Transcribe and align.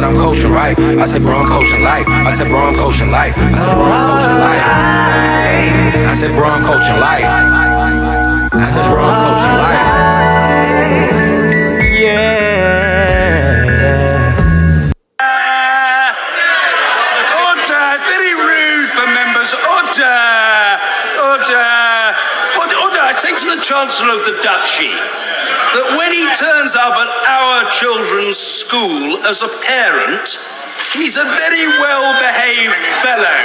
but 0.00 0.08
I'm 0.08 0.16
coaching 0.16 0.50
right. 0.50 0.78
I 0.78 1.04
said, 1.04 1.20
bro, 1.20 1.36
I'm 1.36 1.46
coaching 1.46 1.82
life. 1.82 2.08
I 2.08 2.30
said, 2.32 2.48
bro, 2.48 2.56
I'm 2.56 2.74
coaching 2.74 3.10
life. 3.10 3.36
I 3.36 3.52
said, 3.52 3.76
bro, 3.76 3.84
I'm 3.84 4.08
coaching 4.08 4.38
life. 4.40 4.64
I 6.08 6.14
said, 6.16 6.32
bro, 6.32 6.48
I'm 6.48 6.64
coaching 6.64 7.00
life. 7.04 7.28
I 8.50 8.64
said, 8.64 8.88
bro, 8.88 9.04
I'm 9.04 9.20
coaching 9.20 9.56
life. 9.60 9.84
Yeah. 12.00 12.40
Order! 17.44 17.84
Very 18.08 18.34
rude 18.40 18.88
for 18.96 19.04
members. 19.04 19.52
Order! 19.52 20.16
Order! 21.28 21.68
Order! 22.56 22.76
Order! 22.88 23.04
I 23.04 23.12
say 23.20 23.36
to 23.36 23.44
the 23.52 23.60
Chancellor 23.60 24.16
of 24.16 24.24
the 24.24 24.32
Duchy 24.40 24.96
that 25.80 25.96
when 25.96 26.12
he 26.12 26.28
turns 26.36 26.76
up 26.76 26.92
at 26.92 27.08
our 27.08 27.64
children's 27.72 28.36
school 28.36 29.16
as 29.24 29.40
a 29.40 29.48
parent, 29.64 30.28
he's 30.92 31.16
a 31.16 31.24
very 31.24 31.66
well 31.80 32.12
behaved 32.20 32.84
fellow. 33.00 33.40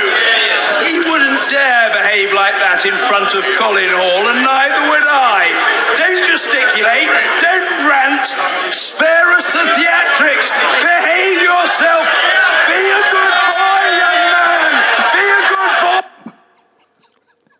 He 0.83 0.99
wouldn't 0.99 1.39
dare 1.47 1.87
behave 1.95 2.35
like 2.35 2.59
that 2.59 2.83
in 2.83 2.95
front 3.07 3.31
of 3.39 3.47
Colin 3.55 3.87
Hall, 3.87 4.23
and 4.27 4.39
neither 4.43 4.83
would 4.91 5.07
I. 5.07 5.47
Don't 5.95 6.23
gesticulate, 6.27 7.07
don't 7.39 7.69
rant, 7.87 8.27
spare 8.75 9.31
us 9.31 9.47
the 9.55 9.63
theatrics, 9.79 10.51
behave 10.83 11.39
yourself, 11.39 12.03
be 12.67 12.83
a 12.83 13.01
good 13.15 13.35
boy, 13.47 13.83
young 13.95 14.23
man, 14.27 14.71
be 15.15 15.23
a 15.23 15.41
good 15.55 15.73
boy. 15.79 16.04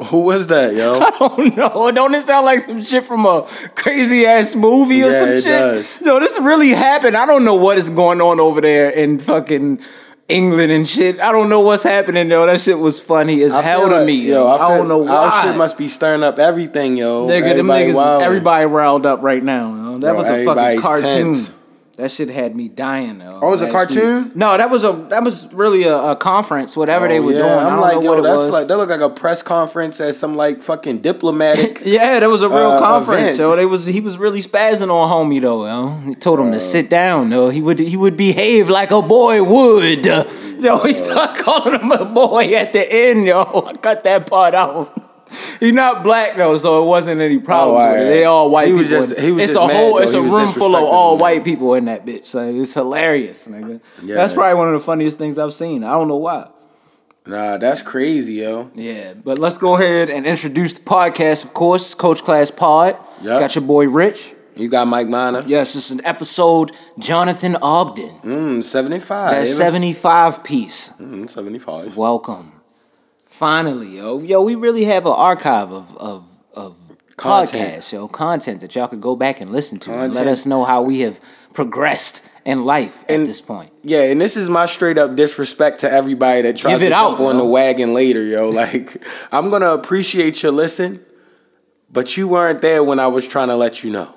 Who 0.05 0.22
was 0.22 0.48
that, 0.48 0.73
yo? 0.73 1.00
I 1.00 1.12
don't 1.20 1.55
know. 1.55 1.91
Don't 1.91 2.14
it 2.16 2.22
sound 2.23 2.45
like 2.45 2.59
some 2.59 2.82
shit 2.84 3.04
from 3.05 3.26
a 3.26 3.48
crazy 3.76 4.26
ass 4.26 4.55
movie 4.55 5.04
or 5.04 5.08
Yeah, 5.12 5.20
some 5.20 5.30
it 5.30 5.41
shit? 5.41 5.45
does. 5.52 6.02
No, 6.02 6.20
this 6.20 6.38
really 6.40 6.70
happened. 6.70 7.16
I 7.17 7.25
don't 7.25 7.44
know 7.45 7.56
what 7.56 7.78
is 7.78 7.89
going 7.89 8.22
on 8.22 8.39
over 8.39 8.61
there 8.61 8.89
in 8.89 9.20
fucking 9.20 9.80
England 10.28 10.72
and 10.72 10.88
shit. 10.88 11.20
I 11.20 11.31
don't 11.31 11.50
know 11.50 11.59
what's 11.61 11.83
happening 11.83 12.28
though. 12.30 12.45
That 12.48 12.59
shit 12.59 12.80
was 12.80 13.00
funny 13.00 13.44
as 13.44 13.53
I 13.53 13.61
hell 13.61 13.88
to 13.88 13.98
like- 13.98 14.08
me. 14.08 14.16
Yo, 14.30 14.48
I, 14.48 14.58
feel, 14.58 14.67
don't 14.78 14.88
know 14.88 15.02
Our 15.08 15.28
why. 15.30 15.42
shit 15.44 15.56
must 15.56 15.78
be 15.78 15.88
stirring 15.88 16.23
up 16.23 16.39
everything, 16.39 16.98
yo. 16.98 17.28
Nigga, 17.28 17.42
them 17.56 17.70
Everybody 17.70 17.86
niggas, 17.86 17.94
wildin'. 17.95 18.22
everybody 18.23 18.66
riled 18.66 19.06
up 19.06 19.22
right 19.22 19.44
now. 19.44 19.70
yo. 19.76 19.98
That 20.00 20.11
Yo, 20.14 20.17
was 20.17 20.30
a 20.30 20.44
fucking 20.45 20.81
cartoon. 20.81 21.06
tense. 21.06 21.56
That 21.98 22.12
shit 22.12 22.28
had 22.30 22.58
me 22.58 22.68
dying 22.68 23.20
though. 23.20 23.40
Oh, 23.42 23.48
it 23.48 23.52
was 23.52 23.62
a 23.62 23.68
last 23.72 23.92
week. 23.92 24.00
cartoon? 24.02 24.32
No, 24.36 24.58
that 24.58 24.70
was 24.70 24.84
a 24.84 24.92
that 25.12 25.24
was 25.24 25.52
really 25.54 25.84
a, 25.84 25.96
a 25.98 26.16
conference, 26.18 26.76
whatever 26.76 27.08
they 27.08 27.20
Oh, 27.20 27.22
were 27.22 27.32
yeah. 27.32 27.38
doing. 27.40 27.52
I 27.52 27.64
I'm 27.64 27.70
don't 27.70 27.82
like, 27.82 27.94
know 27.96 28.02
yo, 28.02 28.10
what 28.10 28.20
it 28.20 28.24
that's 28.24 28.38
was. 28.40 28.50
like 28.50 28.68
that 28.68 28.76
looked 28.78 28.92
like 28.92 29.00
a 29.00 29.10
press 29.10 29.42
conference 29.42 30.02
at 30.02 30.14
some 30.14 30.36
like 30.36 30.58
fucking 30.58 31.00
diplomatic. 31.00 31.82
Yeah, 31.86 32.20
that 32.20 32.30
was 32.30 32.42
a 32.42 32.50
real 32.50 32.58
uh, 32.58 32.80
conference. 32.80 33.22
event. 33.22 33.38
So 33.38 33.56
they 33.56 33.66
was 33.66 33.86
he 33.86 34.02
was 34.02 34.18
really 34.18 34.42
spazzing 34.42 34.90
on 34.92 35.10
homie 35.10 35.40
though. 35.40 35.66
Yo. 35.66 35.90
He 36.10 36.16
told 36.16 36.40
him 36.42 36.52
to 36.52 36.60
sit 36.60 36.90
down. 36.90 37.30
though. 37.30 37.50
he 37.50 37.62
would 37.62 37.80
he 37.80 37.96
would 37.96 38.18
behave 38.18 38.68
like 38.70 38.92
a 38.92 39.02
boy 39.02 39.42
would. 39.42 40.06
Yo, 40.60 40.80
he 40.80 40.94
started 40.96 41.42
calling 41.44 41.80
him 41.80 41.92
a 41.92 42.04
boy 42.06 42.54
at 42.56 42.73
the 42.73 42.84
end. 42.94 43.26
Yo, 43.26 43.42
I 43.68 43.73
cut 43.73 44.04
that 44.04 44.30
part 44.30 44.54
out. 44.54 44.92
He 45.59 45.72
not 45.72 46.03
black 46.03 46.36
though, 46.36 46.55
so 46.58 46.83
it 46.83 46.88
wasn't 46.88 47.22
any 47.22 47.39
problems 47.39 47.78
Oh, 47.80 47.81
alright. 47.81 48.00
They 48.03 48.25
all 48.25 48.50
white 48.50 48.67
He 48.67 48.73
was 48.73 48.89
people. 48.89 49.05
just- 49.08 49.19
he 49.19 49.31
was 49.31 49.44
it's 49.44 49.53
just 49.53 49.64
a 49.72 49.73
whole, 49.75 49.97
it's 50.00 50.14
a 50.14 50.22
room 50.22 50.47
full 50.47 50.75
of 50.75 50.83
all 50.83 51.17
white 51.17 51.44
people 51.44 51.73
in 51.75 51.86
that 51.86 52.05
bitch. 52.05 52.25
So 52.27 52.44
it's 52.47 52.73
hilarious, 52.73 53.47
nigga. 53.47 53.80
Yeah. 54.03 54.16
That's 54.16 54.33
probably 54.33 54.55
one 54.55 54.67
of 54.67 54.73
the 54.73 54.80
funniest 54.86 55.17
things 55.17 55.38
I've 55.38 55.53
seen. 55.53 55.83
I 55.83 55.92
don't 55.92 56.08
know 56.08 56.17
why. 56.17 56.47
Nah, 57.27 57.58
that's 57.58 57.81
crazy, 57.81 58.33
yo. 58.33 58.69
Yeah, 58.75 59.14
but 59.16 59.39
let's 59.39 59.58
go 59.58 59.75
ahead 59.75 60.11
and 60.11 60.27
introduce 60.27 60.73
the 60.73 60.81
podcast, 60.81 61.44
of 61.44 61.53
course. 61.53 61.95
Coach 61.95 62.23
Class 62.23 62.52
Pod. 62.52 62.97
Yep. 63.23 63.39
Got 63.39 63.55
your 63.55 63.64
boy 63.64 63.88
Rich. 63.88 64.33
You 64.55 64.70
got 64.70 64.88
Mike 64.88 65.08
Miner. 65.08 65.42
Yes, 65.47 65.75
it's 65.75 65.89
an 65.89 65.99
episode 66.05 66.72
Jonathan 66.99 67.58
Ogden. 67.64 68.11
Mm, 68.23 68.64
75. 68.64 69.31
That 69.31 69.47
75 69.47 70.44
piece. 70.44 70.92
Mm, 71.02 71.27
75. 71.30 71.98
Welcome. 71.98 72.52
Finally, 73.36 73.98
yo. 73.98 74.20
Yo, 74.20 74.42
we 74.42 74.56
really 74.56 74.86
have 74.86 75.06
an 75.06 75.12
archive 75.12 75.70
of 75.72 75.98
of, 75.98 76.26
of 76.54 76.78
Content. 77.18 77.76
podcasts, 77.76 77.92
yo, 77.92 78.08
content 78.08 78.62
that 78.62 78.73
y'all 78.76 78.88
could 78.88 79.02
go 79.02 79.16
back 79.16 79.42
and 79.42 79.52
listen 79.52 79.78
to 79.80 79.92
and 79.92 80.14
let 80.14 80.28
us 80.28 80.46
know 80.46 80.64
how 80.64 80.82
we 80.82 81.02
have 81.02 81.20
progressed 81.54 82.23
in 82.46 82.64
life 82.64 83.04
at 83.04 83.18
this 83.26 83.42
point. 83.42 83.73
Yeah, 83.84 84.04
and 84.04 84.22
this 84.22 84.38
is 84.38 84.50
my 84.50 84.66
straight 84.66 84.98
up 84.98 85.16
disrespect 85.16 85.80
to 85.80 85.92
everybody 85.92 86.44
that 86.44 86.56
tries 86.56 86.80
to 86.80 86.86
it 86.86 86.90
jump 86.90 87.20
out, 87.20 87.26
on 87.26 87.36
yo. 87.36 87.44
the 87.44 87.50
wagon 87.50 87.94
later, 87.94 88.23
yo. 88.23 88.50
Like, 88.52 89.04
I'm 89.34 89.50
gonna 89.50 89.73
appreciate 89.73 90.42
your 90.42 90.54
listen, 90.54 91.04
but 91.92 92.16
you 92.16 92.30
weren't 92.30 92.62
there 92.62 92.84
when 92.86 93.02
I 93.02 93.08
was 93.08 93.28
trying 93.28 93.50
to 93.50 93.56
let 93.56 93.84
you 93.84 93.92
know. 93.92 94.14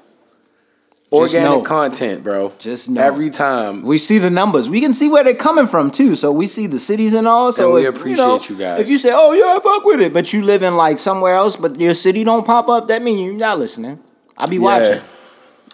Organic 1.11 1.65
content, 1.65 2.23
bro. 2.23 2.53
Just 2.59 2.91
know. 2.91 3.03
Every 3.03 3.31
time. 3.31 3.83
We 3.83 3.97
see 3.97 4.19
the 4.19 4.29
numbers. 4.29 4.69
We 4.69 4.81
can 4.81 4.93
see 4.93 5.09
where 5.09 5.25
they're 5.25 5.35
coming 5.35 5.67
from 5.67 5.91
too. 5.91 6.15
So 6.15 6.33
we 6.33 6.47
see 6.47 6.67
the 6.67 6.79
cities 6.79 7.15
and 7.15 7.27
all. 7.27 7.51
So 7.51 7.65
And 7.65 7.75
we 7.75 7.87
if, 7.87 7.97
appreciate 7.97 8.17
know, 8.19 8.39
you 8.47 8.57
guys. 8.57 8.81
If 8.81 8.91
you 8.91 8.99
say, 8.99 9.11
"Oh 9.13 9.33
yeah, 9.33 9.57
I 9.57 9.61
fuck 9.61 9.85
with 9.87 10.01
it," 10.01 10.13
but 10.13 10.33
you 10.35 10.43
live 10.43 10.63
in 10.63 10.77
like 10.77 10.99
somewhere 10.99 11.35
else, 11.35 11.57
but 11.57 11.81
your 11.81 11.95
city 11.95 12.25
don't 12.25 12.45
pop 12.45 12.69
up, 12.69 12.89
that 12.89 13.01
means 13.03 13.23
you're 13.23 13.33
not 13.33 13.59
listening. 13.59 13.99
I'll 14.37 14.49
be 14.49 14.59
watching. 14.59 15.03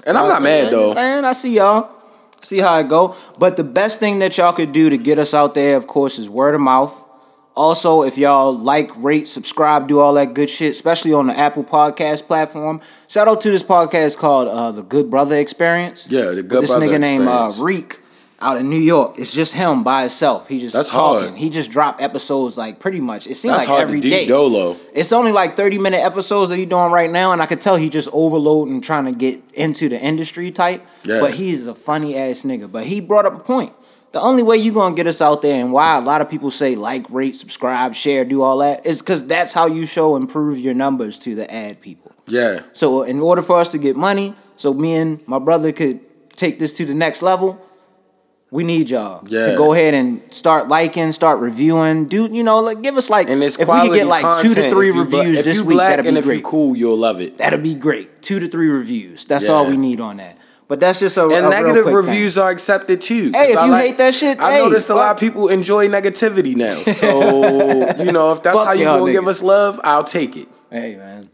And 0.07 0.17
I'm 0.17 0.29
not 0.29 0.43
mad 0.43 0.71
though. 0.73 0.95
Man, 0.95 1.25
I 1.25 1.33
see 1.33 1.57
y'all. 1.57 1.91
See 2.41 2.59
how 2.59 2.79
it 2.79 2.89
go. 2.89 3.17
But 3.39 3.57
the 3.57 3.65
best 3.65 3.99
thing 3.99 4.21
that 4.21 4.37
y'all 4.37 4.53
could 4.53 4.73
do 4.73 4.91
to 4.91 4.99
get 4.99 5.19
us 5.19 5.35
out 5.35 5.55
there, 5.55 5.77
of 5.77 5.87
course, 5.87 6.19
is 6.19 6.29
word 6.29 6.55
of 6.55 6.61
mouth. 6.61 7.05
Also, 7.57 8.03
if 8.03 8.19
y'all 8.19 8.57
like, 8.57 8.91
rate, 8.97 9.29
subscribe, 9.29 9.87
do 9.87 10.01
all 10.01 10.15
that 10.15 10.35
good 10.35 10.51
shit, 10.51 10.73
especially 10.73 11.13
on 11.13 11.29
the 11.29 11.39
Apple 11.39 11.63
Podcast 11.63 12.27
platform. 12.27 12.81
Shout 13.07 13.29
out 13.29 13.41
to 13.43 13.51
this 13.51 13.63
podcast 13.63 14.19
called 14.19 14.49
uh, 14.49 14.73
the 14.73 14.83
Good 14.83 15.09
Brother 15.09 15.37
Experience. 15.37 16.09
Yeah, 16.11 16.33
the 16.33 16.43
Good 16.43 16.65
this 16.65 16.71
Brother 16.71 16.87
nigga 16.87 17.01
named 17.01 17.29
uh, 17.29 17.53
Reek 17.61 18.01
out 18.41 18.57
in 18.57 18.69
New 18.69 18.79
York. 18.79 19.15
It's 19.19 19.33
just 19.33 19.55
him 19.55 19.85
by 19.85 20.01
himself. 20.03 20.49
He 20.49 20.59
just 20.59 20.75
That's 20.75 20.91
talking. 20.91 21.29
hard. 21.29 21.39
He 21.39 21.49
just 21.49 21.71
dropped 21.71 22.03
episodes 22.03 22.57
like 22.59 22.79
pretty 22.79 23.01
much. 23.01 23.27
It 23.27 23.37
seems 23.37 23.55
That's 23.55 23.69
like 23.69 23.69
hard 23.69 23.83
every 23.83 24.01
day. 24.01 24.27
dolo. 24.27 24.77
It's 24.93 25.13
only 25.13 25.31
like 25.33 25.57
30 25.57 25.79
minute 25.79 26.01
episodes 26.01 26.51
that 26.51 26.57
he's 26.57 26.67
doing 26.69 26.91
right 26.93 27.11
now, 27.11 27.33
and 27.33 27.41
I 27.41 27.47
could 27.47 27.61
tell 27.61 27.77
he 27.77 27.89
just 27.89 28.09
overloading 28.13 28.81
trying 28.81 29.05
to 29.07 29.13
get 29.13 29.41
into 29.55 29.89
the 29.89 30.01
industry 30.01 30.51
type. 30.51 30.85
Yeah. 31.05 31.21
But 31.21 31.35
he's 31.35 31.67
a 31.67 31.75
funny 31.75 32.17
ass 32.17 32.43
nigga. 32.43 32.71
But 32.71 32.85
he 32.85 33.01
brought 33.01 33.25
up 33.25 33.35
a 33.35 33.39
point. 33.39 33.73
The 34.15 34.21
only 34.21 34.45
way 34.45 34.57
you're 34.59 34.73
gonna 34.73 34.95
get 34.95 35.09
us 35.09 35.21
out 35.21 35.43
there 35.43 35.61
and 35.61 35.73
why 35.73 35.99
a 35.99 36.01
lot 36.01 36.21
of 36.21 36.31
people 36.31 36.49
say 36.53 36.77
like, 36.77 37.05
rate, 37.11 37.35
subscribe, 37.35 37.97
share, 37.97 38.25
do 38.25 38.43
all 38.43 38.59
that 38.59 38.87
is 38.87 39.01
because 39.01 39.27
that's 39.27 39.53
how 39.53 39.67
you 39.67 39.87
show 39.87 40.15
improve 40.15 40.57
your 40.59 40.73
numbers 40.73 41.19
to 41.21 41.35
the 41.35 41.53
ad 41.53 41.81
people. 41.81 42.13
Yeah. 42.29 42.61
So 42.75 43.01
uh, 43.01 43.07
in 43.07 43.19
order 43.19 43.43
for 43.43 43.57
us 43.57 43.67
to 43.71 43.79
get 43.79 43.97
money, 43.97 44.37
so 44.57 44.73
me 44.73 44.95
and 44.95 45.27
my 45.29 45.41
brother 45.41 45.73
could 45.73 45.99
take 46.37 46.61
this 46.61 46.73
to 46.75 46.87
the 46.87 46.95
next 46.95 47.23
level, 47.23 47.61
we 48.53 48.63
need 48.63 48.89
y'all 48.89 49.25
Yeah. 49.27 49.49
to 49.51 49.57
go 49.57 49.73
ahead 49.73 49.95
and 49.95 50.21
start 50.33 50.69
liking, 50.69 51.11
start 51.11 51.41
reviewing. 51.41 52.07
Do 52.07 52.27
you 52.31 52.45
know? 52.45 52.61
Like, 52.61 52.83
give 52.83 52.97
us 52.97 53.11
like 53.11 53.29
And 53.29 53.43
it's 53.43 53.59
if 53.59 53.67
we 53.69 53.89
could 53.89 53.97
get 53.97 54.07
like 54.07 54.23
content. 54.23 54.55
two 54.55 54.63
to 54.63 54.71
three 54.71 54.91
if 54.91 54.95
you 54.95 55.01
reviews 55.03 55.39
if 55.39 55.45
this 55.45 55.57
you 55.57 55.65
week, 55.65 55.75
black 55.75 55.97
that'd 55.97 56.07
and 56.07 56.15
be 56.15 56.19
if 56.21 56.25
you 56.27 56.31
great. 56.35 56.45
cool, 56.45 56.77
you'll 56.77 56.97
love 56.97 57.21
it. 57.21 57.37
That'd 57.39 57.65
be 57.65 57.75
great. 57.75 58.23
Two 58.23 58.39
to 58.39 58.47
three 58.47 58.69
reviews. 58.69 59.25
That's 59.25 59.49
all 59.49 59.67
we 59.67 59.77
need 59.77 59.99
on 59.99 60.19
that. 60.19 60.39
But 60.67 60.81
that's 60.81 60.99
just 60.99 61.17
a 61.17 61.25
And 61.25 61.47
a 61.47 61.51
negative 61.51 61.83
quick 61.85 61.87
thing. 61.87 61.95
reviews 61.95 62.39
are 62.39 62.51
accepted 62.51 63.03
too. 63.03 63.31
Hey, 63.35 63.53
if 63.53 63.65
you 63.65 63.75
hate 63.75 63.99
that 63.99 64.15
shit, 64.15 64.41
I 64.41 64.55
hey, 64.55 64.59
noticed 64.61 64.89
a 64.89 64.95
lot 64.95 65.13
of 65.13 65.21
people 65.21 65.49
enjoy 65.49 65.89
negativity 65.89 66.57
now. 66.57 66.83
So 66.95 68.03
you 68.03 68.13
know, 68.13 68.33
if 68.33 68.43
that's 68.43 68.57
Fuck 68.57 68.67
how 68.67 68.73
you 68.73 68.85
gonna 68.85 69.13
give 69.13 69.27
us 69.27 69.43
love, 69.43 69.79
I'll 69.85 70.05
take 70.05 70.37
it. 70.37 70.49
Hey 70.71 70.97
man, 70.97 71.31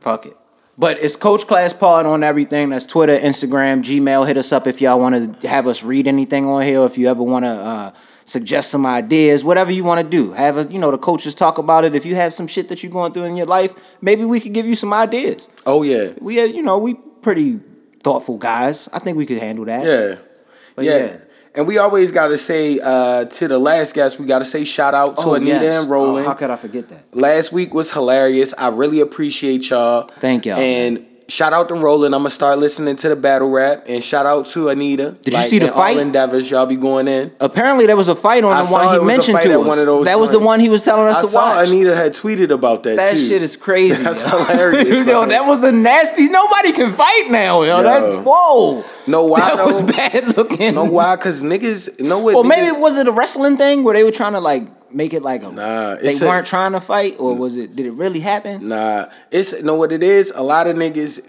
fuck 0.00 0.26
it. 0.26 0.36
But 0.78 0.98
it's 1.02 1.16
Coach 1.16 1.46
Class 1.46 1.72
Pod 1.72 2.06
on 2.06 2.22
everything. 2.22 2.70
That's 2.70 2.86
Twitter, 2.86 3.18
Instagram, 3.18 3.82
Gmail. 3.82 4.26
Hit 4.26 4.36
us 4.38 4.50
up 4.52 4.66
if 4.66 4.80
y'all 4.80 4.98
want 4.98 5.40
to 5.42 5.48
have 5.48 5.66
us 5.66 5.82
read 5.82 6.06
anything 6.06 6.46
on 6.46 6.62
here. 6.62 6.82
If 6.84 6.96
you 6.96 7.08
ever 7.08 7.22
want 7.22 7.44
to 7.44 7.50
uh, 7.50 7.92
suggest 8.24 8.70
some 8.70 8.86
ideas, 8.86 9.44
whatever 9.44 9.72
you 9.72 9.84
want 9.84 10.00
to 10.00 10.08
do. 10.08 10.32
Have 10.32 10.56
us, 10.56 10.72
you 10.72 10.78
know, 10.78 10.90
the 10.90 10.96
coaches 10.98 11.34
talk 11.34 11.58
about 11.58 11.84
it. 11.84 11.94
If 11.94 12.06
you 12.06 12.14
have 12.14 12.32
some 12.32 12.46
shit 12.46 12.68
that 12.68 12.82
you're 12.82 12.92
going 12.92 13.12
through 13.12 13.24
in 13.24 13.36
your 13.36 13.46
life, 13.46 13.74
maybe 14.00 14.24
we 14.24 14.40
could 14.40 14.54
give 14.54 14.64
you 14.66 14.74
some 14.76 14.94
ideas. 14.94 15.48
Oh 15.66 15.82
yeah, 15.82 16.12
We, 16.20 16.40
uh, 16.40 16.44
you 16.44 16.62
know, 16.62 16.78
we 16.78 16.94
pretty 16.94 17.60
thoughtful 18.02 18.36
guys. 18.38 18.88
I 18.92 18.98
think 18.98 19.16
we 19.16 19.26
could 19.26 19.38
handle 19.38 19.64
that. 19.66 19.84
yeah, 19.84 20.82
yeah. 20.82 20.98
yeah. 20.98 21.16
And 21.52 21.66
we 21.66 21.78
always 21.78 22.12
got 22.12 22.28
to 22.28 22.38
say 22.38 22.78
uh, 22.80 23.24
to 23.24 23.48
the 23.48 23.58
last 23.58 23.92
guest, 23.96 24.20
we 24.20 24.26
got 24.26 24.38
to 24.38 24.44
say 24.44 24.62
shout 24.62 24.94
out 24.94 25.16
to 25.16 25.22
Oh, 25.30 25.34
Anita 25.34 25.52
yes. 25.52 25.82
and 25.82 25.90
Roland. 25.90 26.24
Oh, 26.24 26.28
how 26.28 26.34
could 26.34 26.48
I 26.48 26.54
forget 26.54 26.88
that? 26.90 27.12
Last 27.12 27.52
week 27.52 27.74
was 27.74 27.90
hilarious. 27.92 28.54
I 28.56 28.68
really 28.68 29.00
appreciate 29.00 29.68
y'all. 29.68 30.02
Thank 30.06 30.46
y'all, 30.46 30.58
And 30.58 31.04
shout 31.30 31.52
out 31.52 31.68
to 31.68 31.74
Roland. 31.74 32.14
I'm 32.14 32.20
gonna 32.20 32.30
start 32.30 32.58
listening 32.58 32.96
to 32.96 33.08
the 33.08 33.16
battle 33.16 33.48
rap. 33.50 33.84
And 33.88 34.02
shout 34.02 34.26
out 34.26 34.46
to 34.46 34.68
Anita. 34.68 35.16
Did 35.22 35.34
you 35.34 35.40
see 35.40 35.58
the 35.58 35.68
fight? 35.68 35.96
All 35.96 36.02
endeavors, 36.02 36.50
y'all 36.50 36.66
be 36.66 36.76
going 36.76 37.08
in. 37.08 37.32
Apparently, 37.40 37.86
there 37.86 37.96
was 37.96 38.08
a 38.08 38.14
fight 38.14 38.44
on 38.44 38.52
I 38.52 38.60
the 38.62 38.66
saw 38.68 38.84
one 38.86 39.00
he 39.00 39.06
mentioned 39.06 39.38
to 39.40 39.60
us. 39.60 39.66
one 39.66 39.78
of 39.78 39.86
those 39.86 40.04
that 40.06 40.18
was 40.20 40.30
the 40.30 40.40
one 40.40 40.60
he 40.60 40.68
was 40.68 40.82
telling 40.82 41.06
us 41.06 41.18
I 41.18 41.22
to 41.22 41.28
saw 41.28 41.56
watch. 41.56 41.68
Anita 41.68 41.94
had 41.94 42.12
tweeted 42.12 42.50
about 42.50 42.82
that, 42.82 42.96
That 42.96 43.12
too. 43.12 43.26
shit 43.28 43.42
is 43.42 43.56
crazy. 43.56 44.02
That's 44.02 44.22
yo. 44.22 44.28
hilarious, 44.28 45.06
yo, 45.06 45.26
that 45.26 45.46
was 45.46 45.62
a 45.62 45.72
nasty. 45.72 46.28
Nobody 46.28 46.72
can 46.72 46.90
fight 46.90 47.28
now. 47.30 47.62
Yo, 47.62 47.76
Yo. 47.78 47.82
that's 47.82 48.16
whoa. 48.26 48.84
No, 49.06 49.26
why 49.26 49.40
That 49.40 49.56
though? 49.56 49.66
was 49.66 49.82
bad 49.82 50.36
looking. 50.36 50.74
No, 50.74 50.84
why? 50.84 51.16
Cause 51.16 51.42
niggas, 51.42 52.00
No 52.00 52.18
what? 52.18 52.34
Or 52.34 52.44
maybe 52.44 52.68
niggas- 52.76 52.80
was 52.80 52.96
it 52.98 53.08
a 53.08 53.12
wrestling 53.12 53.56
thing 53.56 53.82
where 53.84 53.94
they 53.94 54.04
were 54.04 54.10
trying 54.12 54.32
to 54.34 54.40
like 54.40 54.68
make 54.92 55.12
it 55.14 55.22
like 55.22 55.42
a 55.42 55.50
Nah, 55.50 55.96
they 55.96 56.16
a- 56.16 56.20
weren't 56.20 56.46
trying 56.46 56.72
to 56.72 56.80
fight, 56.80 57.16
or 57.18 57.34
was 57.34 57.56
it? 57.56 57.74
Did 57.76 57.86
it 57.86 57.92
really 57.92 58.20
happen? 58.20 58.68
Nah, 58.68 59.06
it's 59.30 59.60
know 59.62 59.74
what 59.76 59.92
it 59.92 60.02
is. 60.02 60.32
A 60.34 60.42
lot 60.42 60.66
of 60.66 60.76
niggas 60.76 61.20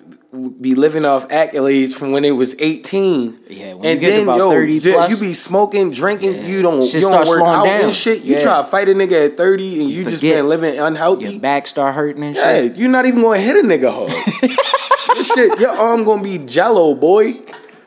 be 0.61 0.75
living 0.75 1.03
off 1.03 1.27
accolades 1.27 1.93
from 1.93 2.13
when 2.13 2.23
they 2.23 2.31
was 2.31 2.55
18. 2.59 3.37
Yeah, 3.49 3.73
when 3.73 3.95
you 3.95 3.99
get 3.99 4.15
to 4.15 4.23
about 4.23 4.39
30 4.51 4.73
you- 4.75 4.81
plus- 4.93 5.09
you 5.11 5.17
be 5.17 5.33
smoking, 5.33 5.91
drinking, 5.91 6.35
Yeah. 6.35 6.45
you 6.47 6.61
don't 6.61 6.85
Shit 6.85 7.01
you 7.01 7.09
don't 7.09 7.27
work 7.27 7.41
out 7.41 7.65
down. 7.65 7.81
and 7.85 7.93
shit. 7.93 8.23
You 8.23 8.35
Yeah. 8.35 8.41
try 8.43 8.57
to 8.59 8.63
fight 8.63 8.87
a 8.87 8.93
nigga 8.93 9.25
at 9.25 9.35
30 9.35 9.81
and 9.81 9.89
you, 9.89 10.05
just 10.05 10.21
been 10.21 10.47
living 10.47 10.79
unhealthy. 10.79 11.31
Your 11.33 11.41
back 11.41 11.67
start 11.67 11.95
hurting 11.95 12.23
and 12.23 12.35
Yeah, 12.35 12.61
shit. 12.61 12.77
you're 12.77 12.89
not 12.89 13.05
even 13.05 13.21
gonna 13.21 13.39
hit 13.39 13.57
a 13.57 13.67
nigga 13.67 13.89
hard. 13.91 14.11
shit, 15.35 15.59
your 15.59 15.69
arm 15.71 16.05
gonna 16.05 16.23
be 16.23 16.37
jello, 16.39 16.95
boy. 16.95 17.33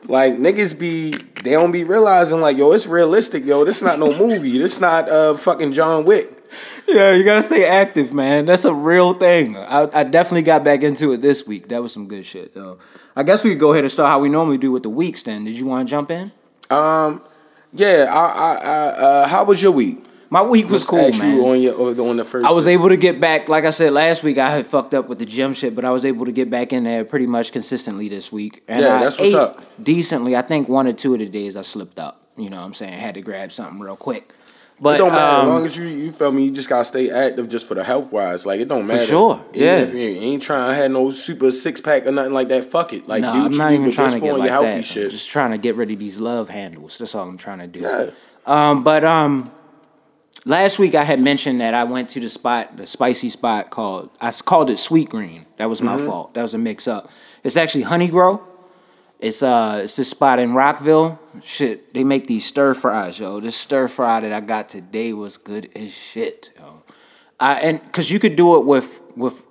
Like 0.06 0.34
niggas 0.34 0.78
be, 0.78 1.14
they 1.44 1.52
don't 1.52 1.72
be 1.72 1.84
realizing 1.84 2.40
like, 2.40 2.56
yo, 2.56 2.72
it's 2.72 2.86
realistic, 2.86 3.44
yo. 3.44 3.64
This 3.64 3.76
is 3.76 3.82
not 3.82 3.98
no 3.98 4.16
movie. 4.18 4.58
This 4.58 4.80
not 4.80 5.08
uh 5.08 5.34
fucking 5.34 5.72
John 5.72 6.04
Wick. 6.04 6.30
Yeah, 6.88 7.12
you 7.12 7.24
gotta 7.24 7.42
stay 7.42 7.66
active, 7.66 8.12
man. 8.12 8.44
That's 8.46 8.64
a 8.64 8.74
real 8.74 9.14
thing. 9.14 9.56
I, 9.56 9.88
I 9.92 10.04
definitely 10.04 10.42
got 10.42 10.64
back 10.64 10.82
into 10.82 11.12
it 11.12 11.20
this 11.20 11.46
week. 11.46 11.68
That 11.68 11.82
was 11.82 11.92
some 11.92 12.08
good 12.08 12.24
shit, 12.24 12.54
though. 12.54 12.78
I 13.16 13.22
guess 13.22 13.44
we 13.44 13.50
could 13.50 13.60
go 13.60 13.72
ahead 13.72 13.84
and 13.84 13.92
start 13.92 14.08
how 14.08 14.20
we 14.20 14.28
normally 14.28 14.58
do 14.58 14.72
with 14.72 14.82
the 14.82 14.90
weeks. 14.90 15.22
Then, 15.22 15.44
did 15.44 15.56
you 15.56 15.66
want 15.66 15.86
to 15.86 15.90
jump 15.90 16.10
in? 16.10 16.32
Um, 16.70 17.22
yeah. 17.72 18.06
I, 18.10 18.16
I, 18.16 18.58
I 18.62 19.04
uh, 19.06 19.28
how 19.28 19.44
was 19.44 19.62
your 19.62 19.72
week? 19.72 20.04
My 20.34 20.42
week 20.42 20.68
was 20.68 20.84
cool, 20.84 21.12
man. 21.12 21.38
On 21.38 21.60
your 21.60 21.80
on 21.80 22.16
the 22.16 22.24
first. 22.24 22.44
I 22.44 22.50
was 22.50 22.66
able 22.66 22.88
to 22.88 22.96
get 22.96 23.20
back. 23.20 23.48
Like 23.48 23.64
I 23.64 23.70
said 23.70 23.92
last 23.92 24.24
week, 24.24 24.36
I 24.36 24.50
had 24.50 24.66
fucked 24.66 24.92
up 24.92 25.08
with 25.08 25.20
the 25.20 25.26
gym 25.26 25.54
shit, 25.54 25.76
but 25.76 25.84
I 25.84 25.92
was 25.92 26.04
able 26.04 26.24
to 26.24 26.32
get 26.32 26.50
back 26.50 26.72
in 26.72 26.82
there 26.82 27.04
pretty 27.04 27.28
much 27.28 27.52
consistently 27.52 28.08
this 28.08 28.32
week. 28.32 28.64
And 28.66 28.80
Yeah, 28.80 28.96
I 28.96 29.04
that's 29.04 29.20
what's 29.20 29.32
up. 29.32 29.62
Decently, 29.80 30.34
I 30.34 30.42
think 30.42 30.68
one 30.68 30.88
or 30.88 30.92
two 30.92 31.12
of 31.12 31.20
the 31.20 31.28
days 31.28 31.54
I 31.54 31.60
slipped 31.60 32.00
up. 32.00 32.20
You 32.36 32.50
know 32.50 32.56
what 32.56 32.64
I'm 32.64 32.74
saying? 32.74 32.94
had 32.94 33.14
to 33.14 33.22
grab 33.22 33.52
something 33.52 33.78
real 33.78 33.94
quick. 33.94 34.34
But 34.80 34.96
it 34.96 34.98
don't 34.98 35.12
matter 35.12 35.36
as 35.36 35.42
um, 35.42 35.48
long 35.50 35.64
as 35.66 35.76
you 35.76 35.84
you 35.84 36.10
feel 36.10 36.32
me. 36.32 36.46
You 36.46 36.50
just 36.50 36.68
gotta 36.68 36.84
stay 36.84 37.12
active 37.12 37.48
just 37.48 37.68
for 37.68 37.76
the 37.76 37.84
health 37.84 38.12
wise. 38.12 38.44
Like 38.44 38.58
it 38.58 38.66
don't 38.66 38.88
matter. 38.88 39.06
sure, 39.06 39.40
Even 39.54 39.62
yeah. 39.62 39.78
If 39.82 39.94
you 39.94 40.00
ain't, 40.00 40.42
trying 40.42 40.68
to 40.68 40.74
have 40.74 40.90
no 40.90 41.10
super 41.10 41.52
six 41.52 41.80
pack 41.80 42.08
or 42.08 42.10
nothing 42.10 42.32
like 42.32 42.48
that, 42.48 42.64
fuck 42.64 42.92
it. 42.92 43.06
Like 43.06 43.22
no, 43.22 43.28
what 43.28 43.36
I'm 43.36 43.52
you 43.52 43.58
not 43.58 43.72
even 43.72 43.92
trying 43.92 44.14
to 44.14 44.20
get 44.20 44.36
like 44.36 44.50
that. 44.50 44.84
shit. 44.84 45.04
I'm 45.04 45.10
just 45.10 45.30
trying 45.30 45.52
to 45.52 45.58
get 45.58 45.76
rid 45.76 45.92
of 45.92 46.00
these 46.00 46.18
love 46.18 46.50
handles. 46.50 46.98
That's 46.98 47.14
all 47.14 47.28
I'm 47.28 47.38
trying 47.38 47.60
to 47.60 47.68
do. 47.68 47.82
yeah. 47.82 48.10
Um, 48.46 48.82
but 48.82 49.04
um, 49.04 49.48
last 50.44 50.78
week 50.78 50.94
I 50.94 51.04
had 51.04 51.20
mentioned 51.20 51.60
that 51.60 51.74
I 51.74 51.84
went 51.84 52.08
to 52.10 52.20
the 52.20 52.28
spot, 52.28 52.76
the 52.76 52.86
spicy 52.86 53.28
spot 53.28 53.70
called 53.70 54.10
I 54.20 54.30
called 54.30 54.70
it 54.70 54.78
Sweet 54.78 55.08
Green. 55.08 55.46
That 55.56 55.68
was 55.68 55.80
my 55.80 55.96
fault. 55.98 56.34
That 56.34 56.42
was 56.42 56.54
a 56.54 56.58
mix 56.58 56.86
up. 56.88 57.10
It's 57.42 57.56
actually 57.56 57.82
Honey 57.82 58.08
Grow. 58.08 58.42
It's 59.20 59.42
uh, 59.42 59.80
it's 59.84 59.96
this 59.96 60.10
spot 60.10 60.38
in 60.38 60.54
Rockville. 60.54 61.18
Shit, 61.42 61.94
they 61.94 62.04
make 62.04 62.26
these 62.26 62.44
stir 62.44 62.74
fries, 62.74 63.18
yo. 63.18 63.40
This 63.40 63.56
stir 63.56 63.88
fry 63.88 64.20
that 64.20 64.32
I 64.32 64.40
got 64.40 64.68
today 64.68 65.12
was 65.12 65.36
good 65.38 65.70
as 65.74 65.92
shit, 65.94 66.52
yo. 66.58 66.82
I 67.40 67.60
and 67.60 67.92
cause 67.92 68.10
you 68.10 68.18
could 68.18 68.36
do 68.36 68.56
it 68.58 68.66
with 68.66 69.00
with 69.16 69.44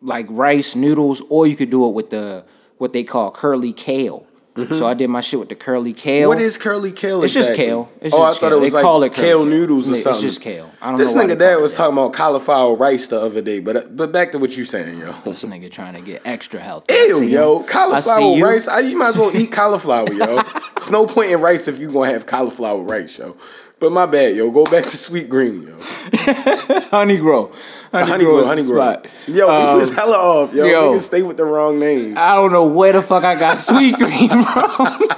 like 0.00 0.26
rice 0.28 0.74
noodles, 0.74 1.22
or 1.28 1.46
you 1.46 1.56
could 1.56 1.70
do 1.70 1.88
it 1.88 1.94
with 1.94 2.10
the 2.10 2.44
what 2.78 2.92
they 2.92 3.04
call 3.04 3.30
curly 3.30 3.72
kale. 3.72 4.26
Mm-hmm. 4.54 4.74
So 4.74 4.86
I 4.86 4.92
did 4.92 5.08
my 5.08 5.22
shit 5.22 5.40
with 5.40 5.48
the 5.48 5.54
curly 5.54 5.94
kale. 5.94 6.28
What 6.28 6.38
is 6.38 6.58
curly 6.58 6.92
kale? 6.92 7.22
It's 7.22 7.32
just 7.32 7.54
kale. 7.54 7.90
It's 8.02 8.14
oh, 8.14 8.18
just 8.18 8.36
I 8.36 8.40
thought 8.40 8.48
kale. 8.50 8.58
it 8.58 8.60
was 8.60 8.70
They 8.70 8.74
like 8.76 8.82
call 8.84 9.02
it 9.02 9.14
kale 9.14 9.38
kale. 9.38 9.44
noodles 9.46 9.88
or 9.88 9.92
It's 9.92 10.02
something. 10.02 10.20
just 10.20 10.42
kale. 10.42 10.70
I 10.82 10.90
don't 10.90 10.98
this 10.98 11.14
know 11.14 11.22
nigga 11.22 11.38
dad 11.38 11.56
was 11.56 11.70
that. 11.72 11.78
talking 11.78 11.94
about 11.96 12.12
cauliflower 12.12 12.76
rice 12.76 13.08
the 13.08 13.16
other 13.18 13.40
day, 13.40 13.60
but 13.60 13.96
but 13.96 14.12
back 14.12 14.32
to 14.32 14.38
what 14.38 14.54
you 14.54 14.64
saying, 14.64 14.98
yo. 14.98 15.10
This 15.24 15.42
nigga 15.44 15.70
trying 15.70 15.94
to 15.94 16.02
get 16.02 16.20
extra 16.26 16.60
healthy. 16.60 16.92
I 16.92 17.06
Ew, 17.08 17.22
yo, 17.22 17.60
you. 17.60 17.64
I 17.64 17.68
cauliflower 17.68 18.36
you. 18.36 18.44
rice. 18.44 18.68
I, 18.68 18.80
you 18.80 18.98
might 18.98 19.08
as 19.10 19.16
well 19.16 19.34
eat 19.34 19.50
cauliflower, 19.60 20.12
yo. 20.12 20.40
It's 20.76 20.90
no 20.90 21.06
point 21.06 21.30
in 21.30 21.40
rice 21.40 21.66
if 21.66 21.78
you 21.78 21.90
gonna 21.90 22.10
have 22.12 22.26
cauliflower 22.26 22.82
rice, 22.84 23.16
yo. 23.18 23.34
But 23.80 23.90
my 23.92 24.04
bad, 24.04 24.36
yo. 24.36 24.50
Go 24.50 24.64
back 24.66 24.84
to 24.84 24.96
sweet 24.98 25.30
green, 25.30 25.62
yo. 25.62 25.78
Honey 26.90 27.16
grow. 27.16 27.50
Honey, 27.92 28.24
grow, 28.24 28.44
honey 28.44 28.62
spot. 28.62 29.06
Yo, 29.28 29.48
Um, 29.48 29.74
we 29.74 29.80
was 29.80 29.90
hella 29.94 30.16
off, 30.16 30.54
yo. 30.54 30.64
yo. 30.64 30.92
Niggas 30.92 31.00
stay 31.00 31.22
with 31.22 31.36
the 31.36 31.44
wrong 31.44 31.78
names. 31.78 32.16
I 32.18 32.34
don't 32.34 32.50
know 32.52 32.64
where 32.66 32.92
the 32.92 33.02
fuck 33.02 33.22
I 33.24 33.38
got 33.38 33.58
sweet 33.58 33.94
green 33.96 34.28
from. 34.28 35.00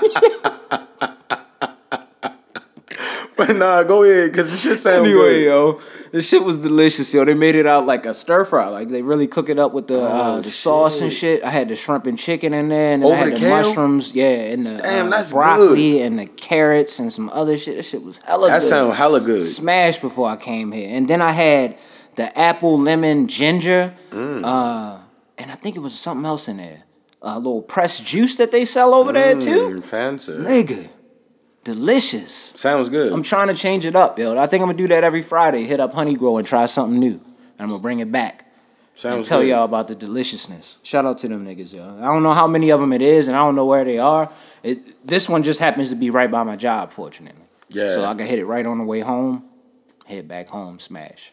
But 3.37 3.57
nah, 3.57 3.83
go 3.83 4.05
ahead, 4.05 4.33
cause 4.33 4.49
this 4.49 4.63
shit 4.63 4.77
sound 4.77 5.07
anyway, 5.07 5.43
good. 5.43 5.45
yo, 5.47 5.81
the 6.13 6.23
shit 6.23 6.45
was 6.45 6.57
delicious, 6.59 7.13
yo. 7.13 7.25
They 7.25 7.35
made 7.35 7.57
it 7.57 7.67
out 7.67 7.85
like 7.85 8.07
a 8.07 8.15
stir 8.15 8.45
fry, 8.45 8.69
like 8.69 8.89
they 8.91 9.03
really 9.03 9.27
cook 9.27 9.49
it 9.49 9.59
up 9.59 9.73
with 9.73 9.89
the 9.89 10.01
uh, 10.01 10.37
Oh, 10.37 10.41
the 10.41 10.53
sauce 10.53 11.01
and 11.01 11.11
shit. 11.13 11.43
I 11.43 11.51
had 11.51 11.67
the 11.69 11.75
shrimp 11.75 12.07
and 12.07 12.17
chicken 12.17 12.55
in 12.55 12.69
there, 12.69 12.95
and 12.95 13.03
then 13.03 13.11
I 13.13 13.17
had 13.17 13.27
the 13.35 13.41
the, 13.41 13.49
mushrooms, 13.51 14.13
yeah, 14.15 14.27
and 14.53 14.65
the 14.65 14.77
Damn, 14.77 15.13
uh, 15.13 15.23
broccoli 15.33 16.01
and 16.03 16.17
the 16.17 16.27
carrots 16.27 17.01
and 17.01 17.13
some 17.13 17.29
other 17.31 17.59
shit. 17.59 17.77
That 17.77 17.83
shit 17.83 18.05
was 18.05 18.19
hella 18.19 18.47
That 18.49 18.61
good. 18.61 18.69
sound 18.69 18.95
hella 18.95 19.21
good. 19.21 19.43
smashed 19.43 20.01
before 20.01 20.29
I 20.29 20.37
came 20.37 20.71
here. 20.71 20.97
And 20.97 21.09
then 21.09 21.21
I 21.21 21.33
had 21.33 21.77
the 22.17 22.37
apple, 22.39 22.79
lemon, 22.79 23.27
ginger, 23.29 23.97
Mm. 24.11 24.45
uh, 24.45 24.99
and 25.39 25.51
I 25.51 25.55
think 25.55 25.77
it 25.77 25.81
was 25.81 25.93
something 25.99 26.25
else 26.27 26.49
in 26.49 26.59
there. 26.59 26.85
A 27.23 27.39
little 27.39 27.63
pressed 27.63 28.05
juice 28.05 28.37
that 28.37 28.53
they 28.53 28.65
sell 28.65 28.95
over 28.95 29.13
there 29.13 29.35
too. 29.41 29.81
Mm, 29.81 29.85
fancy. 29.85 30.33
Nigga, 30.33 30.89
delicious. 31.65 32.53
Sounds 32.57 32.89
good. 32.89 33.13
I'm 33.13 33.23
trying 33.23 33.49
to 33.49 33.55
change 33.55 33.85
it 33.87 33.97
up, 33.97 34.19
yo. 34.19 34.37
I 34.37 34.47
think 34.47 34.63
I'm 34.63 34.69
gonna 34.69 34.79
do 34.79 34.89
that 34.89 35.05
every 35.05 35.23
Friday. 35.23 35.63
Hit 35.65 35.81
up 35.81 35.95
Honey 35.95 36.15
Grow 36.15 36.37
and 36.39 36.47
try 36.47 36.67
something 36.67 36.99
new. 36.99 37.15
And 37.23 37.61
I'm 37.61 37.69
gonna 37.69 37.81
bring 37.81 38.01
it 38.01 38.11
back 38.13 38.41
and 38.41 38.99
Sounds 39.01 39.29
tell 39.29 39.41
good. 39.41 39.49
y'all 39.49 39.65
about 39.65 39.89
the 39.89 39.95
deliciousness. 39.95 40.79
Shout 40.83 41.07
out 41.07 41.19
to 41.19 41.29
them 41.29 41.45
niggas, 41.45 41.73
yo. 41.73 41.85
I 42.01 42.05
don't 42.05 42.23
know 42.23 42.33
how 42.33 42.47
many 42.47 42.71
of 42.71 42.81
them 42.81 42.93
it 42.93 43.03
is, 43.03 43.27
and 43.29 43.37
I 43.37 43.41
don't 43.41 43.55
know 43.57 43.65
where 43.67 43.85
they 43.85 43.99
are. 43.99 44.29
It, 44.63 45.07
this 45.07 45.29
one 45.29 45.43
just 45.43 45.61
happens 45.61 45.89
to 45.91 45.95
be 45.97 46.11
right 46.11 46.31
by 46.31 46.43
my 46.43 46.57
job, 46.57 46.91
fortunately. 46.93 47.43
Yeah. 47.71 47.95
So 47.95 48.05
I 48.05 48.15
can 48.15 48.27
hit 48.27 48.39
it 48.39 48.45
right 48.47 48.67
on 48.67 48.79
the 48.79 48.85
way 48.85 49.01
home, 49.01 49.45
head 50.07 50.29
back 50.29 50.49
home, 50.49 50.79
smash. 50.79 51.33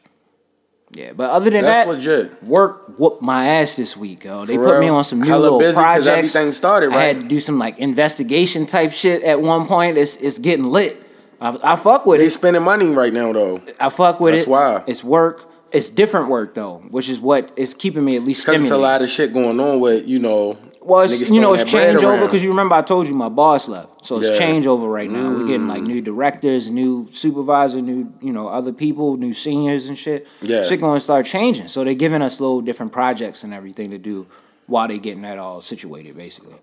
Yeah, 0.94 1.14
but 1.14 1.30
other 1.30 1.50
than 1.50 1.62
That's 1.64 1.86
that, 1.86 1.88
legit. 1.88 2.44
work 2.44 3.00
whooped 3.00 3.22
my 3.22 3.46
ass 3.46 3.76
this 3.76 3.96
week, 3.96 4.26
yo. 4.26 4.44
They 4.46 4.56
For 4.56 4.66
put 4.72 4.80
me 4.82 4.90
on 4.90 5.04
some 5.06 5.22
new 5.22 5.28
Hella 5.30 5.42
little 5.44 5.60
busy 5.60 5.74
'cause 5.74 6.04
projects. 6.04 6.08
everything 6.36 6.52
started, 6.52 6.92
I 6.92 6.96
right? 6.96 7.04
had 7.04 7.16
to 7.22 7.28
do 7.28 7.40
some 7.40 7.58
like 7.58 7.80
investigation 7.80 8.66
type 8.66 8.92
shit 8.92 9.24
at 9.24 9.42
one 9.42 9.66
point. 9.68 9.98
It's 9.98 10.16
it's 10.18 10.38
getting 10.38 10.66
lit. 10.66 10.98
I, 11.40 11.58
I 11.64 11.76
fuck 11.78 12.06
with 12.06 12.18
it. 12.20 12.24
They 12.24 12.28
it. 12.28 12.32
spending 12.32 12.64
money 12.64 12.94
right 12.94 13.14
now 13.14 13.32
though. 13.32 13.62
I 13.80 13.90
fuck 13.90 14.20
with 14.20 14.34
it. 14.34 14.38
That's 14.38 14.48
it. 14.48 14.52
why. 14.52 14.84
It's 14.88 15.04
work. 15.04 15.48
It's 15.72 15.90
different 15.90 16.28
work 16.28 16.56
though, 16.56 16.84
which 16.90 17.08
is 17.08 17.20
what 17.22 17.52
is 17.56 17.74
keeping 17.74 18.04
me 18.04 18.18
at 18.18 18.24
least 18.24 18.46
Cause 18.46 18.56
it's 18.56 18.64
a 18.64 18.66
stimulated. 18.66 18.92
lot 18.92 19.02
of 19.02 19.10
shit 19.10 19.34
going 19.34 19.60
on 19.62 19.80
with, 19.80 20.06
you 20.08 20.20
know. 20.20 20.58
Well, 20.84 21.02
it's, 21.02 21.14
niggas 21.14 21.34
you 21.34 21.40
know, 21.42 21.54
it's 21.54 21.64
changeover 21.64 22.26
because 22.26 22.44
you 22.44 22.50
remember 22.50 22.74
I 22.74 22.82
told 22.82 23.08
you 23.08 23.14
my 23.14 23.30
boss 23.30 23.68
left, 23.68 24.04
so 24.04 24.18
it's 24.18 24.30
Yeah. 24.30 24.48
Mm. 24.48 24.64
changeover 24.64 24.92
right 24.92 25.10
now. 25.10 25.30
We're 25.30 25.46
getting 25.46 25.68
like 25.68 25.84
new 25.84 26.02
directors, 26.02 26.72
new 26.72 27.08
supervisor, 27.12 27.82
new 27.82 28.12
you 28.20 28.34
know 28.34 28.48
other 28.48 28.74
people, 28.74 29.16
new 29.18 29.32
seniors 29.34 29.86
and 29.86 29.96
shit. 29.98 30.28
Yeah. 30.42 30.64
shit 30.68 30.80
going 30.80 30.96
to 30.96 31.00
start 31.00 31.28
changing. 31.28 31.68
So 31.68 31.84
they're 31.84 31.94
giving 31.94 32.24
us 32.24 32.40
little 32.40 32.62
different 32.62 32.92
projects 32.92 33.44
and 33.44 33.54
everything 33.54 33.92
to 33.92 34.00
do 34.00 34.26
while 34.66 34.88
they're 34.88 34.98
getting 34.98 35.22
that 35.22 35.38
all 35.38 35.62
situated, 35.62 36.18
basically. 36.18 36.56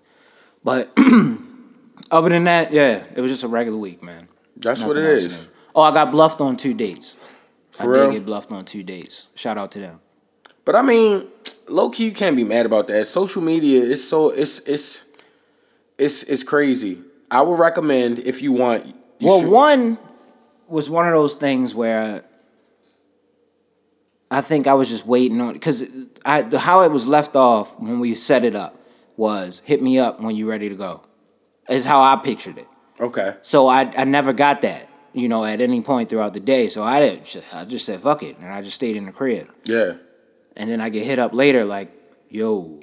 But 0.65 0.91
other 2.11 2.29
than 2.29 2.43
that, 2.43 2.73
yeah, 2.73 3.03
it 3.15 3.21
was 3.21 3.31
just 3.31 3.43
a 3.43 3.47
regular 3.47 3.77
week, 3.77 4.03
man. 4.03 4.27
That's 4.57 4.83
what 4.83 4.97
it 4.97 5.01
Nothing 5.01 5.15
is. 5.15 5.47
Oh, 5.73 5.81
I 5.81 5.93
got 5.93 6.11
bluffed 6.11 6.41
on 6.41 6.57
two 6.57 6.73
dates. 6.73 7.15
For 7.71 7.83
I 7.83 7.85
real? 7.85 8.11
did 8.11 8.17
get 8.19 8.25
bluffed 8.25 8.51
on 8.51 8.65
two 8.65 8.83
dates. 8.83 9.29
Shout 9.35 9.57
out 9.57 9.71
to 9.71 9.79
them. 9.79 10.01
But 10.69 10.75
I 10.75 10.83
mean, 10.83 11.25
low 11.67 11.89
key, 11.89 12.05
you 12.05 12.11
can't 12.11 12.35
be 12.35 12.43
mad 12.43 12.67
about 12.67 12.87
that. 12.89 13.05
Social 13.05 13.41
media 13.41 13.79
is 13.79 14.07
so 14.07 14.29
it's 14.29 14.59
it's 14.67 15.03
it's 15.97 16.21
it's 16.21 16.43
crazy. 16.43 17.01
I 17.31 17.41
would 17.41 17.57
recommend 17.57 18.19
if 18.19 18.43
you 18.43 18.53
want. 18.53 18.85
You 19.17 19.29
well, 19.29 19.39
should- 19.39 19.49
one 19.49 19.97
was 20.67 20.87
one 20.87 21.07
of 21.07 21.15
those 21.15 21.33
things 21.33 21.73
where 21.73 22.23
I 24.29 24.41
think 24.41 24.67
I 24.67 24.75
was 24.75 24.89
just 24.89 25.07
waiting 25.07 25.41
on 25.41 25.53
because 25.53 25.85
I 26.23 26.43
the, 26.43 26.59
how 26.59 26.81
it 26.81 26.91
was 26.91 27.07
left 27.07 27.35
off 27.35 27.79
when 27.79 27.99
we 27.99 28.13
set 28.13 28.45
it 28.45 28.53
up 28.53 28.79
was 29.17 29.63
hit 29.65 29.81
me 29.81 29.97
up 29.97 30.21
when 30.21 30.35
you're 30.35 30.49
ready 30.49 30.69
to 30.69 30.75
go. 30.75 31.01
Is 31.67 31.83
how 31.83 31.99
I 31.99 32.15
pictured 32.17 32.59
it. 32.59 32.67
Okay. 33.01 33.33
So 33.41 33.65
I 33.65 33.91
I 33.97 34.03
never 34.03 34.33
got 34.33 34.61
that 34.61 34.87
you 35.13 35.29
know 35.29 35.43
at 35.43 35.61
any 35.61 35.81
point 35.81 36.09
throughout 36.09 36.33
the 36.33 36.39
day. 36.39 36.67
So 36.67 36.83
I 36.83 36.99
didn't. 36.99 37.43
I 37.51 37.65
just 37.65 37.87
said 37.87 38.01
fuck 38.01 38.21
it 38.21 38.37
and 38.37 38.53
I 38.53 38.61
just 38.61 38.75
stayed 38.75 38.95
in 38.95 39.05
the 39.05 39.11
crib. 39.11 39.49
Yeah. 39.65 39.93
And 40.59 40.69
then 40.69 40.79
I 40.81 40.89
get 40.89 41.05
hit 41.07 41.17
up 41.17 41.33
later 41.33 41.65
like, 41.65 41.89
yo, 42.29 42.79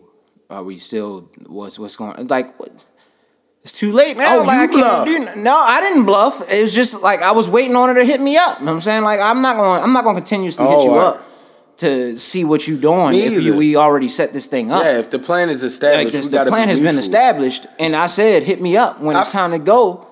are 0.50 0.64
we 0.64 0.78
still 0.78 1.30
what's 1.47 1.78
what's 1.78 1.95
going 1.95 2.26
like 2.26 2.59
what? 2.59 2.71
It's 3.62 3.73
too 3.73 3.90
late 3.92 4.16
now. 4.16 4.38
Oh, 4.40 4.45
like, 4.47 4.71
you 4.71 4.78
I 4.78 5.04
can't 5.04 5.35
do- 5.35 5.42
no, 5.42 5.56
I 5.56 5.80
didn't 5.80 6.04
bluff. 6.06 6.40
It 6.50 6.62
was 6.62 6.73
just 6.75 7.02
like 7.02 7.21
I 7.21 7.33
was 7.33 7.49
waiting 7.49 7.76
on 7.76 7.88
her 7.88 7.95
to 7.97 8.04
hit 8.04 8.21
me 8.21 8.37
up. 8.37 8.59
You 8.61 8.64
know 8.64 8.73
what 8.73 8.76
I'm 8.76 8.80
saying? 8.83 9.02
Like 9.04 9.21
I'm 9.21 9.42
not 9.42 9.56
gonna 9.56 9.83
I'm 9.83 9.92
not 9.92 10.04
gonna 10.04 10.18
continuously 10.18 10.64
hit 10.64 10.75
Oh, 10.75 10.85
you 10.85 10.90
I- 10.99 11.04
up 11.09 11.23
to 11.78 12.18
see 12.18 12.42
what 12.42 12.66
you're 12.66 12.80
doing 12.80 13.11
Me 13.11 13.18
if 13.18 13.42
you, 13.42 13.54
we 13.54 13.76
already 13.76 14.09
set 14.09 14.33
this 14.33 14.47
thing 14.47 14.71
up. 14.73 14.83
Yeah. 14.83 14.99
If 15.00 15.11
the 15.11 15.18
plan 15.18 15.50
is 15.50 15.62
like 15.62 15.68
established, 15.73 16.14
we 16.14 16.30
the 16.30 16.45
plan 16.47 16.68
be 16.68 16.71
has 16.71 16.80
been 16.80 16.97
established, 16.99 17.66
and 17.78 17.95
I 17.95 18.06
said 18.06 18.45
hit 18.45 18.62
me 18.62 18.78
up 18.78 18.99
when 19.00 19.14
it's 19.14 19.28
I- 19.35 19.38
time 19.40 19.50
to 19.50 19.59
go. 19.59 20.06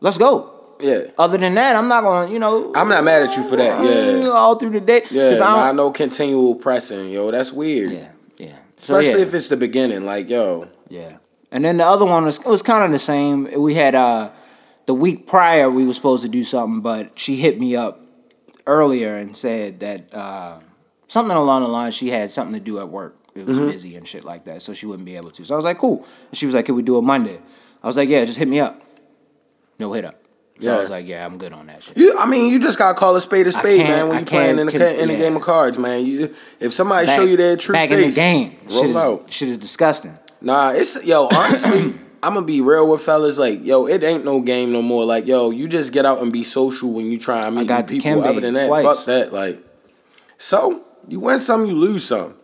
Let's 0.00 0.18
go. 0.18 0.53
Yeah. 0.80 1.04
Other 1.18 1.38
than 1.38 1.54
that, 1.54 1.76
I'm 1.76 1.88
not 1.88 2.02
gonna 2.02 2.30
you 2.32 2.38
know. 2.38 2.72
I'm 2.74 2.88
not 2.88 3.04
mad 3.04 3.22
at 3.22 3.36
you 3.36 3.42
for 3.42 3.56
that, 3.56 3.84
yeah. 3.84 4.28
all 4.30 4.56
through 4.56 4.70
the 4.70 4.80
day. 4.80 5.02
Yeah. 5.10 5.38
I 5.42 5.66
don't- 5.68 5.76
no 5.76 5.90
continual 5.90 6.54
pressing, 6.56 7.10
yo. 7.10 7.30
That's 7.30 7.52
weird. 7.52 7.92
yeah, 7.92 8.08
yeah. 8.38 8.56
So, 8.76 8.94
Especially 8.96 9.20
yeah. 9.20 9.26
if 9.28 9.34
it's 9.34 9.48
the 9.48 9.56
beginning. 9.56 10.04
Like, 10.04 10.28
yo. 10.28 10.68
Yeah. 10.88 11.18
And 11.52 11.64
then 11.64 11.76
the 11.76 11.84
other 11.86 12.04
one 12.04 12.24
was 12.24 12.38
it 12.38 12.46
was 12.46 12.62
kind 12.62 12.84
of 12.84 12.90
the 12.90 12.98
same. 12.98 13.48
We 13.60 13.74
had 13.74 13.94
uh 13.94 14.30
the 14.86 14.94
week 14.94 15.26
prior 15.26 15.70
we 15.70 15.84
were 15.86 15.92
supposed 15.92 16.22
to 16.24 16.28
do 16.28 16.42
something, 16.42 16.80
but 16.80 17.18
she 17.18 17.36
hit 17.36 17.58
me 17.60 17.76
up 17.76 18.00
earlier 18.66 19.16
and 19.16 19.36
said 19.36 19.80
that 19.80 20.12
uh 20.12 20.58
something 21.08 21.36
along 21.36 21.62
the 21.62 21.68
line 21.68 21.92
she 21.92 22.08
had 22.10 22.30
something 22.30 22.54
to 22.54 22.60
do 22.60 22.78
at 22.80 22.88
work. 22.88 23.14
it 23.34 23.40
Mm-hmm. 23.46 23.48
was 23.50 23.72
busy 23.72 23.94
and 23.96 24.06
shit 24.06 24.24
like 24.24 24.44
that, 24.46 24.62
so 24.62 24.74
she 24.74 24.86
wouldn't 24.86 25.06
be 25.06 25.16
able 25.16 25.30
to. 25.30 25.44
So 25.44 25.54
I 25.54 25.56
was 25.56 25.64
like, 25.64 25.78
cool. 25.78 26.04
And 26.30 26.36
she 26.36 26.46
was 26.46 26.54
like, 26.54 26.64
can 26.66 26.74
we 26.74 26.82
do 26.82 26.98
it 26.98 27.02
Monday? 27.02 27.38
I 27.82 27.86
was 27.86 27.96
like, 27.96 28.08
yeah, 28.08 28.24
just 28.24 28.38
hit 28.38 28.48
me 28.48 28.58
up. 28.60 28.80
No 29.78 29.92
hit 29.92 30.04
up. 30.04 30.16
So 30.60 30.72
I 30.72 30.80
was 30.80 30.90
like, 30.90 31.08
yeah, 31.08 31.26
I'm 31.26 31.36
good 31.36 31.52
on 31.52 31.66
that 31.66 31.82
shit. 31.82 31.96
You, 31.96 32.16
I 32.18 32.26
mean, 32.30 32.52
you 32.52 32.60
just 32.60 32.78
gotta 32.78 32.96
call 32.96 33.16
a 33.16 33.20
spade 33.20 33.46
a 33.46 33.52
spade, 33.52 33.80
man. 33.86 34.08
When 34.08 34.20
you 34.20 34.24
playing 34.24 34.58
in 34.58 34.68
a 34.68 34.70
can't 34.70 34.96
ca- 34.96 35.02
in 35.02 35.10
a 35.10 35.16
game 35.16 35.36
of 35.36 35.42
cards, 35.42 35.78
man. 35.78 36.04
You, 36.04 36.28
if 36.60 36.72
somebody 36.72 37.06
Back- 37.06 37.16
show 37.16 37.24
you 37.24 37.36
their 37.36 37.56
true 37.56 37.72
back 37.72 37.88
face, 37.88 37.98
in 37.98 38.10
the 38.10 38.14
game. 38.14 38.56
roll 38.68 38.80
shit 38.82 38.90
is, 38.90 38.96
out. 38.96 39.32
Shit 39.32 39.48
is 39.48 39.56
disgusting. 39.58 40.16
Nah, 40.40 40.70
it's 40.72 41.04
yo. 41.04 41.28
Honestly, 41.32 41.98
I'm 42.22 42.34
gonna 42.34 42.46
be 42.46 42.60
real 42.60 42.88
with 42.90 43.00
fellas. 43.00 43.36
Like, 43.36 43.64
yo, 43.64 43.86
it 43.86 44.04
ain't 44.04 44.24
no 44.24 44.40
game 44.42 44.72
no 44.72 44.80
more. 44.80 45.04
Like, 45.04 45.26
yo, 45.26 45.50
you 45.50 45.66
just 45.66 45.92
get 45.92 46.06
out 46.06 46.22
and 46.22 46.32
be 46.32 46.44
social 46.44 46.92
when 46.92 47.06
you 47.06 47.18
try 47.18 47.46
and 47.46 47.56
meet 47.56 47.66
got 47.66 47.90
new 47.90 48.00
people. 48.00 48.22
Other 48.22 48.40
than 48.40 48.54
that, 48.54 48.68
twice. 48.68 48.84
fuck 48.84 49.04
that. 49.06 49.32
Like, 49.32 49.58
so 50.38 50.84
you 51.08 51.18
win 51.20 51.38
some, 51.38 51.66
you 51.66 51.74
lose 51.74 52.04
some. 52.04 52.36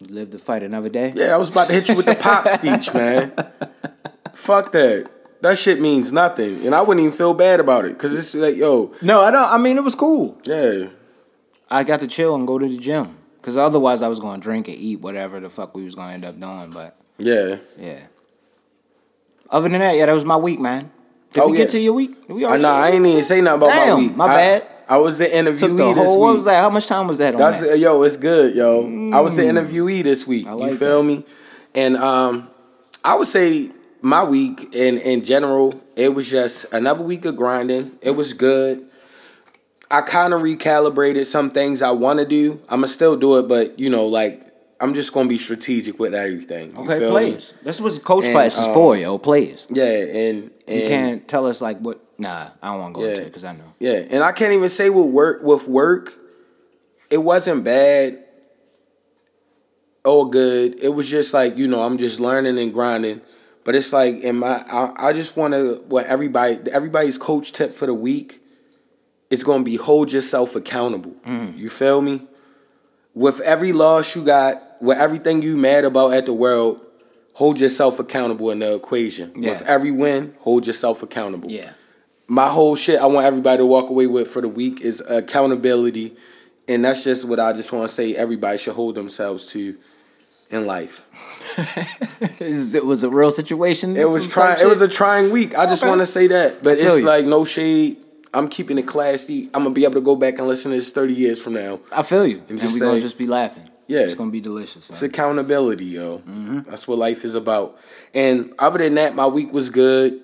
Live 0.00 0.30
to 0.30 0.38
fight 0.38 0.62
another 0.62 0.88
day. 0.88 1.12
Yeah, 1.16 1.34
I 1.34 1.38
was 1.38 1.50
about 1.50 1.68
to 1.68 1.74
hit 1.74 1.88
you 1.88 1.96
with 1.96 2.06
the 2.06 2.16
pop 2.16 2.46
speech, 2.48 2.92
man. 2.92 3.30
Fuck 4.34 4.72
that. 4.72 5.10
That 5.46 5.56
shit 5.58 5.80
means 5.80 6.12
nothing, 6.12 6.64
and 6.66 6.74
I 6.74 6.82
wouldn't 6.82 7.00
even 7.04 7.16
feel 7.16 7.34
bad 7.34 7.60
about 7.60 7.84
it 7.84 7.92
because 7.94 8.16
it's 8.16 8.34
like, 8.34 8.56
yo, 8.56 8.92
No, 9.02 9.20
I 9.20 9.30
don't. 9.30 9.48
I 9.50 9.58
mean, 9.58 9.76
it 9.78 9.84
was 9.84 9.94
cool. 9.94 10.38
yeah, 10.44 10.88
I 11.70 11.84
got 11.84 12.00
to 12.00 12.06
chill 12.06 12.34
and 12.34 12.46
go 12.46 12.58
to 12.58 12.68
the 12.68 12.76
gym. 12.78 13.16
Cause 13.42 13.56
otherwise, 13.56 14.02
I 14.02 14.08
was 14.08 14.18
going 14.18 14.40
to 14.40 14.42
drink 14.42 14.66
and 14.66 14.76
eat 14.76 15.00
whatever 15.00 15.38
the 15.38 15.48
fuck 15.48 15.76
we 15.76 15.84
was 15.84 15.94
going 15.94 16.08
to 16.08 16.14
end 16.14 16.24
up 16.24 16.40
doing. 16.40 16.70
But 16.70 16.96
yeah. 17.18 17.58
yeah. 17.78 18.00
Other 19.50 19.68
than 19.68 19.80
that, 19.80 19.96
yeah, 19.96 20.06
that 20.06 20.12
was 20.12 20.24
my 20.24 20.36
week, 20.36 20.58
man. 20.58 20.90
Did 21.32 21.42
Oh, 21.44 21.48
we 21.50 21.58
yeah. 21.58 21.64
get 21.64 21.70
to 21.72 21.80
your 21.80 21.92
week? 21.92 22.26
Did 22.26 22.34
we 22.34 22.44
I 22.44 22.48
already 22.48 22.62
know 22.64 22.70
I 22.70 22.88
ain't 22.88 23.06
even 23.06 23.22
say 23.22 23.40
nothing 23.40 23.58
about 23.62 23.68
Damn, 23.70 23.88
my 23.88 23.94
week. 24.00 24.16
my 24.16 24.24
I- 24.24 24.34
bad. 24.34 24.66
I, 24.88 24.96
was 24.98 25.18
the 25.18 25.24
Took 25.26 25.32
the 25.32 25.38
interviewee 25.38 25.94
this 25.94 26.08
week. 26.10 26.18
What 26.20 26.34
was 26.34 26.44
that? 26.46 26.60
How 26.60 26.70
much 26.70 26.86
time 26.86 27.06
was 27.08 27.18
that 27.18 27.34
on 27.34 27.40
That's 27.40 27.60
that? 27.60 27.78
yo, 27.78 28.02
it's 28.02 28.16
good, 28.16 28.54
yo. 28.56 29.10
I 29.12 29.20
was 29.20 29.34
the 29.36 29.42
interviewee 29.42 30.02
this 30.02 30.26
week. 30.26 30.46
Mm. 30.46 30.50
I 30.50 30.52
like 30.52 30.70
you 30.72 30.76
feel 30.76 31.02
that. 31.02 31.08
me? 31.08 31.24
And 31.74 31.96
um, 31.96 32.48
I 33.04 33.16
would 33.16 33.26
say 33.28 33.70
my 34.06 34.22
week 34.24 34.72
in 34.72 34.98
in 34.98 35.24
general, 35.24 35.74
it 35.96 36.14
was 36.14 36.30
just 36.30 36.72
another 36.72 37.02
week 37.04 37.24
of 37.24 37.34
grinding. 37.34 37.90
It 38.00 38.12
was 38.12 38.34
good. 38.34 38.88
I 39.90 40.00
kind 40.02 40.32
of 40.32 40.42
recalibrated 40.42 41.24
some 41.24 41.50
things 41.50 41.82
I 41.82 41.90
want 41.90 42.20
to 42.20 42.24
do. 42.26 42.60
I'ma 42.68 42.86
still 42.86 43.16
do 43.16 43.38
it, 43.40 43.48
but 43.48 43.78
you 43.80 43.90
know, 43.90 44.06
like 44.06 44.42
I'm 44.80 44.94
just 44.94 45.12
gonna 45.12 45.28
be 45.28 45.38
strategic 45.38 45.98
with 45.98 46.14
everything. 46.14 46.76
Okay, 46.78 47.00
plays. 47.10 47.52
That's 47.64 47.80
what 47.80 48.02
coach 48.04 48.24
And, 48.26 48.32
class 48.32 48.52
is 48.56 48.66
um, 48.66 48.74
for, 48.74 48.96
yo. 48.96 49.18
Plays. 49.18 49.66
Yeah, 49.70 49.84
and 49.84 50.50
and 50.68 50.80
You 50.80 50.88
can't 50.88 51.28
tell 51.28 51.46
us 51.46 51.60
like 51.60 51.78
what. 51.80 52.00
Nah, 52.18 52.50
I 52.62 52.68
don't 52.68 52.78
want 52.78 52.94
to 52.94 53.00
go 53.00 53.04
Yeah. 53.06 53.10
into 53.12 53.22
it 53.22 53.26
because 53.26 53.44
I 53.44 53.52
know. 53.54 53.74
Yeah, 53.80 54.02
and 54.08 54.22
I 54.22 54.30
can't 54.30 54.52
even 54.52 54.68
say 54.68 54.88
with 54.88 55.06
work 55.10 55.42
with 55.42 55.66
work, 55.66 56.16
it 57.10 57.18
wasn't 57.18 57.64
bad 57.64 58.22
or 60.04 60.30
good. 60.30 60.78
It 60.80 60.90
was 60.90 61.10
just 61.10 61.34
like 61.34 61.58
you 61.58 61.66
know 61.66 61.80
I'm 61.80 61.98
just 61.98 62.20
learning 62.20 62.56
and 62.58 62.72
grinding. 62.72 63.20
But 63.66 63.74
it's 63.74 63.92
like 63.92 64.14
in 64.22 64.38
my 64.38 64.62
I, 64.72 65.08
I 65.08 65.12
just 65.12 65.36
want 65.36 65.52
to 65.52 65.82
what 65.88 66.06
everybody 66.06 66.56
everybody's 66.72 67.18
coach 67.18 67.52
tip 67.52 67.72
for 67.72 67.84
the 67.86 67.94
week 67.94 68.40
is 69.28 69.42
going 69.44 69.64
to 69.64 69.64
be 69.70 69.76
hold 69.76 70.12
yourself 70.12 70.54
accountable. 70.56 71.12
Mm. 71.26 71.58
You 71.58 71.68
feel 71.68 72.00
me? 72.00 72.22
With 73.12 73.40
every 73.40 73.72
loss 73.72 74.14
you 74.14 74.24
got, 74.24 74.54
with 74.80 74.98
everything 74.98 75.42
you 75.42 75.56
mad 75.56 75.84
about 75.84 76.12
at 76.12 76.26
the 76.26 76.32
world, 76.32 76.80
hold 77.32 77.58
yourself 77.58 77.98
accountable 77.98 78.50
in 78.52 78.60
the 78.60 78.74
equation. 78.76 79.32
Yeah. 79.34 79.50
With 79.50 79.62
every 79.62 79.90
win, 79.90 80.34
hold 80.40 80.66
yourself 80.66 81.02
accountable 81.02 81.50
Yeah. 81.50 81.72
my 82.28 82.46
whole 82.46 82.76
shit 82.76 83.00
I 83.00 83.06
want 83.06 83.26
everybody 83.26 83.58
to 83.58 83.66
walk 83.66 83.90
away 83.90 84.06
with 84.06 84.28
for 84.28 84.42
the 84.42 84.48
week 84.48 84.80
is 84.82 85.02
accountability. 85.08 86.14
And 86.68 86.84
that's 86.84 87.02
just 87.04 87.24
what 87.24 87.40
I 87.40 87.52
just 87.52 87.72
want 87.72 87.88
to 87.88 87.94
say 87.94 88.14
everybody 88.14 88.58
should 88.58 88.74
hold 88.74 88.94
themselves 88.94 89.46
to 89.46 89.76
in 90.50 90.66
life. 90.66 91.06
It 92.38 92.84
was 92.84 93.02
a 93.02 93.08
real 93.08 93.30
situation. 93.30 93.96
It 93.96 94.08
was 94.08 94.28
trying 94.28 94.60
it 94.60 94.66
was 94.66 94.80
a 94.80 94.88
trying 94.88 95.30
week. 95.30 95.54
I 95.56 95.66
just 95.66 95.82
Okay. 95.82 95.88
want 95.88 96.00
to 96.00 96.06
say 96.06 96.26
that. 96.28 96.62
But 96.62 96.78
it's 96.78 97.00
like 97.00 97.24
no 97.24 97.44
shade. 97.44 97.96
I'm 98.34 98.48
keeping 98.48 98.78
it 98.78 98.86
classy. 98.86 99.44
I'm 99.54 99.62
gonna 99.62 99.74
be 99.74 99.84
able 99.84 99.94
to 99.94 100.00
go 100.00 100.16
back 100.16 100.38
and 100.38 100.46
listen 100.46 100.70
to 100.72 100.76
this 100.76 100.90
30 100.90 101.14
years 101.14 101.42
from 101.42 101.54
now. 101.54 101.80
I 101.94 102.02
feel 102.02 102.26
you, 102.26 102.42
and, 102.48 102.58
just 102.58 102.74
we're 102.78 102.86
gonna 102.86 103.00
just 103.00 103.16
be 103.18 103.26
laughing. 103.26 103.68
Yeah. 103.86 104.00
it's 104.00 104.14
gonna 104.14 104.30
be 104.30 104.40
delicious. 104.40 104.90
It's 104.90 105.02
accountability, 105.02 105.86
yo. 105.86 106.18
Mm-hmm. 106.18 106.60
That's 106.60 106.86
what 106.86 106.98
life 106.98 107.24
is 107.24 107.34
about. 107.34 107.78
And 108.14 108.52
other 108.58 108.78
than 108.78 108.94
that, 108.96 109.14
my 109.14 109.26
week 109.26 109.52
was 109.52 109.70
good. 109.70 110.20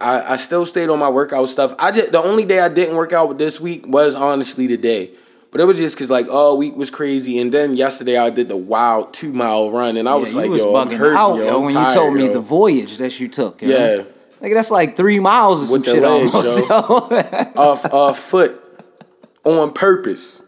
I, 0.00 0.34
I 0.34 0.36
still 0.36 0.64
stayed 0.66 0.88
on 0.88 0.98
my 0.98 1.10
workout 1.10 1.48
stuff. 1.48 1.74
I 1.78 1.90
just 1.90 2.12
the 2.12 2.22
only 2.22 2.44
day 2.44 2.60
I 2.60 2.68
didn't 2.68 2.96
work 2.96 3.12
out 3.12 3.36
this 3.38 3.60
week 3.60 3.84
was 3.86 4.14
honestly 4.14 4.68
today. 4.68 5.10
But 5.52 5.60
it 5.60 5.64
was 5.64 5.78
just 5.78 5.98
cause 5.98 6.10
like 6.10 6.28
all 6.28 6.56
week 6.58 6.76
was 6.76 6.90
crazy, 6.90 7.38
and 7.40 7.50
then 7.52 7.76
yesterday 7.76 8.16
I 8.16 8.30
did 8.30 8.48
the 8.48 8.56
wild 8.56 9.12
two 9.12 9.32
mile 9.32 9.70
run, 9.72 9.96
and 9.96 10.08
I 10.08 10.12
Yeah, 10.14 10.18
was 10.20 10.34
like, 10.34 10.48
was 10.50 10.58
"Yo, 10.60 10.76
I'm 10.76 10.88
hurt, 10.90 11.16
out, 11.16 11.36
yo, 11.38 11.60
when 11.60 11.74
tired, 11.74 11.88
you 11.88 11.94
told 12.00 12.14
me 12.14 12.26
yo. 12.26 12.32
the 12.32 12.40
voyage 12.40 12.98
that 12.98 13.18
you 13.18 13.28
took. 13.28 13.60
Yo. 13.60 13.68
Yeah. 13.68 14.02
Like 14.40 14.54
that's 14.54 14.70
like 14.70 14.96
three 14.96 15.18
miles 15.18 15.62
or 15.62 15.66
some 15.66 15.72
With 15.72 15.84
the 15.86 15.90
shit 15.94 16.02
legs, 16.02 16.34
almost, 16.34 16.58
yo. 16.58 16.66
off 17.60 17.92
off 17.92 18.18
foot 18.18 18.60
on 19.44 19.72
purpose." 19.72 20.42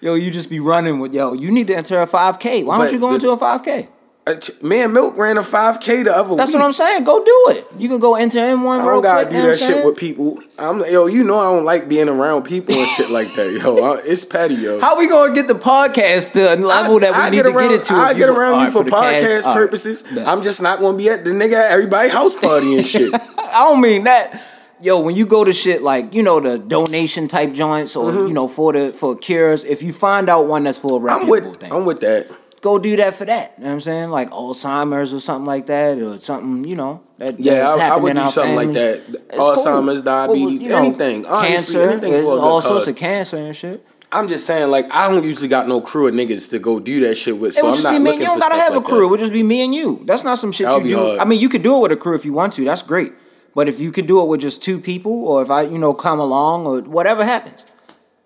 yo, 0.00 0.14
you 0.14 0.30
just 0.30 0.50
be 0.50 0.60
running 0.60 0.98
with 0.98 1.14
yo. 1.14 1.32
You 1.32 1.50
need 1.50 1.68
to 1.68 1.76
enter 1.76 1.98
a 2.00 2.06
five 2.06 2.38
k. 2.40 2.64
Why 2.64 2.76
But 2.76 2.84
don't 2.86 2.94
you 2.94 3.00
go 3.00 3.08
the- 3.10 3.14
into 3.14 3.30
a 3.30 3.36
five 3.36 3.62
k? 3.64 3.88
Uh, 4.26 4.32
and 4.72 4.92
Milk 4.94 5.18
ran 5.18 5.36
a 5.36 5.42
five 5.42 5.80
k 5.80 6.02
the 6.02 6.10
other 6.10 6.34
That's 6.36 6.48
week. 6.50 6.56
what 6.58 6.64
I'm 6.64 6.72
saying. 6.72 7.04
Go 7.04 7.22
do 7.22 7.44
it. 7.48 7.66
You 7.78 7.90
can 7.90 7.98
go 8.00 8.14
enter 8.14 8.38
in 8.38 8.62
one. 8.62 8.80
I 8.80 8.84
don't 8.86 9.02
gotta 9.02 9.26
quick. 9.26 9.36
do 9.38 9.46
that 9.48 9.58
shit 9.58 9.84
with 9.84 9.98
people. 9.98 10.38
I'm 10.58 10.80
yo, 10.90 11.06
you 11.06 11.24
know 11.24 11.36
I 11.36 11.52
don't 11.54 11.64
like 11.66 11.88
being 11.90 12.08
around 12.08 12.44
people 12.44 12.74
and 12.74 12.88
shit 12.88 13.10
like 13.10 13.26
that, 13.34 13.52
yo. 13.62 13.76
I- 13.84 14.00
It's 14.04 14.24
petty, 14.24 14.54
yo. 14.54 14.80
How 14.80 14.98
we 14.98 15.08
gonna 15.08 15.34
get 15.34 15.46
the 15.46 15.54
podcast 15.54 16.32
to 16.32 16.54
a 16.54 16.56
level 16.56 17.00
that 17.00 17.10
we 17.12 17.18
I 17.18 17.28
need 17.28 17.36
get 17.36 17.42
to 17.42 17.48
around, 17.50 17.68
get 17.68 17.80
it 17.80 17.84
to? 17.84 17.94
I 17.94 18.14
get 18.14 18.28
around 18.30 18.60
you 18.62 18.70
for, 18.70 18.84
cast, 18.84 18.94
podcast 19.24 19.40
alright. 19.42 19.56
purposes. 19.56 20.02
Bet. 20.04 20.26
I'm 20.26 20.42
just 20.42 20.62
not 20.62 20.80
gonna 20.80 20.96
be 20.96 21.10
at 21.10 21.24
the 21.24 21.30
nigga 21.30 21.54
at 21.54 21.72
everybody 21.72 22.08
house 22.08 22.34
party 22.34 22.76
and 22.78 22.86
shit. 22.86 23.12
I 23.38 23.68
don't 23.68 23.82
mean 23.82 24.04
that. 24.04 24.42
Yo, 24.80 25.00
when 25.00 25.14
you 25.16 25.24
go 25.26 25.44
to 25.44 25.52
shit 25.52 25.82
like 25.82 26.14
you 26.14 26.22
know 26.22 26.40
the 26.40 26.58
donation 26.58 27.28
type 27.28 27.52
joints 27.52 27.94
or 27.94 28.10
you 28.26 28.32
know 28.32 28.48
for 28.48 28.72
the 28.72 28.88
for 28.88 29.16
cures, 29.16 29.64
if 29.64 29.82
you 29.82 29.92
find 29.92 30.30
out 30.30 30.46
one 30.46 30.64
that's 30.64 30.78
for 30.78 30.96
a 30.98 31.10
Mm-hmm. 31.10 31.22
I'm 31.24 31.28
with 31.28 31.56
thing, 31.58 31.72
I'm 31.72 31.84
with 31.84 32.00
that. 32.00 32.26
Go 32.64 32.78
do 32.78 32.96
that 32.96 33.12
for 33.12 33.26
that. 33.26 33.52
You 33.58 33.64
know 33.64 33.68
what 33.68 33.74
I'm 33.74 33.80
saying? 33.82 34.08
Like 34.08 34.30
Alzheimer's 34.30 35.12
or 35.12 35.20
something 35.20 35.44
like 35.44 35.66
that, 35.66 35.98
or 35.98 36.18
something, 36.18 36.64
you 36.64 36.74
know. 36.74 37.02
That, 37.18 37.38
Yeah, 37.38 37.66
I, 37.68 37.90
I 37.90 37.96
would 37.98 38.16
do 38.16 38.26
something 38.26 38.56
like 38.56 38.72
that. 38.72 39.04
It's 39.06 39.36
cool. 39.36 39.54
Alzheimer's, 39.56 40.02
diabetes, 40.02 40.44
Well, 40.44 40.52
you 40.52 40.68
know, 40.70 40.78
anything. 40.78 41.26
Honestly, 41.26 41.74
cancer, 41.74 41.90
anything 41.90 42.12
for 42.12 42.18
a 42.18 42.22
good 42.22 42.40
all 42.40 42.62
sorts 42.62 42.78
cause. 42.86 42.88
of 42.88 42.96
cancer 42.96 43.36
and 43.36 43.54
shit. 43.54 43.86
I'm 44.10 44.28
just 44.28 44.46
saying, 44.46 44.70
like, 44.70 44.86
I 44.92 45.10
don't 45.10 45.24
usually 45.24 45.48
got 45.48 45.68
no 45.68 45.80
crew 45.80 46.06
of 46.08 46.14
niggas 46.14 46.48
to 46.50 46.58
go 46.58 46.80
do 46.80 47.00
that 47.00 47.16
shit 47.16 47.36
with, 47.38 47.50
it 47.50 47.60
so 47.60 47.66
I'm 47.68 47.74
just 47.74 47.84
not 47.84 47.92
be 47.92 47.98
me. 47.98 48.04
looking 48.04 48.20
You 48.20 48.26
don't 48.26 48.38
gotta 48.38 48.54
have 48.54 48.72
a 48.74 48.78
like 48.78 48.86
crew. 48.86 49.06
It 49.06 49.10
would 49.10 49.20
just 49.20 49.32
be 49.32 49.42
me 49.42 49.62
and 49.62 49.74
you. 49.74 50.02
That's 50.06 50.24
not 50.24 50.38
some 50.38 50.50
shit 50.52 50.66
That 50.66 50.74
would 50.76 50.84
you 50.86 50.96
do. 50.96 51.02
hard. 51.02 51.18
I 51.18 51.24
mean, 51.26 51.40
you 51.40 51.48
could 51.48 51.62
do 51.62 51.76
it 51.76 51.82
with 51.82 51.92
a 51.92 51.96
crew 51.96 52.14
if 52.14 52.24
you 52.24 52.32
want 52.32 52.54
to. 52.54 52.64
That's 52.64 52.82
great. 52.82 53.12
But 53.54 53.68
if 53.68 53.78
you 53.78 53.92
could 53.92 54.06
do 54.06 54.20
it 54.22 54.26
with 54.28 54.40
just 54.40 54.62
two 54.62 54.80
people, 54.80 55.12
or 55.26 55.42
if 55.42 55.50
I, 55.50 55.62
you 55.62 55.78
know, 55.78 55.92
come 55.94 56.18
along, 56.18 56.66
or 56.66 56.80
whatever 56.82 57.24
happens, 57.24 57.66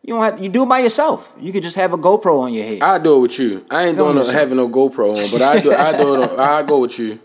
you 0.09 0.15
don't 0.15 0.23
have. 0.23 0.41
You 0.43 0.49
do 0.49 0.63
it 0.63 0.69
by 0.71 0.79
yourself. 0.79 1.31
You 1.39 1.53
could 1.53 1.63
just 1.63 1.77
have 1.77 1.93
a 1.93 1.99
GoPro 1.99 2.41
on 2.41 2.55
your 2.55 2.65
head. 2.65 2.83
I 2.83 2.99
do 2.99 3.19
it 3.19 3.21
with 3.21 3.39
you. 3.39 3.67
I 3.71 3.85
ain't 3.89 3.97
Film 3.97 4.15
doing 4.15 4.27
no, 4.27 4.33
having 4.33 4.57
no 4.57 4.67
GoPro 4.67 5.11
on, 5.23 5.31
but 5.31 5.43
I 5.43 5.61
do. 5.61 5.71
I 5.71 5.93
do 5.97 6.23
it. 6.23 6.31
I 6.39 6.63
go 6.63 6.81
with 6.81 6.99
you. 6.99 7.21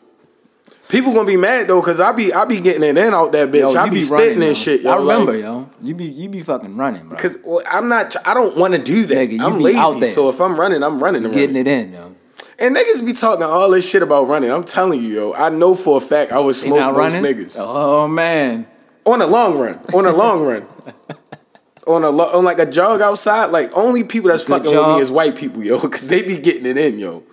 People 0.89 1.13
gonna 1.13 1.25
be 1.25 1.37
mad 1.37 1.67
though, 1.69 1.81
cause 1.81 2.01
I 2.01 2.11
be 2.11 2.33
I 2.33 2.43
be 2.43 2.59
getting 2.59 2.83
it 2.83 2.97
in 2.97 3.13
out 3.13 3.31
that 3.31 3.49
bitch. 3.51 3.73
Yo, 3.73 3.79
I 3.79 3.85
you 3.85 3.91
be, 3.91 4.01
spitting 4.01 4.43
and 4.43 4.55
shit. 4.55 4.83
Yo, 4.83 4.91
I 4.91 4.97
remember, 4.97 5.31
like, 5.31 5.41
yo. 5.41 5.69
You 5.81 5.95
be 5.95 6.05
you 6.05 6.27
be 6.27 6.41
fucking 6.41 6.75
running, 6.75 7.07
bro. 7.07 7.17
Cause 7.17 7.37
well, 7.45 7.61
I'm 7.71 7.87
not. 7.87 8.15
I 8.27 8.33
don't 8.33 8.57
want 8.57 8.73
to 8.75 8.83
do 8.83 9.05
that. 9.05 9.15
Nigga, 9.29 9.39
I'm 9.41 9.57
be 9.59 9.75
out 9.77 9.93
lazy. 9.93 9.99
there. 10.01 10.09
So 10.13 10.27
if 10.29 10.41
I'm 10.41 10.59
running, 10.59 10.83
I'm 10.83 11.01
running. 11.01 11.23
and 11.23 11.33
Getting 11.33 11.55
running. 11.55 11.67
it 11.73 11.85
in, 11.87 11.93
yo. 11.93 12.15
And 12.59 12.75
niggas 12.75 13.05
be 13.05 13.13
talking 13.13 13.43
all 13.43 13.71
this 13.71 13.89
shit 13.89 14.03
about 14.03 14.27
running. 14.27 14.51
I'm 14.51 14.65
telling 14.65 15.01
you, 15.01 15.07
yo. 15.07 15.33
I 15.33 15.49
know 15.49 15.73
for 15.73 15.97
a 15.97 16.01
fact 16.01 16.33
I 16.33 16.39
was 16.41 16.59
smoking 16.61 16.93
most 16.97 17.15
niggas 17.15 17.55
Oh 17.59 18.07
man. 18.09 18.67
on 19.05 19.21
a 19.21 19.25
long 19.25 19.57
run. 19.57 19.79
On 19.95 20.05
a 20.05 20.11
long 20.11 20.43
run. 20.45 20.67
On 21.85 22.03
a 22.03 22.07
on 22.07 22.45
like 22.45 22.59
a 22.59 22.69
jog 22.69 23.01
outside, 23.01 23.47
like 23.47 23.69
only 23.75 24.03
people 24.05 24.29
that's 24.29 24.45
Good 24.45 24.63
fucking 24.63 24.77
with 24.77 24.87
me 24.95 25.01
is 25.01 25.11
white 25.11 25.35
people, 25.35 25.61
yo, 25.63 25.81
because 25.81 26.07
they 26.07 26.21
be 26.21 26.37
getting 26.37 26.65
it 26.65 26.77
in, 26.77 26.99
yo. 26.99 27.23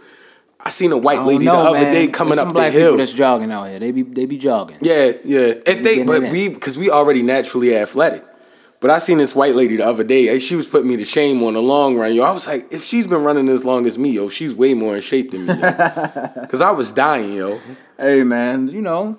I 0.63 0.71
seen 0.71 0.93
a 0.93 0.99
white 0.99 1.25
lady 1.25 1.47
know, 1.47 1.53
the 1.63 1.69
other 1.71 1.85
man. 1.85 1.93
day 1.93 2.09
coming 2.09 2.37
There's 2.37 2.41
up 2.41 2.45
some 2.47 2.49
the 2.49 2.55
black 2.55 2.73
hill. 2.73 2.97
that's 2.97 3.13
jogging 3.15 3.51
out 3.51 3.69
here. 3.69 3.79
They 3.79 3.93
be 3.93 4.03
they 4.03 4.27
be 4.27 4.37
jogging. 4.37 4.77
Yeah, 4.81 5.13
yeah. 5.25 5.39
If 5.41 5.65
they, 5.65 5.83
getting 5.83 6.07
but 6.07 6.23
we, 6.31 6.49
because 6.49 6.77
we 6.77 6.91
already 6.91 7.23
naturally 7.23 7.77
athletic. 7.77 8.25
But 8.81 8.91
I 8.91 8.99
seen 8.99 9.19
this 9.19 9.35
white 9.35 9.55
lady 9.55 9.77
the 9.77 9.87
other 9.87 10.05
day. 10.05 10.39
She 10.39 10.57
was 10.57 10.67
putting 10.67 10.89
me 10.89 10.97
to 10.97 11.05
shame 11.05 11.43
on 11.43 11.53
the 11.53 11.63
long 11.63 11.97
run, 11.97 12.15
yo. 12.15 12.25
I 12.25 12.33
was 12.33 12.47
like, 12.47 12.73
if 12.73 12.83
she's 12.83 13.07
been 13.07 13.23
running 13.23 13.49
as 13.49 13.63
long 13.65 13.87
as 13.87 13.99
me, 13.99 14.11
yo, 14.11 14.29
she's 14.29 14.55
way 14.55 14.73
more 14.73 14.95
in 14.95 15.03
shape 15.03 15.33
than 15.33 15.47
me, 15.47 15.55
yo. 15.55 15.61
Because 16.41 16.61
I 16.63 16.71
was 16.73 16.91
dying, 16.91 17.35
yo. 17.35 17.59
Hey 17.99 18.25
man, 18.25 18.69
you 18.69 18.81
know 18.81 19.19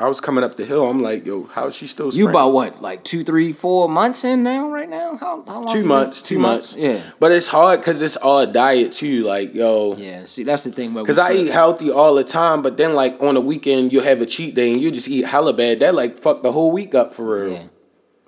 I 0.00 0.08
was 0.08 0.20
coming 0.20 0.42
up 0.42 0.56
the 0.56 0.64
hill. 0.64 0.88
I'm 0.88 1.02
like, 1.02 1.26
yo, 1.26 1.44
how 1.44 1.66
is 1.66 1.76
she 1.76 1.86
still? 1.86 2.12
you 2.12 2.28
about 2.28 2.52
what 2.52 2.80
like 2.80 3.04
two, 3.04 3.22
three, 3.22 3.52
four 3.52 3.88
months 3.88 4.24
in 4.24 4.42
now 4.42 4.70
right 4.70 4.88
now? 4.88 5.16
How 5.16 5.44
how 5.46 5.62
long? 5.62 5.74
two 5.74 5.84
months, 5.84 6.22
two 6.22 6.38
months. 6.38 6.74
Yeah. 6.74 7.02
But 7.20 7.32
it's 7.32 7.48
hard 7.48 7.80
because 7.80 8.00
it's 8.00 8.16
all 8.16 8.46
diet 8.46 8.92
too. 8.92 9.24
Like, 9.24 9.54
yo, 9.54 9.96
Yeah. 9.96 10.24
See, 10.24 10.42
that's 10.42 10.64
the 10.64 10.70
thing. 10.72 10.94
Cause 10.94 11.18
I 11.18 11.32
eat 11.32 11.50
healthy 11.50 11.90
all 11.90 12.14
the 12.14 12.24
time, 12.24 12.62
but 12.62 12.78
then 12.78 12.94
like 12.94 13.22
on 13.22 13.34
the 13.34 13.40
weekend 13.42 13.92
you 13.92 14.00
have 14.00 14.22
a 14.22 14.26
cheat 14.26 14.54
day 14.54 14.72
and 14.72 14.80
you 14.80 14.90
just 14.90 15.08
eat 15.08 15.26
hella 15.26 15.52
bad. 15.52 15.80
That 15.80 15.94
like 15.94 16.16
fuck 16.16 16.42
the 16.42 16.52
whole 16.52 16.72
week 16.72 16.94
up 16.94 17.12
for 17.12 17.42
real. 17.42 17.52
Yeah. 17.52 17.64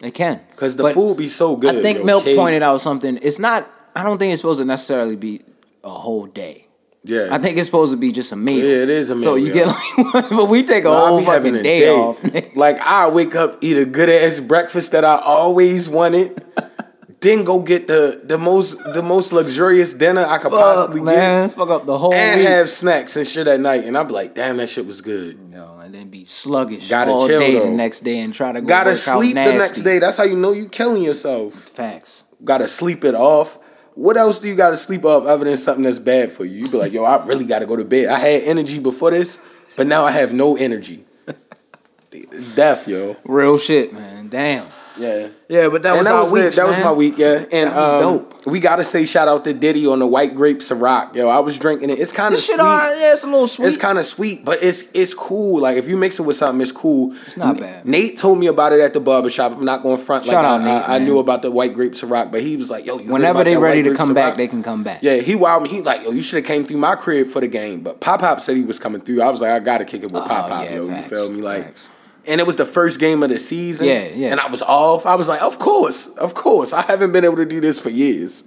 It 0.02 0.14
can. 0.14 0.40
Cause 0.56 0.76
the 0.76 0.82
But 0.82 0.94
food 0.94 1.16
be 1.16 1.28
so 1.28 1.56
good. 1.56 1.74
I 1.76 1.80
think 1.80 2.00
yo. 2.00 2.04
Milk 2.04 2.24
Cake- 2.24 2.36
pointed 2.36 2.62
out 2.62 2.80
something. 2.80 3.18
It's 3.22 3.38
not. 3.38 3.70
I 3.94 4.02
don't 4.02 4.18
think 4.18 4.32
it's 4.32 4.42
supposed 4.42 4.60
to 4.60 4.64
necessarily 4.66 5.16
be 5.16 5.42
a 5.84 5.90
whole 5.90 6.26
day. 6.26 6.66
Yeah. 7.04 7.28
I 7.32 7.38
think 7.38 7.56
it's 7.58 7.66
supposed 7.66 7.90
to 7.92 7.96
be 7.96 8.12
just 8.12 8.30
a 8.32 8.36
meal. 8.36 8.64
Yeah, 8.64 8.82
it 8.84 8.90
is 8.90 9.10
a 9.10 9.14
meal. 9.16 9.24
So 9.24 9.34
you 9.34 9.52
get 9.52 9.66
like, 9.66 10.12
but 10.30 10.48
we 10.48 10.62
take 10.62 10.84
a 10.84 10.88
No, 10.88 11.06
whole 11.06 11.22
fucking 11.22 11.54
day, 11.54 11.80
day. 11.80 11.88
off. 11.88 12.22
like 12.56 12.78
I 12.80 13.10
wake 13.10 13.34
up, 13.34 13.58
eat 13.60 13.76
a 13.76 13.84
good 13.84 14.08
ass 14.08 14.38
breakfast 14.38 14.92
that 14.92 15.04
I 15.04 15.20
always 15.24 15.88
wanted, 15.88 16.40
then 17.20 17.42
go 17.44 17.60
get 17.60 17.88
the 17.88 18.20
the 18.24 18.38
most 18.38 18.78
the 18.94 19.02
most 19.02 19.32
luxurious 19.32 19.94
dinner 19.94 20.24
I 20.24 20.38
could 20.38 20.52
possibly 20.52 20.98
Fuck, 20.98 21.06
man, 21.06 21.48
fuck 21.48 21.70
up 21.70 21.86
the 21.86 21.98
whole 21.98 22.10
get, 22.12 22.20
and 22.20 22.38
week. 22.40 22.48
have 22.48 22.68
snacks 22.68 23.16
and 23.16 23.26
shit 23.26 23.48
at 23.48 23.58
night. 23.58 23.84
And 23.84 23.98
I'm 23.98 24.06
like, 24.08 24.34
damn, 24.34 24.58
that 24.58 24.68
shit 24.68 24.86
was 24.86 25.00
good. 25.00 25.50
No, 25.50 25.78
and 25.80 25.92
then 25.92 26.08
be 26.08 26.24
sluggish 26.24 26.88
Gotta 26.88 27.10
all 27.10 27.26
chill, 27.26 27.40
day 27.40 27.54
though. 27.54 27.64
the 27.64 27.70
next 27.72 28.04
day 28.04 28.20
and 28.20 28.32
try 28.32 28.52
to 28.52 28.60
go 28.60 28.66
Gotta 28.68 28.94
sleep 28.94 29.34
the 29.34 29.52
next 29.54 29.82
day. 29.82 29.98
That's 29.98 30.16
how 30.16 30.24
you 30.24 30.36
know 30.36 30.52
you're 30.52 30.68
killing 30.68 31.02
yourself. 31.02 31.54
Facts. 31.54 32.22
Gotta 32.44 32.68
sleep 32.68 33.02
it 33.04 33.16
off. 33.16 33.58
What 33.94 34.16
else 34.16 34.38
do 34.38 34.48
you 34.48 34.56
gotta 34.56 34.76
sleep 34.76 35.04
off 35.04 35.26
other 35.26 35.44
than 35.44 35.56
something 35.56 35.84
that's 35.84 35.98
bad 35.98 36.30
for 36.30 36.44
you? 36.44 36.64
You 36.64 36.70
be 36.70 36.78
like, 36.78 36.92
yo, 36.92 37.04
I 37.04 37.24
really 37.26 37.44
gotta 37.44 37.66
go 37.66 37.76
to 37.76 37.84
bed. 37.84 38.08
I 38.08 38.18
had 38.18 38.42
energy 38.44 38.78
before 38.78 39.10
this, 39.10 39.38
but 39.76 39.86
now 39.86 40.04
I 40.04 40.12
have 40.12 40.32
no 40.32 40.56
energy. 40.56 41.04
Death, 42.54 42.88
yo. 42.88 43.16
Real 43.24 43.58
shit, 43.58 43.92
man. 43.92 44.28
Damn. 44.28 44.66
Yeah. 44.98 45.28
Yeah, 45.48 45.68
but 45.68 45.82
that 45.82 45.96
and 45.96 45.98
was 45.98 46.04
that 46.06 46.14
our 46.14 46.20
was 46.20 46.32
week. 46.32 46.52
that 46.54 46.66
was 46.66 46.78
my 46.78 46.92
week, 46.92 47.14
yeah. 47.16 47.44
And 47.52 47.70
um, 47.70 48.26
we 48.46 48.60
gotta 48.60 48.82
say 48.82 49.04
shout 49.04 49.28
out 49.28 49.44
to 49.44 49.52
Diddy 49.54 49.86
on 49.86 49.98
the 50.00 50.06
white 50.06 50.34
grape 50.34 50.58
Ciroc. 50.58 51.14
Yo, 51.14 51.28
I 51.28 51.40
was 51.40 51.58
drinking 51.58 51.90
it. 51.90 51.98
It's 51.98 52.12
kind 52.12 52.32
of 52.34 52.38
This 52.38 52.46
sweet. 52.46 52.60
alright. 52.60 52.96
Yeah, 52.98 53.12
it's 53.12 53.22
a 53.24 53.26
little 53.26 53.46
sweet. 53.48 53.66
It's 53.68 53.76
kind 53.76 53.98
of 53.98 54.04
sweet, 54.04 54.44
but 54.44 54.58
it's 54.62 54.84
it's 54.92 55.14
cool. 55.14 55.60
Like 55.62 55.76
if 55.76 55.88
you 55.88 55.96
mix 55.96 56.18
it 56.20 56.22
with 56.24 56.36
something, 56.36 56.60
it's 56.60 56.72
cool. 56.72 57.12
It's 57.26 57.36
not 57.36 57.58
bad. 57.58 57.86
Nate 57.86 58.18
told 58.18 58.38
me 58.38 58.48
about 58.48 58.72
it 58.72 58.80
at 58.80 58.92
the 58.92 59.00
barbershop. 59.00 59.52
I'm 59.52 59.64
not 59.64 59.82
going 59.82 59.98
front 59.98 60.26
like 60.26 60.34
Shout 60.34 60.44
out 60.44 60.60
I, 60.60 60.64
Nate, 60.64 60.88
I, 60.88 60.96
I 60.96 60.98
knew 60.98 61.18
about 61.18 61.42
the 61.42 61.50
white 61.50 61.74
grape 61.74 61.92
Ciroc, 61.92 62.30
but 62.32 62.40
he 62.42 62.56
was 62.56 62.70
like, 62.70 62.84
"Yo, 62.84 62.98
Whenever 62.98 63.44
they 63.44 63.56
ready 63.56 63.82
to 63.84 63.94
come 63.94 64.12
back, 64.14 64.36
they 64.36 64.48
can 64.48 64.62
come 64.62 64.82
back. 64.82 65.02
Yeah, 65.02 65.16
he 65.16 65.34
wowed 65.34 65.62
me. 65.62 65.68
He 65.70 65.80
like, 65.80 66.02
yo, 66.02 66.10
you 66.10 66.22
should 66.22 66.36
have 66.36 66.46
came 66.46 66.64
through 66.64 66.78
my 66.78 66.96
crib 66.96 67.26
for 67.28 67.40
the 67.40 67.48
game. 67.48 67.80
But 67.82 68.00
Pop 68.00 68.20
Pop 68.20 68.40
said 68.40 68.56
he 68.56 68.64
was 68.64 68.78
coming 68.78 69.00
through. 69.00 69.22
I 69.22 69.30
was 69.30 69.40
like, 69.40 69.50
I 69.52 69.58
gotta 69.60 69.84
kick 69.84 70.02
it 70.02 70.12
with 70.12 70.22
Oh, 70.22 70.26
Pop 70.26 70.48
Pop, 70.50 70.64
yeah, 70.64 70.74
yo. 70.76 70.88
facts, 70.88 71.10
you 71.10 71.16
feel 71.16 71.30
me? 71.32 71.40
Like, 71.40 71.64
facts. 71.64 71.88
And 72.26 72.40
it 72.40 72.46
was 72.46 72.56
the 72.56 72.64
first 72.64 73.00
game 73.00 73.22
of 73.22 73.28
the 73.30 73.38
season. 73.38 73.86
Yeah, 73.86 74.08
yeah. 74.14 74.30
And 74.30 74.40
I 74.40 74.46
was 74.48 74.62
off. 74.62 75.06
I 75.06 75.14
was 75.16 75.28
like, 75.28 75.42
of 75.42 75.58
course, 75.58 76.08
of 76.16 76.34
course. 76.34 76.72
I 76.72 76.82
haven't 76.82 77.12
been 77.12 77.24
able 77.24 77.36
to 77.36 77.46
do 77.46 77.60
this 77.60 77.78
for 77.80 77.90
years. 77.90 78.44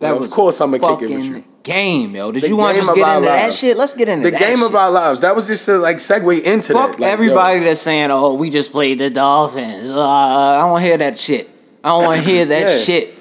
That 0.00 0.12
of 0.12 0.20
was 0.20 0.32
course, 0.32 0.60
I'm 0.60 0.70
gonna 0.70 0.96
kick 0.98 1.10
it 1.10 1.14
with 1.14 1.24
you. 1.26 1.44
game, 1.62 2.14
yo. 2.16 2.32
Did 2.32 2.44
The 2.44 2.48
you 2.48 2.56
want 2.56 2.78
to 2.78 2.88
of 2.88 2.94
get 2.96 3.16
into 3.16 3.28
that 3.28 3.52
shit? 3.52 3.76
Let's 3.76 3.92
get 3.92 4.08
into 4.08 4.30
The 4.30 4.38
game 4.38 4.58
shit. 4.58 4.66
of 4.66 4.74
our 4.74 4.90
lives. 4.90 5.20
That 5.20 5.34
was 5.36 5.46
just 5.46 5.66
to 5.66 5.76
like 5.76 5.98
segue 5.98 6.42
into 6.42 6.72
Fuck 6.72 6.92
that. 6.92 7.00
Like, 7.00 7.08
yo, 7.08 7.12
everybody 7.12 7.58
that's 7.60 7.80
saying, 7.82 8.10
"Oh, 8.10 8.34
we 8.34 8.48
just 8.48 8.72
played 8.72 8.98
the 8.98 9.10
Dolphins." 9.10 9.90
Uh, 9.90 10.00
I 10.00 10.60
don't 10.60 10.80
hear 10.80 10.96
that 10.96 11.18
shit. 11.18 11.50
I 11.84 11.90
don't 11.90 12.04
want 12.06 12.22
to 12.24 12.26
hear 12.28 12.46
that 12.46 12.78
Yeah. 12.78 12.82
shit. 12.82 13.14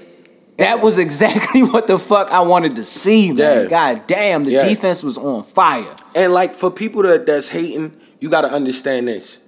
That 0.58 0.82
was 0.82 0.98
exactly 0.98 1.63
what 1.74 1.88
the 1.88 1.98
fuck 2.00 2.32
I 2.32 2.41
wanted 2.41 2.75
to 2.77 2.84
see, 2.84 3.34
man. 3.34 3.63
Yeah. 3.63 3.70
God 3.70 4.08
damn, 4.08 4.44
the 4.46 4.51
defense 4.51 5.03
was 5.03 5.18
on 5.18 5.44
fire. 5.44 5.94
And 6.15 6.34
like 6.34 6.53
for 6.53 6.72
people 6.72 7.03
that 7.03 7.25
that's 7.25 7.50
hating, 7.50 7.94
you 8.22 8.29
got 8.29 8.41
to 8.41 8.48
understand 8.50 9.08
this. 9.10 9.39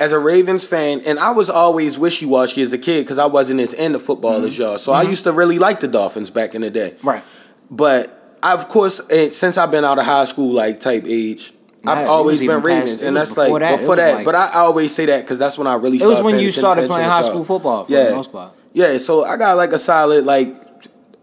As 0.00 0.10
a 0.10 0.18
Ravens 0.18 0.66
fan, 0.68 1.00
and 1.06 1.18
I 1.20 1.30
was 1.30 1.48
always 1.48 1.98
wishy 2.00 2.26
washy 2.26 2.62
as 2.62 2.72
a 2.72 2.78
kid 2.78 3.04
because 3.04 3.16
I 3.16 3.26
wasn't 3.26 3.60
as 3.60 3.72
into 3.72 3.98
football 4.00 4.44
as 4.44 4.58
y'all. 4.58 4.76
So 4.78 4.90
I 4.90 5.02
used 5.02 5.22
to 5.24 5.32
really 5.32 5.58
like 5.60 5.78
the 5.80 5.86
Dolphins 5.88 6.30
back 6.32 6.54
in 6.56 6.62
the 6.62 6.70
day. 6.70 6.94
Right. 7.02 7.22
But 7.70 8.38
I, 8.42 8.54
of 8.54 8.68
course, 8.68 9.00
eh, 9.08 9.28
since 9.28 9.56
I've 9.56 9.70
been 9.70 9.84
out 9.84 9.98
of 9.98 10.04
high 10.04 10.24
school, 10.24 10.52
like 10.52 10.80
type 10.80 11.04
age, 11.06 11.52
I've 11.86 12.04
it 12.04 12.08
always 12.08 12.40
been 12.40 12.60
Ravens, 12.62 13.02
it 13.02 13.06
and 13.06 13.16
that's 13.16 13.36
like 13.36 13.46
before 13.46 13.60
that, 13.60 13.78
before 13.78 13.96
that. 13.96 14.14
like- 14.16 14.24
but 14.24 14.34
I 14.34 14.50
always 14.56 14.92
say 14.92 15.06
that 15.06 15.20
because 15.22 15.38
that's 15.38 15.56
when 15.58 15.66
I 15.68 15.74
really 15.76 15.98
It 15.98 16.06
was 16.06 16.20
when 16.22 16.38
you 16.40 16.50
started 16.50 16.88
playing 16.88 17.08
high 17.08 17.22
school 17.22 17.44
football 17.44 17.84
for 17.84 17.92
yeah. 17.92 18.04
the 18.10 18.16
most 18.16 18.32
part. 18.32 18.52
Yeah, 18.72 18.98
so 18.98 19.22
I 19.24 19.36
got 19.36 19.56
like 19.56 19.70
a 19.70 19.78
solid 19.78 20.24
like 20.24 20.56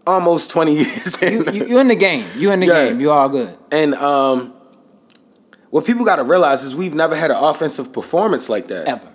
almost 0.06 0.50
twenty 0.50 0.74
years. 0.76 1.20
in. 1.22 1.32
You, 1.32 1.52
you, 1.52 1.66
you 1.66 1.78
in 1.78 1.88
the 1.88 1.96
game. 1.96 2.24
You 2.36 2.50
in 2.52 2.60
the 2.60 2.66
Yeah. 2.66 2.88
game. 2.88 3.00
You 3.00 3.10
all 3.10 3.28
good. 3.28 3.54
And 3.70 3.94
um, 3.96 4.54
what 5.72 5.86
people 5.86 6.04
got 6.04 6.16
to 6.16 6.24
realize 6.24 6.64
is 6.64 6.76
we've 6.76 6.92
never 6.92 7.16
had 7.16 7.30
an 7.30 7.38
offensive 7.40 7.94
performance 7.94 8.50
like 8.50 8.66
that 8.66 8.86
Ever. 8.86 9.08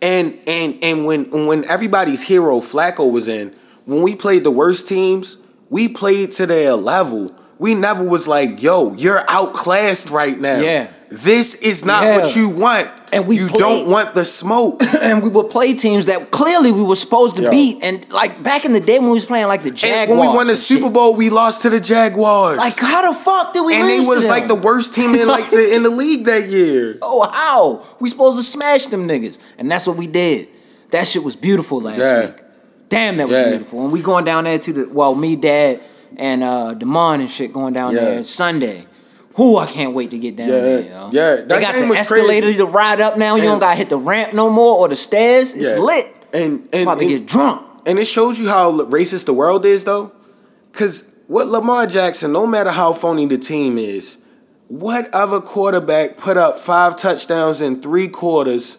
And 0.00 0.38
and 0.46 0.78
and 0.80 1.06
when 1.06 1.46
when 1.46 1.64
everybody's 1.64 2.22
hero 2.22 2.60
Flacco 2.60 3.10
was 3.10 3.26
in, 3.26 3.52
when 3.84 4.00
we 4.02 4.14
played 4.14 4.44
the 4.44 4.50
worst 4.50 4.86
teams, 4.86 5.38
we 5.70 5.88
played 5.88 6.30
to 6.32 6.46
their 6.46 6.74
level. 6.74 7.34
We 7.58 7.74
never 7.74 8.04
was 8.04 8.28
like, 8.28 8.62
"Yo, 8.62 8.94
you're 8.94 9.18
outclassed 9.28 10.10
right 10.10 10.38
now." 10.38 10.60
Yeah. 10.60 10.92
This 11.10 11.54
is 11.56 11.84
not 11.84 12.02
Yeah. 12.04 12.18
what 12.18 12.34
you 12.36 12.48
want. 12.48 12.88
And 13.12 13.26
we 13.28 13.36
you 13.38 13.46
played- 13.46 13.60
don't 13.60 13.88
want 13.88 14.14
the 14.14 14.24
smoke. 14.24 14.82
and 15.02 15.22
we 15.22 15.28
would 15.28 15.48
play 15.50 15.74
teams 15.74 16.06
that 16.06 16.30
clearly 16.32 16.72
we 16.72 16.82
were 16.82 16.96
supposed 16.96 17.36
to 17.36 17.42
Yo. 17.42 17.50
beat. 17.50 17.78
And 17.82 18.04
like 18.10 18.42
back 18.42 18.64
in 18.64 18.72
the 18.72 18.80
day 18.80 18.98
when 18.98 19.08
we 19.08 19.14
was 19.14 19.24
playing 19.24 19.46
like 19.46 19.62
the 19.62 19.70
Jaguars. 19.70 20.10
and 20.10 20.18
when 20.18 20.30
we 20.30 20.34
won 20.36 20.46
the 20.48 20.56
Super 20.56 20.84
shit. 20.86 20.92
Bowl, 20.92 21.14
we 21.14 21.30
lost 21.30 21.62
to 21.62 21.70
the 21.70 21.78
Jaguars. 21.78 22.58
Like 22.58 22.76
how 22.76 23.08
the 23.08 23.16
fuck 23.16 23.52
did 23.52 23.64
we 23.64 23.78
and 23.78 23.88
they 23.88 24.00
was 24.00 24.26
like 24.26 24.48
the 24.48 24.54
worst 24.56 24.94
team 24.94 25.14
in 25.14 25.28
like 25.28 25.48
the 25.50 25.74
in 25.76 25.82
the 25.84 25.90
league 25.90 26.24
that 26.24 26.48
year. 26.48 26.96
Oh 27.02 27.28
how? 27.30 27.86
We 28.00 28.08
supposed 28.08 28.38
to 28.38 28.42
smash 28.44 28.86
them 28.86 29.06
niggas. 29.06 29.38
And 29.58 29.70
that's 29.70 29.86
what 29.86 29.96
we 29.96 30.06
did. 30.08 30.48
That 30.90 31.06
shit 31.06 31.22
was 31.22 31.36
beautiful 31.36 31.80
last 31.82 31.98
Yeah. 31.98 32.26
week. 32.26 32.34
Damn, 32.88 33.16
that 33.18 33.28
was 33.28 33.36
Yeah. 33.36 33.48
beautiful. 33.50 33.82
And 33.84 33.92
we 33.92 34.02
going 34.02 34.24
down 34.24 34.44
there 34.44 34.58
to 34.58 34.72
the 34.72 34.88
well, 34.92 35.14
me, 35.14 35.36
dad, 35.36 35.80
and 36.16 36.42
uh 36.42 36.74
Damon 36.74 37.20
and 37.20 37.30
shit 37.30 37.52
going 37.52 37.74
down 37.74 37.94
there 37.94 38.22
Sunday. 38.24 38.86
Who 39.34 39.56
I 39.56 39.66
can't 39.66 39.94
wait 39.94 40.10
to 40.12 40.18
get 40.18 40.36
down 40.36 40.48
Yeah, 40.48 40.60
there, 40.60 40.80
yo. 40.82 41.10
yeah, 41.12 41.36
They 41.46 41.60
got 41.60 41.74
the 41.74 41.94
escalator 41.96 42.46
crazy. 42.46 42.58
to 42.58 42.66
ride 42.66 43.00
up 43.00 43.16
now. 43.18 43.34
You 43.34 43.42
And- 43.42 43.50
don't 43.52 43.58
gotta 43.58 43.76
hit 43.76 43.88
the 43.88 43.96
ramp 43.96 44.32
no 44.32 44.48
more 44.48 44.76
or 44.78 44.88
the 44.88 44.94
stairs. 44.96 45.54
It's 45.54 45.66
Yeah. 45.70 45.78
lit. 45.78 46.06
And 46.32 46.68
and, 46.72 46.82
about 46.82 46.98
to 46.98 47.04
and- 47.04 47.10
get 47.10 47.26
drunk. 47.26 47.62
And 47.86 47.98
it 47.98 48.06
shows 48.06 48.38
you 48.38 48.48
how 48.48 48.70
racist 48.72 49.24
the 49.26 49.32
world 49.34 49.66
is, 49.66 49.84
though. 49.84 50.12
Because 50.72 51.04
what 51.26 51.48
Lamar 51.48 51.86
Jackson, 51.86 52.32
no 52.32 52.46
matter 52.46 52.70
how 52.70 52.92
phony 52.92 53.26
the 53.26 53.36
team 53.38 53.76
is, 53.76 54.16
what 54.68 55.08
other 55.12 55.40
quarterback 55.40 56.16
put 56.16 56.36
up 56.36 56.56
five 56.58 56.96
touchdowns 56.96 57.60
in 57.60 57.82
three 57.82 58.08
quarters 58.08 58.78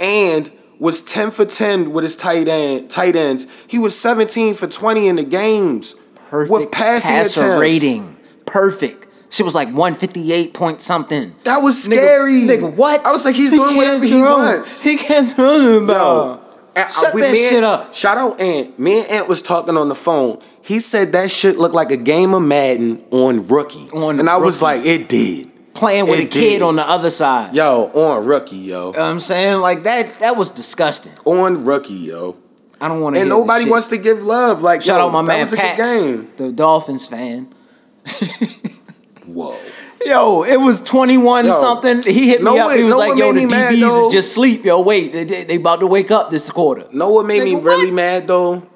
and 0.00 0.50
was 0.80 1.02
10 1.02 1.30
for 1.30 1.44
10 1.44 1.92
with 1.92 2.04
his 2.04 2.16
tight 2.16 2.48
end 2.48 2.90
tight 2.90 3.16
ends? 3.16 3.46
He 3.66 3.78
was 3.78 3.94
17 3.96 4.54
for 4.54 4.66
20 4.66 5.08
in 5.08 5.16
the 5.16 5.22
games. 5.22 5.94
Perfect 6.30 6.52
with 6.52 6.70
passing 6.72 7.10
passer 7.12 7.40
attempts. 7.42 7.60
rating. 7.60 8.16
Perfect. 8.46 9.03
Shit 9.34 9.44
was 9.44 9.54
like 9.54 9.66
158 9.68 10.54
point 10.54 10.80
something. 10.80 11.32
That 11.42 11.58
was 11.58 11.82
scary. 11.82 12.42
Nigga, 12.42 12.72
what? 12.76 13.04
I 13.04 13.10
was 13.10 13.24
like, 13.24 13.34
he's 13.34 13.50
He 13.50 13.56
doing 13.56 13.74
whatever 13.76 14.04
he 14.04 14.20
wants. 14.22 14.80
He 14.80 14.96
can't 14.96 15.28
throw 15.28 15.58
the 15.80 15.84
ball. 15.84 16.40
uh, 16.76 16.88
Shut 16.88 17.12
we- 17.14 17.20
that 17.22 17.32
me 17.32 17.48
shit 17.48 17.64
up. 17.64 17.92
Shout 17.92 18.16
out 18.16 18.40
Ant. 18.40 18.78
Me 18.78 19.00
and 19.00 19.10
Ant 19.10 19.28
was 19.28 19.42
talking 19.42 19.76
on 19.76 19.88
the 19.88 19.94
phone. 19.96 20.38
He 20.62 20.78
said 20.78 21.10
that 21.14 21.32
shit 21.32 21.58
looked 21.58 21.74
like 21.74 21.90
a 21.90 21.96
game 21.96 22.32
of 22.32 22.42
Madden 22.42 23.04
on 23.10 23.46
rookie. 23.48 23.90
On 23.90 24.20
and 24.20 24.30
I 24.30 24.36
was 24.36 24.62
like, 24.62 24.86
it 24.86 25.08
did. 25.08 25.50
Playing 25.74 26.06
with 26.06 26.20
It 26.20 26.24
a 26.26 26.28
kid 26.28 26.40
did. 26.58 26.62
on 26.62 26.76
the 26.76 26.88
other 26.88 27.10
side. 27.10 27.56
Yo, 27.56 27.90
on 27.92 28.24
rookie, 28.24 28.54
yo. 28.56 28.92
You 28.92 28.92
know 28.92 28.98
what 29.00 29.00
I'm 29.00 29.18
saying? 29.18 29.58
Like 29.58 29.82
that 29.82 30.20
that 30.20 30.36
was 30.36 30.52
disgusting. 30.52 31.12
On 31.24 31.64
rookie, 31.64 31.92
yo. 31.94 32.36
I 32.80 32.86
don't 32.86 33.00
want 33.00 33.16
to 33.16 33.20
And 33.20 33.28
nobody 33.28 33.68
wants 33.68 33.88
to 33.88 33.96
give 33.96 34.22
love. 34.22 34.62
Like, 34.62 34.82
Shout 34.82 35.00
yo, 35.00 35.06
out 35.08 35.12
my 35.12 35.22
that 35.22 35.26
man 35.28 35.40
was 35.40 35.52
a 35.52 35.56
Pax, 35.56 35.80
good 35.82 36.16
game. 36.20 36.28
the 36.36 36.52
Dolphins 36.52 37.06
fan. 37.08 37.52
Whoa. 39.26 39.56
Yo, 40.04 40.42
it 40.44 40.60
was 40.60 40.82
21 40.82 41.46
Yo. 41.46 41.52
something. 41.52 42.02
He 42.02 42.28
hit 42.28 42.40
me 42.40 42.44
Know 42.44 42.58
up. 42.58 42.66
what- 42.66 42.76
he 42.76 42.82
was 42.82 42.92
know 42.92 42.98
like, 42.98 43.18
yo, 43.18 43.32
made 43.32 43.42
the 43.42 43.46
me 43.46 43.50
mad, 43.52 43.72
DBs 43.72 43.80
though? 43.80 44.06
is 44.08 44.12
just 44.12 44.32
sleep. 44.34 44.64
Yo, 44.64 44.80
wait, 44.82 45.12
they, 45.12 45.24
they, 45.24 45.44
they 45.44 45.56
about 45.56 45.80
to 45.80 45.86
wake 45.86 46.10
up 46.10 46.30
this 46.30 46.50
quarter. 46.50 46.84
Know 46.92 47.10
what 47.10 47.26
made 47.26 47.42
me 47.42 47.54
really 47.54 47.86
what? 47.86 47.94
mad 47.94 48.28
though? 48.28 48.66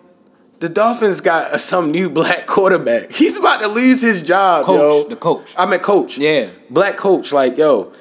The 0.61 0.69
Dolphins 0.69 1.21
got 1.21 1.53
uh, 1.53 1.59
some 1.73 1.93
new 1.93 2.09
black 2.11 2.47
quarterback. 2.47 3.13
He's 3.13 3.37
about 3.37 3.61
to 3.61 3.69
lose 3.69 4.01
his 4.01 4.23
job, 4.23 4.65
Coach, 4.67 4.79
yo. 4.79 5.09
the 5.11 5.17
coach. 5.17 5.55
I 5.57 5.67
mean, 5.67 5.81
coach. 5.81 6.17
Yeah. 6.19 6.49
Black 6.71 6.97
coach, 6.97 7.33
like, 7.33 7.59
yo. 7.59 7.93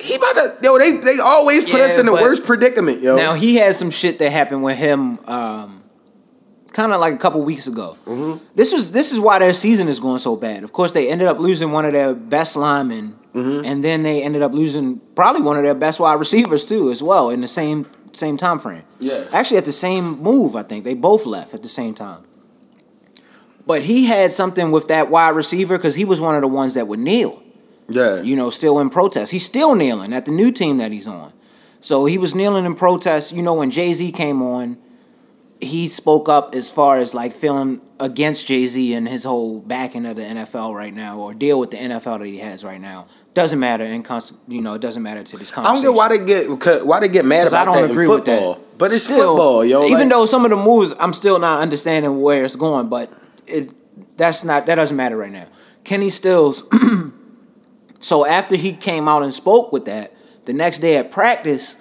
He 0.00 0.14
about 0.14 0.32
to, 0.32 0.56
yo, 0.62 0.78
they, 0.78 0.96
they 0.98 1.18
always 1.18 1.64
put 1.64 1.78
Yeah, 1.78 1.84
us 1.86 1.98
in 1.98 2.06
the 2.06 2.12
worst 2.12 2.44
predicament, 2.44 3.02
yo. 3.02 3.16
Now 3.16 3.34
he 3.34 3.56
had 3.56 3.74
some 3.74 3.90
shit 3.90 4.18
that 4.20 4.30
happened 4.30 4.62
with 4.62 4.78
him, 4.78 5.18
um, 5.28 5.79
kind 6.80 6.92
of 6.92 7.00
like 7.00 7.12
a 7.14 7.18
couple 7.18 7.42
weeks 7.42 7.66
ago. 7.66 7.96
Mm-hmm. 8.06 8.44
This 8.54 8.72
was 8.72 8.92
this 8.92 9.12
is 9.12 9.20
why 9.20 9.38
their 9.38 9.52
season 9.52 9.88
is 9.88 10.00
going 10.00 10.18
so 10.18 10.36
bad. 10.36 10.64
Of 10.64 10.72
course, 10.72 10.92
they 10.92 11.10
ended 11.10 11.28
up 11.28 11.38
losing 11.38 11.72
one 11.72 11.84
of 11.84 11.92
their 11.92 12.14
best 12.14 12.56
linemen, 12.56 13.16
Mm-hmm. 13.34 13.64
and 13.64 13.84
then 13.84 14.02
they 14.02 14.24
ended 14.24 14.42
up 14.42 14.52
losing 14.52 14.98
probably 15.14 15.42
one 15.42 15.56
of 15.56 15.62
their 15.62 15.74
best 15.74 16.00
wide 16.00 16.18
receivers 16.18 16.64
too, 16.64 16.90
as 16.90 17.00
well 17.00 17.30
in 17.30 17.40
the 17.42 17.48
same 17.48 17.84
same 18.12 18.36
time 18.36 18.58
frame. 18.58 18.82
Yeah. 18.98 19.24
actually 19.32 19.58
at 19.58 19.64
the 19.66 19.72
same 19.72 20.18
move. 20.20 20.56
I 20.56 20.64
think 20.64 20.82
they 20.82 20.94
both 20.94 21.26
left 21.26 21.54
at 21.54 21.62
the 21.62 21.68
same 21.68 21.94
time. 21.94 22.24
But 23.66 23.82
he 23.82 24.06
had 24.06 24.32
something 24.32 24.72
with 24.72 24.88
that 24.88 25.10
wide 25.10 25.36
receiver 25.36 25.76
because 25.78 25.94
he 25.94 26.04
was 26.04 26.20
one 26.20 26.34
of 26.34 26.40
the 26.40 26.48
ones 26.48 26.74
that 26.74 26.88
would 26.88 26.98
kneel 26.98 27.40
yeah. 27.88 28.22
you 28.22 28.36
know, 28.36 28.50
still 28.50 28.78
in 28.78 28.88
protest. 28.90 29.32
He's 29.32 29.44
still 29.44 29.74
kneeling 29.74 30.12
at 30.12 30.24
the 30.24 30.32
new 30.32 30.50
team 30.52 30.78
that 30.78 30.90
he's 30.92 31.06
on. 31.06 31.32
So 31.80 32.04
he 32.06 32.18
was 32.18 32.34
kneeling 32.34 32.64
in 32.64 32.74
protest. 32.74 33.32
You 33.32 33.42
know, 33.42 33.54
when 33.54 33.70
Jay 33.70 33.92
Z 33.92 34.10
came 34.12 34.42
on, 34.42 34.76
he 35.60 35.88
spoke 35.88 36.28
up 36.28 36.54
as 36.54 36.70
far 36.70 36.98
as 36.98 37.14
like 37.14 37.32
feeling 37.32 37.80
against 37.98 38.46
Jay 38.46 38.66
Z 38.66 38.94
and 38.94 39.06
his 39.08 39.24
whole 39.24 39.60
backing 39.60 40.06
of 40.06 40.16
the 40.16 40.22
NFL 40.22 40.74
right 40.74 40.94
now, 40.94 41.18
or 41.18 41.34
deal 41.34 41.58
with 41.58 41.70
the 41.70 41.76
NFL 41.76 42.18
that 42.20 42.26
he 42.26 42.38
has 42.38 42.64
right 42.64 42.80
now. 42.80 43.06
Doesn't 43.34 43.58
matter 43.60 43.84
in 43.84 44.02
const- 44.02 44.32
you 44.48 44.60
know, 44.62 44.74
it 44.74 44.80
doesn't 44.80 45.02
matter 45.02 45.22
to 45.22 45.36
this 45.36 45.52
I 45.56 45.62
don't 45.62 45.82
get 45.82 45.92
why 45.94 46.08
they 46.08 46.24
get 46.24 46.46
why 46.84 46.98
they 47.00 47.08
get 47.08 47.24
mad 47.24 47.44
'Cause 47.44 47.52
I 47.52 47.62
about 47.62 47.72
don't 47.74 47.82
that 47.82 47.90
agree 47.90 48.04
in 48.06 48.10
with 48.10 48.24
football. 48.24 48.54
that. 48.54 48.78
But 48.78 48.92
it's 48.92 49.04
Still, 49.04 49.36
football, 49.36 49.64
yo. 49.64 49.84
Even 49.84 49.98
like- 50.00 50.08
though 50.08 50.26
some 50.26 50.44
of 50.44 50.50
the 50.50 50.56
moves, 50.56 50.94
I'm 50.98 51.12
still 51.12 51.38
not 51.38 51.60
understanding 51.60 52.20
where 52.22 52.44
it's 52.44 52.56
going, 52.56 52.88
but 52.88 53.12
it 53.46 53.72
that's 54.16 54.42
not 54.44 54.66
that 54.66 54.76
doesn't 54.76 54.96
matter 54.96 55.16
right 55.16 55.30
now. 55.32 55.46
Kenny 55.84 56.10
Stills. 56.10 56.62
so 58.00 58.24
after 58.26 58.56
he 58.56 58.72
came 58.72 59.08
out 59.08 59.22
and 59.22 59.32
spoke 59.32 59.72
with 59.72 59.84
that, 59.84 60.12
the 60.46 60.52
next 60.52 60.78
day 60.78 60.96
at 60.96 61.10
practice, 61.10 61.76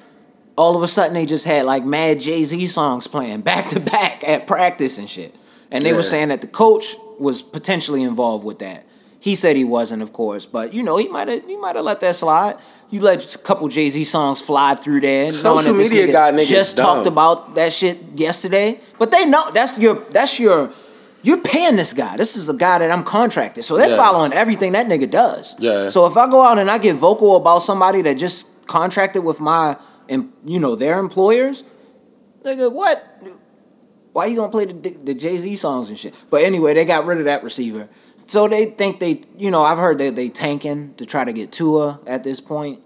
all 0.59 0.75
of 0.75 0.83
a 0.83 0.87
sudden 0.87 1.13
they 1.13 1.25
just 1.25 1.45
had 1.45 1.65
like 1.65 1.85
mad 1.85 2.19
Jay 2.19 2.43
Z 2.43 2.67
songs 2.67 3.07
playing 3.07 3.41
back 3.41 3.69
to 3.69 3.79
back 3.79 4.27
at 4.27 4.45
practice 4.45 4.97
and 4.97 5.09
shit. 5.09 5.33
And 5.71 5.85
they 5.85 5.93
were 5.93 6.03
saying 6.03 6.29
that 6.29 6.41
the 6.41 6.47
coach 6.47 6.95
was 7.19 7.41
potentially 7.41 8.03
involved 8.03 8.43
with 8.45 8.59
that. 8.59 8.85
He 9.21 9.35
said 9.35 9.55
he 9.55 9.63
wasn't, 9.63 10.01
of 10.01 10.11
course, 10.13 10.45
but 10.45 10.73
you 10.73 10.81
know 10.83 10.97
he 10.97 11.07
might 11.07 11.27
have 11.27 11.45
he 11.47 11.55
might 11.57 11.75
have 11.75 11.85
let 11.85 11.99
that 12.01 12.15
slide. 12.15 12.55
You 12.89 13.01
let 13.01 13.35
a 13.35 13.37
couple 13.37 13.67
Jay 13.67 13.89
Z 13.89 14.03
songs 14.05 14.41
fly 14.41 14.75
through 14.75 15.01
there. 15.01 15.29
Social 15.31 15.73
knowing 15.73 15.77
that 15.77 15.83
this 15.83 15.91
media 15.91 16.07
nigga 16.07 16.11
got 16.11 16.33
niggas 16.33 16.47
just 16.47 16.77
dumb. 16.77 16.85
talked 16.85 17.07
about 17.07 17.55
that 17.55 17.71
shit 17.71 17.97
yesterday, 18.15 18.79
but 18.97 19.11
they 19.11 19.25
know 19.25 19.43
that's 19.53 19.77
your 19.77 19.95
that's 19.95 20.39
your 20.39 20.71
you're 21.21 21.41
paying 21.41 21.75
this 21.75 21.93
guy. 21.93 22.17
This 22.17 22.35
is 22.35 22.47
the 22.47 22.53
guy 22.53 22.79
that 22.79 22.89
I'm 22.91 23.03
contracted, 23.03 23.63
so 23.65 23.77
they're 23.77 23.89
Yeah. 23.89 23.97
following 23.97 24.33
everything 24.33 24.71
that 24.71 24.87
nigga 24.87 25.09
does. 25.11 25.55
Yeah. 25.59 25.89
So 25.89 26.05
if 26.05 26.17
I 26.17 26.29
go 26.29 26.41
out 26.41 26.57
and 26.57 26.69
I 26.71 26.77
get 26.79 26.95
vocal 26.95 27.35
about 27.35 27.59
somebody 27.59 28.01
that 28.03 28.17
just 28.17 28.47
contracted 28.67 29.23
with 29.23 29.39
my, 29.41 29.75
em- 30.09 30.33
you 30.45 30.59
know, 30.59 30.75
their 30.75 30.99
employers, 30.99 31.63
nigga, 32.43 32.71
what? 32.71 33.03
Why 34.11 34.25
you 34.25 34.35
gonna 34.37 34.51
play 34.51 34.65
the, 34.65 34.73
the 34.89 35.13
Jay 35.13 35.37
Z 35.37 35.55
songs 35.55 35.89
and 35.89 35.97
shit? 35.97 36.13
But 36.29 36.41
anyway, 36.43 36.73
they 36.73 36.83
got 36.85 37.05
rid 37.05 37.19
of 37.19 37.25
that 37.25 37.43
receiver. 37.43 37.87
So 38.27 38.47
they 38.47 38.65
think 38.65 38.99
they, 38.99 39.21
you 39.37 39.49
know, 39.49 39.63
I've 39.63 39.77
heard 39.77 39.97
that 39.99 40.15
they 40.15 40.29
tanking 40.29 40.93
to 40.95 41.05
try 41.05 41.23
to 41.23 41.33
get 41.33 41.51
Tua 41.51 41.99
at 42.05 42.23
this 42.23 42.39
point. 42.39 42.81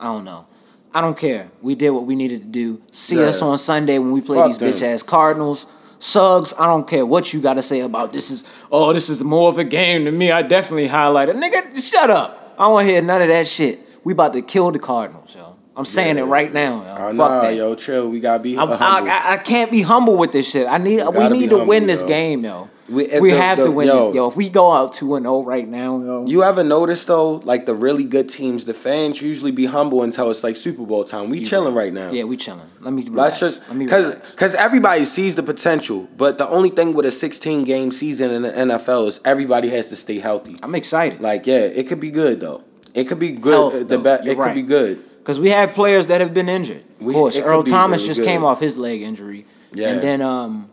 I 0.00 0.06
don't 0.06 0.24
know. 0.24 0.46
I 0.92 1.00
don't 1.02 1.16
care. 1.16 1.50
We 1.60 1.74
did 1.74 1.90
what 1.90 2.04
we 2.06 2.16
needed 2.16 2.40
to 2.40 2.46
do. 2.48 2.80
See 2.90 3.16
Yeah. 3.16 3.26
us 3.26 3.42
on 3.42 3.58
Sunday 3.58 3.98
when 3.98 4.12
we 4.12 4.20
play 4.22 4.38
Fuck 4.38 4.58
these 4.58 4.80
bitch 4.80 4.82
ass 4.82 5.02
Cardinals. 5.02 5.66
Suggs, 5.98 6.52
I 6.58 6.66
don't 6.66 6.86
care 6.88 7.04
what 7.06 7.32
you 7.32 7.40
got 7.40 7.54
to 7.54 7.62
say 7.62 7.80
about 7.80 8.12
this. 8.12 8.30
Is 8.30 8.44
oh, 8.72 8.92
this 8.92 9.08
is 9.10 9.22
more 9.22 9.48
of 9.48 9.58
a 9.58 9.64
game 9.64 10.04
to 10.06 10.10
me. 10.10 10.30
I 10.30 10.42
definitely 10.42 10.86
highlight 10.88 11.28
it, 11.28 11.36
nigga. 11.36 11.82
Shut 11.82 12.10
up. 12.10 12.54
I 12.58 12.64
don't 12.64 12.72
want 12.74 12.86
to 12.86 12.92
hear 12.92 13.02
none 13.02 13.20
of 13.22 13.28
that 13.28 13.46
shit. 13.46 13.80
We 14.04 14.12
about 14.14 14.32
to 14.32 14.42
kill 14.42 14.70
the 14.72 14.78
Cardinals, 14.78 15.34
yo. 15.34 15.45
I'm 15.76 15.84
saying 15.84 16.16
it 16.18 16.22
right 16.24 16.52
now, 16.52 16.82
yo. 16.82 16.88
Uh, 16.88 16.96
Fuck 17.08 17.16
nah, 17.16 17.40
that. 17.42 17.54
yo, 17.54 17.74
chill. 17.74 18.08
We 18.10 18.20
gotta 18.20 18.42
be. 18.42 18.56
I, 18.56 18.64
I, 18.64 19.32
I 19.34 19.36
can't 19.36 19.70
be 19.70 19.82
humble 19.82 20.16
with 20.16 20.32
this 20.32 20.48
shit. 20.50 20.66
I 20.66 20.78
need. 20.78 21.02
We, 21.14 21.28
need 21.28 21.50
to 21.50 21.56
humble, 21.58 21.66
win 21.66 21.86
this 21.86 22.00
yo. 22.00 22.08
game, 22.08 22.44
yo. 22.44 22.70
We- 22.88 23.08
We, 23.20 23.30
the- 23.32 23.36
have 23.36 23.58
the- 23.58 23.64
to 23.64 23.70
win 23.72 23.88
yo. 23.88 24.06
this, 24.06 24.14
yo. 24.14 24.28
If 24.28 24.36
we 24.36 24.48
go 24.48 24.72
out 24.72 24.92
two 24.94 25.16
and 25.16 25.24
zero 25.24 25.42
right 25.42 25.68
now, 25.68 26.00
yo. 26.00 26.24
You 26.26 26.44
ever 26.44 26.62
notice 26.64 27.04
though, 27.04 27.32
like 27.44 27.66
the 27.66 27.74
really 27.74 28.04
good 28.04 28.28
teams, 28.30 28.64
the 28.64 28.72
fans 28.72 29.20
usually 29.20 29.50
be 29.52 29.66
humble 29.66 30.02
until 30.02 30.30
it's 30.30 30.42
like 30.42 30.56
Super 30.56 30.86
Bowl 30.86 31.04
time. 31.04 31.28
We 31.28 31.40
chilling 31.40 31.74
right 31.74 31.92
now. 31.92 32.10
yeah, 32.10 32.24
we 32.24 32.36
chilling. 32.38 32.62
Let 32.80 32.94
me. 32.94 33.02
Let's 33.04 33.38
just 33.40 33.60
Let 33.68 33.76
me 33.76 33.84
because 33.84 34.06
relax. 34.08 34.30
because 34.30 34.54
everybody 34.54 35.04
sees 35.04 35.34
the 35.36 35.42
potential, 35.42 36.08
but 36.16 36.38
the 36.38 36.48
only 36.48 36.70
thing 36.70 36.94
with 36.94 37.04
a 37.04 37.12
16 37.12 37.64
game 37.64 37.90
season 37.90 38.30
in 38.30 38.42
the 38.42 38.50
NFL 38.50 39.08
is 39.08 39.20
everybody 39.26 39.68
has 39.70 39.88
to 39.90 39.96
stay 39.96 40.20
healthy. 40.20 40.56
I'm 40.62 40.74
excited. 40.74 41.20
Like 41.20 41.46
yeah, 41.46 41.58
it 41.66 41.86
could 41.88 42.00
be 42.00 42.10
good 42.10 42.40
though. 42.40 42.62
It 42.94 43.08
could 43.08 43.18
be 43.18 43.32
good. 43.32 43.52
Health, 43.52 43.74
uh, 43.74 43.78
the 43.80 43.84
though. 43.98 44.18
be- 44.18 44.24
You're 44.30 44.32
it 44.40 44.44
could 44.46 44.54
be 44.54 44.62
good. 44.62 45.02
Because 45.26 45.40
we 45.40 45.50
have 45.50 45.72
players 45.72 46.06
that 46.06 46.20
have 46.20 46.32
been 46.32 46.48
injured. 46.48 46.84
Of 47.00 47.06
We- 47.06 47.12
course, 47.14 47.36
Earl 47.36 47.64
Thomas 47.64 47.96
really 48.02 48.06
just 48.10 48.20
good. 48.20 48.26
came 48.26 48.44
off 48.44 48.60
his 48.60 48.76
leg 48.76 49.02
injury, 49.02 49.44
Yeah. 49.74 49.88
and 49.88 50.00
then 50.00 50.22
um, 50.22 50.68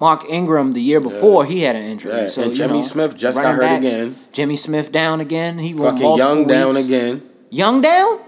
Mark 0.00 0.30
Ingram 0.30 0.70
the 0.70 0.80
year 0.80 1.00
before 1.00 1.44
he 1.44 1.62
had 1.62 1.74
an 1.74 1.82
injury. 1.82 2.12
Yeah, 2.12 2.28
So 2.30 2.42
and 2.42 2.52
you 2.52 2.56
Jimmy 2.56 2.78
know, 2.78 2.86
Smith 2.86 3.16
just 3.16 3.36
got 3.36 3.56
hurt 3.56 3.60
backs. 3.62 3.84
again. 3.84 4.14
Jimmy 4.30 4.54
Smith 4.54 4.92
down 4.92 5.20
again. 5.20 5.58
He 5.58 5.72
Fucking 5.72 6.16
Young 6.18 6.46
down 6.46 6.76
again. 6.76 7.20
Young 7.50 7.80
down? 7.80 8.20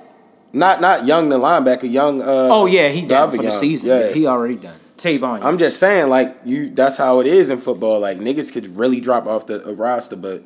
Not 0.52 0.80
not 0.80 1.06
Young 1.06 1.28
the 1.28 1.38
linebacker. 1.38 1.88
Young. 1.88 2.22
Uh, 2.22 2.48
Oh 2.50 2.66
yeah, 2.66 2.88
he 2.88 3.02
down 3.02 3.30
for 3.30 3.36
the 3.36 3.44
Young. 3.44 3.58
season. 3.60 3.88
Yeah. 3.90 4.08
he 4.12 4.26
already 4.26 4.56
done. 4.56 4.74
Tavon. 4.96 5.44
I'm 5.44 5.58
just 5.58 5.78
saying, 5.78 6.08
like 6.10 6.34
you. 6.44 6.70
That's 6.70 6.96
how 6.96 7.20
it 7.20 7.28
is 7.28 7.50
in 7.50 7.58
football. 7.58 8.00
Like 8.00 8.18
niggas 8.18 8.52
could 8.52 8.66
really 8.76 9.00
drop 9.00 9.26
off 9.28 9.46
the 9.46 9.60
roster, 9.78 10.16
but 10.16 10.42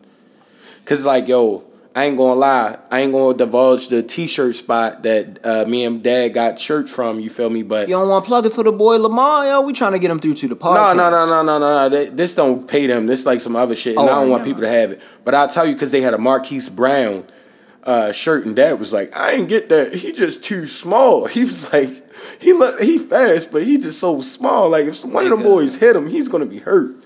cause 0.84 1.06
like 1.06 1.26
yo, 1.26 1.64
I 1.94 2.06
ain't 2.06 2.16
gonna 2.16 2.34
lie. 2.40 2.78
I 2.90 3.00
ain't 3.00 3.12
gonna 3.12 3.36
divulge 3.36 3.88
the 3.88 4.02
T-shirt 4.02 4.54
spot 4.54 5.02
that 5.02 5.38
uh, 5.44 5.64
me 5.68 5.84
and 5.84 6.02
Dad 6.02 6.32
got 6.32 6.58
shirts 6.58 6.90
from. 6.90 7.20
You 7.20 7.28
feel 7.28 7.50
me? 7.50 7.62
But 7.62 7.88
you 7.88 7.94
don't 7.94 8.08
want 8.08 8.24
to 8.24 8.28
plug 8.28 8.46
it 8.46 8.52
for 8.52 8.64
the 8.64 8.72
boy 8.72 8.96
Lamar, 8.96 9.46
yo. 9.46 9.60
We 9.62 9.74
trying 9.74 9.92
to 9.92 9.98
get 9.98 10.10
him 10.10 10.18
through 10.18 10.34
to 10.34 10.48
the 10.48 10.54
no, 10.54 10.60
podcast. 10.60 10.96
no, 10.96 11.10
no, 11.10 11.26
no, 11.26 11.42
no, 11.42 11.58
no, 11.58 11.58
no. 11.58 11.88
They, 11.90 12.06
this 12.06 12.34
don't 12.34 12.66
pay 12.66 12.86
them. 12.86 13.06
This 13.06 13.26
like 13.26 13.40
some 13.40 13.56
other 13.56 13.74
shit, 13.74 13.96
and 13.96 14.08
Oh, 14.08 14.12
I 14.12 14.20
don't 14.20 14.30
want 14.30 14.44
people 14.44 14.62
to 14.62 14.68
have 14.68 14.90
it. 14.90 15.02
But 15.24 15.34
I'll 15.34 15.48
tell 15.48 15.66
you, 15.66 15.76
cause 15.76 15.90
they 15.90 16.00
had 16.00 16.14
a 16.14 16.18
Marquise 16.18 16.70
Brown 16.70 17.26
uh, 17.84 18.12
shirt, 18.12 18.46
and 18.46 18.56
Dad 18.56 18.78
was 18.78 18.92
like, 18.92 19.14
"I 19.14 19.32
ain't 19.32 19.50
get 19.50 19.68
that. 19.68 19.92
He 19.94 20.12
just 20.12 20.42
too 20.44 20.66
small." 20.66 21.26
He 21.32 21.40
was 21.40 21.70
like, 21.74 21.88
"He 22.40 22.54
look, 22.54 22.80
he 22.80 22.98
fast, 22.98 23.52
but 23.52 23.64
he 23.64 23.76
just 23.76 24.00
so 24.00 24.22
small. 24.22 24.70
Like 24.70 24.86
if 24.86 25.04
one 25.04 25.24
of 25.24 25.30
them 25.30 25.40
Nigga. 25.40 25.44
boys 25.44 25.74
hit 25.74 25.94
him, 25.94 26.08
he's 26.08 26.28
gonna 26.28 26.46
be 26.46 26.58
hurt." 26.58 26.96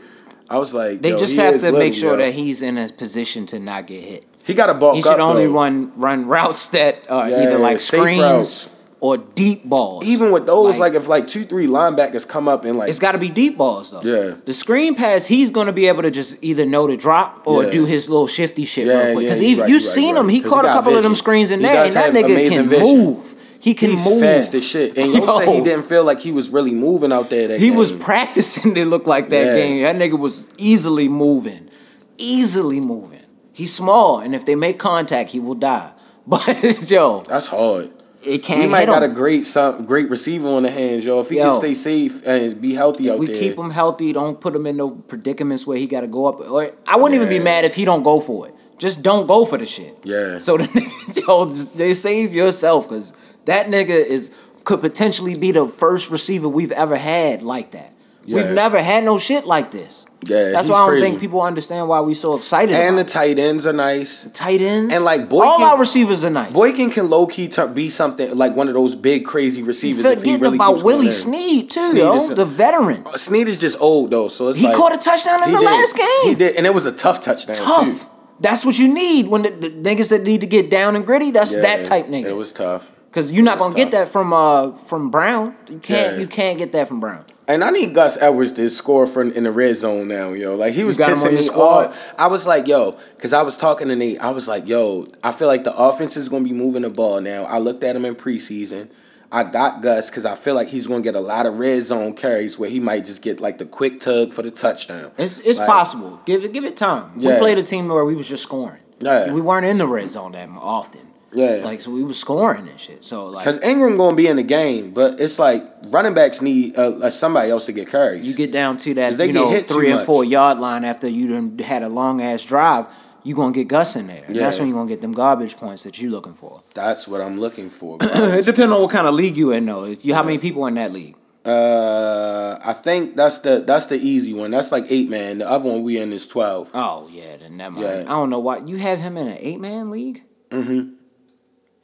I 0.49 0.59
was 0.59 0.72
like, 0.75 1.03
They 1.03 1.11
yo, 1.11 1.18
just 1.18 1.33
he 1.33 1.38
have 1.38 1.61
to 1.61 1.72
make 1.72 1.92
sure 1.92 2.12
yo. 2.12 2.16
that 2.18 2.33
he's 2.33 2.62
in 2.62 2.79
a 2.79 2.88
position 2.88 3.46
to 3.46 3.59
not 3.59 3.88
get 3.88 4.05
hit. 4.05 4.25
He 4.46 4.54
got 4.54 4.66
to 4.66 4.74
bulk 4.74 4.94
He 4.96 5.02
up. 5.02 5.12
should 5.14 5.20
only 5.20 5.46
though. 5.46 5.52
run 5.52 5.92
run 5.96 6.26
routes 6.26 6.68
that 6.68 7.11
are 7.11 7.28
Yeah, 7.28 7.42
either 7.42 7.59
like 7.59 7.78
screens 7.80 8.20
routes. 8.20 8.68
or 9.00 9.18
deep 9.18 9.64
balls. 9.64 10.04
Even 10.06 10.30
with 10.32 10.46
those, 10.46 10.78
Like- 10.78 10.92
like, 10.94 11.02
if 11.02 11.09
like 11.09 11.26
two, 11.28 11.44
three 11.44 11.66
linebackers 11.66 12.26
come 12.26 12.48
up 12.48 12.64
and 12.64 12.78
like, 12.78 12.88
It's 12.88 12.98
got 12.98 13.12
to 13.12 13.18
be 13.18 13.28
deep 13.28 13.59
balls 13.59 13.90
though. 13.90 14.00
Yeah. 14.02 14.35
The 14.44 14.54
screen 14.54 14.94
pass, 14.94 15.26
he's 15.26 15.50
gonna 15.50 15.72
be 15.72 15.87
able 15.87 16.02
to 16.02 16.11
just 16.11 16.37
either 16.42 16.64
know 16.64 16.87
to 16.87 16.96
drop 16.96 17.42
or 17.44 17.64
Yeah. 17.64 17.70
do 17.70 17.85
his 17.85 18.09
little 18.09 18.26
shifty 18.26 18.64
shit 18.64 18.87
Yeah, 18.87 18.92
real 19.04 19.14
quick. 19.14 19.26
yeah, 19.26 19.35
Because 19.35 19.40
you're 19.40 19.61
right, 19.61 19.68
you 19.68 19.74
you're 19.76 19.85
right, 19.87 19.94
seen 19.94 20.09
you're 20.14 20.18
him, 20.24 20.28
he 20.28 20.40
caught 20.40 20.64
he 20.64 20.70
a 20.70 20.74
couple 20.74 20.96
of 20.96 21.02
them 21.02 21.14
screens 21.14 21.50
in 21.50 21.61
He 21.61 21.66
there, 21.66 21.85
and 21.85 21.94
that 21.94 22.12
nigga 22.12 22.48
can 22.50 22.68
vision. 22.68 22.82
move. 22.87 23.35
He 23.59 23.74
can 23.74 23.90
he's 23.90 24.04
move. 24.04 24.20
fast 24.20 24.54
as 24.54 24.62
shit. 24.62 24.96
And 24.96 25.12
yo, 25.12 25.40
said 25.40 25.48
he 25.52 25.61
didn't 25.61 25.82
feel 25.87 26.04
like 26.04 26.20
he 26.20 26.30
was 26.30 26.50
really 26.50 26.70
moving 26.70 27.12
out 27.12 27.30
there. 27.30 27.48
That 27.48 27.59
He 27.59 27.72
was 27.72 27.90
practicing 27.90 28.74
to 28.74 28.85
looked 28.85 29.09
like 29.09 29.28
that 29.30 29.44
Yeah. 29.46 29.56
game. 29.56 29.82
That 29.82 29.96
nigga 29.96 30.16
was 30.18 30.44
easily 30.56 31.09
moving, 31.09 31.68
easily 32.16 32.78
moving. 32.80 33.15
He's 33.57 33.73
small, 33.75 34.19
and 34.19 34.35
if 34.35 34.45
they 34.45 34.55
make 34.55 34.79
contact, 34.79 35.31
he 35.31 35.40
will 35.40 35.55
die. 35.55 35.92
But 36.27 36.90
yo, 36.90 37.23
That's 37.23 37.47
hard. 37.47 37.90
it 38.23 38.42
can't. 38.42 38.61
He 38.64 38.69
might 38.69 38.87
got 38.87 39.03
a 39.03 39.09
great 39.09 39.45
some 39.47 39.87
great 39.87 40.11
receiver 40.11 40.49
on 40.49 40.64
the 40.64 40.71
hands, 40.71 41.07
yo. 41.07 41.21
If 41.21 41.31
he 41.31 41.37
Yo. 41.37 41.45
can 41.45 41.59
stay 41.59 41.73
safe 41.73 42.27
and 42.27 42.61
be 42.61 42.75
healthy 42.75 43.09
out 43.11 43.19
we 43.19 43.27
there, 43.27 43.37
we 43.40 43.49
keep 43.49 43.57
him 43.57 43.71
healthy. 43.71 44.12
Don't 44.12 44.38
put 44.40 44.55
him 44.55 44.66
in 44.66 44.77
no 44.77 44.90
predicaments 44.90 45.66
where 45.66 45.79
he 45.79 45.87
got 45.87 46.01
to 46.03 46.07
go 46.09 46.27
up. 46.27 46.40
Or 46.40 46.71
I 46.87 46.97
wouldn't 46.97 47.14
even 47.14 47.29
be 47.31 47.38
mad 47.42 47.64
if 47.64 47.77
he 47.77 47.85
don't 47.87 48.03
go 48.03 48.19
for 48.21 48.49
it. 48.49 48.55
Just 48.77 49.03
don't 49.03 49.27
go 49.27 49.47
for 49.47 49.57
the 49.57 49.64
shit. 49.64 49.97
Yeah. 50.05 50.38
So 50.38 50.57
the 50.59 51.23
yo, 51.27 51.47
they 51.47 51.95
save 51.95 52.35
yourself 52.35 52.88
because 52.88 53.14
that 53.47 53.69
nigga 53.69 53.88
is 53.88 54.33
could 54.64 54.81
potentially 54.81 55.38
be 55.38 55.53
the 55.53 55.66
first 55.66 56.11
receiver 56.11 56.49
we've 56.49 56.73
ever 56.73 56.97
had 56.97 57.40
like 57.40 57.71
that. 57.71 57.92
Yeah. 58.27 58.37
We've 58.43 58.53
never 58.55 58.83
had 58.83 59.05
no 59.05 59.19
shit 59.19 59.47
like 59.47 59.71
this. 59.71 60.05
Yeah, 60.25 60.51
that's 60.51 60.69
why 60.69 60.75
I 60.77 60.79
don't 60.81 60.89
crazy. 60.89 61.07
think 61.07 61.21
people 61.21 61.41
understand 61.41 61.89
why 61.89 62.01
we're 62.01 62.15
so 62.17 62.35
excited. 62.37 62.75
and 62.75 62.99
the 62.99 63.05
tight 63.05 63.39
ends 63.39 63.65
are 63.65 63.73
nice. 63.73 64.27
it. 64.27 64.35
tight 64.35 64.61
ends 64.61 64.93
and, 64.93 65.05
like, 65.05 65.21
all 65.21 65.27
Boykin- 65.59 65.62
our 65.67 65.79
receivers 65.79 66.25
are 66.25 66.31
nice. 66.31 66.51
Boykin 66.53 66.91
can 66.91 67.09
low 67.09 67.29
key 67.29 67.47
t- 67.47 67.62
be 67.73 67.89
something 67.89 68.35
like 68.37 68.57
one 68.57 68.67
of 68.67 68.75
those 68.75 68.97
big 68.97 69.25
crazy 69.25 69.62
receivers 69.62 70.05
if 70.05 70.23
he 70.25 70.37
really 70.37 70.57
about 70.57 70.83
Willie 70.83 71.07
in. 71.07 71.12
Snead 71.12 71.71
too, 71.71 71.89
Snead 71.91 71.99
yo, 72.01 72.29
the 72.35 72.45
veteran. 72.45 73.05
Snead 73.17 73.47
is 73.47 73.61
just 73.61 73.81
old 73.81 74.11
though, 74.11 74.27
so 74.27 74.49
it's 74.49 74.59
He 74.59 74.67
like 74.67 74.75
caught 74.77 74.95
a 74.95 74.99
touchdown 74.99 75.45
in 75.45 75.53
the 75.53 75.59
did. 75.59 75.65
last 75.65 75.97
game. 75.97 76.07
He 76.31 76.35
did, 76.35 76.57
and 76.57 76.67
it 76.67 76.75
was 76.75 76.87
a 76.87 76.93
tough 76.93 77.21
touchdown. 77.21 77.55
tough. 77.57 78.01
Too. 78.03 78.07
That's 78.41 78.65
what 78.67 78.77
you 78.79 78.93
need 78.93 79.29
when 79.29 79.43
the, 79.43 79.51
the 79.51 79.69
niggas 79.71 80.09
that 80.11 80.23
need 80.23 80.41
to 80.41 80.47
get 80.49 80.71
down 80.71 80.97
and 80.97 81.07
gritty. 81.07 81.31
That's 81.31 81.53
Yeah, 81.55 81.61
that 81.61 81.87
type 81.87 82.07
nigga. 82.07 82.25
It 82.27 82.37
was 82.37 82.53
tough. 82.53 82.91
Because 83.11 83.31
you're 83.33 83.45
not 83.45 83.59
it 83.59 83.61
was 83.61 83.69
gonna 83.69 83.79
get 83.85 83.93
that 83.93 84.09
from 84.09 84.33
uh 84.33 84.73
from 84.79 85.11
Brown. 85.11 85.55
You 85.71 85.79
can't 85.79 86.15
Yeah. 86.15 86.21
you 86.21 86.27
can't 86.27 86.59
get 86.59 86.73
that 86.73 86.89
from 86.89 86.99
Brown. 87.01 87.25
And 87.48 87.62
I 87.62 87.70
need 87.70 87.94
Gus 87.94 88.20
Edwards 88.20 88.52
to 88.52 88.68
score 88.68 89.06
for 89.06 89.22
in 89.22 89.44
the 89.44 89.52
red 89.52 89.76
zone 89.76 90.09
now, 90.09 90.32
yo. 90.32 90.56
Like 90.56 90.72
he 90.72 90.82
was 90.85 90.96
got 90.96 91.11
him 91.11 91.18
on 91.18 91.24
pissing 91.26 91.32
me 91.32 91.42
squad? 91.42 91.87
off. 91.87 92.14
I 92.18 92.26
was 92.26 92.46
like, 92.46 92.66
yo, 92.66 92.98
because 93.16 93.32
I 93.32 93.42
was 93.42 93.56
talking 93.56 93.88
to 93.88 93.96
Nate. 93.96 94.20
I 94.20 94.30
was 94.30 94.48
like, 94.48 94.66
yo, 94.66 95.06
I 95.22 95.30
feel 95.30 95.46
like 95.46 95.62
the 95.64 95.76
offense 95.76 96.16
is 96.16 96.28
gonna 96.28 96.44
be 96.44 96.52
moving 96.52 96.82
the 96.82 96.90
ball 96.90 97.20
now. 97.20 97.44
I 97.44 97.59
looked 97.59 97.85
at 97.85 97.94
him 97.94 98.04
in 98.04 98.16
preseason. 98.16 98.90
I 99.30 99.44
got 99.44 99.82
Gus 99.82 100.11
because 100.11 100.24
I 100.24 100.35
feel 100.35 100.54
like 100.54 100.68
he's 100.68 100.87
gonna 100.87 101.02
get 101.02 101.14
a 101.14 101.20
lot 101.20 101.46
of 101.46 101.59
red 101.59 101.82
zone 101.82 102.14
carries 102.14 102.59
where 102.59 102.70
he 102.70 102.80
might 102.80 103.04
just 103.04 103.22
get 103.22 103.40
like 103.40 103.59
the 103.59 103.66
quick 103.66 104.00
tug 104.00 104.32
for 104.32 104.42
the 104.42 104.50
touchdown. 104.50 105.12
It's 105.16 105.38
it's 105.40 105.59
Like, 105.59 105.68
possible. 105.68 106.20
Give 106.26 106.42
it 106.44 106.52
give 106.52 106.64
it 106.64 106.76
time. 106.76 107.16
We 107.16 107.26
played 107.37 107.59
a 107.59 107.62
team 107.62 107.88
where 107.88 108.04
we 108.04 108.16
was 108.16 108.28
just 108.28 108.42
scoring. 108.42 108.82
Yeah. 109.00 109.32
We 109.32 109.40
weren't 109.40 109.66
in 109.66 109.78
the 109.78 109.87
red 109.87 110.09
zone 110.11 110.32
that 110.32 110.48
often. 110.48 111.06
Yeah. 111.37 111.61
Like 111.64 111.81
so 111.81 111.90
we 111.90 112.03
was 112.03 112.18
scoring 112.18 112.66
and 112.66 112.81
shit. 112.81 113.05
So 113.05 113.27
like 113.27 113.44
Because 113.44 113.62
Ingram 113.62 113.96
gonna 113.96 114.16
be 114.16 114.27
in 114.27 114.37
the 114.37 114.42
game, 114.42 114.92
but 114.92 115.20
it's 115.20 115.38
like 115.38 115.62
running 115.88 116.14
backs 116.14 116.40
need 116.40 116.77
uh, 116.77 116.99
uh, 116.99 117.11
somebody 117.11 117.51
else 117.51 117.66
to 117.66 117.72
get 117.72 117.90
carries. 117.90 118.27
you 118.27 118.35
get 118.35 118.53
down 118.53 118.79
to 118.79 118.94
that 118.94 119.12
you 119.12 119.27
get 119.27 119.35
know 119.35 119.51
hit 119.51 119.66
three 119.66 119.87
and 119.88 119.96
much. 119.96 120.07
four 120.07 120.25
yard 120.25 120.59
line 120.59 120.85
after 120.85 121.07
you 121.09 121.29
done 121.29 121.59
had 121.59 121.83
a 121.83 121.88
long 121.88 122.22
ass 122.22 122.42
drive. 122.42 122.87
You 123.22 123.35
gonna 123.35 123.53
get 123.53 123.68
Gus 123.68 123.96
in 123.96 124.07
there. 124.07 124.22
And 124.27 124.37
That's 124.37 124.59
when 124.59 124.68
you 124.68 124.75
are 124.75 124.79
gonna 124.79 124.88
get 124.88 125.01
them 125.01 125.12
garbage 125.12 125.57
points 125.57 125.83
that 125.83 126.01
you 126.01 126.11
looking 126.11 126.35
for. 126.35 126.62
That's 126.75 127.09
what 127.09 127.20
I'm 127.20 127.38
looking 127.40 127.68
for. 127.68 127.99
it 128.01 128.44
depends 128.44 128.72
on 128.72 128.81
what 128.81 128.90
kind 128.90 129.07
of 129.07 129.14
league 129.14 129.37
you 129.37 129.51
in 129.53 129.66
though. 129.66 129.85
Is 129.85 130.05
you 130.05 130.14
how 130.14 130.22
many 130.22 130.38
people 130.38 130.66
in 130.66 130.75
that 130.75 130.92
league? 130.92 131.16
uh, 131.44 132.59
I 132.64 132.72
think 132.72 133.14
that's 133.14 133.40
the 133.40 133.62
that's 133.66 133.87
the 133.87 133.96
easy 133.96 134.33
one. 134.33 134.51
That's 134.51 134.72
like 134.72 134.85
eight 134.90 135.09
man. 135.09 135.38
The 135.38 135.51
other 135.51 135.68
one 135.68 135.83
we 135.83 136.01
in 136.01 136.12
is 136.12 136.27
twelve. 136.27 136.70
Oh 136.75 137.09
yeah, 137.11 137.37
then 137.37 137.57
never 137.57 137.77
mind. 137.77 137.87
Yeah. 137.87 138.03
I 138.03 138.16
don't 138.16 138.31
know 138.31 138.40
why 138.40 138.59
you 138.66 138.77
have 138.77 138.99
him 138.99 139.16
in 139.16 139.29
an 139.29 139.38
eight 139.40 139.61
man 139.61 139.90
league. 139.90 140.22
Mm-hmm. 140.51 140.94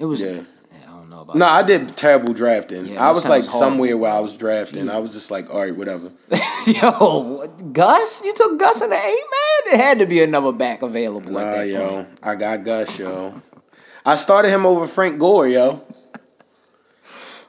It 0.02 0.06
was 0.06 0.20
Yeah. 0.20 0.40
I 0.82 0.86
don't 0.90 1.08
know 1.10 1.20
about. 1.20 1.36
No, 1.36 1.46
I 1.46 1.62
did 1.62 1.96
terrible 1.96 2.32
drafting. 2.34 2.86
Yeah, 2.86 3.08
I 3.08 3.12
was 3.12 3.24
like 3.24 3.44
horrible. 3.44 3.58
somewhere 3.60 3.96
where 3.96 4.10
I 4.12 4.18
was 4.18 4.36
drafting. 4.36 4.90
I 4.90 4.98
was 4.98 5.12
just 5.12 5.30
like, 5.30 5.48
all 5.48 5.60
right, 5.60 5.74
whatever. 5.76 6.10
Yo, 6.66 6.90
what, 7.38 7.72
Gus? 7.72 8.22
You 8.24 8.34
took 8.34 8.58
Gus 8.58 8.82
in 8.82 8.90
the 8.90 8.96
eight 8.96 9.24
man? 9.30 9.60
There 9.70 9.80
had 9.86 9.98
to 10.00 10.06
be 10.06 10.20
another 10.22 10.50
back 10.52 10.82
available 10.82 11.30
Nah, 11.30 11.52
that 11.52 11.68
yo, 11.68 11.88
point. 11.88 12.08
I 12.20 12.34
got 12.34 12.64
Gus, 12.64 12.98
yo. 12.98 13.32
I 14.04 14.16
started 14.16 14.50
him 14.50 14.66
over 14.66 14.88
Frank 14.88 15.20
Gore, 15.20 15.46
yo. 15.46 15.80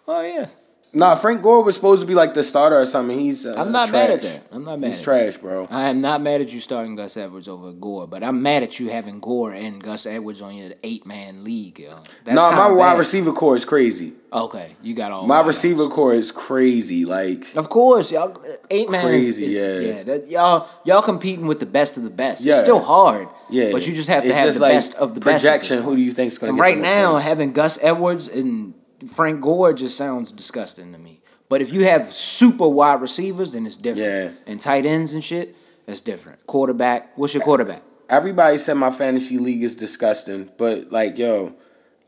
Oh 0.08 0.22
yeah, 0.22 0.48
Nah, 0.96 1.16
Frank 1.16 1.42
Gore 1.42 1.64
was 1.64 1.74
supposed 1.74 2.02
to 2.02 2.08
be 2.08 2.14
like 2.14 2.36
the 2.36 2.44
starter 2.44 2.78
or 2.80 2.86
something. 2.86 3.18
He's 3.18 3.48
uh, 3.48 3.56
I'm 3.58 3.72
not 3.72 3.90
trash. 3.90 4.10
mad 4.10 4.12
at 4.12 4.22
that. 4.22 4.44
I'm 4.52 4.64
not 4.64 4.80
mad. 4.80 4.92
He's 4.92 5.02
trash, 5.02 5.38
bro. 5.38 5.68
I 5.72 5.90
am 5.90 6.00
not 6.02 6.22
mad 6.22 6.42
at 6.42 6.54
you 6.54 6.60
starting 6.60 6.96
Gus 6.96 7.18
Edwards 7.18 7.48
over 7.48 7.72
Gore, 7.72 8.06
but 8.08 8.24
I'm 8.24 8.44
mad 8.44 8.62
at 8.62 8.80
you 8.80 8.90
having 8.90 9.20
Gore 9.20 9.54
and 9.54 9.82
Gus 9.82 10.06
Edwards 10.06 10.40
on 10.44 10.56
your 10.56 10.72
eight 10.84 11.08
man 11.08 11.44
league. 11.44 11.80
Yo. 11.80 11.98
That's 12.24 12.36
nah, 12.36 12.52
my 12.52 12.64
kinda 12.68 12.78
wide 12.78 13.00
receiver 13.00 13.32
core 13.32 13.56
is 13.56 13.66
crazy. 13.66 14.14
Okay, 14.32 14.76
you 14.82 14.94
got 14.96 15.12
all 15.12 15.26
My 15.28 15.42
receiver 15.42 15.84
outs. 15.86 15.94
core 15.94 16.14
is 16.14 16.32
crazy. 16.32 17.06
Like, 17.06 17.56
Of 17.56 17.70
course, 17.70 18.12
y'all 18.12 18.36
eight 18.72 18.90
man 18.90 19.04
Crazy, 19.06 19.46
is, 19.46 19.54
yeah. 19.54 19.62
is, 19.62 19.86
yeah. 19.98 20.04
That, 20.04 20.28
y'all 20.30 20.70
y'all 20.86 21.02
competing 21.02 21.48
with 21.48 21.60
the 21.60 21.66
best 21.68 21.98
of 21.98 22.04
the 22.04 22.10
best. 22.12 22.42
Yeah. 22.42 22.54
It's 22.54 22.62
still 22.64 22.80
hard. 22.80 23.30
yeah, 23.50 23.72
but 23.72 23.88
you 23.88 23.94
just 23.96 24.10
have 24.10 24.24
to 24.24 24.30
it's 24.30 24.38
have 24.38 24.54
the 24.54 24.60
like 24.60 24.74
best 24.74 24.94
of 24.96 25.14
the 25.16 25.22
best. 25.22 25.44
projection. 25.44 25.78
of 25.80 25.84
the 25.86 25.90
Who 25.90 25.96
do 25.96 26.02
you 26.04 26.12
think 26.12 26.32
is 26.32 26.38
going 26.38 26.56
to 26.56 26.62
right 26.62 26.78
now, 26.78 27.18
having 27.18 27.52
Gus 27.52 27.80
Edwards 27.82 28.28
and 28.28 28.74
Frank 29.08 29.42
Gore 29.42 29.74
just 29.74 29.98
sounds 29.98 30.32
disgusting 30.32 30.92
to 30.94 31.00
me. 31.00 31.22
But 31.50 31.62
if 31.62 31.72
you 31.72 31.84
have 31.86 32.08
super 32.08 32.68
wide 32.68 33.02
receivers, 33.02 33.52
then 33.52 33.66
it's 33.66 33.78
different. 33.78 34.36
Yeah. 34.36 34.52
And 34.52 34.60
tight 34.60 34.86
ends 34.86 35.14
and 35.14 35.24
shit, 35.24 35.56
that's 35.86 36.02
different. 36.02 36.46
Quarterback, 36.48 37.18
what's 37.18 37.34
your 37.34 37.44
quarterback? 37.44 37.82
Everybody 38.10 38.58
said 38.58 38.76
my 38.76 38.90
fantasy 38.90 39.38
league 39.38 39.62
is 39.64 39.76
disgusting, 39.76 40.50
but 40.58 40.92
like, 40.92 41.18
yo, 41.18 41.54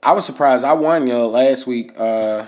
I 0.04 0.14
was 0.14 0.26
surprised. 0.26 0.64
I 0.64 0.74
won 0.74 1.08
yo 1.08 1.28
last 1.28 1.68
week, 1.68 1.92
uh, 1.98 2.46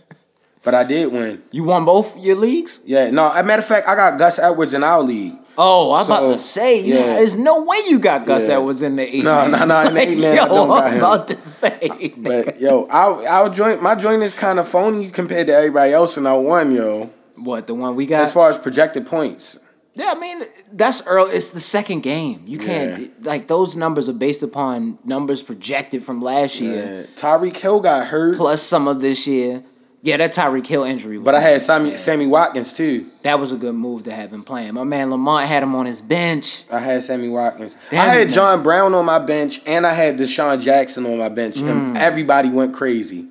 but 0.62 0.74
I 0.74 0.84
did 0.84 1.12
win. 1.12 1.42
You 1.52 1.64
won 1.64 1.84
both 1.84 2.18
your 2.18 2.36
leagues? 2.36 2.80
Yeah, 2.84 3.10
no. 3.10 3.30
As 3.32 3.42
a 3.42 3.44
matter 3.44 3.60
of 3.60 3.68
fact, 3.68 3.88
I 3.88 3.94
got 3.94 4.18
Gus 4.18 4.38
Edwards 4.38 4.74
in 4.74 4.82
our 4.82 5.02
league. 5.02 5.34
Oh, 5.58 5.90
I 5.92 5.98
was 5.98 6.08
about 6.08 6.32
to 6.32 6.38
say, 6.38 6.82
yeah. 6.82 6.94
yeah. 6.96 7.02
there's 7.14 7.36
no 7.36 7.64
way 7.64 7.78
you 7.88 7.98
got 7.98 8.26
Gus 8.26 8.46
Yeah. 8.48 8.56
Edwards 8.58 8.82
in 8.82 8.96
the 8.96 9.16
eight. 9.16 9.24
No, 9.24 9.48
no, 9.48 9.64
no, 9.64 9.80
in 9.82 9.94
the 9.94 10.00
eight 10.00 10.18
man, 10.20 10.38
I 10.38 10.48
don't 10.48 10.68
got 10.68 10.84
I'm 10.84 10.92
him. 10.92 10.98
about 10.98 11.28
to 11.28 11.40
say. 11.40 12.12
But 12.18 12.60
yo, 12.60 12.86
our 12.88 13.26
our 13.26 13.48
joint 13.50 13.82
my 13.82 13.94
joint 13.94 14.22
is 14.22 14.34
kind 14.34 14.58
of 14.58 14.68
phony 14.68 15.08
compared 15.10 15.46
to 15.46 15.54
everybody 15.54 15.92
else, 15.92 16.16
and 16.16 16.26
I 16.28 16.34
won 16.34 16.70
yo. 16.72 17.10
what 17.36 17.66
the 17.66 17.74
one 17.74 17.96
we 17.96 18.06
got? 18.06 18.22
As 18.22 18.32
far 18.32 18.48
as 18.50 18.58
projected 18.58 19.06
points, 19.06 19.58
Yeah, 19.94 20.12
I 20.14 20.18
mean 20.20 20.42
that's 20.72 21.06
early. 21.06 21.32
It's 21.32 21.50
the 21.50 21.60
second 21.60 22.02
game. 22.02 22.42
You 22.46 22.58
can't 22.58 23.24
like 23.24 23.46
those 23.48 23.76
numbers 23.76 24.08
are 24.10 24.12
based 24.26 24.42
upon 24.42 24.98
numbers 25.04 25.42
projected 25.42 26.02
from 26.02 26.20
last 26.20 26.60
year 26.60 26.84
yeah. 26.84 27.06
Tyreek 27.16 27.56
Hill 27.56 27.80
got 27.80 28.08
hurt, 28.08 28.36
plus 28.36 28.62
some 28.62 28.86
of 28.88 29.00
this 29.00 29.26
year. 29.26 29.62
Yeah, 30.06 30.18
that 30.18 30.32
Tyreek 30.34 30.64
Hill 30.68 30.84
injury. 30.84 31.18
Was 31.18 31.24
but 31.24 31.34
I 31.34 31.40
had 31.40 31.60
Sammy 31.60 31.96
Sammy 31.96 32.28
Watkins 32.28 32.72
too. 32.72 33.06
That 33.22 33.40
was 33.40 33.50
a 33.50 33.56
good 33.56 33.74
move 33.74 34.04
to 34.04 34.12
have 34.12 34.32
him 34.32 34.44
playing. 34.44 34.74
My 34.74 34.84
man 34.84 35.10
Lamont 35.10 35.48
had 35.48 35.64
him 35.64 35.74
on 35.74 35.84
his 35.84 36.00
bench. 36.00 36.62
I 36.70 36.78
had 36.78 37.02
Sammy 37.02 37.28
Watkins. 37.28 37.76
I 37.90 37.96
had. 37.96 38.28
John 38.30 38.62
Brown 38.62 38.94
on 38.94 39.04
my 39.04 39.18
bench, 39.18 39.60
and 39.66 39.84
I 39.84 39.92
had 39.94 40.16
DeSean 40.16 40.62
Jackson 40.62 41.06
on 41.06 41.18
my 41.18 41.28
bench, 41.28 41.56
Mm. 41.56 41.68
and 41.68 41.98
everybody 41.98 42.50
went 42.50 42.72
crazy. 42.72 43.30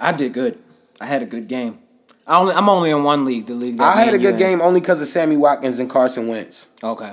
I 0.00 0.10
did 0.10 0.32
good. 0.32 0.58
I 1.00 1.06
had 1.06 1.22
a 1.22 1.26
good 1.26 1.46
game. 1.46 1.78
I 2.26 2.38
only 2.40 2.52
I'm 2.52 2.68
only 2.68 2.90
in 2.90 3.04
one 3.04 3.24
league. 3.24 3.46
The 3.46 3.54
league. 3.54 3.78
That 3.78 3.96
I 3.96 4.00
had 4.04 4.12
a 4.12 4.18
good 4.18 4.38
game 4.38 4.60
only 4.60 4.80
because 4.80 5.00
of 5.00 5.06
Sammy 5.06 5.36
Watkins 5.36 5.78
and 5.78 5.88
Carson 5.88 6.26
Wentz. 6.26 6.66
Okay. 6.82 7.12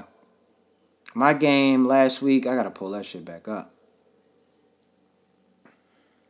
My 1.14 1.34
game 1.34 1.86
last 1.86 2.24
week, 2.24 2.48
I 2.48 2.56
gotta 2.56 2.72
pull 2.72 2.90
that 2.90 3.06
shit 3.06 3.24
back 3.24 3.48
up. 3.48 3.72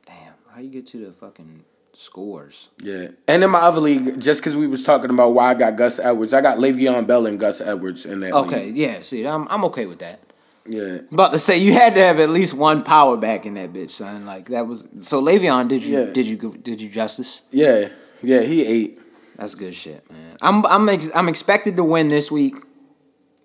Damn, 0.06 0.34
how 0.54 0.60
you 0.60 0.70
get 0.70 0.88
to 0.88 1.06
the 1.06 1.14
fucking 1.14 1.64
scores? 1.96 2.70
Yeah, 2.80 3.08
and 3.28 3.44
in 3.44 3.50
my 3.52 3.60
other 3.60 3.80
league, 3.82 4.20
just 4.22 4.42
because 4.42 4.56
we 4.56 4.68
was 4.68 4.84
talking 4.84 5.10
about 5.10 5.34
why 5.34 5.52
I 5.52 5.54
got 5.56 5.76
Gus 5.76 6.00
Edwards, 6.00 6.34
I 6.34 6.42
got 6.42 6.58
Le'Veon 6.58 7.08
Bell 7.08 7.26
and 7.26 7.40
Gus 7.40 7.62
Edwards 7.62 8.06
in 8.06 8.20
that. 8.22 8.34
Okay, 8.34 8.66
league. 8.68 8.78
yeah. 8.78 9.02
See, 9.02 9.26
I'm 9.26 9.48
I'm 9.50 9.66
okay 9.66 9.86
with 9.86 10.00
that. 10.00 10.20
Yeah. 10.68 10.98
I'm 11.00 11.08
about 11.14 11.32
to 11.34 11.38
say 11.40 11.58
you 11.60 11.74
had 11.74 11.94
to 11.94 12.00
have 12.02 12.20
at 12.20 12.30
least 12.30 12.54
one 12.56 12.82
power 12.84 13.18
back 13.18 13.46
in 13.46 13.54
that 13.54 13.72
bitch, 13.72 13.92
son. 13.92 14.26
Like 14.26 14.50
that 14.50 14.68
was 14.68 14.88
so. 15.02 15.22
Le'Veon, 15.22 15.68
did 15.68 15.84
you 15.84 15.98
Yeah. 16.00 16.14
did 16.14 16.28
you 16.28 16.38
did 16.62 16.82
you 16.82 16.90
justice? 16.90 17.42
Yeah, 17.52 17.88
yeah, 18.22 18.42
he 18.42 18.66
ate. 18.66 19.00
That's 19.36 19.54
good 19.56 19.76
shit, 19.76 20.10
man. 20.12 20.38
I'm 20.42 20.66
I'm 20.66 20.88
ex- 20.90 21.12
I'm 21.14 21.28
expected 21.30 21.76
to 21.78 21.84
win 21.84 22.08
this 22.08 22.32
week 22.32 22.56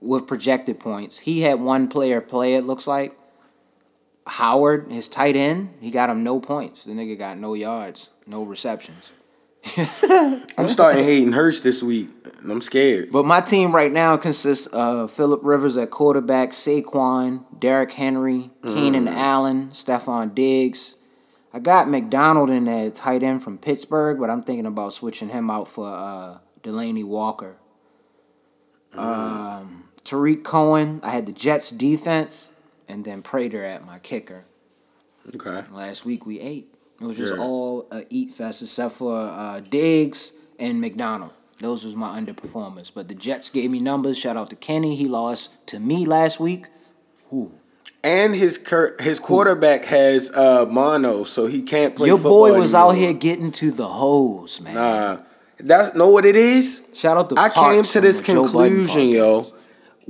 with 0.01 0.27
projected 0.27 0.79
points. 0.81 1.19
He 1.19 1.43
had 1.43 1.61
one 1.61 1.89
player 1.89 2.21
play. 2.21 2.55
It 2.55 2.63
looks 2.65 2.87
like 2.87 3.17
Howard, 4.27 4.87
his 4.91 5.09
tight 5.09 5.35
end, 5.35 5.75
he 5.81 5.91
got 5.91 6.09
him 6.11 6.23
no 6.23 6.39
points. 6.41 6.85
The 6.85 6.93
nigga 6.93 7.19
got 7.19 7.39
no 7.39 7.55
yards, 7.55 8.10
no 8.27 8.43
receptions. 8.43 9.13
I'm 10.57 10.69
starting 10.69 11.05
Hayden 11.05 11.33
Hurst 11.33 11.65
this 11.65 11.83
week, 11.83 12.09
and 12.43 12.51
I'm 12.51 12.63
scared. 12.63 13.13
But 13.13 13.27
my 13.27 13.41
team 13.41 13.75
right 13.75 13.93
now 13.93 14.17
consists 14.17 14.67
of 14.69 15.11
Philip 15.11 15.41
Rivers 15.43 15.77
at 15.77 15.91
quarterback, 15.91 16.51
Saquon, 16.51 17.45
Derrick 17.59 17.93
Henry, 17.93 18.51
Keenan 18.63 19.07
Allen, 19.07 19.69
Stefon 19.69 20.35
Diggs. 20.35 20.97
I 21.53 21.59
got 21.59 21.89
McDonald 21.89 22.49
in 22.49 22.65
there, 22.65 22.87
at 22.87 22.95
tight 22.95 23.23
end 23.23 23.43
from 23.43 23.59
Pittsburgh, 23.59 24.19
but 24.19 24.31
I'm 24.31 24.43
thinking 24.43 24.67
about 24.67 24.93
switching 24.93 25.29
him 25.29 25.51
out 25.51 25.69
for 25.69 25.89
uh, 25.89 26.39
Delanie 26.63 27.05
Walker. 27.05 27.57
Um, 28.95 29.89
Tarik 30.05 30.43
Cohen. 30.45 31.01
I 31.03 31.11
had 31.11 31.27
the 31.27 31.33
Jets 31.33 31.71
defense, 31.71 32.51
and 32.89 33.05
then 33.05 33.23
Prater 33.23 33.65
at 33.65 33.85
my 33.85 33.99
kicker. 33.99 34.45
Okay. 35.35 35.65
Last 35.71 36.05
week 36.05 36.25
we 36.25 36.41
ate. 36.41 36.73
It 37.01 37.05
was 37.05 37.17
just 37.17 37.35
Yeah. 37.35 37.41
all 37.43 37.87
a 37.91 38.05
eat 38.11 38.35
fest 38.35 38.63
except 38.63 38.97
for 38.97 39.17
uh, 39.17 39.61
Diggs 39.61 40.33
and 40.59 40.81
McDonald. 40.81 41.31
Those 41.61 41.85
was 41.85 41.95
my 41.95 42.19
underperformers. 42.21 42.91
But 42.95 43.09
the 43.09 43.15
Jets 43.15 43.49
gave 43.51 43.71
me 43.71 43.81
numbers. 43.81 44.19
Shout 44.19 44.37
out 44.37 44.51
to 44.51 44.57
Kenny. 44.57 44.95
He 44.97 45.09
lost 45.09 45.51
to 45.67 45.79
me 45.81 46.07
last 46.07 46.41
week. 46.41 46.67
Who? 47.31 47.53
And 48.03 48.35
his 48.35 48.57
cur- 48.57 48.97
his 49.01 49.21
quarterback 49.21 49.85
has 49.85 50.31
uh, 50.35 50.67
mono, 50.71 51.25
so 51.25 51.47
he 51.47 51.63
can't 51.63 51.95
play. 51.95 52.09
Your 52.09 52.19
boy 52.19 52.59
was 52.59 52.75
out 52.75 52.93
here 52.93 53.13
getting 53.13 53.51
to 53.53 53.71
the 53.71 53.87
hose, 53.87 54.59
man. 54.61 54.75
Nah, 54.75 55.19
that's 55.59 55.95
know 55.95 56.09
what 56.11 56.25
it 56.25 56.35
is. 56.37 56.87
Shout 56.95 57.19
out 57.19 57.29
to 57.29 57.35
I 57.39 57.51
Parks 57.51 57.57
came 57.57 57.85
to 57.85 58.01
this 58.01 58.23
the 58.23 58.33
Joe 58.33 58.43
Budden 58.45 58.87
conclusion, 58.87 59.09
yo. 59.11 59.45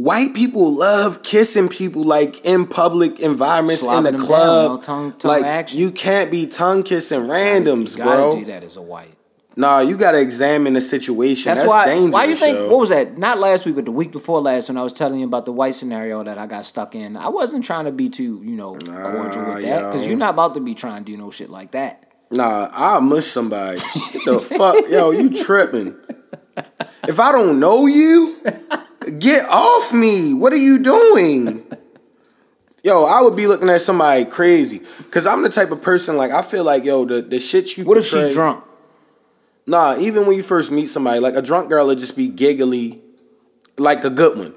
White 0.03 0.33
people 0.35 0.73
love 0.79 1.23
kissing 1.23 1.69
people 1.69 2.05
like 2.05 2.45
in 2.47 2.67
public 2.67 3.21
environments 3.21 3.87
in 3.87 4.03
the 4.05 4.13
them 4.13 4.17
down, 4.17 4.27
club. 4.27 4.71
no 4.71 4.83
tongue- 4.83 5.13
tongue 5.13 5.31
like 5.31 5.45
action. 5.45 5.79
you 5.79 5.91
can't 5.91 6.31
be 6.31 6.47
tongue 6.47 6.83
kissing 6.83 7.21
randoms, 7.21 7.93
You 7.93 8.05
gotta 8.05 8.17
bro. 8.17 8.39
do 8.39 8.45
that 8.47 8.65
as 8.65 8.77
a 8.77 8.83
white. 8.83 9.15
Nah, 9.57 9.81
you 9.81 9.99
gotta 9.99 10.19
examine 10.19 10.73
the 10.73 10.81
situation. 10.81 11.51
That's, 11.51 11.61
That's, 11.61 11.69
why. 11.69 11.85
dangerous. 11.87 12.13
why 12.15 12.25
you 12.25 12.35
think? 12.35 12.57
yo. 12.57 12.69
What 12.71 12.79
was 12.81 12.89
that? 12.89 13.19
Not 13.19 13.39
last 13.39 13.67
week, 13.67 13.75
but 13.75 13.85
the 13.85 13.93
week 13.93 14.11
before 14.11 14.41
last, 14.41 14.69
when 14.69 14.79
I 14.79 14.83
was 14.83 14.95
telling 14.95 15.21
you 15.21 15.27
about 15.27 15.45
the 15.45 15.53
white 15.53 15.75
scenario 15.75 16.23
that 16.23 16.39
I 16.39 16.47
got 16.47 16.65
stuck 16.65 16.95
in. 16.95 17.17
I 17.19 17.29
wasn't 17.29 17.65
trying 17.65 17.85
to 17.85 17.93
be 17.93 18.09
too, 18.09 18.41
you 18.43 18.57
know, 18.57 18.77
cordial 18.77 19.55
with 19.55 19.65
that 19.67 19.81
because 19.93 20.03
yo. 20.05 20.09
you're 20.09 20.19
not 20.19 20.33
about 20.33 20.55
to 20.55 20.61
be 20.61 20.75
trying 20.75 21.05
to 21.05 21.13
do 21.13 21.19
no 21.19 21.31
shit 21.31 21.51
like 21.51 21.73
that. 21.73 22.07
Nah, 22.31 22.69
I'll 22.73 23.03
mush 23.03 23.25
somebody. 23.27 23.81
The 24.25 24.39
fuck, 24.57 24.77
yo, 24.89 25.11
you 25.11 25.43
tripping. 25.45 25.95
If 27.09 27.19
I 27.19 27.33
don't 27.33 27.59
know 27.59 27.87
you, 27.87 28.37
get 29.19 29.45
off 29.51 29.93
me. 29.93 30.35
What 30.35 30.53
are 30.53 30.57
you 30.57 30.83
doing? 30.83 31.63
Yo, 32.85 33.05
I 33.05 33.21
would 33.21 33.37
be 33.37 33.47
looking 33.47 33.69
at 33.69 33.81
somebody 33.83 34.25
crazy. 34.25 34.81
Cause 35.11 35.27
I'm 35.27 35.43
the 35.43 35.51
type 35.51 35.71
of 35.71 35.83
person 35.83 36.17
like 36.17 36.31
I 36.31 36.41
feel 36.41 36.65
like, 36.65 36.85
yo, 36.85 37.05
the, 37.05 37.21
the 37.21 37.39
shit 37.39 37.77
you 37.77 37.85
What 37.85 37.99
if 37.99 38.07
she 38.07 38.33
drunk? 38.33 38.65
Nah, 39.67 39.97
even 39.99 40.27
when 40.27 40.35
you 40.37 40.43
first 40.43 40.73
meet 40.73 40.87
somebody, 40.87 41.21
like 41.21 41.35
a 41.35 41.43
drunk 41.43 41.69
girl 41.69 41.87
would 41.89 41.99
just 41.99 42.17
be 42.17 42.29
giggly, 42.29 43.03
like 43.77 44.05
a 44.05 44.11
good 44.11 44.39
one. 44.39 44.55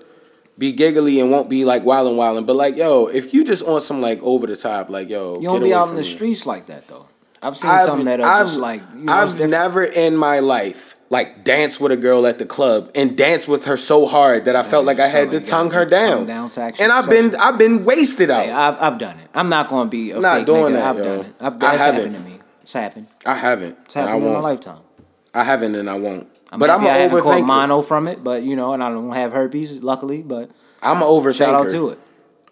Be 0.57 0.71
giggly 0.71 1.19
and 1.19 1.31
won't 1.31 1.49
be 1.49 1.65
like 1.65 1.81
wildin' 1.81 2.15
wildin'. 2.15 2.45
But 2.47 2.55
like, 2.55 2.77
yo, 2.77 3.07
if 3.07 3.33
you 3.33 3.43
just 3.43 3.65
on 3.65 3.81
some 3.81 3.99
like 3.99 4.21
over 4.23 4.47
the 4.47 4.55
top, 4.55 4.89
like, 4.89 5.09
yo, 5.09 5.39
You 5.39 5.47
don't 5.47 5.59
get 5.59 5.65
be 5.65 5.73
out 5.73 5.89
in 5.89 5.95
the 5.95 6.01
me. 6.01 6.07
streets 6.07 6.45
like 6.45 6.67
that 6.67 6.87
though. 6.87 7.07
I've 7.41 7.57
seen 7.57 7.71
I've, 7.71 7.87
some 7.87 8.05
that 8.05 8.21
are 8.21 8.25
I've, 8.25 8.47
just 8.47 8.59
like 8.59 8.81
you 8.95 9.01
know, 9.01 9.13
I've 9.13 9.37
never 9.49 9.83
in 9.83 10.15
my 10.15 10.39
life 10.39 10.95
like 11.13 11.43
dance 11.45 11.80
with 11.80 11.91
a 11.93 11.97
girl 11.97 12.26
at 12.28 12.39
the 12.39 12.45
club 12.45 12.91
and 12.95 13.17
dance 13.17 13.47
with 13.47 13.65
her 13.65 13.78
so 13.78 14.06
hard 14.06 14.45
that 14.45 14.56
I 14.56 14.63
felt 14.63 14.86
like 14.86 14.99
I 14.99 15.08
had 15.08 15.32
to 15.32 15.39
tongue 15.39 15.71
her 15.71 15.86
get 15.86 15.91
the 15.91 15.95
tongue 16.12 16.26
down. 16.28 16.49
down 16.52 16.73
and 16.80 16.91
I've 16.91 17.10
been 17.10 17.34
I've 17.39 17.58
been 17.58 17.86
wasted 17.86 18.30
out. 18.32 18.45
Hey, 18.45 18.52
I've 18.52 18.82
I've 18.82 18.97
done 18.97 19.17
it. 19.19 19.30
I'm 19.34 19.47
not 19.47 19.69
gonna 19.69 19.89
be 19.89 20.12
a 20.12 20.19
Not 20.19 20.38
fake 20.39 20.45
doing 20.47 20.73
nigga. 20.73 20.73
that, 20.73 20.86
I've 20.89 20.97
yo. 20.97 21.04
done 21.04 21.26
it. 21.26 21.34
I've 21.39 21.54
I 21.54 21.58
that's 21.58 21.78
haven't. 21.78 22.12
happened 22.12 22.15
to 22.26 22.30
me. 22.32 22.39
It's 22.63 22.73
happened. 22.73 23.08
I 23.26 23.36
haven't. 23.36 23.78
It's 23.86 23.95
and 23.95 24.06
I 24.06 24.08
happened 24.10 24.26
in 24.26 24.28
my 24.34 24.39
won't. 24.39 24.43
lifetime. 24.43 24.80
I 25.34 25.43
haven't 25.43 25.76
and 25.76 25.89
I 25.89 25.97
won't. 25.97 26.28
I'm 26.52 26.60
but 26.60 26.69
I'm 26.69 26.86
an 26.86 27.10
overthinker. 27.10 27.45
mono 27.47 27.82
from 27.82 28.08
it, 28.08 28.23
but 28.23 28.43
you 28.43 28.56
know, 28.56 28.73
and 28.73 28.84
I 28.84 28.89
don't 28.89 29.12
have 29.12 29.32
herpes, 29.34 29.71
luckily. 29.84 30.21
But 30.21 30.52
I'm 30.82 30.97
an 30.97 31.04
overthinker. 31.04 31.38
shout 31.38 31.65
out 31.65 31.71
to 31.71 31.89
it. 31.89 31.99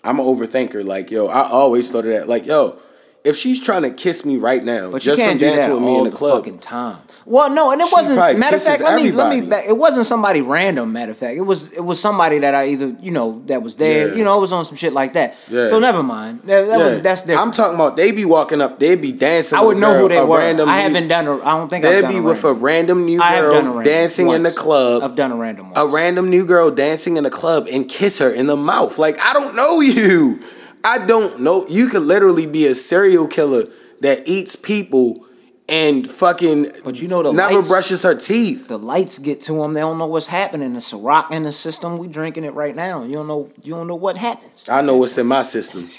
I'm 0.03 0.19
an 0.19 0.25
overthinker. 0.25 0.83
Like, 0.83 1.11
yo, 1.11 1.27
I 1.27 1.47
always 1.49 1.91
thought 1.91 2.05
of 2.05 2.11
that. 2.11 2.27
Like, 2.27 2.45
yo, 2.47 2.77
if 3.23 3.35
she's 3.37 3.61
trying 3.61 3.83
to 3.83 3.91
kiss 3.91 4.25
me 4.25 4.37
right 4.37 4.63
now, 4.63 4.89
But 4.91 5.05
you 5.05 5.11
just 5.11 5.21
can't 5.21 5.39
from 5.39 5.47
dancing 5.49 5.71
with 5.73 5.81
me 5.83 5.97
in 5.99 6.03
the 6.05 6.09
the 6.09 6.15
club, 6.15 6.43
fucking 6.43 6.59
time. 6.59 6.97
Well, 7.23 7.53
no, 7.53 7.71
and 7.71 7.79
it 7.79 7.87
She 7.87 7.93
wasn't. 7.93 8.39
Matter 8.39 8.55
of 8.55 8.63
fact, 8.63 8.81
let 8.81 8.95
me 8.99 9.11
let 9.11 9.29
me. 9.29 9.47
Back, 9.47 9.65
it 9.69 9.77
wasn't 9.77 10.07
somebody 10.07 10.41
random. 10.41 10.91
Matter 10.91 11.11
of 11.11 11.17
fact, 11.19 11.37
it 11.37 11.41
was 11.41 11.71
it 11.71 11.81
was 11.85 11.99
somebody 11.99 12.39
that 12.39 12.55
I 12.55 12.69
either 12.69 12.95
you 12.99 13.11
know 13.11 13.43
that 13.45 13.61
was 13.61 13.75
there. 13.75 14.07
Yeah. 14.07 14.15
You 14.15 14.23
know, 14.23 14.35
it 14.39 14.41
was 14.41 14.51
on 14.51 14.65
some 14.65 14.75
shit 14.75 14.91
like 14.93 15.13
that. 15.13 15.37
Yeah. 15.49 15.67
So 15.67 15.77
never 15.77 16.01
mind. 16.01 16.41
That, 16.45 16.65
that 16.65 16.79
Yeah. 16.79 16.83
was 16.85 17.01
that's 17.03 17.21
different. 17.21 17.41
I'm 17.41 17.51
talking 17.53 17.75
about 17.75 17.95
they 17.95 18.09
be 18.11 18.25
walking 18.25 18.59
up, 18.59 18.79
they 18.79 18.95
be 18.95 19.11
dancing. 19.11 19.59
I 19.59 19.61
would 19.61 19.77
a 19.77 19.79
know 19.79 19.91
girl, 19.93 20.01
who 20.01 20.07
they 20.09 20.23
were. 20.25 20.39
Random 20.39 20.67
I 20.67 20.77
new- 20.77 20.81
haven't 20.89 21.07
done. 21.09 21.27
A, 21.27 21.37
I 21.45 21.57
don't 21.57 21.69
think 21.69 21.85
I've 21.85 21.93
They'd 21.93 22.01
done 22.01 22.11
be 22.11 22.17
a 22.17 22.23
with 22.23 22.43
a 22.43 22.47
random. 22.53 22.63
random 22.63 23.05
new 23.05 23.21
I 23.21 23.27
have 23.33 23.43
done 23.43 23.51
a 23.51 23.63
girl 23.65 23.73
random 23.75 23.83
dancing 23.93 24.29
in 24.31 24.41
the 24.43 24.51
club. 24.51 25.03
I've 25.03 25.15
done 25.15 25.31
a 25.31 25.35
random 25.35 25.69
one. 25.71 25.77
a 25.89 25.93
random 25.93 26.27
new 26.27 26.43
girl 26.47 26.71
dancing 26.71 27.17
in 27.17 27.23
the 27.23 27.29
club 27.29 27.67
and 27.71 27.87
kiss 27.87 28.17
her 28.17 28.31
in 28.31 28.47
the 28.47 28.57
mouth. 28.57 28.97
Like, 28.97 29.17
I 29.21 29.33
don't 29.33 29.55
know 29.55 29.79
you. 29.79 30.39
I 30.83 31.05
don't 31.05 31.41
know. 31.41 31.65
You 31.67 31.87
could 31.87 32.01
literally 32.03 32.45
be 32.45 32.65
a 32.67 32.75
serial 32.75 33.27
killer 33.27 33.63
that 34.01 34.27
eats 34.27 34.55
people 34.55 35.25
and 35.69 36.07
fucking 36.09 36.67
But 36.83 36.99
you 37.01 37.07
know 37.07 37.23
the 37.23 37.31
never 37.31 37.55
lights- 37.55 37.67
brushes 37.67 38.03
her 38.03 38.15
teeth. 38.15 38.67
the 38.67 38.77
lights 38.79 39.19
get 39.19 39.41
to 39.43 39.53
them. 39.53 39.73
They 39.73 39.79
don't 39.81 39.97
know 39.97 40.07
what's 40.07 40.25
happening. 40.25 40.75
It's 40.75 40.91
a 40.91 40.97
rock 40.97 41.31
in 41.31 41.43
the 41.43 41.51
system. 41.51 41.97
We 41.97 42.07
drinking 42.07 42.43
it 42.43 42.53
right 42.53 42.75
now. 42.75 43.03
You 43.03 43.13
don't 43.13 43.27
know. 43.27 43.49
You 43.63 43.75
don't 43.75 43.87
know 43.87 43.95
what 43.95 44.17
happens. 44.17 44.65
I 44.67 44.81
know 44.81 44.97
what's 44.97 45.17
in 45.17 45.27
my 45.27 45.43
system. 45.43 45.89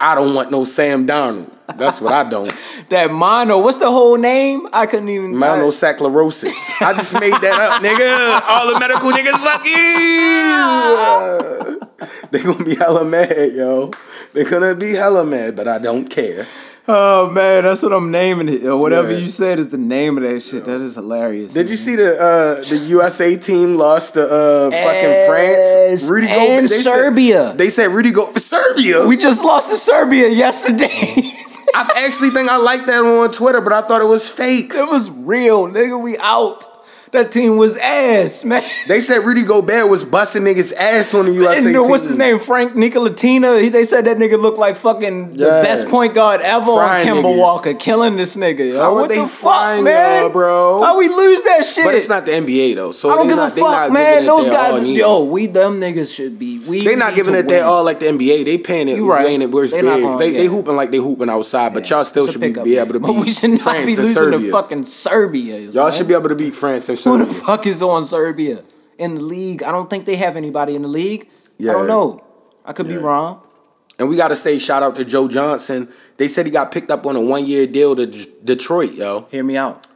I 0.00 0.14
don't 0.14 0.34
want 0.34 0.50
no 0.50 0.64
Sam 0.64 1.06
Darnold. 1.06 1.50
That's 1.76 2.00
what 2.00 2.12
I 2.12 2.28
don't. 2.28 2.52
That 2.90 3.10
mono. 3.10 3.62
What's 3.62 3.78
the 3.78 3.90
whole 3.90 4.18
name? 4.18 4.68
I 4.70 4.84
couldn't 4.84 5.08
even. 5.08 5.32
Monosaccharosis. 5.32 6.70
I 6.82 6.92
just 6.92 7.14
made 7.14 7.32
that 7.32 7.58
up, 7.58 7.82
nigga. 7.82 8.42
All 8.46 8.68
the 8.72 8.78
medical 8.78 9.10
niggas 9.10 9.40
fuck 9.40 9.64
you. 9.64 9.80
they 12.30 12.42
gonna 12.42 12.62
be 12.62 12.74
hella 12.76 13.06
mad, 13.06 13.52
yo. 13.54 13.90
They 14.34 14.44
gonna 14.44 14.74
be 14.74 14.92
hella 14.92 15.24
mad, 15.24 15.56
but 15.56 15.66
I 15.66 15.78
don't 15.78 16.04
care. 16.04 16.46
Oh 16.86 17.30
man, 17.30 17.62
that's 17.62 17.82
what 17.82 17.92
I'm 17.94 18.10
naming 18.10 18.48
it. 18.48 18.64
Or 18.66 18.76
whatever 18.76 19.10
Yeah. 19.10 19.18
you 19.18 19.28
said 19.28 19.58
is 19.58 19.68
the 19.68 19.78
name 19.78 20.18
of 20.18 20.22
that 20.24 20.40
shit. 20.42 20.66
That 20.66 20.82
is 20.82 20.96
hilarious. 20.96 21.54
Did 21.54 21.70
you 21.70 21.76
see 21.76 21.96
the 21.96 22.10
uh, 22.20 22.68
the 22.68 22.76
USA 22.88 23.36
team 23.36 23.74
lost 23.76 24.14
to 24.14 24.22
uh, 24.22 24.70
fucking 24.70 25.26
France? 25.26 26.10
Rudy 26.10 26.26
and 26.28 26.68
Gobert. 26.68 26.70
They 26.70 26.76
Serbia. 26.82 27.46
Said, 27.48 27.58
they 27.58 27.68
said 27.70 27.86
Rudy 27.90 28.12
go 28.12 28.26
for 28.26 28.38
Serbia. 28.40 29.06
We 29.08 29.16
just 29.16 29.42
lost 29.42 29.70
to 29.70 29.76
Serbia 29.76 30.28
yesterday. 30.28 30.88
I 31.76 32.04
actually 32.06 32.30
think 32.30 32.50
I 32.50 32.58
liked 32.58 32.86
that 32.86 33.00
one 33.02 33.12
on 33.12 33.32
Twitter, 33.32 33.60
but 33.62 33.72
I 33.72 33.80
thought 33.80 34.02
it 34.02 34.06
was 34.08 34.28
fake. 34.28 34.72
it 34.74 34.86
was 34.88 35.10
real, 35.10 35.66
nigga. 35.66 36.02
We 36.02 36.18
out. 36.18 36.64
That 37.14 37.30
team 37.30 37.56
was 37.58 37.78
ass, 37.78 38.42
man. 38.44 38.60
They 38.88 38.98
said 38.98 39.18
Rudy 39.24 39.44
Gobert 39.44 39.88
was 39.88 40.02
busting 40.02 40.42
niggas 40.42 40.72
ass 40.74 41.14
on 41.14 41.26
the 41.26 41.32
USA 41.32 41.58
And 41.58 41.66
team. 41.68 41.88
what's 41.88 42.02
his 42.02 42.16
name? 42.16 42.40
Frank 42.40 42.72
Ntilikina. 42.72 43.62
He, 43.62 43.68
they 43.68 43.84
said 43.84 44.04
that 44.06 44.16
nigga 44.16 44.36
looked 44.36 44.58
like 44.58 44.74
fucking 44.74 45.34
the 45.34 45.44
best 45.62 45.86
point 45.88 46.12
guard 46.14 46.40
ever 46.40 46.64
Frying 46.74 47.08
on 47.08 47.16
Kemba 47.18 47.22
niggas. 47.22 47.38
Walker, 47.38 47.74
killing 47.74 48.16
this 48.16 48.34
nigga. 48.34 48.68
Yo. 48.72 48.80
How 48.80 48.94
what 48.94 49.08
they 49.08 49.20
the 49.20 49.28
fuck, 49.28 49.84
man? 49.84 50.32
bro? 50.32 50.82
How 50.82 50.98
we 50.98 51.06
lose 51.08 51.40
that 51.42 51.64
shit? 51.64 51.84
But 51.84 51.94
it's 51.94 52.08
not 52.08 52.26
the 52.26 52.32
NBA 52.32 52.74
though, 52.74 52.90
so 52.90 53.10
I 53.10 53.14
don't 53.14 53.28
give 53.28 53.36
not, 53.36 53.56
a 53.56 53.60
fuck, 53.60 53.92
man. 53.92 54.26
Those 54.26 54.48
guys, 54.48 54.84
yo, 54.84 55.24
we 55.26 55.46
them 55.46 55.78
niggas 55.78 56.12
should 56.12 56.36
be. 56.36 56.58
We 56.66 56.84
They 56.84 56.96
not 56.96 57.14
giving 57.14 57.34
it 57.36 57.46
their 57.46 57.64
all 57.64 57.84
like 57.84 58.00
the 58.00 58.06
NBA. 58.06 58.44
They 58.44 58.58
paying 58.58 58.88
it. 58.88 58.96
You 58.96 59.08
right. 59.08 59.24
Paying 59.24 59.42
it 59.42 59.52
where 59.52 59.62
it's 59.62 59.72
They 59.72 59.82
big. 59.82 60.02
gonna- 60.02 60.18
they, 60.18 60.32
they 60.32 60.46
hooping 60.46 60.74
like 60.74 60.90
they 60.90 60.96
hooping 60.98 61.30
outside, 61.30 61.74
but 61.74 61.88
y'all 61.88 62.02
still 62.02 62.26
should 62.26 62.40
be, 62.40 62.48
able 62.76 62.94
to 62.94 62.98
But 63.00 63.12
we 63.16 63.24
beat 63.26 63.36
should 63.36 63.50
not 63.50 63.60
France 63.60 63.86
be 63.86 63.94
losing 63.96 64.32
to 64.32 64.50
fucking 64.50 64.82
Serbia. 64.82 65.58
Y'all 65.70 65.92
should 65.92 66.08
be 66.08 66.14
able 66.14 66.28
to 66.28 66.34
beat 66.34 66.54
France 66.54 66.88
and 66.88 66.98
Who 67.04 67.18
the 67.18 67.26
fuck 67.26 67.66
is 67.66 67.82
on 67.82 68.04
Serbia 68.04 68.62
in 68.98 69.14
the 69.16 69.20
league? 69.20 69.62
I 69.62 69.72
don't 69.72 69.88
think 69.88 70.04
they 70.06 70.16
have 70.16 70.36
anybody 70.36 70.74
in 70.74 70.82
the 70.82 70.88
league. 70.88 71.28
I 71.60 71.64
don't 71.64 71.86
know. 71.86 72.24
I 72.64 72.72
could 72.72 72.88
be 72.88 72.96
wrong. 72.96 73.40
And 73.98 74.08
we 74.08 74.16
got 74.16 74.28
to 74.28 74.34
say 74.34 74.58
shout 74.58 74.82
out 74.82 74.96
to 74.96 75.04
Joe 75.04 75.28
Johnson. 75.28 75.88
They 76.16 76.28
said 76.28 76.46
he 76.46 76.52
got 76.52 76.72
picked 76.72 76.90
up 76.90 77.06
on 77.06 77.14
a 77.14 77.20
one 77.20 77.46
year 77.46 77.66
deal 77.66 77.94
to 77.94 78.06
D- 78.06 78.26
Detroit, 78.42 78.94
yo. 78.94 79.28
Hear 79.30 79.44
me 79.44 79.56
out. 79.56 79.86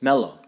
Melo. 0.00 0.38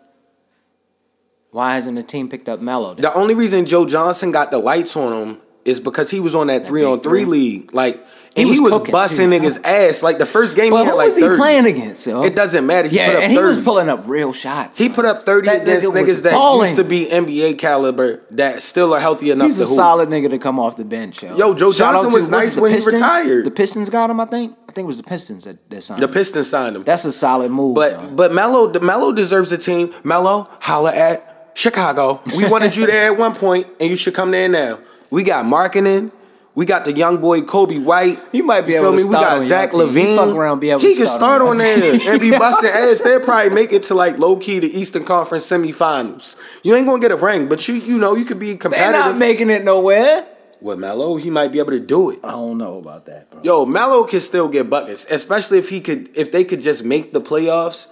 Why 1.50 1.74
hasn't 1.74 1.96
the 1.96 2.02
team 2.02 2.28
picked 2.28 2.48
up 2.48 2.60
Melo? 2.60 2.94
The 2.94 3.12
only 3.12 3.34
reason 3.34 3.66
Joe 3.66 3.84
Johnson 3.84 4.30
got 4.30 4.50
the 4.50 4.58
lights 4.58 4.96
on 4.96 5.12
him 5.12 5.40
is 5.64 5.80
because 5.80 6.10
he 6.10 6.20
was 6.20 6.34
on 6.34 6.46
that 6.46 6.66
three 6.66 6.84
on 6.84 7.00
three. 7.00 7.24
league. 7.24 7.74
Like, 7.74 8.00
He 8.36 8.42
and 8.42 8.50
he 8.52 8.60
was 8.60 8.72
was, 8.72 8.88
busting 8.90 9.30
too. 9.30 9.38
niggas' 9.40 9.60
ass. 9.64 10.04
Like 10.04 10.18
the 10.18 10.24
first 10.26 10.54
game, 10.56 10.70
but 10.70 10.78
he 10.80 10.84
had 10.84 10.90
who 10.92 10.96
like 10.98 11.06
was 11.06 11.16
he 11.16 11.22
30. 11.22 11.36
playing 11.36 11.66
against? 11.66 12.06
Yo? 12.06 12.20
It 12.22 12.36
doesn't 12.36 12.64
matter. 12.64 12.86
He 12.86 12.96
yeah, 12.96 13.06
put 13.08 13.16
up 13.16 13.22
and 13.24 13.34
30. 13.34 13.40
he 13.50 13.56
was 13.56 13.64
pulling 13.64 13.88
up 13.88 14.06
real 14.06 14.32
shots. 14.32 14.78
He 14.78 14.88
put 14.88 15.04
up 15.04 15.24
30 15.24 15.46
That 15.46 15.62
against 15.62 15.86
nigga 15.88 16.02
niggas 16.04 16.22
that 16.22 16.32
balling. 16.32 16.70
used 16.70 16.80
to 16.80 16.88
be 16.88 17.06
NBA 17.06 17.58
caliber 17.58 18.24
that 18.30 18.62
still 18.62 18.94
are 18.94 19.00
healthy 19.00 19.30
enough 19.32 19.48
He's 19.48 19.56
to 19.56 19.62
a 19.62 19.66
hoop. 19.66 19.74
solid 19.74 20.08
nigga 20.10 20.30
to 20.30 20.38
come 20.38 20.60
off 20.60 20.76
the 20.76 20.84
bench, 20.84 21.24
yo. 21.24 21.34
Yo, 21.36 21.54
Joe 21.54 21.72
Shout 21.72 21.94
Johnson 21.94 22.12
was 22.12 22.28
nice 22.28 22.56
when 22.56 22.70
he 22.70 22.84
retired. 22.84 23.46
The 23.46 23.50
Pistons 23.50 23.90
got 23.90 24.10
him, 24.10 24.20
I 24.20 24.26
think. 24.26 24.56
I 24.68 24.72
think 24.72 24.84
it 24.84 24.86
was 24.86 24.96
the 24.98 25.02
Pistons 25.02 25.42
that, 25.44 25.68
that 25.68 25.82
signed 25.82 26.00
The 26.00 26.06
him. 26.06 26.12
Pistons 26.12 26.48
signed 26.48 26.76
him. 26.76 26.84
That's 26.84 27.04
a 27.04 27.12
solid 27.12 27.50
move. 27.50 27.74
But 27.74 27.90
yo. 27.92 28.10
but 28.14 28.32
Melo 28.32 28.68
the 28.68 28.78
Melo 28.80 29.12
deserves 29.12 29.50
a 29.50 29.58
team. 29.58 29.90
Melo, 30.04 30.46
holla 30.60 30.94
at 30.94 31.50
Chicago. 31.54 32.20
We 32.36 32.48
wanted 32.48 32.76
you 32.76 32.86
there 32.86 33.12
at 33.12 33.18
one 33.18 33.34
point, 33.34 33.66
and 33.80 33.90
you 33.90 33.96
should 33.96 34.14
come 34.14 34.30
there 34.30 34.48
now. 34.48 34.78
We 35.10 35.24
got 35.24 35.44
Markkanen. 35.46 36.12
We 36.54 36.66
got 36.66 36.84
the 36.84 36.92
young 36.92 37.20
boy 37.20 37.40
Coby 37.40 37.82
White. 37.82 38.18
He 38.32 38.42
might 38.42 38.62
be 38.62 38.72
You 38.72 38.78
able 38.80 38.90
feel 38.90 38.98
to 38.98 39.04
me? 39.04 39.04
We 39.04 39.14
start 39.14 39.28
got 39.28 39.36
on 39.38 39.42
Zach 39.42 39.70
LaVine. 39.70 40.16
fuck 40.16 40.36
around, 40.36 40.58
be 40.58 40.70
able 40.70 40.80
he 40.80 40.94
to 40.94 40.96
can 40.96 41.06
start 41.06 41.20
start 41.20 41.42
on 41.42 41.58
there 41.58 41.92
and 42.08 42.20
be 42.20 42.30
busting 42.30 42.68
ass. 42.68 43.00
They'll 43.02 43.20
probably 43.20 43.50
make 43.54 43.72
it 43.72 43.84
to 43.84 43.94
like 43.94 44.18
low 44.18 44.36
key 44.36 44.58
the 44.58 44.66
Eastern 44.66 45.04
Conference 45.04 45.46
semifinals. 45.46 46.36
You 46.64 46.74
ain't 46.74 46.86
gonna 46.86 47.00
get 47.00 47.12
a 47.12 47.16
ring, 47.16 47.48
but 47.48 47.66
you 47.68 47.74
you 47.74 47.98
know 47.98 48.14
you 48.14 48.24
could 48.24 48.40
be 48.40 48.56
competitive. 48.56 48.92
They're 48.92 49.12
not 49.12 49.18
making 49.18 49.50
it 49.50 49.64
nowhere. 49.64 50.26
With 50.60 50.78
Melo, 50.78 51.16
he 51.16 51.30
might 51.30 51.52
be 51.52 51.58
able 51.58 51.70
to 51.70 51.80
do 51.80 52.10
it. 52.10 52.18
I 52.22 52.32
don't 52.32 52.58
know 52.58 52.78
about 52.78 53.06
that, 53.06 53.30
bro. 53.30 53.40
Yo, 53.42 53.64
Melo 53.64 54.04
can 54.04 54.20
still 54.20 54.46
get 54.46 54.68
buckets, 54.68 55.06
especially 55.10 55.56
if 55.58 55.70
he 55.70 55.80
could, 55.80 56.14
if 56.14 56.32
they 56.32 56.44
could 56.44 56.60
just 56.60 56.84
make 56.84 57.14
the 57.14 57.20
playoffs, 57.20 57.86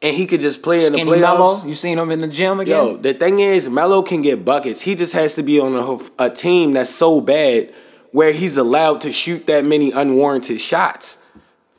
and 0.00 0.16
he 0.16 0.26
could 0.26 0.40
just 0.40 0.62
play 0.62 0.86
in 0.86 0.94
the 0.94 1.00
playoffs. 1.00 1.20
Melo, 1.20 1.64
you 1.66 1.74
seen 1.74 1.98
him 1.98 2.10
in 2.10 2.22
the 2.22 2.28
gym 2.28 2.60
again? 2.60 2.86
Yo, 2.86 2.96
the 2.96 3.12
thing 3.12 3.40
is, 3.40 3.68
Melo 3.68 4.00
can 4.00 4.22
get 4.22 4.46
buckets. 4.46 4.80
He 4.80 4.94
just 4.94 5.12
has 5.12 5.34
to 5.34 5.42
be 5.42 5.60
on 5.60 5.74
a, 5.74 6.24
a 6.24 6.30
team 6.30 6.72
that's 6.72 6.88
so 6.88 7.20
bad 7.20 7.70
where 8.12 8.32
he's 8.32 8.56
allowed 8.56 9.00
to 9.02 9.12
shoot 9.12 9.46
that 9.46 9.64
many 9.64 9.90
unwarranted 9.92 10.60
shots. 10.60 11.18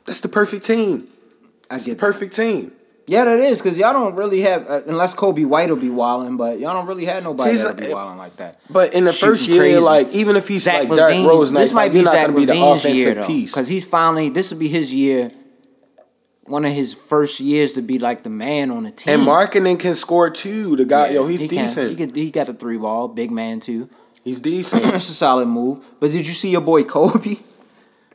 That's 0.04 0.20
the 0.20 0.28
perfect 0.28 0.64
team. 0.64 1.06
I 1.70 1.74
That's 1.74 1.84
the 1.84 1.90
get 1.92 1.98
perfect 1.98 2.34
team. 2.36 2.72
Yeah, 3.06 3.24
that 3.24 3.38
is 3.38 3.58
because 3.58 3.78
y'all 3.78 3.94
don't 3.94 4.14
really 4.16 4.42
have 4.42 4.68
uh, 4.68 4.82
unless 4.86 5.14
Coby 5.14 5.46
White 5.46 5.70
will 5.70 5.76
be 5.76 5.88
wilding, 5.88 6.36
but 6.36 6.58
y'all 6.58 6.74
don't 6.74 6.86
really 6.86 7.06
have 7.06 7.24
nobody 7.24 7.50
He's 7.50 7.62
that'll 7.62 7.80
be 7.80 7.90
a- 7.90 7.94
wilding 7.94 8.18
like 8.18 8.36
that. 8.36 8.60
But 8.68 8.92
in 8.92 9.06
the 9.06 9.12
Shooting 9.12 9.28
first 9.30 9.48
year, 9.48 9.60
crazy. 9.62 9.78
like 9.78 10.14
even 10.14 10.36
if 10.36 10.46
he's 10.46 10.64
Zach 10.64 10.88
like 10.88 10.98
Derrick 10.98 11.26
Rose, 11.26 11.50
this 11.50 11.72
might 11.72 11.84
like, 11.84 11.92
be 11.94 12.04
Zach 12.04 12.26
to 12.26 12.32
be 12.34 12.44
the 12.44 12.52
LaVine's 12.52 12.80
offensive 12.80 12.94
year 12.98 13.14
though, 13.14 13.26
piece. 13.26 13.50
because 13.50 13.66
he's 13.66 13.86
finally 13.86 14.28
this 14.28 14.50
will 14.50 14.58
be 14.58 14.68
his 14.68 14.92
year, 14.92 15.32
one 16.44 16.66
of 16.66 16.72
his 16.72 16.92
first 16.92 17.40
years 17.40 17.72
to 17.74 17.82
be 17.82 17.98
like 17.98 18.24
the 18.24 18.30
man 18.30 18.70
on 18.70 18.82
the 18.82 18.90
team. 18.90 19.20
And 19.20 19.26
Markkanen 19.26 19.80
can 19.80 19.94
score 19.94 20.28
too. 20.28 20.76
The 20.76 20.84
guy, 20.84 21.08
yo, 21.10 21.26
he's 21.26 21.40
he 21.40 21.48
can. 21.48 21.58
decent. 21.64 21.90
He, 21.90 21.96
could, 21.96 22.14
he 22.14 22.30
got 22.30 22.46
the 22.46 22.52
three 22.54 22.76
ball, 22.76 23.08
big 23.08 23.30
man 23.30 23.60
too. 23.60 23.88
He's 24.24 24.40
decent. 24.40 24.84
It's 24.94 25.08
a 25.08 25.14
solid 25.14 25.46
move. 25.48 25.84
But 26.00 26.10
did 26.12 26.26
you 26.26 26.34
see 26.34 26.50
your 26.50 26.60
boy 26.60 26.84
Kobe? 26.84 27.36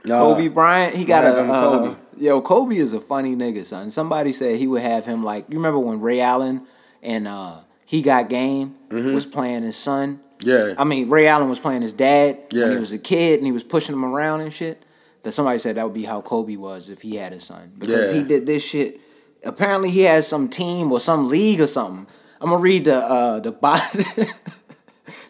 Nah. 0.05 0.19
Kobe 0.19 0.49
Bryant, 0.49 0.95
he 0.95 1.05
got 1.05 1.23
a 1.23 1.29
uh, 1.29 1.61
Kobe? 1.69 1.99
yo. 2.17 2.41
Kobe 2.41 2.75
is 2.75 2.91
a 2.93 2.99
funny 2.99 3.35
nigga, 3.35 3.63
son. 3.63 3.89
Somebody 3.89 4.33
said 4.33 4.57
he 4.57 4.67
would 4.67 4.81
have 4.81 5.05
him 5.05 5.23
like 5.23 5.45
you 5.49 5.55
remember 5.57 5.79
when 5.79 6.01
Ray 6.01 6.19
Allen 6.19 6.67
and 7.01 7.27
uh, 7.27 7.59
he 7.85 8.01
got 8.01 8.27
game 8.29 8.75
Mm-hmm. 8.89 9.13
was 9.15 9.25
playing 9.25 9.63
his 9.63 9.75
son. 9.77 10.19
Yeah. 10.41 10.73
I 10.77 10.83
mean 10.83 11.09
Ray 11.09 11.27
Allen 11.27 11.47
was 11.49 11.59
playing 11.59 11.81
his 11.81 11.93
dad 11.93 12.37
when 12.53 12.71
he 12.73 12.77
was 12.77 12.91
a 12.91 12.97
kid 12.99 13.39
and 13.39 13.45
he 13.45 13.51
was 13.53 13.63
pushing 13.63 13.95
him 13.95 14.03
around 14.05 14.41
and 14.41 14.51
shit. 14.53 14.83
That 15.23 15.31
somebody 15.31 15.57
said 15.57 15.75
that 15.77 15.83
would 15.85 15.93
be 15.93 16.03
how 16.03 16.19
Kobe 16.21 16.57
was 16.57 16.89
if 16.89 17.01
he 17.01 17.15
had 17.15 17.31
a 17.33 17.39
son 17.39 17.71
because 17.77 18.13
Yeah. 18.13 18.21
he 18.21 18.27
did 18.27 18.45
this 18.45 18.61
shit. 18.61 18.99
Apparently 19.45 19.89
he 19.89 20.01
has 20.03 20.27
some 20.27 20.49
team 20.49 20.91
or 20.91 20.99
some 20.99 21.29
league 21.29 21.61
or 21.61 21.67
something. 21.67 22.05
I'm 22.41 22.49
gonna 22.49 22.61
read 22.61 22.83
the 22.85 22.97
uh, 22.97 23.39
the 23.39 23.53
bot. 23.53 23.79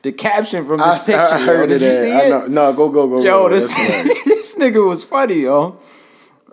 The 0.03 0.11
caption 0.11 0.65
from 0.65 0.81
I, 0.81 0.89
this 0.93 1.05
picture. 1.05 1.21
I 1.21 1.39
yo. 1.39 1.45
heard 1.45 1.69
Did 1.69 1.77
of 1.77 1.81
you 1.81 1.91
see 1.91 2.11
I 2.11 2.19
it? 2.25 2.29
know. 2.29 2.45
No, 2.47 2.73
go, 2.73 2.89
go, 2.89 3.07
go, 3.07 3.21
Yo, 3.23 3.43
go. 3.43 3.49
this, 3.49 3.73
this 4.25 4.55
nigga 4.57 4.87
was 4.87 5.03
funny, 5.03 5.41
yo. 5.41 5.79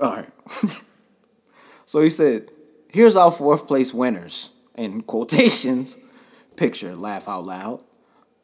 All 0.01 0.17
right. 0.17 0.29
so 1.85 2.01
he 2.01 2.11
said, 2.11 2.49
here's 2.89 3.17
our 3.17 3.31
fourth 3.33 3.67
place 3.67 3.93
winners. 3.93 4.51
In 4.77 5.03
quotations, 5.03 5.99
picture, 6.57 6.95
laugh 6.97 7.29
out 7.29 7.45
loud. 7.45 7.83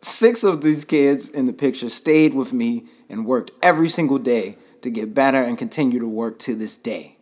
Six 0.02 0.44
of 0.44 0.60
these 0.62 0.84
kids 0.84 1.30
in 1.30 1.46
the 1.46 1.52
picture 1.52 1.88
stayed 1.88 2.34
with 2.34 2.52
me 2.52 2.84
and 3.08 3.24
worked 3.24 3.52
every 3.62 3.88
single 3.88 4.18
day 4.18 4.58
to 4.82 4.90
get 4.90 5.14
better 5.14 5.40
and 5.40 5.56
continue 5.56 5.98
to 6.00 6.06
work 6.08 6.38
to 6.40 6.54
this 6.54 6.76
day. 6.76 7.16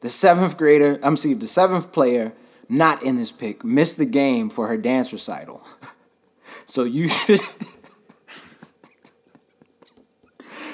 The 0.00 0.10
seventh 0.10 0.56
grader, 0.56 0.98
I'm 1.02 1.16
sorry, 1.16 1.34
the 1.34 1.48
seventh 1.48 1.92
player 1.92 2.34
not 2.68 3.02
in 3.02 3.16
this 3.16 3.32
pic 3.32 3.64
missed 3.64 3.96
the 3.96 4.04
game 4.06 4.48
for 4.50 4.68
her 4.68 4.76
dance 4.76 5.12
recital. 5.12 5.66
So 6.66 6.84
you 6.84 7.08
should 7.08 7.40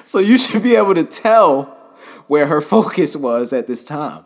So 0.09 0.21
you 0.21 0.39
should 0.39 0.63
be 0.63 0.75
able 0.75 0.95
to 0.95 1.05
tell 1.05 1.65
where 2.29 2.47
her 2.47 2.63
focus 2.63 3.15
was 3.15 3.53
at 3.53 3.67
this 3.67 3.85
time. 3.85 4.25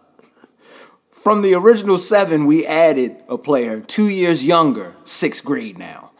From 1.10 1.42
the 1.42 1.54
original 1.54 1.98
seven, 1.98 2.46
we 2.46 2.64
added 2.64 3.16
a 3.28 3.36
player 3.36 3.80
two 3.80 4.08
years 4.08 4.44
younger, 4.46 4.94
sixth 5.04 5.44
grade 5.44 5.78
now. 5.78 6.12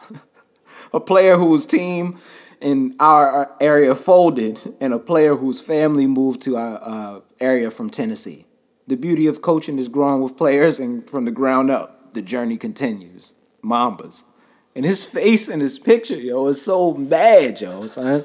a 0.93 0.99
player 0.99 1.37
whose 1.37 1.65
team 1.65 2.17
in 2.59 2.97
our 2.99 3.55
area 3.61 3.95
folded, 3.95 4.59
and 4.81 4.93
a 4.93 4.99
player 4.99 5.37
whose 5.37 5.61
family 5.61 6.07
moved 6.07 6.41
to 6.41 6.57
our 6.57 6.79
uh, 6.83 7.19
area 7.39 7.71
from 7.71 7.89
Tennessee. 7.89 8.45
The 8.87 8.97
beauty 8.97 9.27
of 9.27 9.41
coaching 9.41 9.79
is 9.79 9.87
growing 9.87 10.21
with 10.21 10.35
players, 10.35 10.77
and 10.77 11.09
from 11.09 11.23
the 11.23 11.31
ground 11.31 11.69
up, 11.69 12.11
the 12.11 12.21
journey 12.21 12.57
continues. 12.57 13.33
Mambas. 13.63 14.25
And 14.75 14.85
his 14.85 15.05
face 15.05 15.49
in 15.49 15.59
his 15.59 15.77
picture, 15.77 16.15
yo, 16.15 16.47
is 16.47 16.61
so 16.61 16.93
mad, 16.95 17.61
yo, 17.61 17.81
son. 17.81 18.23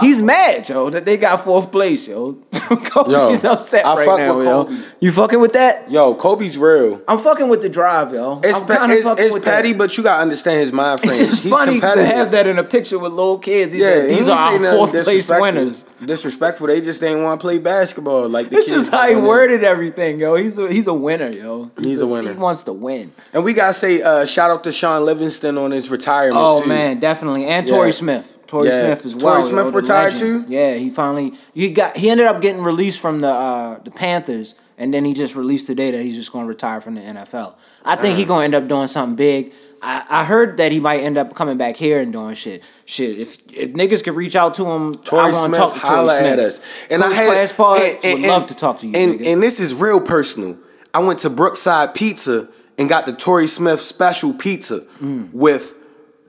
He's 0.00 0.22
mad, 0.22 0.66
yo, 0.70 0.88
that 0.88 1.04
they 1.04 1.18
got 1.18 1.40
fourth 1.40 1.70
place, 1.70 2.08
yo. 2.08 2.38
Kobe's 2.52 3.44
upset 3.44 3.84
I 3.84 3.94
right 3.96 4.06
fuck 4.06 4.18
now, 4.18 4.36
with 4.38 4.46
yo. 4.46 4.64
Kobe. 4.64 4.82
You 5.00 5.12
fucking 5.12 5.40
with 5.40 5.52
that? 5.52 5.90
Yo, 5.90 6.14
Kobe's 6.14 6.56
real. 6.56 7.02
I'm 7.06 7.18
fucking 7.18 7.50
with 7.50 7.60
the 7.60 7.68
drive, 7.68 8.14
yo. 8.14 8.40
It's, 8.42 8.56
I'm 8.56 8.66
kinda 8.66 8.94
it's, 8.94 9.06
it's 9.06 9.44
petty, 9.44 9.72
that. 9.72 9.78
but 9.78 9.98
you 9.98 10.02
gotta 10.02 10.22
understand 10.22 10.60
his 10.60 10.72
mind 10.72 11.00
frame. 11.04 11.20
It's 11.20 11.42
He's 11.42 11.52
funny 11.52 11.74
to 11.74 11.80
competitive. 11.80 12.06
have 12.16 12.30
that 12.30 12.46
in 12.46 12.58
a 12.58 12.64
picture 12.64 12.98
with 12.98 13.12
little 13.12 13.38
kids. 13.38 13.74
He 13.74 13.80
yeah, 13.80 13.86
said, 13.88 14.08
these 14.08 14.28
are 14.28 14.38
our 14.38 14.58
fourth 14.76 15.04
place 15.04 15.28
winners. 15.28 15.84
Disrespectful. 16.06 16.66
They 16.66 16.80
just 16.80 17.00
didn't 17.00 17.22
want 17.22 17.40
to 17.40 17.44
play 17.44 17.58
basketball 17.58 18.28
like 18.28 18.50
the 18.50 18.58
It's 18.58 18.66
kids. 18.68 18.90
just 18.90 18.92
how 18.92 19.08
he 19.08 19.16
worded 19.16 19.64
everything, 19.64 20.18
yo. 20.18 20.34
He's 20.34 20.56
a, 20.58 20.70
he's 20.70 20.86
a 20.86 20.94
winner, 20.94 21.30
yo. 21.30 21.70
He's 21.80 22.00
a 22.00 22.06
winner. 22.06 22.32
He 22.32 22.38
wants 22.38 22.62
to 22.64 22.72
win. 22.72 23.12
And 23.32 23.44
we 23.44 23.52
gotta 23.54 23.72
say 23.72 24.02
uh, 24.02 24.24
shout 24.24 24.50
out 24.50 24.64
to 24.64 24.72
Shaun 24.72 25.04
Livingston 25.04 25.56
on 25.58 25.70
his 25.70 25.90
retirement 25.90 26.36
Oh 26.38 26.62
too. 26.62 26.68
man, 26.68 26.98
definitely. 27.00 27.46
And 27.46 27.66
Yeah. 27.68 27.74
Torrey 27.76 27.92
Smith. 27.92 28.38
Torrey 28.46 28.68
Yeah. 28.68 28.86
Smith 28.86 29.06
as 29.06 29.14
well. 29.16 29.36
Torrey. 29.40 29.48
Smith 29.50 29.66
yo, 29.74 29.80
retired 29.80 30.12
legend. 30.14 30.46
too? 30.46 30.52
Yeah, 30.52 30.74
he 30.74 30.90
finally 30.90 31.32
he 31.54 31.70
got 31.70 31.96
he 31.96 32.10
ended 32.10 32.26
up 32.26 32.40
getting 32.42 32.62
released 32.62 33.00
from 33.00 33.20
the 33.20 33.28
uh, 33.28 33.78
the 33.82 33.90
Panthers, 33.90 34.54
and 34.78 34.92
then 34.92 35.04
he 35.04 35.14
just 35.14 35.34
released 35.34 35.66
today 35.66 35.90
that 35.92 36.02
he's 36.02 36.16
just 36.16 36.32
going 36.32 36.44
to 36.44 36.48
retire 36.48 36.80
from 36.80 36.94
the 36.96 37.00
NFL. 37.00 37.54
I 37.84 37.96
think 37.96 38.14
Uh. 38.14 38.16
he 38.18 38.24
going 38.24 38.50
to 38.50 38.56
end 38.56 38.64
up 38.64 38.68
doing 38.68 38.88
something 38.88 39.16
big. 39.16 39.52
I, 39.84 40.04
I 40.08 40.24
heard 40.24 40.58
that 40.58 40.70
he 40.70 40.78
might 40.80 41.00
end 41.00 41.18
up 41.18 41.34
coming 41.34 41.56
back 41.56 41.76
here 41.76 42.00
and 42.00 42.12
doing 42.12 42.34
shit. 42.34 42.62
Shit, 42.84 43.18
if 43.18 43.36
if 43.52 43.72
niggas 43.72 44.04
could 44.04 44.14
reach 44.14 44.36
out 44.36 44.54
to 44.54 44.64
him, 44.64 44.94
Torrey 44.94 45.30
I 45.30 45.32
want 45.32 45.52
to 45.54 45.58
talk 45.60 45.72
to 45.74 45.78
holla 45.80 46.14
Smith. 46.18 46.32
at 46.32 46.38
us. 46.38 46.60
And 46.90 47.02
Coach 47.02 47.12
I 47.12 47.14
had 47.16 47.26
Class 47.26 47.52
Pod 47.52 47.82
and- 47.82 47.98
and- 48.04 48.20
would 48.22 48.28
love 48.28 48.46
to 48.48 48.54
talk 48.54 48.78
to 48.80 48.86
you. 48.86 48.94
And, 48.96 49.20
and 49.20 49.42
this 49.42 49.58
is 49.60 49.74
real 49.74 50.00
personal. 50.00 50.56
I 50.94 51.00
went 51.00 51.18
to 51.20 51.30
Brookside 51.30 51.94
Pizza 51.94 52.48
and 52.78 52.88
got 52.88 53.06
the 53.06 53.12
Torrey 53.12 53.46
Smith 53.46 53.80
special 53.80 54.32
pizza 54.32 54.84
with 55.32 55.74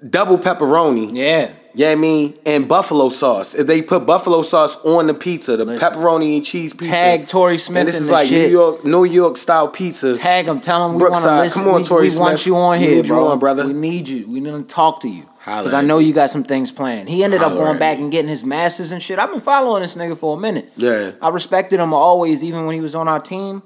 double 0.10 0.38
pepperoni. 0.38 1.12
Mm. 1.12 1.16
yeah, 1.18 1.52
Yeah, 1.76 1.90
I 1.90 1.96
mean, 1.96 2.36
and 2.46 2.70
buffalo 2.70 3.10
sauce. 3.10 3.56
If 3.56 3.66
they 3.66 3.82
put 3.82 4.06
buffalo 4.06 4.44
sauce 4.44 4.78
on 4.86 5.08
the 5.08 5.14
pizza, 5.16 5.58
the 5.58 5.66
Listen. 5.66 5.90
pepperoni 5.90 6.36
and 6.36 6.46
cheese 6.46 6.72
pizza. 6.74 6.92
Tag 6.92 7.28
Torrey 7.28 7.58
Smith 7.58 7.80
And 7.80 7.88
this 7.88 7.96
is 8.00 8.10
like 8.10 8.28
shit. 8.28 8.48
New 8.48 8.52
York, 8.58 8.86
New 8.86 9.06
York 9.06 9.38
style 9.38 9.68
pizza. 9.70 10.16
Tag 10.18 10.46
him. 10.48 10.60
Tell 10.60 10.88
him 10.88 10.96
we 10.96 11.02
want 11.02 11.24
to 11.24 11.36
listen. 11.42 11.64
come 11.64 11.74
on, 11.74 11.82
we, 11.82 11.88
Torrey 11.88 12.10
we 12.10 12.18
want 12.18 12.46
you 12.46 12.56
on 12.56 12.80
We 12.80 12.86
here, 12.86 12.96
need 12.96 13.08
you 13.08 13.14
bro. 13.14 13.26
on, 13.26 13.40
brother. 13.40 13.66
We 13.66 13.74
need 13.74 14.08
you. 14.08 14.28
We 14.28 14.40
need 14.40 14.52
to 14.52 14.64
talk 14.64 15.02
to 15.02 15.08
you 15.08 15.24
because 15.40 15.74
I 15.74 15.82
know 15.82 15.98
you 15.98 16.14
got 16.14 16.30
some 16.30 16.44
things 16.44 16.72
planned. 16.72 17.10
He 17.10 17.24
ended 17.24 17.42
up 17.42 17.54
going 17.54 17.80
back 17.80 17.98
and 17.98 18.12
getting 18.12 18.30
his 18.30 18.44
masters 18.44 18.92
and 18.92 19.02
shit. 19.02 19.18
I've 19.18 19.32
been 19.32 19.40
following 19.40 19.82
this 19.82 19.96
nigga 19.96 20.16
for 20.16 20.38
a 20.38 20.40
minute. 20.40 20.70
Yeah. 20.78 21.12
I 21.22 21.30
respected 21.30 21.80
him 21.80 21.94
always, 21.94 22.44
even 22.44 22.66
when 22.66 22.76
he 22.76 22.82
was 22.82 22.94
on 22.96 23.08
our 23.08 23.20
team, 23.20 23.64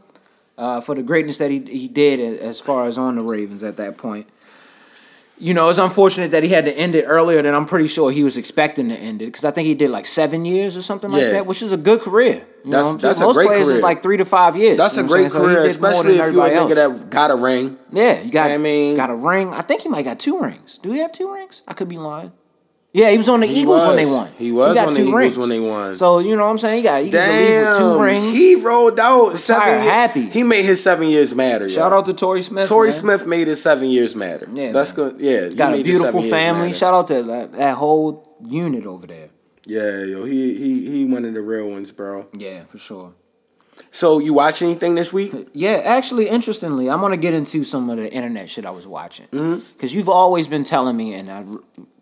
uh, 0.57 0.79
for 0.81 0.95
the 0.95 1.03
greatness 1.03 1.37
that 1.39 1.51
he 1.51 1.59
he 1.59 1.87
did 1.87 2.39
as 2.39 2.59
far 2.61 2.85
as 2.87 2.97
on 2.97 3.15
the 3.17 3.21
Ravens 3.21 3.63
at 3.63 3.77
that 3.77 3.97
point. 3.97 4.27
You 5.39 5.53
know, 5.53 5.69
it's 5.69 5.77
unfortunate 5.77 6.31
that 6.31 6.41
he 6.41 6.49
had 6.49 6.65
to 6.65 6.75
end 6.75 6.95
it 6.95 7.03
earlier 7.05 7.41
than 7.43 7.53
I'm 7.53 7.65
pretty 7.65 7.87
sure 7.87 8.09
he 8.11 8.23
was 8.23 8.37
expecting 8.37 8.89
to 8.89 8.95
end 8.95 9.21
it 9.21 9.25
because 9.27 9.43
I 9.45 9.51
think 9.51 9.67
he 9.67 9.75
did 9.75 9.91
like 9.91 10.07
seven 10.07 10.45
years 10.45 10.75
or 10.75 10.81
something 10.81 11.11
like 11.11 11.21
that, 11.21 11.45
which 11.45 11.61
is 11.61 11.71
a 11.71 11.77
good 11.77 12.01
career. 12.01 12.45
You 12.65 12.71
That's- 12.71 12.95
know, 12.95 12.97
that's 12.97 13.19
a 13.19 13.23
most 13.23 13.35
great 13.35 13.47
players 13.47 13.63
career. 13.65 13.75
is 13.75 13.81
like 13.83 14.01
three 14.01 14.17
to 14.17 14.25
five 14.25 14.57
years. 14.57 14.77
That's 14.77 14.97
a 14.97 15.03
great 15.03 15.21
saying? 15.21 15.31
So 15.33 15.39
career, 15.43 15.63
especially 15.63 16.15
if 16.15 16.33
you're 16.33 16.43
a 16.45 16.49
nigga 16.49 16.75
else. 16.75 17.01
that 17.03 17.09
got 17.11 17.29
a 17.31 17.35
ring. 17.35 17.77
Yeah, 17.91 18.21
you 18.21 18.31
got. 18.31 18.49
I 18.49 18.57
mean- 18.57 18.97
got 18.97 19.11
a 19.11 19.15
ring. 19.15 19.49
I 19.53 19.61
think 19.61 19.81
he 19.81 19.89
might 19.89 20.05
got 20.05 20.19
two 20.19 20.39
rings. 20.39 20.79
Do 20.81 20.91
he 20.91 20.99
have 20.99 21.11
two 21.11 21.31
rings? 21.31 21.61
I 21.67 21.73
could 21.73 21.87
be 21.87 21.97
lying. 21.97 22.31
Yeah, 22.97 23.11
he 23.11 23.17
was 23.19 23.29
on 23.29 23.41
the 23.41 23.45
He 23.45 23.61
Eagles 23.61 23.83
when 23.83 23.95
they 23.95 24.05
won. 24.05 24.29
He 24.39 24.51
was 24.51 24.73
got 24.73 24.87
on 24.87 24.93
the 24.95 25.01
Eagles 25.01 25.37
when 25.37 25.49
they 25.49 25.59
won. 25.59 25.95
So 25.95 26.17
you 26.17 26.35
know 26.35 26.43
what 26.45 26.49
I'm 26.49 26.57
saying? 26.57 26.77
He 26.77 26.83
got 26.83 27.03
he 27.03 27.11
got 27.11 27.27
the 27.27 27.31
league 27.31 27.67
with 27.67 27.77
two 27.77 27.93
Damn, 27.93 28.01
rings. 28.01 28.33
he 28.33 28.55
rolled 28.55 28.99
out 28.99 29.29
seven. 29.33 29.67
Happy. 29.67 30.29
He 30.29 30.41
made 30.41 30.65
his 30.65 30.81
seven 30.81 31.07
years 31.07 31.35
matter. 31.35 31.69
Shout 31.69 31.91
yo. 31.91 31.97
out 31.99 32.07
to 32.07 32.13
Torrey 32.15 32.41
Smith. 32.41 32.67
Torrey 32.67 32.89
man. 32.89 32.97
Smith 32.97 33.27
made 33.27 33.47
his 33.47 33.61
seven 33.61 33.87
years 33.89 34.15
matter. 34.15 34.47
Yeah, 34.51 34.71
that's 34.71 34.97
man. 34.97 35.09
good. 35.11 35.21
Yeah, 35.21 35.49
he 35.49 35.55
got 35.55 35.75
a 35.75 35.83
beautiful 35.83 36.23
family. 36.23 36.73
Shout 36.73 36.95
out 36.95 37.05
to 37.07 37.21
that, 37.21 37.51
that 37.53 37.77
whole 37.77 38.35
unit 38.43 38.87
over 38.87 39.05
there. 39.05 39.29
Yeah, 39.67 40.03
yo, 40.03 40.23
he 40.23 40.55
he 40.57 40.89
he 40.91 41.05
one 41.05 41.23
of 41.23 41.35
the 41.35 41.41
real 41.41 41.69
ones, 41.69 41.91
bro. 41.91 42.27
Yeah, 42.33 42.63
for 42.65 42.79
sure. 42.79 43.13
So 43.91 44.17
you 44.17 44.33
watch 44.33 44.63
anything 44.63 44.95
this 44.95 45.13
week? 45.13 45.33
Yeah, 45.53 45.81
actually, 45.85 46.29
interestingly, 46.29 46.89
I'm 46.89 46.99
gonna 47.01 47.15
get 47.17 47.35
into 47.35 47.63
some 47.63 47.91
of 47.91 47.97
the 47.97 48.11
internet 48.11 48.49
shit 48.49 48.65
I 48.65 48.71
was 48.71 48.87
watching 48.87 49.27
Mm-hmm. 49.27 49.59
because 49.73 49.93
you've 49.93 50.09
always 50.09 50.47
been 50.47 50.63
telling 50.63 50.97
me, 50.97 51.13
and 51.13 51.29
I 51.29 51.45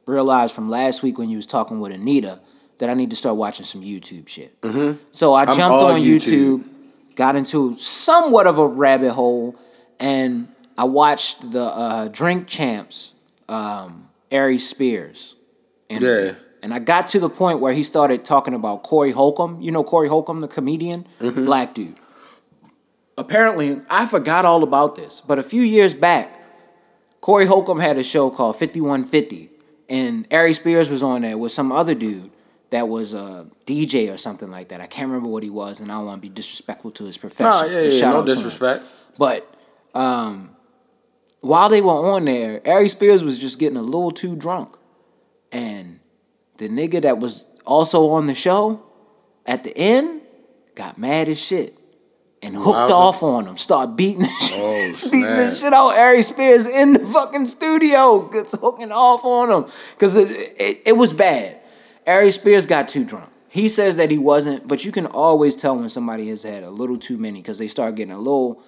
realized 0.08 0.54
from 0.54 0.70
last 0.70 1.04
week 1.04 1.18
when 1.18 1.30
you 1.30 1.38
was 1.38 1.46
talking 1.46 1.80
with 1.80 1.92
Anita 1.92 2.40
that 2.78 2.90
I 2.90 2.94
need 2.94 3.10
to 3.12 3.16
start 3.16 3.36
watching 3.38 3.66
some 3.66 3.82
YouTube 3.82 4.28
shit. 4.28 4.60
Mm-hmm. 4.62 5.00
So 5.12 5.34
I 5.34 5.46
jumped 5.46 5.62
on 5.62 6.00
YouTube. 6.02 6.60
YouTube, 6.64 7.16
got 7.16 7.36
into 7.36 7.76
somewhat 7.78 8.48
of 8.48 8.58
a 8.58 8.68
rabbit 8.68 9.12
hole, 9.14 9.56
and 10.00 10.48
I 10.78 10.84
watched 10.84 11.52
the 11.52 11.64
uh, 11.64 12.08
Drink 12.10 12.48
Champs, 12.48 13.14
um, 13.48 14.10
Aries 14.32 14.68
Spears. 14.70 15.36
interview. 15.90 16.08
Yeah. 16.10 16.32
And 16.62 16.74
I 16.74 16.80
got 16.80 17.08
to 17.10 17.20
the 17.20 17.30
point 17.30 17.60
where 17.60 17.74
he 17.74 17.84
started 17.84 18.26
talking 18.26 18.54
about 18.56 18.82
Corey 18.84 19.12
Holcomb. 19.12 19.62
You 19.62 19.72
know 19.72 19.84
Corey 19.84 20.08
Holcomb, 20.10 20.40
the 20.40 20.48
comedian, 20.48 21.06
Mm-hmm. 21.20 21.46
black 21.46 21.74
dude 21.74 21.96
apparently 23.18 23.82
I 23.90 24.06
forgot 24.06 24.46
all 24.46 24.64
about 24.64 24.96
this, 24.96 25.22
but 25.26 25.40
a 25.40 25.44
few 25.44 25.62
years 25.62 25.94
back, 25.94 26.38
Corey 27.22 27.46
Holcomb 27.46 27.80
had 27.80 27.98
a 27.98 28.04
show 28.04 28.30
called 28.30 28.58
5150, 28.58 29.50
and 29.90 30.28
Ari 30.32 30.54
Spears 30.54 30.90
was 30.90 31.04
on 31.04 31.22
there 31.22 31.38
with 31.38 31.52
some 31.52 31.72
other 31.72 31.96
dude 31.96 32.32
that 32.72 32.88
was 32.88 33.14
a 33.14 33.48
DJ 33.66 34.14
or 34.14 34.18
something 34.18 34.50
like 34.52 34.70
that. 34.70 34.82
I 34.82 34.88
can't 34.88 35.08
remember 35.08 35.30
what 35.30 35.44
he 35.44 35.50
was, 35.50 35.80
and 35.80 35.92
I 35.92 35.96
don't 35.96 36.06
want 36.06 36.22
to 36.22 36.28
be 36.28 36.34
disrespectful 36.34 36.92
to 36.92 37.06
his 37.06 37.18
profession. 37.18 37.46
Nah, 37.46 37.66
yeah, 37.66 37.88
yeah, 37.88 38.02
no 38.02 38.08
out 38.08 38.26
to 38.26 38.32
him. 38.32 38.38
disrespect. 38.38 38.84
But 39.18 39.48
um, 39.94 40.56
while 41.42 41.70
they 41.70 41.82
were 41.82 41.92
on 41.92 42.26
there, 42.26 42.62
Ari 42.68 42.90
Spears 42.90 43.24
was 43.24 43.38
just 43.40 43.60
getting 43.60 43.78
a 43.78 43.82
little 43.82 44.12
too 44.12 44.36
drunk. 44.36 44.76
And 45.52 46.00
the 46.58 46.68
nigga 46.68 47.02
that 47.04 47.20
was 47.20 47.46
also 47.66 48.10
on 48.10 48.26
the 48.26 48.34
show 48.34 48.84
at 49.46 49.64
the 49.64 49.76
end 49.78 50.22
got 50.74 50.98
mad 50.98 51.30
as 51.30 51.40
shit 51.40 51.78
and 52.46 52.56
hooked 52.56 52.92
off 52.92 53.24
on 53.24 53.46
him. 53.48 53.58
Start 53.58 53.96
beating 53.96 54.22
the 54.22 54.30
shit, 54.42 54.60
Oh, 54.60 54.94
beating 55.12 55.22
the 55.22 55.56
shit 55.56 55.74
out 55.74 55.98
Ari 55.98 56.22
Spears 56.22 56.68
in 56.68 56.94
the 56.94 57.00
fucking 57.00 57.46
studio. 57.48 58.28
Gets 58.30 58.58
hooking 58.60 58.92
off 58.92 59.24
on 59.26 59.50
him 59.64 59.72
because 59.96 60.16
it, 60.16 60.30
it, 60.60 60.82
it 60.86 60.94
was 60.98 61.14
bad. 61.14 61.60
Ari 62.08 62.32
Spears 62.32 62.66
got 62.66 62.88
too 62.88 63.04
drunk. 63.04 63.30
He 63.50 63.68
says 63.70 63.96
that 63.96 64.12
he 64.12 64.18
wasn't, 64.18 64.68
but 64.68 64.84
you 64.84 64.92
can 64.92 65.06
always 65.08 65.56
tell 65.56 65.78
when 65.78 65.88
somebody 65.90 66.28
has 66.30 66.44
had 66.44 66.64
a 66.64 66.70
little 66.70 66.98
too 66.98 67.18
many 67.18 67.42
because 67.42 67.58
they 67.58 67.68
start 67.68 67.96
getting 67.96 68.14
a 68.14 68.18
little, 68.18 68.62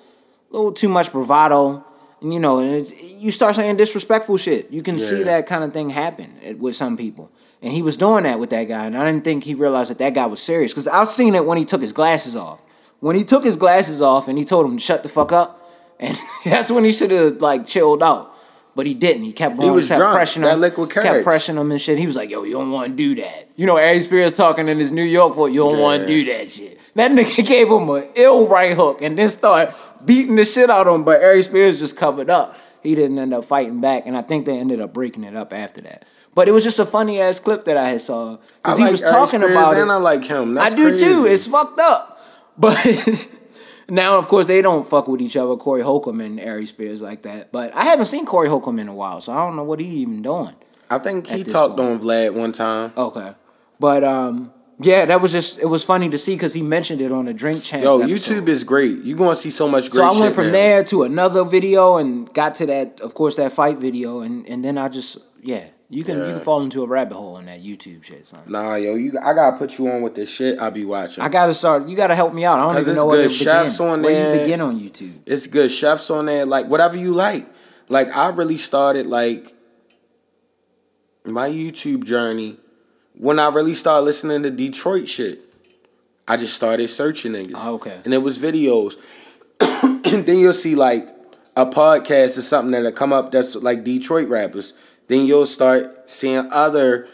little 0.49 0.71
too 0.71 0.87
much 0.87 1.11
bravado, 1.11 1.83
and 2.21 2.33
you 2.33 2.39
know, 2.39 2.59
and 2.59 2.73
it's, 2.73 2.93
you 3.03 3.31
start 3.31 3.55
saying 3.55 3.75
disrespectful 3.75 4.37
shit. 4.37 4.71
You 4.71 4.81
can 4.81 4.97
see 4.97 5.23
that 5.23 5.45
kind 5.45 5.65
of 5.65 5.73
thing 5.73 5.89
happen 5.89 6.57
with 6.59 6.75
some 6.77 6.95
people, 6.95 7.29
and 7.61 7.73
he 7.73 7.81
was 7.81 7.97
doing 7.97 8.23
that 8.23 8.39
with 8.39 8.49
that 8.51 8.63
guy, 8.69 8.85
and 8.85 8.97
I 8.97 9.03
didn't 9.05 9.25
think 9.25 9.43
he 9.43 9.53
realized 9.55 9.91
that 9.91 9.97
that 9.99 10.13
guy 10.13 10.25
was 10.25 10.41
serious 10.41 10.71
because 10.71 10.87
I've 10.87 11.09
seen 11.09 11.35
it 11.35 11.45
when 11.45 11.57
he 11.57 11.65
took 11.65 11.81
his 11.81 11.91
glasses 11.91 12.33
off. 12.35 12.61
When 12.99 13.15
he 13.15 13.23
took 13.23 13.43
his 13.43 13.55
glasses 13.55 14.01
off 14.01 14.27
and 14.27 14.37
he 14.37 14.43
told 14.43 14.65
him 14.65 14.77
to 14.77 14.83
shut 14.83 15.03
the 15.03 15.09
fuck 15.09 15.31
up, 15.31 15.59
and 15.99 16.17
that's 16.45 16.71
when 16.71 16.83
he 16.83 16.91
should 16.91 17.11
have 17.11 17.41
like 17.41 17.65
chilled 17.65 18.01
out. 18.03 18.33
But 18.75 18.85
he 18.85 18.93
didn't. 18.93 19.23
He 19.23 19.33
kept 19.33 19.57
going. 19.57 19.73
was 19.73 19.87
kept 19.87 19.99
drunk. 19.99 20.19
pressuring 20.19 20.43
That 20.43 20.53
him. 20.53 20.59
liquid 20.61 20.91
kept 20.91 21.23
pressing 21.23 21.57
him 21.57 21.71
and 21.71 21.81
shit. 21.81 21.97
He 21.97 22.05
was 22.05 22.15
like, 22.15 22.29
"Yo, 22.29 22.43
you 22.43 22.53
don't 22.53 22.71
want 22.71 22.91
to 22.91 22.95
do 22.95 23.15
that." 23.21 23.49
You 23.55 23.65
know, 23.65 23.77
Ari 23.77 24.01
Spears 24.01 24.33
talking 24.33 24.67
in 24.67 24.77
his 24.77 24.91
New 24.91 25.03
York 25.03 25.33
for 25.33 25.49
you 25.49 25.67
don't 25.67 25.79
want 25.79 26.01
to 26.03 26.07
do 26.07 26.25
that 26.31 26.51
shit. 26.51 26.79
That 26.93 27.11
nigga 27.11 27.47
gave 27.47 27.69
him 27.69 27.89
an 27.89 28.07
ill 28.15 28.47
right 28.47 28.75
hook 28.75 29.01
and 29.01 29.17
then 29.17 29.29
started 29.29 29.73
beating 30.05 30.35
the 30.35 30.45
shit 30.45 30.69
out 30.69 30.85
of 30.87 30.93
him. 30.95 31.03
But 31.03 31.23
Ari 31.23 31.41
Spears 31.41 31.79
just 31.79 31.97
covered 31.97 32.29
up. 32.29 32.55
He 32.83 32.93
didn't 32.93 33.17
end 33.17 33.33
up 33.33 33.45
fighting 33.45 33.81
back, 33.81 34.05
and 34.05 34.15
I 34.15 34.21
think 34.21 34.45
they 34.45 34.57
ended 34.59 34.79
up 34.79 34.93
breaking 34.93 35.23
it 35.23 35.35
up 35.35 35.53
after 35.53 35.81
that. 35.81 36.05
But 36.35 36.47
it 36.47 36.51
was 36.51 36.63
just 36.63 36.77
a 36.77 36.85
funny 36.85 37.19
ass 37.19 37.39
clip 37.39 37.65
that 37.65 37.77
I 37.77 37.89
had 37.89 38.01
saw 38.01 38.37
because 38.61 38.77
he 38.77 38.83
like 38.83 38.91
was 38.91 39.01
talking 39.01 39.41
about 39.41 39.73
and 39.73 39.89
it. 39.89 39.93
I 39.93 39.97
like 39.97 40.23
him. 40.23 40.53
That's 40.53 40.73
I 40.73 40.77
do 40.77 40.89
crazy. 40.89 41.03
too. 41.05 41.25
It's 41.27 41.47
fucked 41.47 41.79
up. 41.79 42.16
But 42.57 43.29
now, 43.89 44.17
of 44.17 44.27
course, 44.27 44.47
they 44.47 44.61
don't 44.61 44.87
fuck 44.87 45.07
with 45.07 45.21
each 45.21 45.37
other, 45.37 45.55
Corey 45.55 45.81
Holcomb 45.81 46.21
and 46.21 46.39
Ari 46.39 46.65
Spears 46.65 47.01
like 47.01 47.21
that. 47.23 47.51
But 47.51 47.73
I 47.75 47.85
haven't 47.85 48.05
seen 48.05 48.25
Corey 48.25 48.49
Holcomb 48.49 48.79
in 48.79 48.87
a 48.87 48.93
while, 48.93 49.21
so 49.21 49.31
I 49.31 49.45
don't 49.45 49.55
know 49.55 49.63
what 49.63 49.79
he 49.79 49.87
even 49.87 50.21
doing. 50.21 50.55
I 50.89 50.99
think 50.99 51.27
he 51.27 51.43
talked 51.43 51.77
point. 51.77 51.89
on 51.89 51.99
Vlad 51.99 52.33
one 52.33 52.51
time. 52.51 52.93
Okay, 52.97 53.31
but 53.79 54.03
um, 54.03 54.53
yeah, 54.79 55.05
that 55.05 55.21
was 55.21 55.31
just 55.31 55.59
it 55.59 55.65
was 55.65 55.83
funny 55.83 56.09
to 56.09 56.17
see 56.17 56.35
because 56.35 56.53
he 56.53 56.61
mentioned 56.61 57.01
it 57.01 57.11
on 57.11 57.27
a 57.27 57.33
Drink 57.33 57.63
Champ. 57.63 57.83
Yo, 57.83 57.99
episode. 57.99 58.43
YouTube 58.43 58.47
is 58.47 58.63
great. 58.63 58.99
You're 59.03 59.17
gonna 59.17 59.35
see 59.35 59.49
so 59.49 59.67
much 59.67 59.89
great 59.89 60.01
So 60.01 60.17
I 60.17 60.19
went 60.19 60.35
from 60.35 60.47
now. 60.47 60.51
there 60.51 60.83
to 60.85 61.03
another 61.03 61.43
video 61.43 61.97
and 61.97 62.31
got 62.33 62.55
to 62.55 62.65
that, 62.67 63.01
of 63.01 63.13
course, 63.13 63.35
that 63.35 63.51
fight 63.51 63.77
video, 63.77 64.21
and 64.21 64.47
and 64.47 64.63
then 64.63 64.77
I 64.77 64.87
just 64.89 65.17
yeah, 65.41 65.65
you 65.89 66.03
can 66.03 66.17
you 66.17 66.33
can 66.33 66.39
fall 66.39 66.61
into 66.61 66.83
a 66.83 66.87
rabbit 66.87 67.15
hole 67.15 67.37
in 67.37 67.45
that 67.45 67.61
YouTube 67.61 68.03
shit, 68.03 68.27
son. 68.27 68.41
Nah, 68.47 68.75
yo, 68.75 68.95
you. 68.95 69.13
I 69.23 69.33
gotta 69.33 69.57
put 69.57 69.77
you 69.77 69.87
on 69.89 70.01
with 70.01 70.15
this 70.15 70.33
shit. 70.33 70.59
I 70.59 70.69
be 70.69 70.85
watching. 70.85 71.23
I 71.23 71.29
gotta 71.29 71.53
start. 71.53 71.87
You 71.87 71.95
gotta 71.95 72.15
help 72.15 72.33
me 72.33 72.45
out. 72.45 72.59
I 72.59 72.73
don't 72.73 72.81
even 72.81 72.95
know 72.95 73.05
where 73.05 73.23
good 73.23 73.29
to 73.29 73.33
chefs 73.33 73.77
begin. 73.77 73.91
on 73.91 74.01
where 74.01 74.13
there. 74.13 74.35
you 74.35 74.41
begin 74.41 74.61
on 74.61 74.79
YouTube. 74.79 75.19
it's 75.25 75.47
good 75.47 75.71
chefs 75.71 76.09
on 76.09 76.25
there. 76.25 76.45
Like 76.45 76.67
whatever 76.67 76.97
you 76.97 77.13
like. 77.13 77.45
Like 77.89 78.15
I 78.15 78.29
really 78.29 78.57
started 78.57 79.07
like 79.07 79.53
my 81.25 81.47
YouTube 81.47 82.03
journey 82.03 82.57
when 83.19 83.39
I 83.39 83.49
really 83.49 83.73
started 83.73 84.05
listening 84.05 84.43
to 84.43 84.51
Detroit 84.51 85.07
shit, 85.07 85.39
I 86.27 86.37
just 86.37 86.53
started 86.53 86.87
searching 86.87 87.33
niggas. 87.33 87.53
Oh, 87.57 87.75
okay. 87.75 87.99
And 88.05 88.13
it 88.13 88.19
was 88.19 88.37
videos. 88.39 88.95
and 89.61 90.25
then 90.25 90.37
you'll 90.37 90.53
see 90.53 90.75
like 90.75 91.07
a 91.55 91.65
podcast 91.65 92.37
or 92.37 92.41
something 92.41 92.71
that'll 92.71 92.91
come 92.91 93.13
up 93.13 93.31
that's 93.31 93.55
like 93.55 93.83
Detroit 93.83 94.29
rappers. 94.29 94.73
Then 95.07 95.25
you'll 95.25 95.45
start 95.45 96.09
seeing 96.09 96.47
other 96.51 97.07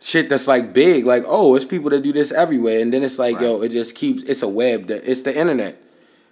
shit 0.00 0.28
that's 0.28 0.48
like 0.48 0.72
big, 0.72 1.04
like, 1.04 1.24
oh, 1.26 1.54
it's 1.56 1.64
people 1.64 1.90
that 1.90 2.02
do 2.02 2.12
this 2.12 2.32
everywhere. 2.32 2.80
And 2.80 2.92
then 2.92 3.02
it's 3.02 3.18
like, 3.18 3.40
yo, 3.40 3.62
it 3.62 3.70
just 3.70 3.94
keeps 3.94 4.22
it's 4.22 4.42
a 4.42 4.48
web 4.48 4.86
that 4.86 5.08
it's 5.08 5.22
the 5.22 5.36
internet. 5.38 5.78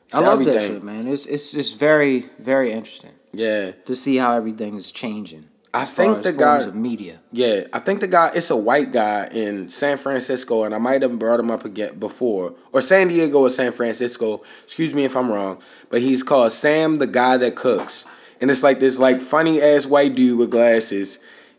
It's 0.07 0.15
I 0.15 0.21
love 0.21 0.45
that 0.45 0.61
shit, 0.61 0.83
man. 0.83 1.07
It's 1.07 1.27
it's 1.27 1.55
it's 1.55 1.73
very 1.75 2.21
very 2.39 2.73
interesting 2.73 3.13
Yeah. 3.33 3.73
to 3.87 3.95
see 3.95 4.17
how 4.17 4.35
everything 4.37 4.75
is 4.77 4.91
changing. 4.91 5.45
I 5.75 5.85
think 5.85 6.23
the 6.23 6.33
guy- 6.33 6.63
of 6.63 6.75
media. 6.75 7.21
Yeah, 7.31 7.65
I 7.75 7.79
think 7.81 8.01
the 8.01 8.07
guy 8.09 8.31
it's 8.35 8.51
a 8.51 8.57
white 8.57 8.91
guy 8.91 9.29
in 9.33 9.69
San 9.69 9.99
Francisco, 9.99 10.65
and 10.65 10.75
I 10.75 10.79
might 10.79 11.03
have 11.03 11.19
brought 11.19 11.39
him 11.41 11.51
up 11.51 11.67
again 11.67 11.99
before, 11.99 12.55
or 12.73 12.81
San 12.81 13.09
Diego 13.09 13.41
or 13.41 13.51
San 13.51 13.73
Francisco. 13.73 14.41
Excuse 14.65 14.95
me 14.95 15.05
if 15.05 15.15
I'm 15.15 15.31
wrong, 15.31 15.61
but 15.91 16.01
he's 16.01 16.23
called 16.23 16.53
Sam, 16.53 16.97
the 16.99 17.07
guy 17.07 17.37
that 17.37 17.55
cooks, 17.55 18.07
and 18.41 18.51
it's 18.51 18.63
like 18.63 18.79
this 18.81 18.99
like 18.99 19.21
funny 19.21 19.61
ass 19.61 19.87
white 19.87 20.15
dude 20.15 20.39
with 20.39 20.51
glasses, 20.51 21.19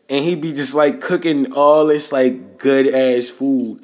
and 0.10 0.24
he'd 0.24 0.42
be 0.42 0.52
just 0.54 0.76
like 0.76 1.02
cooking 1.02 1.52
all 1.54 1.86
this 1.88 2.12
like 2.12 2.58
good 2.58 2.88
ass 2.88 3.30
food, 3.30 3.80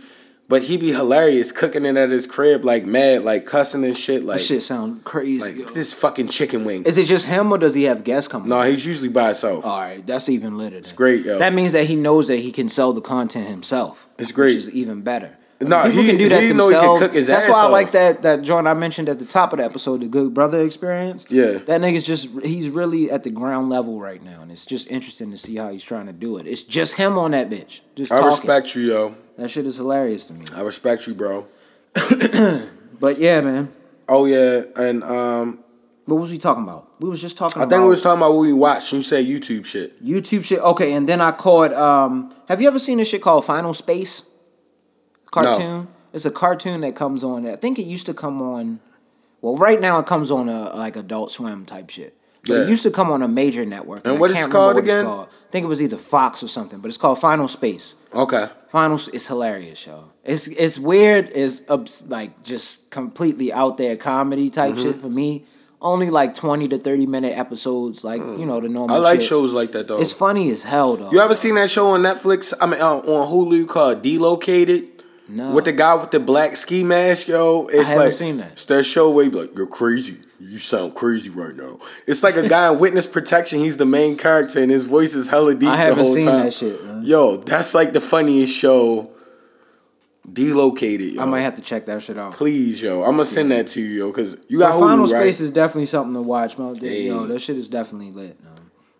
but 0.47 0.63
he'd 0.63 0.79
be 0.79 0.91
hilarious 0.91 1.51
cooking 1.51 1.85
it 1.85 1.95
at 1.97 2.09
his 2.09 2.27
crib 2.27 2.63
like 2.65 2.85
mad, 2.85 3.23
like 3.23 3.45
cussing 3.45 3.83
and 3.85 3.95
shit, 3.95 4.23
like 4.23 4.37
That 4.39 4.43
shit 4.45 4.63
sound 4.63 5.03
crazy. 5.03 5.41
like 5.41 5.55
yo. 5.57 5.65
this 5.73 5.93
fucking 5.93 6.27
chicken 6.27 6.65
wing. 6.65 6.83
Is 6.83 6.97
it 6.97 7.05
just 7.07 7.25
him 7.27 7.51
or 7.51 7.57
does 7.57 7.73
he 7.73 7.83
have 7.83 8.03
guests 8.03 8.27
coming? 8.27 8.49
No, 8.49 8.61
he's 8.61 8.85
usually 8.85 9.09
by 9.09 9.25
himself. 9.27 9.65
All 9.65 9.79
right, 9.79 10.05
that's 10.05 10.29
even 10.29 10.57
litter. 10.57 10.77
It's 10.77 10.91
great, 10.93 11.25
yo. 11.25 11.39
That 11.39 11.53
means 11.53 11.71
that 11.71 11.85
he 11.87 11.95
knows 11.95 12.27
that 12.27 12.37
he 12.37 12.51
can 12.51 12.69
sell 12.69 12.93
the 12.93 13.01
content 13.01 13.49
himself. 13.49 14.07
It's 14.17 14.31
great. 14.31 14.47
Which 14.47 14.55
is 14.55 14.69
even 14.71 15.01
better. 15.01 15.37
No, 15.61 15.83
People 15.83 16.01
he- 16.01 16.09
can 16.09 16.17
do 16.17 16.29
that 16.29 16.43
he 16.43 16.51
know 16.53 16.67
he 16.67 16.75
can 16.75 16.99
cook 16.99 17.13
his 17.13 17.27
That's 17.27 17.47
why 17.49 17.63
I 17.63 17.69
like 17.69 17.91
that 17.91 18.21
that 18.23 18.41
joint 18.41 18.67
I 18.67 18.73
mentioned 18.73 19.07
at 19.07 19.19
the 19.19 19.25
top 19.25 19.53
of 19.53 19.59
the 19.59 19.65
episode, 19.65 20.01
the 20.01 20.07
Good 20.07 20.33
Brother 20.33 20.61
Experience. 20.61 21.25
Yeah. 21.29 21.53
that 21.65 21.79
nigga's 21.81 22.03
just 22.03 22.27
he's 22.45 22.67
really 22.69 23.09
at 23.09 23.23
the 23.23 23.29
ground 23.31 23.69
level 23.69 23.99
right 24.01 24.21
now, 24.21 24.41
and 24.41 24.51
it's 24.51 24.65
just 24.65 24.91
interesting 24.91 25.31
to 25.31 25.37
see 25.37 25.55
how 25.55 25.69
he's 25.69 25.83
trying 25.83 26.07
to 26.07 26.13
do 26.13 26.37
it. 26.37 26.45
It's 26.45 26.61
just 26.63 26.95
him 26.95 27.17
on 27.17 27.31
that 27.31 27.49
bitch, 27.49 27.79
just 27.95 28.11
I 28.11 28.17
talking. 28.19 28.31
respect 28.49 28.75
you, 28.75 28.81
yo. 28.81 29.15
that 29.37 29.49
shit 29.49 29.65
is 29.65 29.77
hilarious 29.77 30.25
to 30.25 30.33
me. 30.33 30.43
I 30.53 30.61
respect 30.61 31.07
you, 31.07 31.13
bro. 31.13 31.47
But 32.99 33.19
yeah, 33.19 33.41
man, 33.41 33.69
Oh 34.07 34.25
yeah, 34.25 34.61
and 34.77 35.03
um, 35.03 35.59
what 36.05 36.15
was 36.19 36.31
we 36.31 36.37
talking 36.37 36.63
about? 36.63 36.89
We 37.01 37.09
was 37.09 37.19
just 37.21 37.37
talking. 37.37 37.61
I 37.61 37.65
about 37.65 37.75
think 37.75 37.83
we 37.83 37.89
was 37.89 38.01
talking 38.03 38.21
about 38.21 38.33
what 38.33 38.41
we 38.41 38.53
watched. 38.53 38.93
You 38.93 39.01
said 39.01 39.25
YouTube 39.25 39.65
shit. 39.65 40.03
YouTube 40.03 40.43
shit. 40.43 40.59
Okay, 40.59 40.93
and 40.93 41.07
then 41.07 41.19
I 41.21 41.31
caught. 41.31 41.73
Um, 41.73 42.33
have 42.47 42.61
you 42.61 42.67
ever 42.67 42.79
seen 42.79 42.97
this 42.99 43.09
shit 43.09 43.21
called 43.21 43.43
Final 43.45 43.73
Space? 43.73 44.23
Cartoon. 45.31 45.87
It's 46.13 46.25
a 46.25 46.31
cartoon 46.31 46.81
that 46.81 46.95
comes 46.95 47.23
on. 47.23 47.45
I 47.45 47.55
think 47.57 47.77
it 47.77 47.83
used 47.85 48.05
to 48.05 48.13
come 48.13 48.41
on. 48.41 48.79
Well, 49.41 49.57
right 49.57 49.79
now 49.81 49.99
it 49.99 50.05
comes 50.05 50.31
on 50.31 50.47
a 50.49 50.73
like 50.75 50.95
Adult 50.95 51.31
Swim 51.31 51.65
type 51.65 51.89
shit. 51.89 52.15
But 52.47 52.53
Yeah. 52.53 52.61
it 52.63 52.69
used 52.69 52.83
to 52.83 52.91
come 52.91 53.09
on 53.11 53.21
a 53.21 53.27
major 53.27 53.65
network. 53.65 54.01
And 54.05 54.15
I 54.15 54.19
what 54.19 54.31
is 54.31 54.37
it 54.37 54.49
called 54.51 54.75
remember 54.77 54.81
what 54.81 54.83
it's 54.83 54.89
again? 54.89 55.05
called. 55.05 55.27
I 55.27 55.51
think 55.51 55.63
it 55.65 55.67
was 55.67 55.81
either 55.81 55.97
Fox 55.97 56.41
or 56.43 56.47
something, 56.47 56.79
but 56.79 56.87
it's 56.89 56.97
called 56.97 57.19
Final 57.19 57.47
Space. 57.47 57.95
Okay. 58.13 58.45
Final. 58.69 58.99
It's 59.13 59.27
hilarious, 59.27 59.85
yo. 59.85 60.11
It's 60.23 60.47
it's 60.47 60.79
weird. 60.79 61.29
It's 61.35 61.61
like 62.07 62.43
just 62.43 62.89
completely 62.91 63.51
out 63.51 63.77
there 63.77 63.97
comedy 63.97 64.49
type 64.49 64.73
Mm-hmm. 64.75 64.83
shit 64.83 64.95
for 65.01 65.09
me. 65.09 65.43
Only 65.81 66.09
like 66.09 66.33
twenty 66.33 66.67
to 66.69 66.77
thirty 66.77 67.05
minute 67.05 67.37
episodes, 67.37 68.03
like 68.05 68.21
you 68.21 68.45
know 68.45 68.59
the 68.61 68.69
normal. 68.69 68.95
Mm. 68.95 68.99
I 68.99 69.01
like 69.03 69.19
shit. 69.19 69.29
shows 69.29 69.51
like 69.53 69.71
that 69.73 69.87
though. 69.89 69.99
It's 69.99 70.13
funny 70.13 70.49
as 70.49 70.63
hell 70.63 70.95
though. 70.95 71.11
you 71.11 71.19
ever 71.19 71.35
seen 71.35 71.55
that 71.55 71.69
show 71.69 71.87
on 71.87 72.01
Netflix? 72.01 72.53
I 72.61 72.65
mean, 72.67 72.79
uh, 72.79 72.95
on 72.99 73.27
Hulu 73.31 73.67
called 73.67 74.01
Delocated. 74.01 74.94
No. 75.27 75.53
With 75.55 75.65
the 75.65 75.71
guy 75.71 75.95
with 75.95 76.11
the 76.11 76.19
black 76.19 76.55
ski 76.55 76.83
mask, 76.83 77.27
yo. 77.27 77.67
It's 77.71 77.89
haven't 77.89 78.05
like 78.05 78.13
seen 78.13 78.37
that. 78.37 78.51
It's 78.53 78.65
that 78.65 78.83
show 78.83 79.11
where 79.11 79.25
he 79.25 79.31
like, 79.31 79.55
"You're 79.57 79.65
crazy. 79.67 80.17
You 80.39 80.59
sound 80.59 80.93
crazy 80.93 81.31
right 81.31 81.55
now." 81.55 81.79
It's 82.05 82.21
like 82.21 82.35
a 82.35 82.47
guy 82.47 82.71
in 82.71 82.79
witness 82.79 83.07
protection. 83.07 83.57
He's 83.59 83.77
the 83.77 83.85
main 83.87 84.17
character, 84.17 84.61
and 84.61 84.69
his 84.69 84.83
voice 84.83 85.15
is 85.15 85.27
hella 85.27 85.55
deep 85.55 85.67
I 85.69 85.71
the 85.71 85.77
haven't 85.77 86.03
whole 86.05 86.13
seen 86.13 86.25
time. 86.25 86.45
that 86.45 86.53
shit. 86.53 86.83
Man. 86.85 87.03
Yo, 87.03 87.37
that's 87.37 87.73
like 87.73 87.93
the 87.93 88.01
funniest 88.01 88.55
show. 88.55 89.11
Delocated, 90.31 91.13
yo. 91.13 91.21
I 91.21 91.25
might 91.25 91.41
have 91.41 91.53
to 91.55 91.61
check 91.61 91.85
that 91.85 92.01
shit 92.01 92.17
out. 92.17 92.33
Please, 92.33 92.81
yo. 92.81 93.03
I'm 93.03 93.11
gonna 93.11 93.23
send 93.25 93.51
that 93.51 93.67
to 93.67 93.81
you, 93.81 93.87
yo, 94.05 94.07
because 94.11 94.35
you 94.47 94.57
But 94.57 94.69
got 94.69 94.79
Final 94.79 95.05
Hulu, 95.05 95.13
right? 95.13 95.21
Space 95.21 95.39
is 95.39 95.51
definitely 95.51 95.85
something 95.85 96.15
to 96.15 96.21
watch, 96.23 96.57
man. 96.57 96.75
Yo, 96.81 97.27
that 97.27 97.39
shit 97.39 97.57
is 97.57 97.67
definitely 97.67 98.11
lit. 98.11 98.43
Man. 98.43 98.53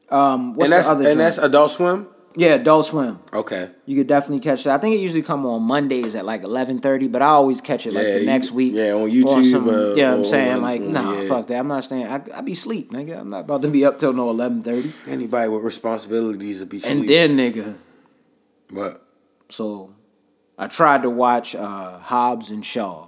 Um, 0.10 0.54
what's 0.54 0.70
and 0.70 0.74
that's 0.74 0.88
the 0.88 0.94
other? 0.94 1.10
and 1.10 1.20
that's 1.20 1.38
Adult 1.40 1.72
Swim. 1.72 2.08
Yeah, 2.38 2.56
Adult 2.56 2.86
Swim. 2.88 3.20
Okay. 3.34 3.70
You 3.86 3.96
could 3.98 4.08
definitely 4.08 4.40
catch 4.42 4.64
that. 4.64 4.76
I 4.76 4.78
think 4.78 4.96
it 4.96 5.00
usually 5.00 5.22
come 5.22 5.46
on 5.46 5.62
Mondays 5.64 6.16
at 6.16 6.26
like 6.26 6.44
eleven 6.44 6.80
thirty, 6.80 7.08
but 7.08 7.22
I 7.22 7.28
always 7.28 7.62
catch 7.62 7.86
it 7.86 7.94
like 7.94 8.04
Yeah, 8.06 8.14
the 8.16 8.20
you- 8.22 8.26
next 8.26 8.52
week. 8.52 8.74
yeah, 8.76 8.94
on 8.94 9.10
YouTube, 9.10 9.52
some- 9.52 9.70
uh, 9.70 9.96
yeah, 9.96 10.14
I'm 10.14 10.26
saying 10.26 10.56
on- 10.56 10.62
like, 10.62 10.82
on- 10.82 10.94
nah, 10.94 11.14
yeah. 11.22 11.28
fuck 11.28 11.48
that. 11.48 11.58
I'm 11.60 11.68
not 11.68 11.84
staying. 11.84 12.08
I, 12.08 12.22
I 12.36 12.42
be 12.42 12.54
sleep, 12.54 12.92
nigga. 12.92 13.20
I'm 13.20 13.30
not 13.30 13.42
about 13.42 13.62
to 13.64 13.68
be 13.70 13.86
up 13.86 14.00
till 14.00 14.14
no 14.14 14.30
eleven 14.30 14.62
thirty. 14.62 14.92
Anybody 15.08 15.50
with 15.50 15.64
responsibilities 15.64 16.60
to 16.60 16.66
be 16.66 16.82
And 16.86 17.08
then, 17.08 17.38
nigga, 17.38 17.76
What? 18.72 19.02
so 19.50 19.94
I 20.58 20.68
tried 20.68 21.02
to 21.04 21.10
watch 21.10 21.56
uh, 21.56 22.00
Hobbs 22.00 22.50
and 22.52 22.66
Shaw. 22.66 23.08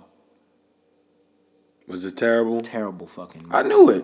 was 1.87 2.03
it 2.05 2.17
terrible? 2.17 2.61
Terrible 2.61 3.07
fucking. 3.07 3.47
I 3.51 3.63
knew 3.63 3.89
it. 3.89 4.03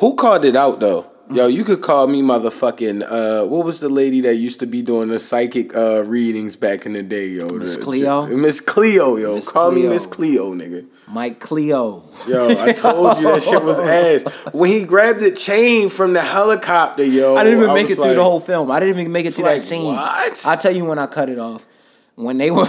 Who 0.00 0.14
called 0.14 0.44
it 0.44 0.56
out 0.56 0.80
though? 0.80 1.10
Yo, 1.30 1.48
you 1.48 1.64
could 1.64 1.82
call 1.82 2.06
me 2.06 2.22
motherfucking. 2.22 3.02
Uh, 3.04 3.46
what 3.48 3.64
was 3.64 3.80
the 3.80 3.88
lady 3.88 4.20
that 4.20 4.36
used 4.36 4.60
to 4.60 4.66
be 4.66 4.80
doing 4.80 5.08
the 5.08 5.18
psychic 5.18 5.74
uh, 5.74 6.04
readings 6.06 6.54
back 6.54 6.86
in 6.86 6.92
the 6.92 7.02
day, 7.02 7.26
yo? 7.26 7.48
Miss 7.48 7.76
Cleo? 7.76 8.26
Miss 8.28 8.60
Cleo, 8.60 9.16
yo. 9.16 9.34
Miss 9.34 9.50
call 9.50 9.72
me 9.72 9.82
Miss 9.88 10.06
Cleo, 10.06 10.54
nigga. 10.54 10.86
Mike 11.08 11.40
Cleo. 11.40 12.04
Yo, 12.28 12.48
I 12.60 12.72
told 12.76 13.18
you 13.18 13.24
that 13.24 13.42
shit 13.42 13.62
was 13.62 13.80
ass. 13.80 14.24
When 14.52 14.70
he 14.70 14.84
grabbed 14.84 15.18
the 15.18 15.32
chain 15.32 15.88
from 15.88 16.12
the 16.12 16.20
helicopter, 16.20 17.04
yo. 17.04 17.36
I 17.36 17.42
didn't 17.42 17.60
even 17.60 17.74
make 17.74 17.82
was 17.82 17.90
it 17.92 17.94
through 17.96 18.04
like, 18.04 18.16
the 18.16 18.24
whole 18.24 18.40
film. 18.40 18.70
I 18.70 18.78
didn't 18.78 18.98
even 18.98 19.12
make 19.12 19.26
it 19.26 19.34
through 19.34 19.46
like, 19.46 19.56
that 19.56 19.60
scene. 19.60 19.84
what? 19.84 20.46
I'll 20.46 20.58
tell 20.58 20.74
you 20.74 20.84
when 20.84 21.00
I 21.00 21.06
cut 21.06 21.28
it 21.28 21.40
off. 21.40 21.66
When 22.14 22.38
they 22.38 22.50
were 22.50 22.66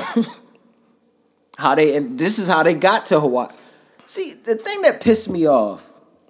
how 1.58 1.76
they 1.76 1.96
and 1.96 2.18
this 2.18 2.40
is 2.40 2.48
how 2.48 2.64
they 2.64 2.74
got 2.74 3.06
to 3.08 3.20
Hawaii. 3.20 3.50
See, 4.08 4.34
the 4.34 4.56
thing 4.56 4.82
that 4.82 5.00
pissed 5.02 5.30
me 5.30 5.48
off 5.48 5.87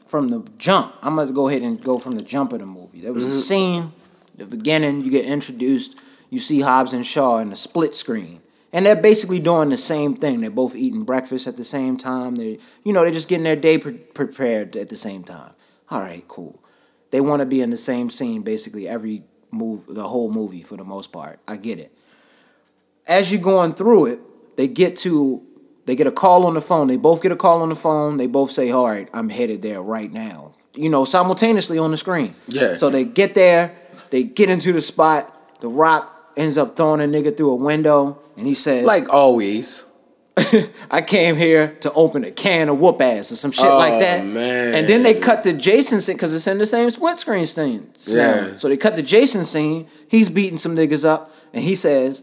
from 0.08 0.30
the 0.30 0.44
jump, 0.58 0.94
I'm 1.02 1.16
gonna 1.16 1.32
go 1.32 1.48
ahead 1.50 1.62
and 1.64 1.82
go 1.84 1.98
from 1.98 2.16
the 2.16 2.22
jump 2.22 2.54
of 2.54 2.60
the 2.60 2.66
movie. 2.66 3.02
There 3.02 3.14
was 3.14 3.24
Mm-hmm. 3.24 3.32
a 3.34 3.42
scene, 3.42 3.92
the 4.36 4.46
beginning, 4.46 5.02
you 5.02 5.12
get 5.12 5.26
introduced, 5.26 5.96
you 6.30 6.40
see 6.40 6.62
Hobbs 6.62 6.94
and 6.94 7.06
Shaw 7.06 7.38
in 7.40 7.50
the 7.50 7.56
split 7.56 7.96
screen. 7.96 8.42
And 8.74 8.86
they're 8.86 8.96
basically 9.02 9.40
doing 9.40 9.70
the 9.70 9.78
same 9.78 10.14
thing. 10.14 10.42
They're 10.42 10.50
both 10.50 10.76
eating 10.76 11.04
breakfast 11.04 11.48
at 11.48 11.56
the 11.58 11.64
same 11.64 11.96
time. 11.98 12.36
They, 12.36 12.60
you 12.84 12.92
know, 12.94 13.02
they're 13.04 13.12
just 13.14 13.30
getting 13.30 13.46
their 13.46 13.56
day 13.56 13.78
pre- 13.78 13.94
prepared 13.94 14.76
at 14.76 14.90
the 14.90 14.98
same 14.98 15.24
time. 15.24 15.54
All 15.90 16.02
right, 16.02 16.28
cool. 16.28 16.62
They 17.12 17.22
want 17.22 17.40
to 17.40 17.46
be 17.46 17.62
in 17.62 17.70
the 17.70 17.78
same 17.78 18.10
scene 18.10 18.42
basically 18.42 18.88
every 18.88 19.24
move, 19.52 19.86
the 19.88 20.04
whole 20.04 20.30
movie 20.30 20.62
for 20.62 20.76
the 20.76 20.84
most 20.84 21.14
part. 21.14 21.40
I 21.48 21.56
get 21.56 21.80
it. 21.80 21.94
As 23.08 23.32
you're 23.32 23.42
going 23.42 23.74
through 23.74 24.08
it, 24.08 24.20
they 24.58 24.68
get 24.68 24.98
to, 24.98 25.42
they 25.88 25.96
get 25.96 26.06
a 26.06 26.12
call 26.12 26.46
on 26.46 26.54
the 26.54 26.62
phone. 26.62 26.86
They 26.88 26.98
both 26.98 27.24
get 27.24 27.32
a 27.32 27.36
call 27.36 27.64
on 27.64 27.70
the 27.70 27.76
phone. 27.76 28.18
They 28.18 28.28
both 28.28 28.52
say, 28.52 28.70
"All 28.70 28.86
right, 28.86 29.10
I'm 29.14 29.30
headed 29.30 29.64
there 29.64 29.82
right 29.82 30.12
now." 30.14 30.52
You 30.76 30.90
know, 30.90 31.04
simultaneously 31.06 31.80
on 31.80 31.90
the 31.90 31.98
screen. 31.98 32.34
Yeah. 32.48 32.76
So 32.76 32.92
they 32.92 33.04
get 33.04 33.34
there. 33.34 33.74
They 34.12 34.24
get 34.24 34.50
into 34.50 34.72
the 34.72 34.82
spot. 34.82 35.34
The 35.62 35.68
Rock 35.68 36.14
ends 36.38 36.56
up 36.56 36.76
throwing 36.76 37.02
a 37.02 37.06
nigga 37.06 37.36
through 37.36 37.50
a 37.50 37.56
window, 37.56 38.20
and 38.38 38.48
he 38.48 38.54
says, 38.54 38.86
Like 38.86 39.12
always. 39.12 39.84
I 40.92 41.02
came 41.02 41.36
here 41.36 41.70
to 41.82 41.92
open 41.94 42.24
a 42.24 42.30
can 42.30 42.70
of 42.70 42.78
whoop 42.78 43.02
ass 43.02 43.32
or 43.32 43.36
some 43.36 43.50
shit 43.52 43.66
Oh, 43.66 43.78
like 43.80 44.00
that. 44.02 44.24
man. 44.24 44.76
And 44.76 44.86
then 44.88 45.02
they 45.02 45.20
cut 45.20 45.44
the 45.44 45.52
Jason 45.52 46.00
scene 46.00 46.16
because 46.16 46.32
it's 46.32 46.46
in 46.46 46.60
the 46.60 46.68
same 46.68 46.92
split 46.92 47.18
screen 47.18 47.44
scene. 47.48 47.90
Yeah. 48.06 48.56
So 48.58 48.70
they 48.70 48.78
cut 48.78 48.96
the 48.96 49.02
Jason 49.02 49.46
scene. 49.46 49.88
He's 50.08 50.30
beating 50.30 50.58
some 50.60 50.76
niggas 50.76 51.04
up, 51.04 51.34
and 51.54 51.64
he 51.64 51.74
says, 51.74 52.22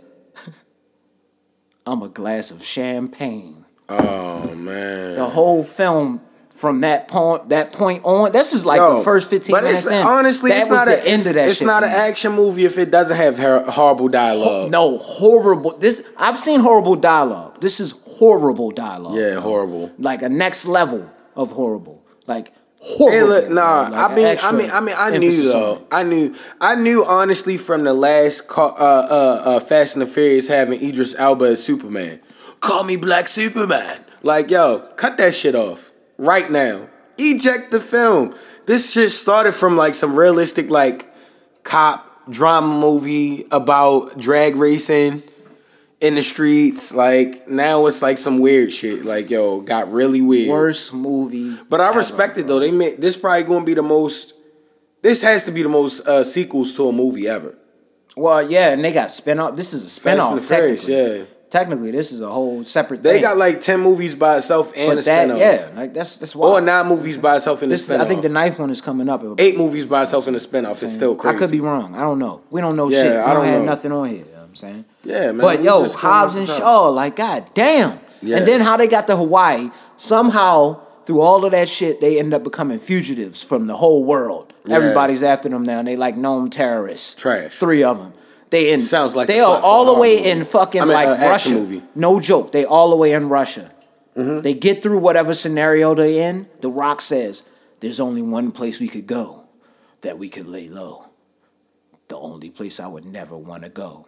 "I'm 1.87 2.03
a 2.03 2.09
glass 2.09 2.51
of 2.51 2.64
champagne." 2.64 3.64
Oh 3.89 4.55
man. 4.55 5.14
The 5.16 5.26
whole 5.26 5.62
film. 5.64 6.20
From 6.57 6.82
that 6.82 7.09
point, 7.09 7.49
that 7.49 7.72
point 7.72 8.05
on, 8.05 8.30
this 8.30 8.53
was 8.53 8.64
like 8.64 8.78
Yo, 8.78 8.99
the 8.99 9.03
first 9.05 9.28
fifteen 9.28 9.55
but 9.55 9.64
minutes. 9.64 9.87
it's 9.87 9.93
in. 9.93 9.99
honestly, 10.07 10.51
that 10.53 10.61
it's 10.61 10.70
not 10.70 10.87
the 10.87 10.93
a, 10.93 11.05
end 11.05 11.26
of 11.26 11.35
that 11.35 11.47
it's 11.49 11.59
shit 11.59 11.66
not 11.66 11.82
an 11.82 11.91
action 11.91 12.30
movie 12.32 12.62
if 12.62 12.78
it 12.78 12.93
doesn't 12.93 13.16
have 13.16 13.37
her- 13.39 13.64
horrible 13.66 14.07
dialogue. 14.07 14.70
No, 14.70 14.97
horrible. 14.99 15.76
This 15.76 16.07
I've 16.16 16.37
seen 16.39 16.61
horrible 16.61 16.95
dialogue. 16.95 17.61
This 17.61 17.80
is 17.80 17.93
horrible 18.07 18.70
dialogue. 18.70 19.16
Yeah, 19.16 19.41
horrible. 19.41 19.93
Like 19.99 20.22
a 20.22 20.28
next 20.28 20.64
level 20.64 21.11
of 21.35 21.51
horrible. 21.51 22.05
Like 22.28 22.53
horrible. 22.85 23.18
Hey, 23.18 23.22
look, 23.22 23.51
nah. 23.51 23.89
Like 23.89 23.95
I 23.95 24.09
an 24.09 24.14
mean, 24.14 24.37
I 24.43 24.53
mean, 24.53 24.70
I 24.70 24.80
mean, 24.80 24.95
I 24.97 25.18
knew 25.18 25.49
though. 25.49 25.87
I 25.91 26.03
knew, 26.03 26.35
I 26.61 26.74
knew 26.76 27.05
honestly 27.07 27.57
from 27.57 27.85
the 27.85 27.95
last 27.95 28.47
ca- 28.49 28.74
uh, 28.78 29.07
uh, 29.11 29.43
uh, 29.57 29.61
Fast 29.61 29.97
and 29.97 30.03
the 30.03 30.07
Furious 30.07 30.49
having 30.49 30.80
Idris 30.80 31.14
Elba 31.18 31.47
as 31.47 31.64
Superman. 31.64 32.20
Call 32.61 32.85
me 32.85 32.97
Black 32.97 33.28
Superman. 33.28 34.05
Like, 34.22 34.51
yo, 34.51 34.80
cut 34.97 35.16
that 35.18 35.35
shit 35.35 35.55
off 35.55 35.93
right 36.18 36.51
now. 36.51 36.89
Eject 37.18 37.70
the 37.70 37.80
film. 37.80 38.35
This 38.66 38.93
shit 38.93 39.11
started 39.11 39.53
from 39.53 39.76
like 39.76 39.95
some 39.95 40.16
realistic 40.16 40.70
like 40.70 41.11
cop 41.62 42.30
drama 42.30 42.78
movie 42.78 43.45
about 43.51 44.18
drag 44.18 44.57
racing 44.57 45.22
in 46.05 46.14
the 46.14 46.22
streets. 46.22 46.94
Like 46.94 47.48
now 47.48 47.86
it's 47.86 48.02
like 48.02 48.18
some 48.18 48.38
weird 48.40 48.70
shit. 48.72 49.05
Like 49.05 49.30
yo, 49.30 49.61
got 49.62 49.90
really 49.90 50.20
weird. 50.20 50.50
Worst 50.50 50.92
movie. 50.92 51.57
But 51.68 51.80
I 51.80 51.94
respect 51.94 52.36
it 52.38 52.46
though. 52.46 52.59
They 52.61 52.70
made 52.70 53.00
this 53.00 53.16
probably 53.16 53.44
gonna 53.44 53.64
be 53.64 53.74
the 53.74 53.82
most. 53.82 54.34
This 55.02 55.22
has 55.22 55.44
to 55.44 55.50
be 55.52 55.62
the 55.62 55.68
most 55.68 56.07
uh, 56.07 56.22
sequels 56.24 56.74
to 56.76 56.84
a 56.88 56.92
movie 56.92 57.28
ever. 57.28 57.59
Well, 58.16 58.48
yeah, 58.48 58.70
and 58.72 58.84
they 58.84 58.92
got 58.92 59.11
spin 59.11 59.40
off. 59.40 59.57
This 59.57 59.72
is 59.74 59.84
a 59.84 59.90
spin 59.90 60.18
off. 60.20 60.46
Technically. 60.48 60.94
yeah. 60.94 61.24
Technically, 61.50 61.92
this 61.92 62.11
is 62.11 62.20
a 62.20 62.28
whole 62.28 62.64
separate 62.64 63.00
They 63.05 63.12
thing. 63.14 63.22
got 63.22 63.36
like 63.36 63.61
ten 63.61 63.78
movies 63.80 64.16
by 64.16 64.38
itself 64.38 64.72
and 64.76 64.88
but 64.88 64.92
a 64.98 65.02
that, 65.02 65.02
spin-off. 65.05 65.38
yeah, 65.38 65.70
like 65.80 65.94
that's 65.94 66.16
that's 66.16 66.34
Or 66.34 66.40
wild. 66.55 66.64
nine 66.64 66.88
movies 66.88 67.16
by 67.16 67.36
itself 67.36 67.62
and 67.62 67.70
a 67.70 67.74
This, 67.76 67.84
spin-off. 67.84 68.05
I 68.07 68.09
think 68.09 68.22
the 68.22 68.28
ninth 68.28 68.59
one 68.59 68.70
is 68.70 68.80
coming 68.80 69.09
up. 69.09 69.22
eight 69.38 69.57
movies 69.57 69.86
by 69.86 70.02
itself 70.02 70.26
and 70.26 70.34
a 70.34 70.40
spin-off 70.40 70.82
is 70.82 70.92
still 70.92 71.14
crazy. 71.14 71.36
I 71.36 71.38
could 71.38 71.50
be 71.52 71.61
wrong. 71.61 71.94
I 71.94 72.00
don't 72.00 72.18
know. 72.18 72.40
We 72.50 72.61
don't 72.61 72.74
know 72.74 72.90
Yeah, 72.90 73.02
shit. 73.02 73.12
We 73.12 73.18
I 73.18 73.26
don't, 73.34 73.42
don't 73.44 73.44
have 73.52 73.61
know. 73.61 73.66
nothing 73.66 73.92
on 73.92 74.09
here. 74.09 74.18
You 74.18 74.24
know 74.24 74.38
what 74.40 74.48
I'm 74.48 74.55
saying. 74.57 74.84
Yeah, 75.05 75.32
man. 75.32 75.38
But 75.38 75.62
yo, 75.62 75.84
Hobbs 75.84 76.36
and. 76.36 76.46
Shaw, 76.48 76.88
like 76.88 77.16
god 77.16 77.50
damn. 77.55 77.98
Yeah. 78.22 78.38
And 78.38 78.48
then 78.48 78.61
how 78.61 78.76
they 78.76 78.86
got 78.86 79.07
to 79.09 79.16
Hawaii, 79.16 79.70
somehow 79.96 80.80
through 81.05 81.20
all 81.20 81.44
of 81.44 81.50
that 81.52 81.68
shit, 81.68 82.00
they 82.00 82.18
end 82.18 82.32
up 82.32 82.42
becoming 82.42 82.78
fugitives 82.78 83.42
from 83.42 83.66
the 83.66 83.76
whole 83.76 84.05
world. 84.05 84.52
Yeah. 84.64 84.76
Everybody's 84.76 85.22
after 85.22 85.48
them 85.48 85.62
now, 85.64 85.80
and 85.80 85.88
they 85.88 85.96
like 85.96 86.16
known 86.16 86.48
terrorists. 86.48 87.14
Trash. 87.14 87.52
Three 87.57 87.84
of 87.84 87.98
them. 87.98 88.14
They 88.50 88.72
in. 88.72 88.80
Sounds 88.80 89.14
like 89.14 89.26
they 89.26 89.40
are 89.40 89.46
plot 89.46 89.61
for 89.61 89.66
a 89.66 89.68
all 89.68 89.94
the 89.94 90.00
way 90.00 90.16
movie. 90.16 90.30
in 90.30 90.44
fucking 90.44 90.80
I 90.80 90.84
mean, 90.84 90.94
like 90.94 91.09
uh, 91.09 91.28
Russia. 91.28 91.50
movie. 91.50 91.80
Mm-hmm. 91.80 92.00
No 92.00 92.20
joke. 92.20 92.52
They 92.52 92.64
all 92.64 92.90
the 92.90 92.96
way 92.96 93.12
in 93.12 93.28
Russia. 93.28 93.70
They 94.16 94.55
get 94.55 94.80
through 94.80 94.98
whatever 94.98 95.34
scenario 95.34 95.92
they're 95.92 96.30
in. 96.30 96.48
The 96.61 96.70
Rock 96.70 97.00
says, 97.00 97.42
"There's 97.80 97.98
only 97.98 98.22
one 98.22 98.52
place 98.52 98.78
we 98.78 98.86
could 98.86 99.09
go, 99.09 99.48
that 100.02 100.18
we 100.18 100.28
could 100.28 100.46
lay 100.46 100.68
low. 100.68 101.07
The 102.07 102.16
only 102.16 102.48
place 102.48 102.78
I 102.78 102.86
would 102.86 103.05
never 103.05 103.36
want 103.36 103.64
to 103.64 103.70
go." 103.70 104.07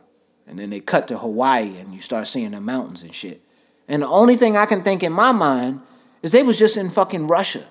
And 0.49 0.59
then 0.59 0.71
they 0.71 0.81
cut 0.81 1.09
to 1.09 1.19
Hawaii, 1.19 1.77
and 1.79 1.93
you 1.93 2.01
start 2.01 2.27
seeing 2.27 2.53
the 2.53 2.61
mountains 2.61 3.03
and 3.03 3.15
shit. 3.15 3.41
And 3.89 4.03
the 4.03 4.09
only 4.09 4.37
thing 4.37 4.57
I 4.57 4.67
can 4.67 4.83
think 4.83 5.03
in 5.03 5.13
my 5.13 5.33
mind 5.33 5.81
is 6.23 6.31
they 6.31 6.43
was 6.43 6.59
just 6.59 6.77
in 6.77 6.91
fucking 6.91 7.27
Russia. 7.27 7.65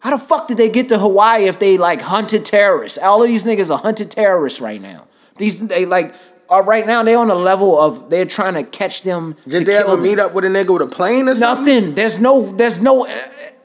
How 0.00 0.10
the 0.16 0.22
fuck 0.22 0.46
did 0.48 0.56
they 0.58 0.68
get 0.68 0.88
to 0.90 0.98
Hawaii 0.98 1.44
if 1.44 1.58
they 1.58 1.78
like 1.78 2.02
hunted 2.02 2.44
terrorists? 2.44 2.98
All 2.98 3.22
of 3.22 3.28
these 3.28 3.44
niggas 3.44 3.70
are 3.70 3.78
hunted 3.78 4.10
terrorists 4.10 4.60
right 4.60 4.80
now. 4.80 5.06
These 5.36 5.66
they 5.66 5.84
like 5.86 6.14
are 6.48 6.62
right 6.62 6.86
now 6.86 7.02
they 7.02 7.14
on 7.14 7.30
a 7.30 7.34
level 7.34 7.78
of 7.78 8.08
they're 8.10 8.24
trying 8.26 8.54
to 8.54 8.62
catch 8.62 9.02
them. 9.02 9.36
Did 9.48 9.66
they 9.66 9.76
ever 9.76 9.92
them. 9.96 10.02
meet 10.02 10.18
up 10.18 10.34
with 10.34 10.44
a 10.44 10.48
nigga 10.48 10.72
with 10.78 10.82
a 10.82 10.94
plane 10.94 11.28
or 11.28 11.34
something? 11.34 11.74
Nothing. 11.74 11.94
There's 11.94 12.20
no. 12.20 12.46
There's 12.46 12.80
no. 12.80 13.06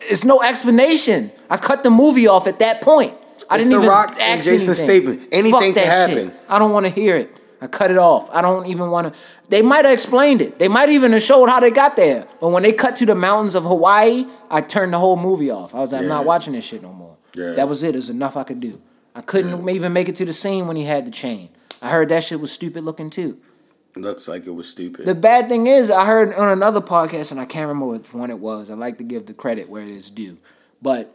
It's 0.01 0.23
no 0.23 0.41
explanation. 0.41 1.31
I 1.49 1.57
cut 1.57 1.83
the 1.83 1.89
movie 1.91 2.27
off 2.27 2.47
at 2.47 2.59
that 2.59 2.81
point. 2.81 3.13
I 3.49 3.55
It's 3.55 3.65
didn't 3.65 3.71
The 3.71 3.77
even 3.79 3.89
Rock 3.89 4.09
and 4.11 4.39
ask 4.39 4.45
Jason 4.45 4.73
anything. 4.89 5.19
Statham. 5.19 5.27
Anything 5.31 5.73
can 5.73 5.85
happen. 5.85 6.29
shit. 6.31 6.39
I 6.49 6.57
don't 6.59 6.71
want 6.71 6.85
to 6.87 6.91
hear 6.91 7.17
it. 7.17 7.29
I 7.61 7.67
cut 7.67 7.91
it 7.91 7.97
off. 7.97 8.27
I 8.31 8.41
don't 8.41 8.65
even 8.65 8.89
want 8.89 9.13
to. 9.13 9.19
They 9.49 9.61
might 9.61 9.85
have 9.85 9.93
explained 9.93 10.41
it. 10.41 10.57
They 10.57 10.67
might 10.67 10.89
even 10.89 11.11
have 11.11 11.21
showed 11.21 11.47
how 11.47 11.59
they 11.59 11.69
got 11.69 11.95
there. 11.95 12.27
But 12.39 12.49
when 12.49 12.63
they 12.63 12.73
cut 12.73 12.95
to 12.97 13.05
the 13.05 13.13
mountains 13.13 13.53
of 13.53 13.63
Hawaii, 13.63 14.25
I 14.49 14.61
turned 14.61 14.93
the 14.93 14.97
whole 14.97 15.15
movie 15.15 15.51
off. 15.51 15.75
I 15.75 15.79
was 15.79 15.91
like, 15.91 16.01
I'm 16.01 16.07
not 16.07 16.25
watching 16.25 16.53
this 16.53 16.63
shit 16.63 16.81
no 16.81 16.91
more. 16.91 17.17
Yeah. 17.35 17.51
That 17.51 17.69
was 17.69 17.83
it. 17.83 17.93
Was 17.93 18.09
enough 18.09 18.35
I 18.35 18.43
could 18.43 18.59
do. 18.59 18.81
I 19.13 19.21
couldn't 19.21 19.69
even 19.69 19.93
make 19.93 20.09
it 20.09 20.15
to 20.15 20.25
the 20.25 20.33
scene 20.33 20.67
when 20.67 20.75
he 20.75 20.85
had 20.85 21.05
the 21.05 21.11
chain. 21.11 21.49
I 21.81 21.89
heard 21.89 22.09
that 22.09 22.23
shit 22.23 22.39
was 22.39 22.51
stupid 22.51 22.83
looking 22.83 23.09
too. 23.09 23.37
Looks 23.95 24.27
like 24.27 24.47
it 24.47 24.51
was 24.51 24.69
stupid. 24.69 25.05
The 25.05 25.15
bad 25.15 25.49
thing 25.49 25.67
is, 25.67 25.89
I 25.89 26.05
heard 26.05 26.33
on 26.33 26.47
another 26.47 26.79
podcast, 26.79 27.31
and 27.31 27.41
I 27.41 27.45
can't 27.45 27.67
remember 27.67 27.87
which 27.87 28.13
one 28.13 28.29
it 28.29 28.39
was. 28.39 28.69
I 28.69 28.73
like 28.75 28.97
to 28.99 29.03
give 29.03 29.25
the 29.25 29.33
credit 29.33 29.69
where 29.69 29.83
it 29.83 29.89
is 29.89 30.09
due, 30.09 30.37
but 30.81 31.13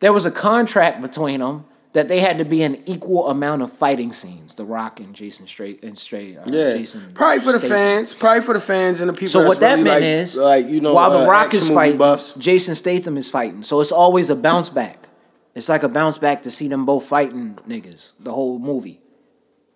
there 0.00 0.12
was 0.12 0.24
a 0.24 0.30
contract 0.30 1.00
between 1.00 1.40
them 1.40 1.64
that 1.92 2.08
they 2.08 2.20
had 2.20 2.38
to 2.38 2.44
be 2.44 2.62
an 2.62 2.76
equal 2.86 3.28
amount 3.28 3.62
of 3.62 3.70
fighting 3.70 4.12
scenes. 4.12 4.54
The 4.54 4.64
Rock 4.64 5.00
and 5.00 5.14
Jason 5.14 5.46
Straight 5.46 5.84
and 5.84 5.96
Straight. 5.96 6.38
Uh, 6.38 6.44
yeah, 6.46 6.76
Jason 6.76 7.12
probably 7.14 7.40
for 7.40 7.52
the 7.52 7.58
Statham. 7.58 7.76
fans. 7.76 8.14
Probably 8.14 8.40
for 8.40 8.54
the 8.54 8.60
fans 8.60 9.00
and 9.00 9.10
the 9.10 9.14
people. 9.14 9.28
So 9.28 9.38
that's 9.40 9.48
what 9.48 9.60
that 9.60 9.72
really 9.74 9.84
meant 9.84 10.02
like, 10.02 10.02
is, 10.02 10.36
like 10.36 10.68
you 10.68 10.80
know, 10.80 10.94
while 10.94 11.10
uh, 11.10 11.22
the 11.22 11.30
Rock 11.30 11.54
is 11.54 11.68
fighting, 11.68 11.98
buffs. 11.98 12.32
Jason 12.34 12.74
Statham 12.74 13.16
is 13.16 13.28
fighting. 13.28 13.62
So 13.62 13.80
it's 13.80 13.92
always 13.92 14.30
a 14.30 14.36
bounce 14.36 14.70
back. 14.70 15.08
It's 15.54 15.68
like 15.68 15.82
a 15.82 15.88
bounce 15.88 16.16
back 16.16 16.42
to 16.42 16.50
see 16.50 16.68
them 16.68 16.86
both 16.86 17.04
fighting 17.04 17.56
niggas 17.68 18.12
the 18.18 18.32
whole 18.32 18.58
movie. 18.58 19.00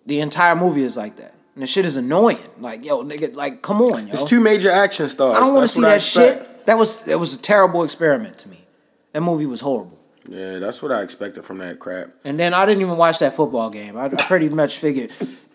The 0.06 0.20
entire 0.20 0.56
movie 0.56 0.82
is 0.82 0.96
like 0.96 1.16
that, 1.16 1.34
and 1.54 1.62
the 1.62 1.66
shit 1.66 1.84
is 1.84 1.96
annoying. 1.96 2.38
Like 2.58 2.84
yo, 2.84 3.04
nigga, 3.04 3.34
like 3.34 3.60
come 3.60 3.82
on, 3.82 4.06
yo. 4.06 4.12
It's 4.12 4.24
two 4.24 4.40
major 4.40 4.70
action 4.70 5.08
stars. 5.08 5.36
I 5.36 5.40
don't 5.40 5.52
want 5.52 5.64
to 5.64 5.68
see 5.68 5.82
that 5.82 6.00
shit. 6.00 6.64
That 6.66 6.78
was 6.78 7.00
that 7.02 7.18
was 7.18 7.34
a 7.34 7.38
terrible 7.38 7.84
experiment 7.84 8.38
to 8.38 8.48
me. 8.48 8.66
That 9.12 9.20
movie 9.20 9.46
was 9.46 9.60
horrible. 9.60 9.95
Yeah, 10.28 10.58
that's 10.58 10.82
what 10.82 10.92
I 10.92 11.02
expected 11.02 11.44
from 11.44 11.58
that 11.58 11.78
crap. 11.78 12.08
And 12.24 12.38
then 12.38 12.52
I 12.54 12.66
didn't 12.66 12.82
even 12.82 12.96
watch 12.96 13.18
that 13.20 13.34
football 13.34 13.70
game. 13.70 13.96
I, 13.96 14.06
I 14.06 14.08
pretty 14.08 14.48
much 14.48 14.78
figured. 14.78 15.12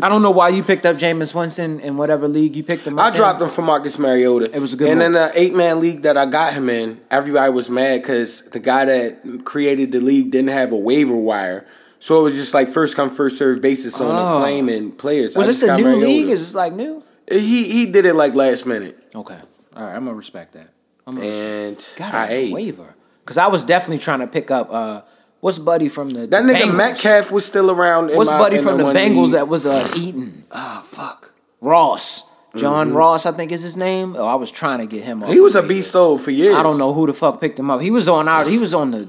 I 0.00 0.08
don't 0.08 0.22
know 0.22 0.30
why 0.30 0.50
you 0.50 0.62
picked 0.62 0.86
up 0.86 0.96
Jameis 0.96 1.34
Winston 1.34 1.80
in 1.80 1.96
whatever 1.96 2.28
league 2.28 2.54
you 2.54 2.62
picked 2.62 2.86
him. 2.86 2.98
Up. 2.98 3.12
I 3.12 3.16
dropped 3.16 3.42
him 3.42 3.48
for 3.48 3.62
Marcus 3.62 3.98
Mariota. 3.98 4.48
It 4.54 4.60
was 4.60 4.72
a 4.72 4.76
good 4.76 4.88
And 4.90 4.98
move. 4.98 5.06
in 5.08 5.12
the 5.14 5.30
eight 5.34 5.54
man 5.56 5.80
league 5.80 6.02
that 6.02 6.16
I 6.16 6.26
got 6.26 6.54
him 6.54 6.68
in, 6.68 7.00
everybody 7.10 7.52
was 7.52 7.68
mad 7.68 8.02
because 8.02 8.42
the 8.50 8.60
guy 8.60 8.84
that 8.84 9.42
created 9.44 9.90
the 9.90 10.00
league 10.00 10.30
didn't 10.30 10.50
have 10.50 10.70
a 10.72 10.76
waiver 10.76 11.16
wire. 11.16 11.66
So 11.98 12.20
it 12.20 12.22
was 12.24 12.34
just 12.34 12.54
like 12.54 12.68
first 12.68 12.94
come 12.96 13.10
first 13.10 13.38
serve 13.38 13.60
basis 13.60 14.00
on 14.00 14.06
Oh. 14.08 14.34
the 14.34 14.40
claiming 14.44 14.92
players. 14.92 15.36
Was 15.36 15.46
I 15.46 15.48
this 15.48 15.62
a 15.64 15.76
new 15.76 15.82
Mariota. 15.84 16.06
league? 16.06 16.28
Is 16.28 16.40
this 16.40 16.54
like 16.54 16.72
new? 16.74 17.02
He 17.30 17.64
he 17.64 17.86
did 17.86 18.06
it 18.06 18.14
like 18.14 18.36
last 18.36 18.66
minute, 18.66 18.96
Okay, 19.14 19.34
all 19.74 19.84
right. 19.84 19.96
I'm 19.96 20.04
gonna 20.04 20.16
respect 20.16 20.52
that. 20.52 20.68
I'm 21.08 21.16
gonna, 21.16 21.26
and 21.26 21.94
God, 21.98 22.14
I 22.14 22.26
a 22.28 22.32
ate. 22.34 22.54
waiver 22.54 22.94
because 23.28 23.36
I 23.36 23.46
was 23.48 23.62
definitely 23.62 24.02
trying 24.02 24.20
to 24.20 24.26
pick 24.26 24.50
up. 24.50 24.70
uh 24.72 25.02
What's 25.40 25.58
Buddy 25.58 25.88
from 25.88 26.08
the 26.10 26.26
That 26.26 26.42
the 26.46 26.52
nigga 26.52 26.62
Bengals? 26.62 26.76
Metcalf 26.76 27.30
was 27.30 27.44
still 27.44 27.70
around. 27.70 28.10
In 28.10 28.16
What's 28.16 28.30
my, 28.30 28.38
Buddy 28.38 28.56
from 28.58 28.78
the 28.78 28.84
one 28.84 28.96
Bengals 28.96 29.32
that 29.32 29.46
was 29.46 29.66
uh 29.66 29.86
Eaton? 29.96 30.44
Ah 30.50 30.82
fuck. 30.84 31.32
Ross. 31.60 32.24
John 32.56 32.88
Mm-hmm. 32.88 32.96
Ross, 32.96 33.26
I 33.26 33.32
think 33.32 33.52
is 33.52 33.62
his 33.62 33.76
name. 33.76 34.16
Oh, 34.16 34.26
I 34.26 34.34
was 34.36 34.50
trying 34.50 34.78
to 34.80 34.86
get 34.86 35.04
him. 35.04 35.22
off 35.22 35.30
He 35.30 35.38
was 35.40 35.54
a 35.54 35.62
beast 35.62 35.92
though 35.92 36.16
for 36.16 36.30
years. 36.30 36.56
I 36.56 36.62
don't 36.62 36.78
know 36.78 36.92
who 36.94 37.06
the 37.06 37.12
fuck 37.14 37.40
picked 37.40 37.58
him 37.58 37.70
up. 37.70 37.80
He 37.82 37.90
was 37.90 38.08
on 38.08 38.26
our. 38.26 38.48
He 38.48 38.58
was 38.58 38.72
on 38.74 38.90
the 38.92 39.08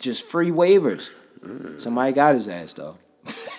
just 0.00 0.24
free 0.26 0.50
waivers. 0.50 1.08
Mm. 1.40 1.80
Somebody 1.80 2.12
got 2.12 2.34
his 2.34 2.48
ass 2.48 2.72
though. 2.74 2.98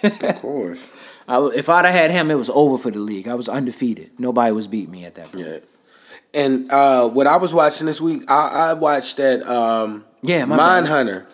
Of 0.04 0.36
course. 0.41 0.91
I, 1.28 1.43
if 1.56 1.70
I'd 1.70 1.86
have 1.86 1.93
had 1.93 2.12
him, 2.12 2.30
it 2.30 2.36
was 2.36 2.50
over 2.52 2.78
for 2.78 2.91
the 2.91 3.00
league. 3.00 3.28
I 3.28 3.34
was 3.34 3.50
undefeated. 3.50 4.12
Nobody 4.20 4.52
was 4.52 4.68
beating 4.68 4.91
me 4.91 5.06
at 5.06 5.16
that 5.16 5.32
point. 5.32 5.43
Yeah. 5.48 5.58
And 6.36 6.69
uh, 6.69 7.09
what 7.09 7.27
I 7.27 7.38
was 7.38 7.53
watching 7.53 7.88
this 7.88 8.01
week, 8.01 8.23
I, 8.27 8.71
I 8.71 8.73
watched 8.73 9.17
that 9.17 9.41
um, 9.43 10.05
Yeah, 10.21 10.45
my 10.45 10.57
hunter, 10.57 11.25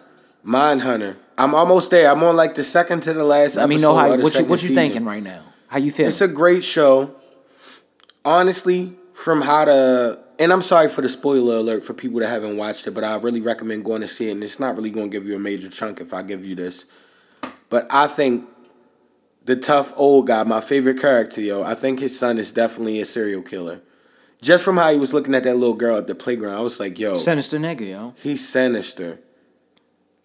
Mindhunter. 0.45 0.81
Mindhunter. 0.99 1.17
I'm 1.37 1.55
almost 1.55 1.89
there. 1.89 2.11
I'm 2.11 2.23
on 2.23 2.35
like 2.35 2.53
the 2.53 2.63
second 2.63 3.01
to 3.03 3.13
the 3.13 3.23
last 3.23 3.55
Let 3.55 3.67
me 3.67 3.81
know 3.81 3.95
how 3.95 4.09
what 4.09 4.35
you 4.35 4.45
what 4.45 4.61
you 4.61 4.75
thinking 4.75 5.05
right 5.05 5.23
now. 5.23 5.41
How 5.67 5.79
you 5.79 5.91
feel? 5.91 6.07
It's 6.07 6.21
a 6.21 6.27
great 6.27 6.63
show. 6.63 7.15
Honestly, 8.23 8.93
from 9.13 9.41
how 9.41 9.65
to 9.65 10.19
and 10.37 10.51
I'm 10.51 10.61
sorry 10.61 10.87
for 10.87 11.01
the 11.01 11.07
spoiler 11.07 11.55
alert 11.55 11.83
for 11.83 11.93
people 11.93 12.19
that 12.19 12.29
haven't 12.29 12.57
watched 12.57 12.87
it, 12.87 12.91
but 12.91 13.03
I 13.03 13.15
really 13.17 13.41
recommend 13.41 13.85
going 13.85 14.01
to 14.01 14.07
see 14.07 14.29
it. 14.29 14.31
And 14.31 14.43
it's 14.43 14.59
not 14.59 14.75
really 14.75 14.89
going 14.89 15.09
to 15.09 15.17
give 15.17 15.27
you 15.27 15.35
a 15.35 15.39
major 15.39 15.69
chunk 15.69 16.01
if 16.01 16.13
I 16.13 16.23
give 16.23 16.45
you 16.45 16.55
this. 16.55 16.85
But 17.69 17.87
I 17.91 18.07
think 18.07 18.49
the 19.45 19.55
tough 19.55 19.93
old 19.95 20.27
guy, 20.27 20.43
my 20.43 20.59
favorite 20.59 20.99
character, 20.99 21.41
yo, 21.41 21.63
I 21.63 21.75
think 21.75 21.99
his 21.99 22.17
son 22.17 22.37
is 22.37 22.51
definitely 22.51 22.99
a 23.01 23.05
serial 23.05 23.41
killer. 23.43 23.81
Just 24.41 24.63
from 24.65 24.77
how 24.77 24.91
he 24.91 24.97
was 24.97 25.13
looking 25.13 25.35
at 25.35 25.43
that 25.43 25.55
little 25.55 25.75
girl 25.75 25.97
at 25.97 26.07
the 26.07 26.15
playground, 26.15 26.55
I 26.55 26.61
was 26.61 26.79
like, 26.79 26.97
yo, 26.97 27.13
Sinister 27.15 27.59
nigga, 27.59 27.87
yo. 27.91 28.13
he's 28.21 28.47
sinister. 28.47 29.19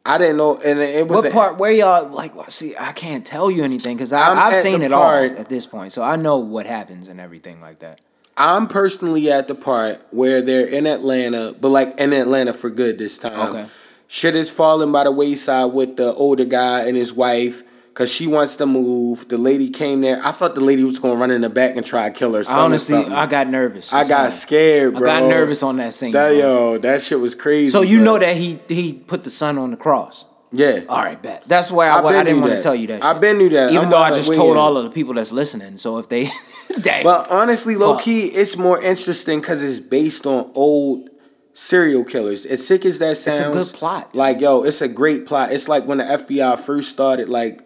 I 0.06 0.18
didn't 0.18 0.36
know, 0.38 0.58
and 0.64 0.78
it 0.78 1.06
was 1.08 1.16
What 1.18 1.26
a- 1.26 1.30
part? 1.30 1.58
Where 1.58 1.72
y'all 1.72 2.08
like? 2.08 2.34
well, 2.34 2.46
See, 2.48 2.74
I 2.78 2.92
can't 2.92 3.26
tell 3.26 3.50
you 3.50 3.62
anything 3.64 3.96
because 3.96 4.12
I've 4.12 4.54
seen 4.54 4.80
it 4.82 4.90
part- 4.92 5.32
all 5.32 5.38
at 5.38 5.48
this 5.48 5.66
point, 5.66 5.92
so 5.92 6.00
I 6.02 6.16
know 6.16 6.38
what 6.38 6.64
happens 6.66 7.08
and 7.08 7.20
everything 7.20 7.60
like 7.60 7.80
that. 7.80 8.00
I'm 8.38 8.68
personally 8.68 9.30
at 9.30 9.48
the 9.48 9.54
part 9.54 10.02
where 10.10 10.40
they're 10.42 10.66
in 10.66 10.86
Atlanta, 10.86 11.54
but 11.60 11.68
like 11.70 11.98
in 12.00 12.12
Atlanta 12.12 12.52
for 12.52 12.70
good 12.70 12.98
this 12.98 13.18
time. 13.18 13.54
Okay. 13.54 13.66
Shit 14.08 14.36
is 14.36 14.48
falling 14.50 14.92
by 14.92 15.04
the 15.04 15.10
wayside 15.12 15.72
with 15.72 15.96
the 15.96 16.14
older 16.14 16.44
guy 16.44 16.86
and 16.86 16.96
his 16.96 17.12
wife 17.12 17.62
because 17.97 18.12
she 18.12 18.26
wants 18.26 18.57
to 18.57 18.66
move. 18.66 19.26
The 19.30 19.38
lady 19.38 19.70
came 19.70 20.03
there. 20.03 20.20
I 20.22 20.30
thought 20.30 20.55
the 20.55 20.61
lady 20.61 20.84
was 20.84 20.99
going 20.99 21.14
to 21.14 21.20
run 21.20 21.30
in 21.30 21.40
the 21.40 21.49
back 21.49 21.76
and 21.76 21.86
try 21.86 22.11
to 22.11 22.14
kill 22.14 22.34
her 22.34 22.42
son. 22.42 22.59
or 22.59 22.62
Honestly, 22.64 22.97
something. 22.97 23.14
I 23.14 23.24
got 23.24 23.49
nervous. 23.49 23.90
I 23.90 24.07
got 24.07 24.32
scared, 24.32 24.97
bro. 24.97 25.11
I 25.11 25.20
got 25.20 25.30
nervous 25.30 25.62
on 25.62 25.76
that 25.78 25.94
scene. 25.94 26.12
That, 26.12 26.28
bro. 26.28 26.72
yo, 26.72 26.78
that 26.78 27.01
shit 27.01 27.18
was 27.18 27.34
crazy. 27.34 27.70
So 27.70 27.80
you 27.80 28.01
but- 28.01 28.05
know 28.05 28.18
that 28.18 28.36
he 28.36 28.61
he 28.68 28.92
put 28.92 29.24
the 29.24 29.30
son 29.30 29.57
on 29.57 29.70
the 29.70 29.78
cross. 29.78 30.26
Yeah. 30.53 30.80
All 30.90 31.03
right, 31.03 31.20
bet. 31.20 31.44
That's 31.47 31.72
why 31.72 31.88
I, 31.88 32.01
I 32.01 32.07
I, 32.20 32.24
didn't 32.24 32.42
want 32.42 32.53
to 32.53 32.62
tell 32.62 32.74
you 32.74 32.86
that. 32.88 33.03
I've 33.03 33.20
been 33.20 33.38
knew 33.38 33.49
that. 33.49 33.72
Even 33.72 33.84
I'm 33.86 33.90
though 33.90 33.97
I 33.97 34.11
just 34.11 34.30
told 34.32 34.59
all 34.59 34.76
of 34.76 34.84
the 34.84 34.90
people 34.90 35.14
that's 35.14 35.32
listening. 35.32 35.78
So 35.78 35.97
if 35.97 36.11
they, 36.11 36.28
dang. 36.82 37.03
But 37.03 37.30
honestly, 37.30 37.76
low 37.76 37.97
key, 37.97 38.26
it's 38.26 38.59
more 38.59 38.78
interesting 38.82 39.40
because 39.40 39.62
it's 39.62 39.80
based 39.80 40.26
on 40.26 40.53
old 40.55 41.09
serial 41.55 42.05
killers. 42.05 42.44
As 42.44 42.64
sick 42.66 42.84
as 42.84 42.99
that 42.99 43.12
a 43.12 43.14
sounds, 43.14 43.72
good 43.72 43.78
plot. 43.78 44.14
Like 44.14 44.42
yo, 44.42 44.64
it's 44.64 44.82
a 44.82 44.88
great 44.88 45.24
plot. 45.24 45.51
It's 45.51 45.66
like 45.66 45.84
when 45.84 45.97
the 45.99 46.05
FBI 46.05 46.59
first 46.59 46.90
started, 46.90 47.30
like 47.30 47.65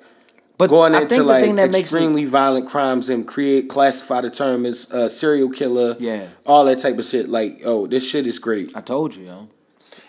but 0.60 0.68
going 0.68 0.94
I 0.94 1.02
into 1.02 1.22
like 1.22 1.44
extremely 1.74 2.26
violent 2.26 2.68
crimes 2.68 3.08
and 3.08 3.26
create 3.26 3.68
classify 3.68 4.20
the 4.20 4.28
term 4.30 4.66
as 4.66 4.86
a 4.90 5.08
serial 5.08 5.48
killer. 5.48 5.96
Yeah. 5.98 6.26
all 6.44 6.66
that 6.66 6.78
type 6.78 6.98
of 6.98 7.04
shit. 7.04 7.28
Like 7.30 7.62
oh, 7.64 7.86
this 7.86 8.08
shit 8.08 8.26
is 8.26 8.38
great. 8.38 8.70
I 8.76 8.82
told 8.82 9.14
you, 9.14 9.24
yo. 9.24 9.48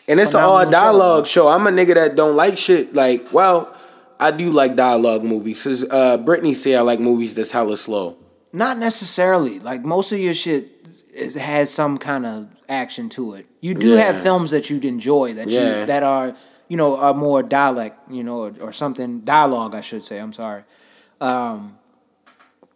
And 0.10 0.20
it's 0.20 0.34
an 0.34 0.42
all 0.44 0.70
dialogue 0.70 1.26
show. 1.26 1.48
I'm 1.48 1.66
a 1.68 1.70
nigga 1.70 1.96
that 1.96 2.18
don't 2.18 2.36
like 2.36 2.58
shit. 2.58 2.94
Like, 2.94 3.32
well, 3.32 3.74
I 4.20 4.32
do 4.32 4.52
like 4.52 4.76
dialogue 4.76 5.24
movies. 5.24 5.64
Cause 5.64 5.86
uh, 5.90 6.18
Brittany 6.18 6.54
say 6.54 6.76
I 6.76 6.82
like 6.82 7.00
movies 7.00 7.34
that's 7.34 7.52
hella 7.52 7.78
slow. 7.78 8.18
Not 8.52 8.78
necessarily. 8.78 9.60
Like 9.60 9.86
most 9.86 10.12
of 10.12 10.20
your 10.20 10.34
shit 10.34 10.68
is, 11.14 11.36
has 11.36 11.70
some 11.70 11.98
kind 11.98 12.26
of 12.26 12.50
action 12.68 13.08
to 13.10 13.36
it. 13.36 13.46
You 13.62 13.74
do 13.74 13.92
have 13.92 14.22
films 14.22 14.52
that 14.52 14.70
you'd 14.70 14.84
enjoy 14.84 15.34
that 15.36 15.48
Yeah. 15.48 15.80
you 15.82 15.86
that 15.86 16.04
are 16.04 16.36
you 16.72 16.78
know 16.82 16.92
a 17.10 17.14
more 17.14 17.42
dialect, 17.44 17.96
you 18.18 18.24
know, 18.28 18.38
or, 18.46 18.52
or 18.66 18.72
something 18.84 19.10
dialogue. 19.36 19.74
I 19.76 19.82
should 19.82 20.04
say. 20.10 20.18
I'm 20.24 20.34
sorry. 20.44 20.64
Um, 21.30 21.78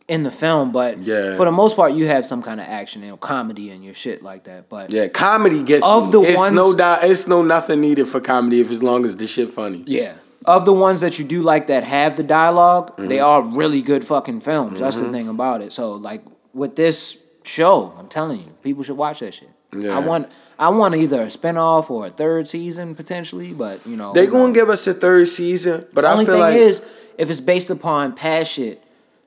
in 0.07 0.21
the 0.23 0.29
film, 0.31 0.71
but 0.71 0.97
Yeah. 0.99 1.35
for 1.35 1.45
the 1.45 1.51
most 1.51 1.75
part, 1.75 1.93
you 1.93 2.05
have 2.07 2.25
some 2.25 2.41
kind 2.43 2.59
of 2.59 2.67
action, 2.67 3.01
you 3.01 3.09
know, 3.09 3.17
comedy 3.17 3.71
and 3.71 3.83
your 3.83 3.95
shit 3.95 4.21
like 4.21 4.43
that. 4.43 4.69
But 4.69 4.91
Yeah, 4.91 5.07
comedy 5.07 5.63
gets 5.63 5.83
Of 5.83 6.05
me. 6.07 6.11
the 6.11 6.21
it's 6.29 6.37
ones- 6.37 6.55
no 6.55 6.75
di- 6.75 6.99
it's 7.03 7.27
no 7.27 7.41
nothing 7.41 7.81
needed 7.81 8.05
for 8.07 8.19
comedy 8.19 8.61
if 8.61 8.69
as 8.69 8.83
long 8.83 9.03
as 9.05 9.15
the 9.17 9.25
shit 9.25 9.49
funny. 9.49 9.83
Yeah. 9.87 10.13
Of 10.45 10.65
the 10.65 10.73
ones 10.73 10.99
that 10.99 11.17
you 11.17 11.25
do 11.25 11.41
like 11.41 11.65
that 11.67 11.83
have 11.83 12.17
the 12.17 12.23
dialog 12.39 12.91
they 12.97 13.17
Mm-hmm. 13.17 13.25
are 13.25 13.41
really 13.61 13.81
good 13.81 14.03
fucking 14.05 14.41
films. 14.41 14.79
That's 14.79 14.99
the 14.99 15.09
thing 15.11 15.27
about 15.27 15.63
it. 15.63 15.71
So 15.73 15.93
like 16.09 16.21
with 16.53 16.75
this 16.75 17.17
show, 17.43 17.93
I'm 17.97 18.07
telling 18.07 18.39
you, 18.41 18.51
people 18.61 18.83
should 18.83 18.97
watch 18.97 19.19
that 19.21 19.33
shit. 19.33 19.49
Yeah. 19.75 19.97
I 19.97 20.01
want 20.05 20.27
I 20.57 20.69
want 20.69 20.95
either 20.95 21.21
a 21.21 21.27
spinoff 21.27 21.89
or 21.89 22.07
a 22.07 22.09
third 22.09 22.47
season 22.47 22.95
potentially, 22.95 23.53
but 23.53 23.85
you 23.85 23.95
know 23.95 24.13
they're 24.13 24.29
gonna 24.29 24.53
give 24.53 24.69
us 24.69 24.87
a 24.87 24.93
third 24.93 25.27
season, 25.27 25.85
but 25.93 26.05
I 26.05 26.13
Only 26.13 26.25
feel 26.25 26.35
thing 26.35 26.41
like 26.41 26.55
is, 26.55 26.81
if 27.17 27.29
it's 27.29 27.41
based 27.41 27.69
upon 27.69 28.13
past 28.13 28.51
shit, 28.51 28.83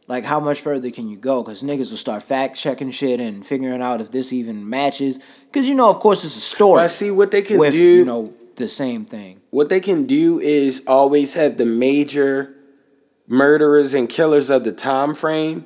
like 0.07 0.25
how 0.25 0.41
much 0.41 0.61
further 0.61 0.91
can 0.91 1.09
you 1.09 1.17
go? 1.17 1.43
Because 1.43 1.63
niggas 1.63 1.91
will 1.91 1.99
start 1.99 2.23
fact 2.23 2.57
checking 2.57 2.91
shit 2.91 3.21
and 3.21 3.47
figuring 3.47 3.83
out 3.83 4.01
if 4.01 4.11
this 4.11 4.33
even 4.33 4.69
matches. 4.69 5.21
Because 5.47 5.67
you 5.67 5.75
know, 5.75 5.91
of 5.91 6.01
course, 6.01 6.25
it's 6.25 6.37
a 6.37 6.41
story. 6.41 6.83
I 6.83 6.87
see 6.87 7.11
what 7.11 7.31
they 7.31 7.43
can 7.43 7.59
with 7.59 7.73
do. 7.73 7.79
you 7.79 8.05
know 8.05 8.33
the 8.57 8.69
same 8.69 9.05
thing. 9.05 9.41
what 9.51 9.69
they 9.69 9.81
can 9.81 10.05
do 10.07 10.41
is 10.43 10.83
always 10.87 11.35
have 11.35 11.57
the 11.59 11.67
major 11.67 12.55
murderers 13.29 13.95
and 13.95 14.09
killers 14.09 14.51
of 14.51 14.65
the 14.65 14.73
time 14.73 15.15
frame, 15.15 15.65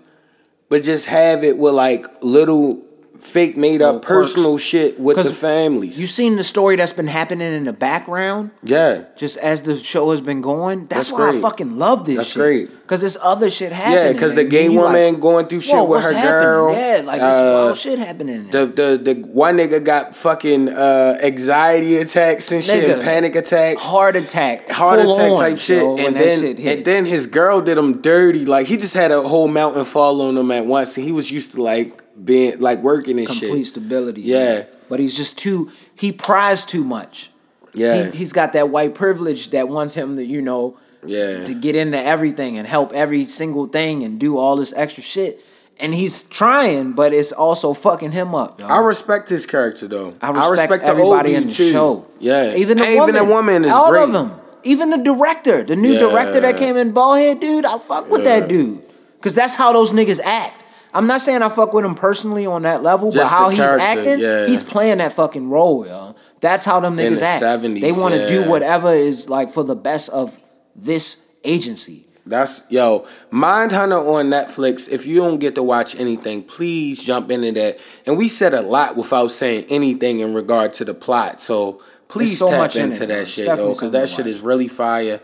but 0.69 0.83
just 0.83 1.07
have 1.07 1.45
it 1.45 1.57
with 1.57 1.75
like 1.75 2.05
little 2.23 2.85
fake 3.23 3.57
made 3.57 3.81
up 3.81 4.03
personal 4.03 4.59
shit 4.59 4.99
with 4.99 5.17
the 5.17 5.33
families. 5.33 6.01
You 6.01 6.07
seen 6.07 6.37
the 6.37 6.45
story 6.45 6.77
that's 6.77 6.93
been 6.93 7.07
happening 7.07 7.53
in 7.53 7.65
the 7.65 7.73
background? 7.73 8.51
yeah. 8.63 9.05
just 9.17 9.39
as 9.39 9.63
the 9.63 9.83
show 9.83 10.11
has 10.11 10.21
been 10.21 10.41
going. 10.41 10.87
That's, 10.87 11.11
That's 11.11 11.13
why 11.13 11.31
I 11.31 11.41
fucking 11.41 11.79
love 11.79 12.05
this 12.05 12.17
That's 12.17 12.29
shit. 12.31 12.43
great. 12.43 12.71
Because 12.83 13.01
there's 13.01 13.17
other 13.23 13.49
shit 13.49 13.73
happening. 13.73 14.07
Yeah, 14.07 14.13
because 14.13 14.35
the 14.35 14.45
gay 14.45 14.69
woman 14.69 15.15
like, 15.15 15.21
going 15.21 15.47
through 15.47 15.61
shit 15.61 15.89
with 15.89 16.03
her 16.03 16.13
happening? 16.13 16.31
girl. 16.31 16.73
Yeah, 16.73 17.03
like 17.07 17.21
this 17.21 17.23
uh, 17.23 17.63
wild 17.65 17.79
shit 17.79 17.99
happening. 17.99 18.49
The, 18.49 18.67
the 18.67 19.15
the 19.15 19.23
one 19.29 19.57
nigga 19.57 19.83
got 19.83 20.15
fucking 20.15 20.69
uh, 20.69 21.17
anxiety 21.23 21.97
attacks 21.97 22.53
and 22.53 22.63
shit, 22.63 22.91
and 22.91 23.03
panic 23.03 23.35
attacks. 23.35 23.83
heart 23.83 24.17
attack, 24.17 24.69
heart 24.69 25.01
full 25.01 25.15
attack 25.15 25.31
on, 25.31 25.39
type 25.39 25.59
shit, 25.59 25.79
yo, 25.83 25.97
and 25.97 26.17
then 26.17 26.41
shit 26.41 26.59
and 26.59 26.85
then 26.85 27.07
his 27.07 27.27
girl 27.27 27.63
did 27.63 27.79
him 27.79 28.03
dirty. 28.03 28.45
Like 28.45 28.67
he 28.67 28.77
just 28.77 28.95
had 28.95 29.11
a 29.11 29.23
whole 29.23 29.49
mountain 29.49 29.85
fall 29.85 30.21
on 30.21 30.37
him 30.37 30.51
at 30.51 30.67
once, 30.67 30.95
and 30.99 31.07
he 31.07 31.13
was 31.13 31.31
used 31.31 31.53
to 31.53 31.63
like 31.63 32.02
being 32.23 32.59
like 32.61 32.79
working 32.79 33.19
and 33.19 33.29
shit, 33.29 33.41
complete 33.41 33.59
shit. 33.65 33.69
stability. 33.69 34.23
Yeah. 34.23 34.65
but 34.89 35.01
he's 35.01 35.17
just 35.17 35.39
too. 35.39 35.71
He 35.95 36.13
pries 36.13 36.65
too 36.65 36.85
much. 36.85 37.31
Yeah, 37.75 38.11
He, 38.11 38.19
he's 38.19 38.33
got 38.33 38.53
that 38.53 38.69
white 38.69 38.95
privilege 38.95 39.51
that 39.51 39.69
wants 39.69 39.95
him 39.95 40.17
to, 40.17 40.25
you 40.25 40.43
know, 40.43 40.77
yeah, 41.05 41.45
to 41.45 41.55
get 41.55 41.75
into 41.75 41.99
everything 41.99 42.59
and 42.59 42.67
help 42.69 42.93
every 42.93 43.25
single 43.25 43.67
thing 43.67 44.03
and 44.05 44.21
do 44.21 44.37
all 44.37 44.57
this 44.57 44.73
extra 44.77 45.03
shit. 45.03 45.45
And 45.81 45.95
he's 45.95 46.23
trying, 46.25 46.93
but 46.93 47.13
it's 47.15 47.33
also 47.33 47.73
fucking 47.73 48.13
him 48.13 48.35
up. 48.35 48.59
dog. 48.59 48.71
I 48.71 48.79
respect 48.81 49.29
his 49.31 49.47
character 49.47 49.89
though. 49.89 50.13
I 50.21 50.31
respect, 50.51 50.85
everybody 50.85 51.35
in 51.35 51.47
the 51.47 51.51
too. 51.53 51.71
show. 51.71 52.07
Yeah, 52.21 52.55
even 52.57 52.77
the 52.77 52.85
woman, 52.85 53.03
even 53.03 53.15
the 53.15 53.25
woman 53.25 53.65
is 53.65 53.71
all 53.73 53.91
great. 53.91 54.03
of 54.05 54.13
them. 54.13 54.33
Even 54.65 54.91
the 54.91 54.99
director, 54.99 55.65
the 55.65 55.75
new 55.75 55.93
Yeah. 55.95 56.01
director 56.11 56.41
that 56.41 56.57
came 56.59 56.77
in, 56.77 56.93
ballhead 56.93 57.41
dude. 57.41 57.65
I 57.65 57.79
fuck 57.79 58.11
with 58.11 58.23
Yeah. 58.25 58.41
that 58.41 58.49
dude, 58.51 58.83
cause 59.23 59.35
that's 59.35 59.55
how 59.57 59.73
those 59.73 59.93
niggas 59.93 60.21
act. 60.23 60.62
I'm 60.95 61.07
not 61.07 61.21
saying 61.21 61.43
I 61.43 61.49
fuck 61.49 61.73
with 61.73 61.85
him 61.85 61.95
personally 61.95 62.47
on 62.47 62.63
that 62.63 62.83
level, 62.83 63.11
but 63.13 63.27
how 63.27 63.49
he's 63.49 63.61
acting, 63.61 64.21
yeah. 64.21 64.47
he's 64.47 64.63
playing 64.63 64.99
that 64.99 65.13
fucking 65.13 65.49
role, 65.49 65.87
yo. 65.87 66.15
That's 66.41 66.65
how 66.65 66.81
them 66.81 66.99
In 66.99 67.13
niggas 67.13 67.21
the 67.21 67.27
act. 67.27 67.43
70s, 67.43 67.81
they 67.81 67.93
want 67.93 68.15
to 68.15 68.27
do 68.27 68.49
whatever 68.49 68.93
is 68.93 69.29
like 69.29 69.49
for 69.51 69.63
the 69.63 69.77
best 69.77 70.11
of 70.11 70.39
this 70.75 71.23
agency. 71.45 72.07
That's 72.25 72.63
yo, 72.69 73.07
Mindhunter 73.33 73.99
on 73.99 74.27
Netflix. 74.27 74.89
If 74.89 75.07
you 75.07 75.17
don't 75.17 75.39
get 75.39 75.55
to 75.57 75.63
watch 75.63 75.97
anything, 75.97 76.45
please 76.45 77.03
jump 77.03 77.31
into 77.31 77.53
that. 77.53 77.79
And 78.07 78.17
we 78.17 78.29
said 78.29 78.55
a 78.55 78.63
lot 78.63 78.97
without 78.97 79.29
saying 79.29 79.67
anything 79.69 80.21
in 80.21 80.35
regard 80.35 80.73
to 80.75 80.85
the 80.85 80.95
plot. 80.95 81.41
So 81.41 81.83
please 82.09 82.39
so 82.39 82.49
tap 82.49 82.77
in 82.77 82.91
into 82.91 83.05
it, 83.05 83.07
that 83.09 83.27
shit, 83.27 83.47
Definitely 83.47 83.71
yo, 83.71 83.75
because 83.75 83.91
that 83.93 84.09
shit 84.09 84.27
is 84.27 84.41
really 84.41 84.69
fire. 84.69 85.21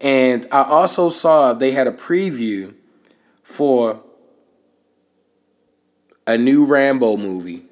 And 0.00 0.46
I 0.52 0.64
also 0.64 1.08
saw 1.08 1.54
they 1.54 1.70
had 1.70 1.86
a 1.86 1.92
preview 1.92 2.74
for 3.42 4.02
a 6.26 6.36
new 6.38 6.66
Rambo 6.66 7.16
movie 7.16 7.62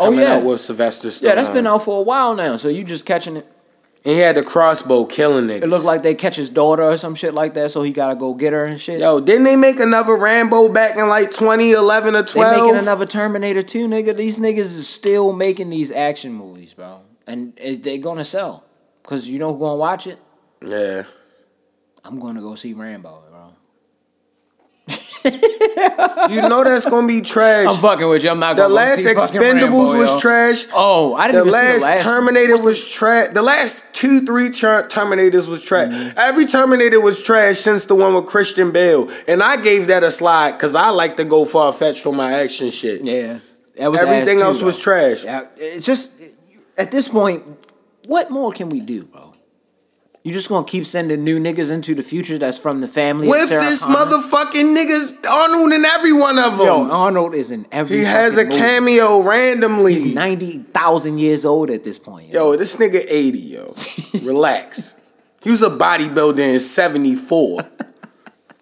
Oh, 0.00 0.04
coming 0.06 0.20
yeah. 0.20 0.34
out 0.34 0.44
with 0.44 0.60
Sylvester 0.60 1.08
Stallone. 1.08 1.22
Yeah, 1.22 1.34
that's 1.34 1.48
been 1.48 1.66
out 1.66 1.82
for 1.82 1.98
a 1.98 2.02
while 2.02 2.34
now. 2.34 2.56
So 2.56 2.68
you 2.68 2.84
just 2.84 3.04
catching 3.04 3.36
it. 3.36 3.44
And 4.04 4.14
he 4.14 4.20
had 4.20 4.36
the 4.36 4.44
crossbow 4.44 5.06
killing 5.06 5.46
niggas. 5.46 5.62
It 5.64 5.68
looked 5.68 5.84
like 5.84 6.02
they 6.02 6.14
catch 6.14 6.36
his 6.36 6.48
daughter 6.48 6.84
or 6.84 6.96
some 6.96 7.16
shit 7.16 7.34
like 7.34 7.54
that, 7.54 7.72
so 7.72 7.82
he 7.82 7.90
gotta 7.92 8.14
go 8.14 8.32
get 8.32 8.52
her 8.52 8.64
and 8.64 8.80
shit. 8.80 9.00
Yo, 9.00 9.20
didn't 9.20 9.42
they 9.42 9.56
make 9.56 9.80
another 9.80 10.16
Rambo 10.16 10.72
back 10.72 10.96
in 10.96 11.08
like 11.08 11.32
2011 11.32 12.14
or 12.14 12.22
12? 12.22 12.54
They 12.54 12.62
making 12.62 12.78
another 12.80 13.06
Terminator 13.06 13.62
2, 13.62 13.88
nigga. 13.88 14.16
These 14.16 14.38
niggas 14.38 14.58
is 14.58 14.88
still 14.88 15.32
making 15.32 15.70
these 15.70 15.90
action 15.90 16.32
movies, 16.32 16.72
bro. 16.74 17.00
And 17.26 17.52
it- 17.56 17.82
they 17.82 17.98
gonna 17.98 18.24
sell. 18.24 18.62
Cause 19.02 19.26
you 19.26 19.40
know 19.40 19.52
who 19.52 19.58
gonna 19.58 19.76
watch 19.76 20.06
it? 20.06 20.18
Yeah. 20.64 21.02
I'm 22.04 22.20
gonna 22.20 22.40
go 22.40 22.54
see 22.54 22.74
Rambo. 22.74 23.22
You 26.30 26.42
know 26.42 26.62
that's 26.62 26.84
gonna 26.84 27.06
be 27.06 27.22
trash. 27.22 27.66
I'm 27.66 27.76
fucking 27.76 28.08
with 28.08 28.22
you. 28.22 28.30
I'm 28.30 28.38
not 28.38 28.56
the 28.56 28.68
last 28.68 29.00
Expendables 29.00 29.62
Rambo, 29.62 29.98
was 29.98 30.10
yo. 30.10 30.20
trash. 30.20 30.66
Oh, 30.74 31.14
I 31.14 31.28
didn't 31.28 31.42
even 31.42 31.52
last, 31.52 31.74
the 31.76 31.82
last 31.82 32.04
one. 32.06 32.14
Terminator 32.14 32.62
was 32.62 32.90
trash. 32.90 33.28
The 33.32 33.42
last 33.42 33.84
two, 33.94 34.20
three 34.20 34.50
ter- 34.50 34.88
Terminators 34.88 35.48
was 35.48 35.64
trash. 35.64 35.88
Mm-hmm. 35.88 36.18
Every 36.18 36.46
Terminator 36.46 37.00
was 37.00 37.22
trash 37.22 37.56
since 37.56 37.86
the 37.86 37.94
one 37.94 38.14
with 38.14 38.26
Christian 38.26 38.72
Bale, 38.72 39.08
and 39.26 39.42
I 39.42 39.60
gave 39.62 39.86
that 39.88 40.02
a 40.02 40.10
slide 40.10 40.52
because 40.52 40.74
I 40.74 40.90
like 40.90 41.16
to 41.16 41.24
go 41.24 41.44
far 41.44 41.72
fetched 41.72 42.06
on 42.06 42.16
my 42.16 42.32
action 42.32 42.70
shit. 42.70 43.04
Yeah. 43.04 43.38
That 43.76 43.90
was 43.90 44.00
Everything 44.00 44.38
ass 44.38 44.42
too, 44.42 44.46
else 44.48 44.62
was 44.62 44.78
trash. 44.78 45.24
Yeah, 45.24 45.46
it's 45.56 45.86
just 45.86 46.12
at 46.76 46.90
this 46.90 47.08
point, 47.08 47.44
what 48.06 48.30
more 48.30 48.52
can 48.52 48.68
we 48.68 48.80
do, 48.80 49.04
bro? 49.04 49.34
You 50.24 50.32
just 50.32 50.48
gonna 50.48 50.66
keep 50.66 50.84
sending 50.84 51.24
new 51.24 51.38
niggas 51.40 51.70
into 51.70 51.94
the 51.94 52.02
future 52.02 52.38
that's 52.38 52.58
from 52.58 52.80
the 52.80 52.88
family 52.88 53.26
of 53.28 53.30
With 53.30 53.48
this 53.48 53.80
Connor? 53.82 53.94
motherfucking 53.98 54.76
niggas, 54.76 55.26
Arnold 55.30 55.72
in 55.72 55.84
every 55.84 56.12
one 56.12 56.38
of 56.38 56.58
them. 56.58 56.66
Yo, 56.66 56.90
Arnold 56.90 57.34
is 57.34 57.50
in 57.50 57.66
every. 57.72 57.98
he 57.98 58.04
has 58.04 58.36
a 58.36 58.44
movie. 58.44 58.56
cameo 58.58 59.22
randomly. 59.26 59.94
He's 59.94 60.14
ninety 60.14 60.58
thousand 60.58 61.18
years 61.18 61.44
old 61.44 61.70
at 61.70 61.84
this 61.84 61.98
point. 61.98 62.32
Yo, 62.32 62.56
this 62.56 62.76
nigga 62.76 63.00
80, 63.08 63.38
yo. 63.38 63.74
Relax. 64.22 64.94
He 65.40 65.52
was 65.52 65.62
a 65.62 65.70
bodybuilder 65.70 66.40
in 66.54 66.58
74. 66.58 67.60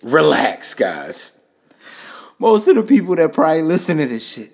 Relax, 0.04 0.74
guys. 0.74 1.32
most 2.38 2.68
of 2.68 2.76
the 2.76 2.82
people 2.82 3.16
that 3.16 3.32
probably 3.32 3.62
listen 3.62 3.96
to 3.96 4.07
this 4.07 4.24
shit 4.24 4.52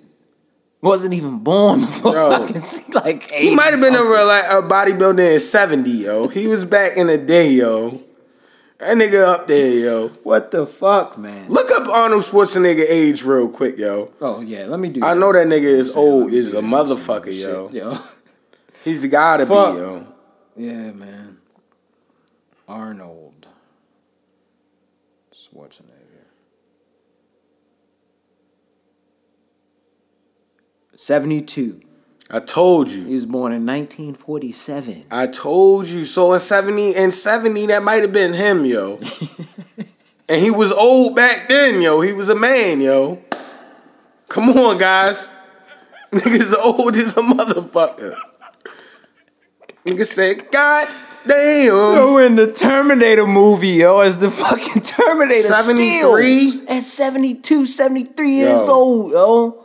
wasn't 0.82 1.14
even 1.14 1.38
born 1.38 1.80
before 1.82 2.12
Yo. 2.12 2.30
fucking 2.30 2.92
like. 2.94 3.30
He 3.30 3.54
might 3.54 3.70
have 3.70 3.80
been 3.80 3.94
a, 3.94 4.02
real, 4.02 4.26
like, 4.26 4.44
a 4.50 4.68
bodybuilder 4.68 5.34
in 5.34 5.40
70, 5.40 5.90
yo. 5.90 6.28
He 6.28 6.46
was 6.48 6.64
back 6.64 6.96
in 6.96 7.06
the 7.06 7.16
day, 7.18 7.50
yo. 7.52 8.00
That 8.78 8.96
nigga 8.96 9.22
up 9.24 9.46
there, 9.46 9.78
yo. 9.78 10.08
What 10.24 10.50
the 10.50 10.66
fuck, 10.66 11.16
man? 11.16 11.48
Look 11.48 11.70
up 11.70 11.86
Arnold 11.88 12.22
Schwarzenegger 12.24 12.84
age 12.88 13.22
real 13.24 13.48
quick, 13.48 13.78
yo. 13.78 14.10
Oh 14.20 14.40
yeah, 14.40 14.66
let 14.66 14.80
me 14.80 14.88
do. 14.88 15.04
I 15.04 15.14
that. 15.14 15.20
know 15.20 15.32
that 15.32 15.46
nigga 15.46 15.62
is 15.62 15.94
old, 15.94 16.32
is 16.32 16.52
a 16.52 16.62
motherfucker, 16.62 17.32
yo. 17.32 17.70
Yo. 17.70 17.96
He's 18.82 19.06
gotta 19.06 19.46
Fuck. 19.46 19.74
be, 19.74 19.80
yo. 19.80 20.06
Yeah, 20.56 20.90
man. 20.92 21.38
Arnold 22.66 23.46
Schwarzenegger. 25.32 25.91
Seventy-two. 31.02 31.80
I 32.30 32.38
told 32.38 32.88
you. 32.88 33.02
He 33.02 33.14
was 33.14 33.26
born 33.26 33.50
in 33.50 33.66
1947. 33.66 35.06
I 35.10 35.26
told 35.26 35.88
you. 35.88 36.04
So 36.04 36.32
in 36.32 36.38
70 36.38 36.94
and 36.94 37.12
70, 37.12 37.66
that 37.66 37.82
might 37.82 38.02
have 38.02 38.12
been 38.12 38.32
him, 38.32 38.64
yo. 38.64 39.00
and 40.28 40.40
he 40.40 40.52
was 40.52 40.70
old 40.70 41.16
back 41.16 41.48
then, 41.48 41.82
yo. 41.82 42.02
He 42.02 42.12
was 42.12 42.28
a 42.28 42.36
man, 42.36 42.80
yo. 42.80 43.20
Come 44.28 44.50
on, 44.50 44.78
guys. 44.78 45.28
Nigga's 46.12 46.54
old 46.54 46.94
as 46.94 47.16
a 47.16 47.20
motherfucker. 47.20 48.16
Nigga 49.84 50.04
said, 50.04 50.52
God 50.52 50.86
damn. 51.26 51.66
Yo, 51.66 52.16
in 52.18 52.36
the 52.36 52.52
Terminator 52.52 53.26
movie, 53.26 53.70
yo, 53.70 53.98
as 53.98 54.18
the 54.18 54.30
fucking 54.30 54.82
Terminator 54.82 55.48
73? 55.48 56.50
still 56.50 56.70
at 56.70 56.84
72, 56.84 57.66
73 57.66 58.30
years 58.30 58.68
old, 58.68 59.10
yo. 59.10 59.61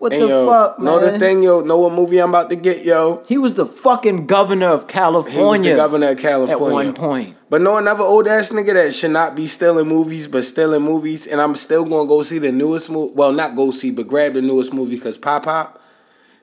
What 0.00 0.14
And 0.14 0.22
the 0.22 0.28
yo, 0.28 0.46
fuck, 0.46 0.78
man? 0.78 0.86
know 0.86 0.98
the 0.98 1.18
thing, 1.18 1.42
yo. 1.42 1.60
Know 1.60 1.78
what 1.78 1.92
movie 1.92 2.16
I'm 2.22 2.30
about 2.30 2.48
to 2.48 2.56
get, 2.56 2.86
yo? 2.86 3.22
He 3.28 3.36
was 3.36 3.52
the 3.52 3.66
fucking 3.66 4.26
governor 4.26 4.68
of 4.68 4.86
California. 4.88 5.36
He 5.36 5.44
was 5.44 5.60
the 5.60 5.76
governor 5.76 6.08
of 6.12 6.16
California 6.18 6.64
at 6.64 6.70
one 6.72 6.94
point. 6.94 7.36
But 7.50 7.60
know 7.60 7.76
another 7.76 8.02
old 8.02 8.26
ass 8.26 8.50
nigga 8.50 8.72
that 8.72 8.94
should 8.94 9.10
not 9.10 9.36
be 9.36 9.46
still 9.46 9.78
in 9.78 9.86
movies, 9.86 10.26
but 10.26 10.44
still 10.44 10.72
in 10.72 10.80
movies, 10.82 11.26
and 11.26 11.38
I'm 11.38 11.54
still 11.54 11.84
gonna 11.84 12.08
go 12.08 12.22
see 12.22 12.38
the 12.38 12.50
newest 12.50 12.88
movie. 12.88 13.12
Well, 13.14 13.32
not 13.32 13.54
go 13.54 13.70
see, 13.72 13.90
but 13.90 14.08
grab 14.08 14.32
the 14.32 14.40
newest 14.40 14.72
movie 14.72 14.96
because 14.96 15.18
Pop 15.18 15.44
Pop, 15.44 15.78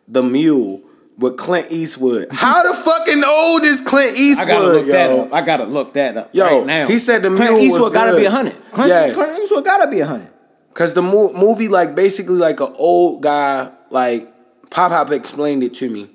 The 0.08 0.22
Mule 0.22 0.84
with 1.18 1.38
Clint 1.38 1.66
Eastwood. 1.72 2.28
How 2.32 2.62
the 2.62 2.80
fucking 2.80 3.24
old 3.26 3.64
is 3.64 3.82
Clint 3.82 4.16
Eastwood, 4.20 4.86
yo? 4.88 5.30
I 5.34 5.41
gotta 5.41 5.64
look 5.66 5.93
that 5.93 6.16
up 6.16 6.30
Yo, 6.32 6.64
now 6.64 6.86
he 6.86 6.99
said 6.99 7.24
the 7.24 7.30
Clint 7.30 7.53
mule 7.53 7.58
Eastwood 7.60 7.82
was 7.82 7.93
gotta 7.93 8.12
good. 8.12 8.20
be 8.20 8.26
a 8.26 8.30
hundred. 8.30 8.53
Clint, 8.72 8.89
Yeah. 8.91 9.14
Clint 9.16 9.39
Eastwood 9.41 9.66
gotta 9.66 9.89
be 9.89 10.01
a 10.01 10.05
hundred. 10.05 10.30
Cause 10.78 10.94
the 10.94 11.02
mo- 11.02 11.34
movie, 11.34 11.70
like 11.70 11.96
basically, 11.96 12.36
like 12.36 12.60
an 12.60 12.72
old 12.78 13.24
guy, 13.24 13.74
like 13.90 14.32
Pop 14.70 14.92
Pop 14.92 15.10
explained 15.10 15.64
it 15.64 15.74
to 15.74 15.90
me. 15.90 16.08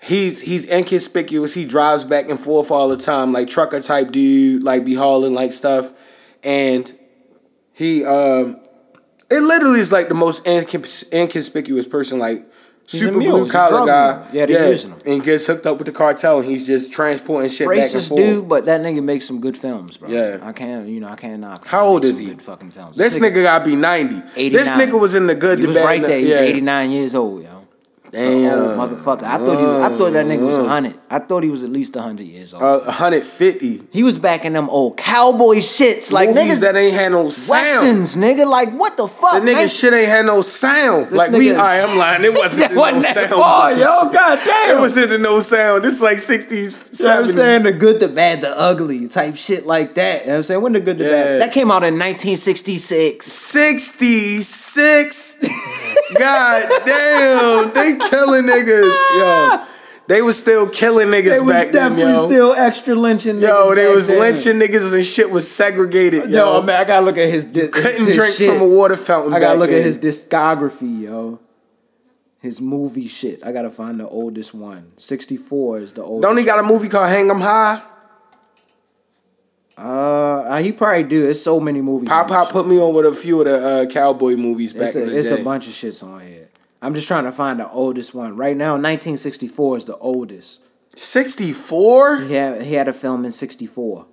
He's 0.00 0.40
he's 0.40 0.68
inconspicuous. 0.68 1.54
He 1.54 1.64
drives 1.64 2.02
back 2.02 2.28
and 2.28 2.36
forth 2.36 2.72
all 2.72 2.88
the 2.88 2.96
time, 2.96 3.32
like 3.32 3.46
trucker 3.46 3.80
type 3.80 4.10
dude, 4.10 4.64
like 4.64 4.84
be 4.84 4.94
hauling 4.94 5.34
like 5.34 5.52
stuff, 5.52 5.92
and 6.42 6.92
he 7.74 8.04
um, 8.04 8.60
it 9.30 9.40
literally 9.40 9.78
is 9.78 9.92
like 9.92 10.08
the 10.08 10.16
most 10.16 10.44
incons- 10.44 11.08
inconspicuous 11.12 11.86
person, 11.86 12.18
like 12.18 12.44
super 12.98 13.18
blue 13.18 13.48
collar 13.48 13.86
guy. 13.86 14.28
Yeah, 14.32 14.46
they 14.46 14.68
using 14.68 14.90
him. 14.90 15.00
and 15.06 15.22
gets 15.22 15.46
hooked 15.46 15.66
up 15.66 15.78
with 15.78 15.86
the 15.86 15.92
cartel, 15.92 16.38
and 16.40 16.48
he's 16.48 16.66
just 16.66 16.92
transporting 16.92 17.50
shit 17.50 17.68
back 17.68 17.78
and 17.78 17.86
Racist 17.86 18.08
forth. 18.08 18.20
dude, 18.20 18.48
but 18.48 18.66
that 18.66 18.80
nigga 18.80 19.02
makes 19.02 19.26
some 19.26 19.40
good 19.40 19.56
films, 19.56 19.96
bro. 19.96 20.08
Yeah. 20.08 20.38
I 20.42 20.52
can't, 20.52 20.88
you 20.88 21.00
know, 21.00 21.08
I 21.08 21.16
can't 21.16 21.40
knock. 21.40 21.66
How 21.66 21.84
old 21.86 22.04
is 22.04 22.18
he? 22.18 22.26
Good 22.26 22.42
fucking 22.42 22.70
films. 22.70 22.96
This 22.96 23.18
nigga 23.18 23.42
gotta 23.42 23.64
be 23.64 23.76
ninety. 23.76 24.20
This 24.50 24.68
nigga 24.68 25.00
was 25.00 25.14
in 25.14 25.26
the 25.26 25.34
good, 25.34 25.58
He 25.58 25.66
bad, 25.66 25.84
right 25.84 26.02
there. 26.02 26.18
He's 26.18 26.28
yeah. 26.28 26.40
89 26.40 26.90
years 26.90 27.14
old, 27.14 27.42
yo. 27.42 27.61
Damn. 28.12 28.58
Damn, 28.58 28.78
motherfucker. 28.78 29.22
I 29.22 29.38
thought 29.38 29.58
he 29.58 29.64
was, 29.64 29.82
I 29.82 29.88
thought 29.96 30.10
that 30.10 30.26
nigga 30.26 30.46
was 30.46 30.58
100. 30.58 30.94
I 31.10 31.18
thought 31.18 31.42
he 31.42 31.48
was 31.50 31.64
at 31.64 31.70
least 31.70 31.94
100 31.96 32.22
years 32.26 32.52
old. 32.52 32.62
Uh, 32.62 32.80
150. 32.84 33.88
he 33.90 34.02
was 34.02 34.18
back 34.18 34.44
in 34.44 34.52
them 34.52 34.68
old 34.68 34.98
cowboy 34.98 35.56
shits, 35.56 36.12
like 36.12 36.28
Movies 36.28 36.58
niggas, 36.58 36.60
that 36.60 36.76
ain't 36.76 36.92
had 36.94 37.12
no 37.12 37.30
sound. 37.30 37.48
westerns, 37.48 38.16
nigga. 38.16 38.46
Like 38.46 38.70
what 38.74 38.96
the 38.98 39.08
fuck? 39.08 39.42
The 39.42 39.48
nigga 39.48 39.54
man? 39.54 39.68
shit 39.68 39.94
ain't 39.94 40.08
had 40.08 40.26
no 40.26 40.42
sound. 40.42 41.06
This 41.06 41.14
like 41.18 41.30
we, 41.32 41.48
nigga- 41.48 41.58
I 41.58 41.76
am 41.76 41.96
lying. 41.96 42.22
It 42.24 42.36
wasn't 42.36 42.60
That 42.68 42.72
no 42.74 42.80
wasn't 42.82 43.14
that 43.14 43.28
sound. 43.30 43.40
far, 43.40 43.72
yo. 43.72 44.12
God 44.12 44.38
damn. 44.44 44.76
It 44.76 44.80
wasn't 44.80 45.12
in 45.12 45.22
no 45.22 45.40
sound. 45.40 45.82
This 45.82 46.02
like 46.02 46.18
60s, 46.18 47.00
You 47.00 47.06
know 47.08 47.14
what 47.14 47.20
I'm 47.20 47.24
70s. 47.30 47.34
saying? 47.34 47.62
The 47.64 47.72
good, 47.72 47.98
the 48.00 48.08
bad, 48.08 48.42
the 48.42 48.56
ugly 48.58 49.08
type 49.08 49.36
shit 49.36 49.64
like 49.66 49.94
that. 49.94 50.20
You 50.22 50.26
know 50.26 50.32
what 50.34 50.36
I'm 50.36 50.42
saying? 50.42 50.62
When 50.62 50.72
the 50.74 50.80
good, 50.80 50.98
the 50.98 51.04
Yeah. 51.04 51.10
bad. 51.10 51.40
That 51.42 51.52
came 51.54 51.70
out 51.70 51.82
in 51.82 51.94
1966. 51.98 53.24
66. 53.26 55.38
God 56.18 56.62
damn. 56.84 57.72
They 57.72 57.92
killing 58.10 58.44
niggas. 58.44 59.18
Yo. 59.18 59.66
They 60.08 60.20
was 60.20 60.36
still 60.38 60.68
killing 60.68 61.08
niggas 61.08 61.30
They 61.30 61.40
was 61.40 61.52
back 61.52 61.72
then, 61.72 61.90
definitely 61.92 62.12
yo. 62.14 62.26
still 62.26 62.52
extra 62.54 62.94
lynching 62.94 63.36
niggas. 63.36 63.42
yo, 63.42 63.74
they 63.74 63.94
was 63.94 64.08
then. 64.08 64.18
lynching 64.18 64.58
niggas 64.60 64.92
and 64.92 65.04
shit 65.04 65.30
was 65.30 65.48
segregated, 65.50 66.28
yo. 66.28 66.58
Yo, 66.58 66.62
man, 66.62 66.80
I 66.80 66.84
gotta 66.84 67.06
look 67.06 67.16
at 67.18 67.30
his. 67.30 67.46
Di- 67.46 67.68
Couldn't 67.68 68.06
his 68.06 68.16
drink 68.16 68.34
shit. 68.36 68.52
from 68.52 68.60
a 68.62 68.68
water 68.68 68.96
fountain 68.96 69.32
I 69.32 69.38
gotta 69.40 69.58
look 69.58 69.70
then. 69.70 69.78
at 69.78 69.84
his 69.84 69.98
discography, 69.98 71.02
yo. 71.02 71.38
His 72.40 72.60
movie 72.60 73.06
shit. 73.06 73.46
I 73.46 73.52
gotta 73.52 73.70
find 73.70 74.00
the 74.00 74.08
oldest 74.08 74.52
one. 74.52 74.92
64 74.96 75.78
is 75.78 75.92
the 75.92 76.02
oldest. 76.02 76.28
Don't 76.28 76.36
he 76.36 76.44
got 76.44 76.58
a 76.58 76.64
movie 76.64 76.88
called 76.88 77.08
Hang 77.08 77.30
'em 77.30 77.40
High? 77.40 77.80
Uh, 79.78 80.58
he 80.58 80.72
probably 80.72 81.04
do. 81.04 81.28
It's 81.28 81.40
so 81.40 81.58
many 81.60 81.80
movies. 81.80 82.08
Pop 82.08 82.28
Pop 82.28 82.50
put 82.50 82.66
me 82.66 82.78
on 82.78 82.94
with 82.94 83.06
a 83.06 83.12
few 83.12 83.38
of 83.40 83.46
the 83.46 83.54
uh, 83.54 83.86
cowboy 83.86 84.36
movies 84.36 84.72
back 84.72 84.88
It's, 84.88 84.96
in 84.96 85.02
a, 85.02 85.06
the 85.06 85.18
it's 85.18 85.30
day. 85.30 85.40
a 85.40 85.44
bunch 85.44 85.66
of 85.66 85.72
shits 85.72 86.02
on 86.02 86.20
here. 86.20 86.48
I'm 86.82 86.94
just 86.94 87.06
trying 87.06 87.24
to 87.24 87.32
find 87.32 87.60
the 87.60 87.70
oldest 87.70 88.12
one. 88.12 88.36
Right 88.36 88.56
now, 88.56 88.72
1964 88.72 89.76
is 89.78 89.84
the 89.84 89.96
oldest. 89.98 90.60
64? 90.96 92.22
He 92.22 92.34
had, 92.34 92.62
he 92.62 92.74
had 92.74 92.88
a 92.88 92.92
film 92.92 93.24
in 93.24 93.30
64. 93.32 94.06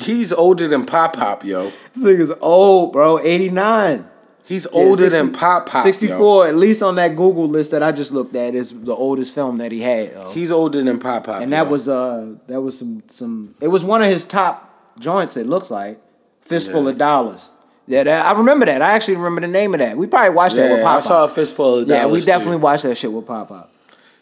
He's 0.00 0.32
older 0.32 0.68
than 0.68 0.86
Pop 0.86 1.14
Pop, 1.16 1.44
yo. 1.44 1.64
This 1.92 2.02
nigga's 2.02 2.32
old, 2.40 2.92
bro. 2.92 3.18
89. 3.18 4.08
He's 4.44 4.66
Yeah, 4.72 4.80
older 4.80 5.02
60 5.10 5.18
than 5.18 5.32
Pop 5.32 5.68
Pop. 5.68 5.82
64, 5.82 6.46
at 6.48 6.56
least 6.56 6.82
on 6.82 6.94
that 6.96 7.14
Google 7.14 7.46
list 7.46 7.70
that 7.72 7.82
I 7.82 7.92
just 7.92 8.10
looked 8.10 8.34
at, 8.34 8.54
is 8.54 8.72
the 8.72 8.94
oldest 8.94 9.34
film 9.34 9.58
that 9.58 9.70
he 9.70 9.80
had. 9.82 10.10
yo. 10.12 10.22
Yo. 10.22 10.30
He's 10.30 10.50
older 10.50 10.82
than 10.82 10.98
Pop 10.98 11.26
Pop. 11.26 11.42
and 11.42 11.52
that 11.52 11.66
yo. 11.66 11.70
was 11.70 11.88
uh 11.88 12.34
that 12.48 12.60
was 12.60 12.78
some 12.78 13.02
some 13.08 13.54
it 13.60 13.68
was 13.68 13.84
one 13.84 14.00
of 14.02 14.08
his 14.08 14.24
top 14.24 14.68
joints 14.98 15.36
it 15.36 15.46
looks 15.46 15.70
like 15.70 16.00
fistful 16.40 16.84
Yeah. 16.84 16.90
of 16.90 16.98
dollars 16.98 17.50
yeah 17.86 18.02
that, 18.04 18.26
i 18.26 18.32
remember 18.38 18.66
that 18.66 18.80
i 18.82 18.92
actually 18.92 19.16
remember 19.16 19.40
the 19.40 19.48
name 19.48 19.74
of 19.74 19.80
that 19.80 19.96
we 19.96 20.06
probably 20.06 20.30
watched 20.34 20.56
that 20.56 20.70
with 20.70 20.80
Yeah, 20.80 20.88
I 20.88 20.98
saw 21.00 21.24
a 21.24 21.26
pop 21.26 21.34
fistful 21.34 21.78
of 21.80 21.88
yeah 21.88 22.06
we 22.06 22.20
definitely 22.24 22.56
too. 22.58 22.62
watched 22.62 22.82
that 22.84 22.96
shit 22.96 23.12
with 23.12 23.26
pop 23.26 23.48
pop 23.48 23.70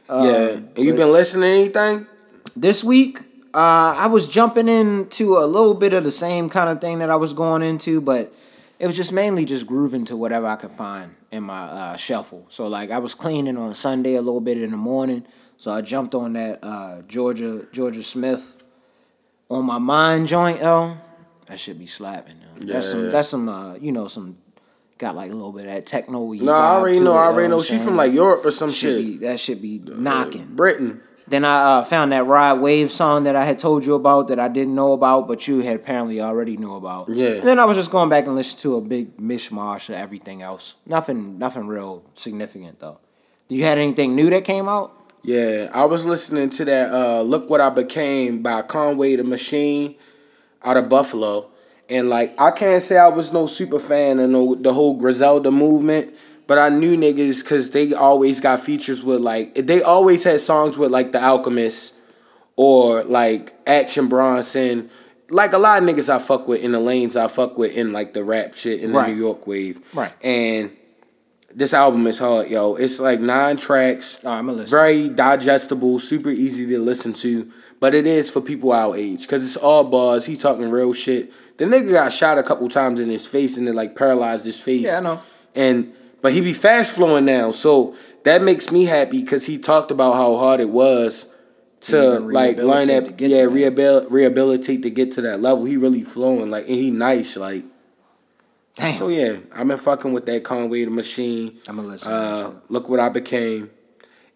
Yeah. 0.08 0.56
And 0.56 0.78
you 0.78 0.94
been 0.94 1.12
listening 1.12 1.72
to 1.72 1.78
anything? 1.80 2.06
this 2.56 2.82
week 2.82 3.20
uh 3.54 3.94
i 3.98 4.06
was 4.06 4.28
jumping 4.28 4.68
into 4.68 5.36
a 5.38 5.46
little 5.46 5.74
bit 5.74 5.92
of 5.92 6.04
the 6.04 6.10
same 6.10 6.48
kind 6.48 6.68
of 6.70 6.80
thing 6.80 6.98
that 7.00 7.10
i 7.10 7.16
was 7.16 7.32
going 7.32 7.62
into 7.62 8.00
but 8.00 8.32
it 8.78 8.86
was 8.86 8.96
just 8.96 9.12
mainly 9.12 9.44
just 9.44 9.66
grooving 9.66 10.04
to 10.06 10.16
whatever 10.16 10.46
i 10.46 10.56
could 10.56 10.70
find 10.70 11.14
in 11.30 11.42
my 11.44 11.62
uh, 11.64 11.96
shuffle 11.96 12.46
so 12.48 12.66
like 12.66 12.90
i 12.90 12.98
was 12.98 13.14
cleaning 13.14 13.56
on 13.56 13.74
sunday 13.74 14.14
a 14.14 14.22
little 14.22 14.40
bit 14.40 14.60
in 14.60 14.70
the 14.70 14.76
morning 14.76 15.24
so 15.56 15.70
i 15.70 15.80
jumped 15.80 16.14
on 16.14 16.32
that 16.32 16.58
uh, 16.62 17.02
jorja 17.08 17.64
jorja 17.72 18.02
smith 18.02 18.62
on 19.48 19.64
my 19.66 19.78
mind 19.78 20.26
joint 20.26 20.60
yo 20.60 20.96
that 21.50 21.58
should 21.58 21.78
be 21.78 21.86
slapping 21.86 22.36
yo. 22.40 22.66
that's 22.72 22.86
Yeah. 22.86 22.92
some 22.92 23.10
that's 23.10 23.28
some 23.28 23.48
uh, 23.48 23.74
you 23.76 23.92
know 23.92 24.06
some 24.06 24.38
got 24.98 25.16
like 25.16 25.30
a 25.30 25.34
little 25.34 25.52
bit 25.52 25.66
of 25.66 25.72
that 25.72 25.86
techno 25.86 26.30
No, 26.32 26.52
I 26.52 26.74
already 26.76 27.00
know. 27.00 27.14
I 27.14 27.26
already 27.26 27.48
know. 27.48 27.62
She 27.62 27.78
from 27.78 27.96
like 27.96 28.12
Europe 28.12 28.44
or 28.44 28.50
some 28.50 28.70
should 28.70 28.90
shit. 28.90 29.06
be, 29.06 29.16
that 29.26 29.40
should 29.40 29.62
be 29.62 29.80
knocking 29.86 30.46
Britain. 30.54 31.00
then 31.26 31.44
I 31.44 31.78
uh, 31.78 31.84
found 31.84 32.12
that 32.12 32.26
Ride 32.26 32.60
Wave 32.60 32.90
song 32.92 33.22
that 33.24 33.34
I 33.34 33.44
had 33.44 33.58
told 33.58 33.86
you 33.86 33.94
about 33.94 34.28
that 34.28 34.38
I 34.38 34.48
didn't 34.48 34.74
know 34.74 34.92
about, 34.92 35.26
but 35.26 35.48
you 35.48 35.60
had 35.60 35.76
apparently 35.76 36.20
already 36.20 36.56
knew 36.58 36.74
about. 36.74 37.08
Yeah. 37.08 37.28
And 37.38 37.42
then 37.44 37.58
I 37.58 37.64
was 37.64 37.76
just 37.78 37.90
going 37.90 38.10
back 38.10 38.26
and 38.26 38.34
listening 38.34 38.60
to 38.62 38.76
a 38.76 38.80
big 38.82 39.16
mishmash 39.16 39.88
of 39.88 39.94
everything 39.94 40.42
else. 40.42 40.74
Nothing, 40.86 41.38
nothing 41.38 41.66
real 41.66 42.04
significant 42.14 42.78
though. 42.80 42.98
You 43.48 43.62
had 43.64 43.78
anything 43.78 44.14
new 44.14 44.28
that 44.30 44.44
came 44.44 44.68
out? 44.68 44.92
Yeah, 45.22 45.70
I 45.74 45.84
was 45.86 46.04
listening 46.06 46.50
to 46.50 46.64
that 46.66 46.90
uh, 46.92 47.22
"Look 47.22 47.48
What 47.50 47.60
I 47.60 47.70
Became" 47.70 48.42
by 48.42 48.62
Conway 48.62 49.16
the 49.16 49.24
Machine 49.24 49.96
out 50.64 50.76
of 50.76 50.88
Buffalo, 50.88 51.48
and 51.88 52.08
like 52.08 52.30
I 52.38 52.50
can't 52.50 52.82
say 52.82 52.96
I 52.98 53.08
was 53.08 53.32
no 53.32 53.46
super 53.46 53.78
fan 53.78 54.18
of 54.18 54.30
no 54.30 54.54
the 54.54 54.72
whole 54.72 54.94
Griselda 54.98 55.50
movement, 55.50 56.12
but 56.46 56.58
I 56.58 56.68
knew 56.68 56.96
niggas 56.96 57.42
because 57.42 57.70
they 57.70 57.92
always 57.94 58.40
got 58.40 58.60
features 58.60 59.02
with 59.02 59.20
like 59.20 59.54
they 59.54 59.82
always 59.82 60.24
had 60.24 60.40
songs 60.40 60.76
with 60.78 60.90
like 60.90 61.12
the 61.12 61.22
Alchemist 61.22 61.94
or 62.56 63.02
like 63.04 63.54
Action 63.66 64.08
Bronson. 64.08 64.90
Like 65.32 65.52
a 65.52 65.58
lot 65.58 65.80
of 65.80 65.88
niggas 65.88 66.08
I 66.08 66.18
fuck 66.18 66.48
with 66.48 66.64
in 66.64 66.72
the 66.72 66.80
lanes 66.80 67.14
I 67.16 67.28
fuck 67.28 67.56
with 67.56 67.76
in 67.76 67.92
like 67.92 68.14
the 68.14 68.24
rap 68.24 68.52
shit 68.54 68.82
in 68.82 68.90
the 68.92 68.98
Right. 68.98 69.12
New 69.14 69.20
York 69.20 69.46
wave. 69.46 69.78
Right. 69.94 70.12
And 70.24 70.72
this 71.54 71.72
album 71.72 72.04
is 72.08 72.18
hard, 72.18 72.48
yo. 72.48 72.74
It's 72.74 72.98
like 73.00 73.20
nine 73.20 73.56
tracks 73.56 74.18
All 74.24 74.32
right, 74.32 74.38
I'm 74.38 74.46
gonna 74.46 74.58
listen. 74.58 74.70
very 74.76 75.08
digestible, 75.08 76.00
super 76.00 76.30
easy 76.30 76.66
to 76.66 76.78
listen 76.80 77.12
to. 77.14 77.48
But 77.80 77.94
it 77.94 78.06
is 78.06 78.30
for 78.30 78.40
people 78.42 78.72
our 78.72 78.94
age 78.96 79.22
because 79.22 79.44
it's 79.44 79.56
all 79.56 79.84
bars. 79.84 80.26
He 80.26 80.36
talking 80.36 80.70
real 80.70 80.92
shit. 80.92 81.32
The 81.56 81.64
nigga 81.64 81.92
got 81.94 82.12
shot 82.12 82.38
a 82.38 82.42
couple 82.42 82.68
times 82.68 83.00
in 83.00 83.08
his 83.08 83.26
face 83.26 83.56
and 83.56 83.66
it 83.68 83.74
like 83.74 83.96
paralyzed 83.96 84.44
his 84.44 84.62
face. 84.62 84.82
Yeah, 84.84 84.98
I 84.98 85.00
know. 85.00 85.20
And 85.54 85.92
but 86.20 86.32
he 86.32 86.40
be 86.42 86.52
fast 86.52 86.94
flowing 86.94 87.24
now, 87.24 87.50
so 87.50 87.96
that 88.24 88.42
makes 88.42 88.70
me 88.70 88.84
happy 88.84 89.22
because 89.22 89.46
he 89.46 89.56
talked 89.58 89.90
about 89.90 90.12
how 90.12 90.36
hard 90.36 90.60
it 90.60 90.68
was 90.68 91.26
to 91.82 92.18
like 92.20 92.58
learn 92.58 92.88
that. 92.88 93.14
yeah, 93.18 93.44
rehabil- 93.46 94.10
rehabilitate 94.10 94.82
to 94.82 94.90
get 94.90 95.12
to 95.12 95.22
that 95.22 95.40
level. 95.40 95.64
He 95.64 95.78
really 95.78 96.02
flowing 96.02 96.50
like 96.50 96.64
and 96.66 96.74
he 96.76 96.90
nice 96.90 97.36
like. 97.36 97.64
Damn. 98.74 98.94
So 98.94 99.08
yeah, 99.08 99.38
I've 99.56 99.66
been 99.66 99.76
fucking 99.78 100.12
with 100.12 100.26
that 100.26 100.44
Conway 100.44 100.84
the 100.84 100.90
Machine. 100.90 101.58
I'm 101.66 101.76
gonna 101.76 101.98
Uh, 102.04 102.52
look 102.68 102.88
what 102.90 103.00
I 103.00 103.08
became. 103.08 103.70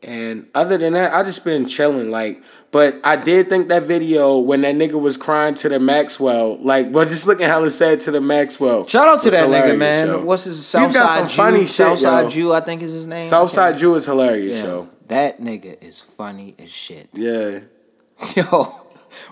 And 0.02 0.48
other 0.54 0.76
than 0.76 0.92
that, 0.94 1.14
I 1.14 1.22
just 1.22 1.44
been 1.44 1.64
chilling. 1.66 2.10
Like, 2.10 2.42
but 2.74 2.98
I 3.04 3.14
did 3.14 3.46
think 3.46 3.68
that 3.68 3.84
video 3.84 4.40
when 4.40 4.62
that 4.62 4.74
nigga 4.74 5.00
was 5.00 5.16
crying 5.16 5.54
to 5.54 5.68
the 5.68 5.78
Maxwell, 5.78 6.56
like, 6.58 6.88
well, 6.90 7.04
just 7.06 7.24
looking 7.24 7.46
hella 7.46 7.70
sad 7.70 8.00
to 8.00 8.10
the 8.10 8.20
Maxwell. 8.20 8.84
Shout 8.88 9.06
out 9.06 9.20
to 9.20 9.30
that 9.30 9.48
nigga, 9.48 9.78
man. 9.78 10.06
yo. 10.08 10.24
What's 10.24 10.42
his 10.42 10.56
He's 10.56 10.66
Southside 10.66 10.92
got 10.94 11.18
some 11.20 11.28
Jew? 11.28 11.34
funny 11.36 11.58
shit, 11.60 11.68
Southside. 11.68 12.30
Jew, 12.32 12.52
I 12.52 12.60
think 12.60 12.82
is 12.82 12.90
his 12.90 13.06
name. 13.06 13.22
Southside 13.22 13.76
Jew 13.76 13.94
is 13.94 14.06
hilarious, 14.06 14.56
Yeah. 14.56 14.64
yo. 14.66 14.88
That 15.06 15.38
nigga 15.40 15.80
is 15.84 16.00
funny 16.00 16.56
as 16.58 16.68
shit. 16.70 17.08
Yeah, 17.12 17.60
Yo, 18.36 18.74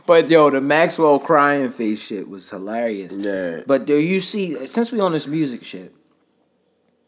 but 0.07 0.29
yo, 0.31 0.49
the 0.51 0.61
Maxwell 0.61 1.19
crying 1.19 1.71
face 1.71 2.01
shit 2.01 2.29
was 2.29 2.49
hilarious. 2.49 3.17
yeah. 3.19 3.63
But 3.67 3.87
do 3.87 3.97
you 3.97 4.21
see 4.21 4.55
since 4.67 4.93
we 4.93 5.01
on 5.01 5.11
this 5.13 5.27
music 5.27 5.65
shit, 5.65 5.93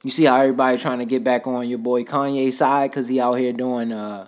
you 0.02 0.10
see 0.10 0.24
how 0.24 0.40
everybody 0.40 0.78
trying 0.78 0.98
to 0.98 1.04
get 1.04 1.22
back 1.22 1.46
on 1.46 1.68
your 1.68 1.78
boy 1.78 2.02
Kanye 2.02 2.52
side 2.52 2.90
because 2.90 3.06
he 3.06 3.20
out 3.20 3.34
here 3.34 3.52
doing 3.52 3.92
uh 3.92 4.26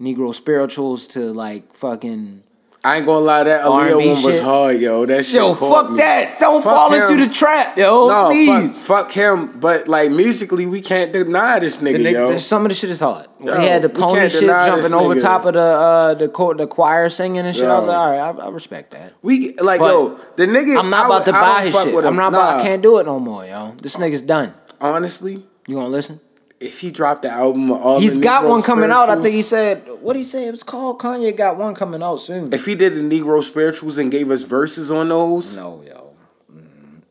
Negro 0.00 0.34
spirituals 0.34 1.06
to 1.08 1.32
like 1.32 1.72
fucking 1.74 2.42
I 2.84 2.98
ain't 2.98 3.06
gonna 3.06 3.18
lie, 3.24 3.42
that 3.42 3.64
Aaliyah 3.64 4.12
one 4.14 4.22
was 4.22 4.38
hard, 4.38 4.78
yo. 4.80 5.06
That 5.06 5.24
shit 5.24 5.34
Yo, 5.34 5.54
fuck 5.54 5.90
me. 5.90 5.96
that. 5.96 6.38
Don't 6.38 6.62
Fuck 6.62 6.72
fall 6.72 6.92
him. 6.92 7.02
into 7.14 7.26
the 7.26 7.34
trap, 7.34 7.76
yo. 7.76 8.06
No, 8.06 8.28
please. 8.30 8.86
fuck, 8.86 9.06
fuck 9.06 9.10
him. 9.12 9.58
But 9.58 9.88
like 9.88 10.12
musically, 10.12 10.66
we 10.66 10.80
can't 10.80 11.12
deny 11.12 11.58
this 11.58 11.80
nigga, 11.80 11.96
The 11.96 12.04
nigga- 12.04 12.12
yo. 12.12 12.36
some 12.38 12.62
of 12.64 12.68
the 12.68 12.76
shit 12.76 12.90
is 12.90 13.00
hard. 13.00 13.26
Yo, 13.42 13.58
he 13.58 13.66
had 13.66 13.82
the 13.82 13.88
we 13.88 13.94
pony 13.94 14.28
shit 14.28 14.42
jumping 14.44 14.92
over 14.92 15.18
top 15.18 15.46
of 15.46 15.54
the 15.54 15.60
uh, 15.60 16.14
the 16.14 16.28
co- 16.28 16.54
the 16.54 16.68
choir 16.68 17.08
singing 17.08 17.44
and 17.44 17.56
shit. 17.56 17.64
I 17.64 17.76
was 17.78 17.86
Yo. 17.86 17.90
like, 17.90 17.98
all 17.98 18.10
right, 18.10 18.40
I, 18.44 18.46
I 18.46 18.50
respect 18.50 18.92
that. 18.92 19.14
We 19.20 19.54
like 19.56 19.80
But 19.80 19.90
yo, 19.92 20.10
the 20.36 20.46
nigga. 20.46 20.78
I'm 20.78 20.88
not 20.90 21.04
I 21.04 21.06
about 21.06 21.24
to 21.24 21.32
I 21.32 21.40
buy 21.40 21.54
don't 21.64 21.72
his 21.72 21.82
shit. 21.94 22.04
I'm 22.04 22.14
not 22.14 22.28
about. 22.28 22.54
Nah, 22.56 22.60
I 22.60 22.62
can't 22.62 22.82
do 22.84 22.98
it 22.98 23.06
no 23.06 23.18
more, 23.18 23.44
yo. 23.44 23.74
This 23.82 23.96
nigga's 23.96 24.22
done. 24.22 24.54
Honestly, 24.80 25.42
You 25.66 25.74
gonna 25.74 25.88
listen? 25.88 26.20
If 26.60 26.80
he 26.80 26.90
dropped 26.90 27.22
the 27.22 27.30
album, 27.30 27.70
all 27.70 28.00
He's 28.00 28.16
got 28.16 28.44
Negro 28.44 28.50
one 28.50 28.62
coming 28.62 28.90
out. 28.90 29.08
I 29.08 29.16
think 29.16 29.34
he 29.34 29.42
said. 29.42 29.82
What 30.00 30.14
did 30.14 30.20
he 30.20 30.24
say? 30.24 30.48
It 30.48 30.52
was 30.52 30.62
called. 30.62 30.98
Kanye 30.98 31.36
got 31.36 31.56
one 31.56 31.74
coming 31.74 32.02
out 32.02 32.16
soon. 32.16 32.52
If 32.52 32.64
he 32.64 32.74
did 32.74 32.94
the 32.94 33.00
Negro 33.00 33.42
spirituals 33.42 33.98
and 33.98 34.10
gave 34.10 34.30
us 34.30 34.44
verses 34.44 34.90
on 34.90 35.08
those, 35.08 35.56
no, 35.56 35.82
yo. 35.86 36.14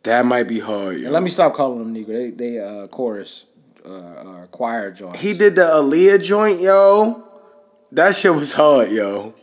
that 0.04 0.26
might 0.26 0.48
be 0.48 0.60
hard, 0.60 1.00
yo. 1.00 1.12
Let 1.12 1.24
me 1.24 1.30
stop 1.30 1.54
calling 1.54 1.80
them 1.80 1.94
Negro. 1.94 2.08
They 2.08 2.30
they 2.32 2.60
uh 2.60 2.88
chorus, 2.88 3.46
uh, 3.86 3.94
uh 3.94 4.46
choir 4.48 4.92
joint. 4.92 5.18
He 5.18 5.34
did 5.34 5.56
the 5.56 5.62
Aaliyah 5.62 6.24
joint, 6.24 6.60
yo. 6.62 7.24
That 7.92 8.16
shit 8.16 8.34
was 8.34 8.54
hard, 8.54 8.92
yo. 8.92 9.36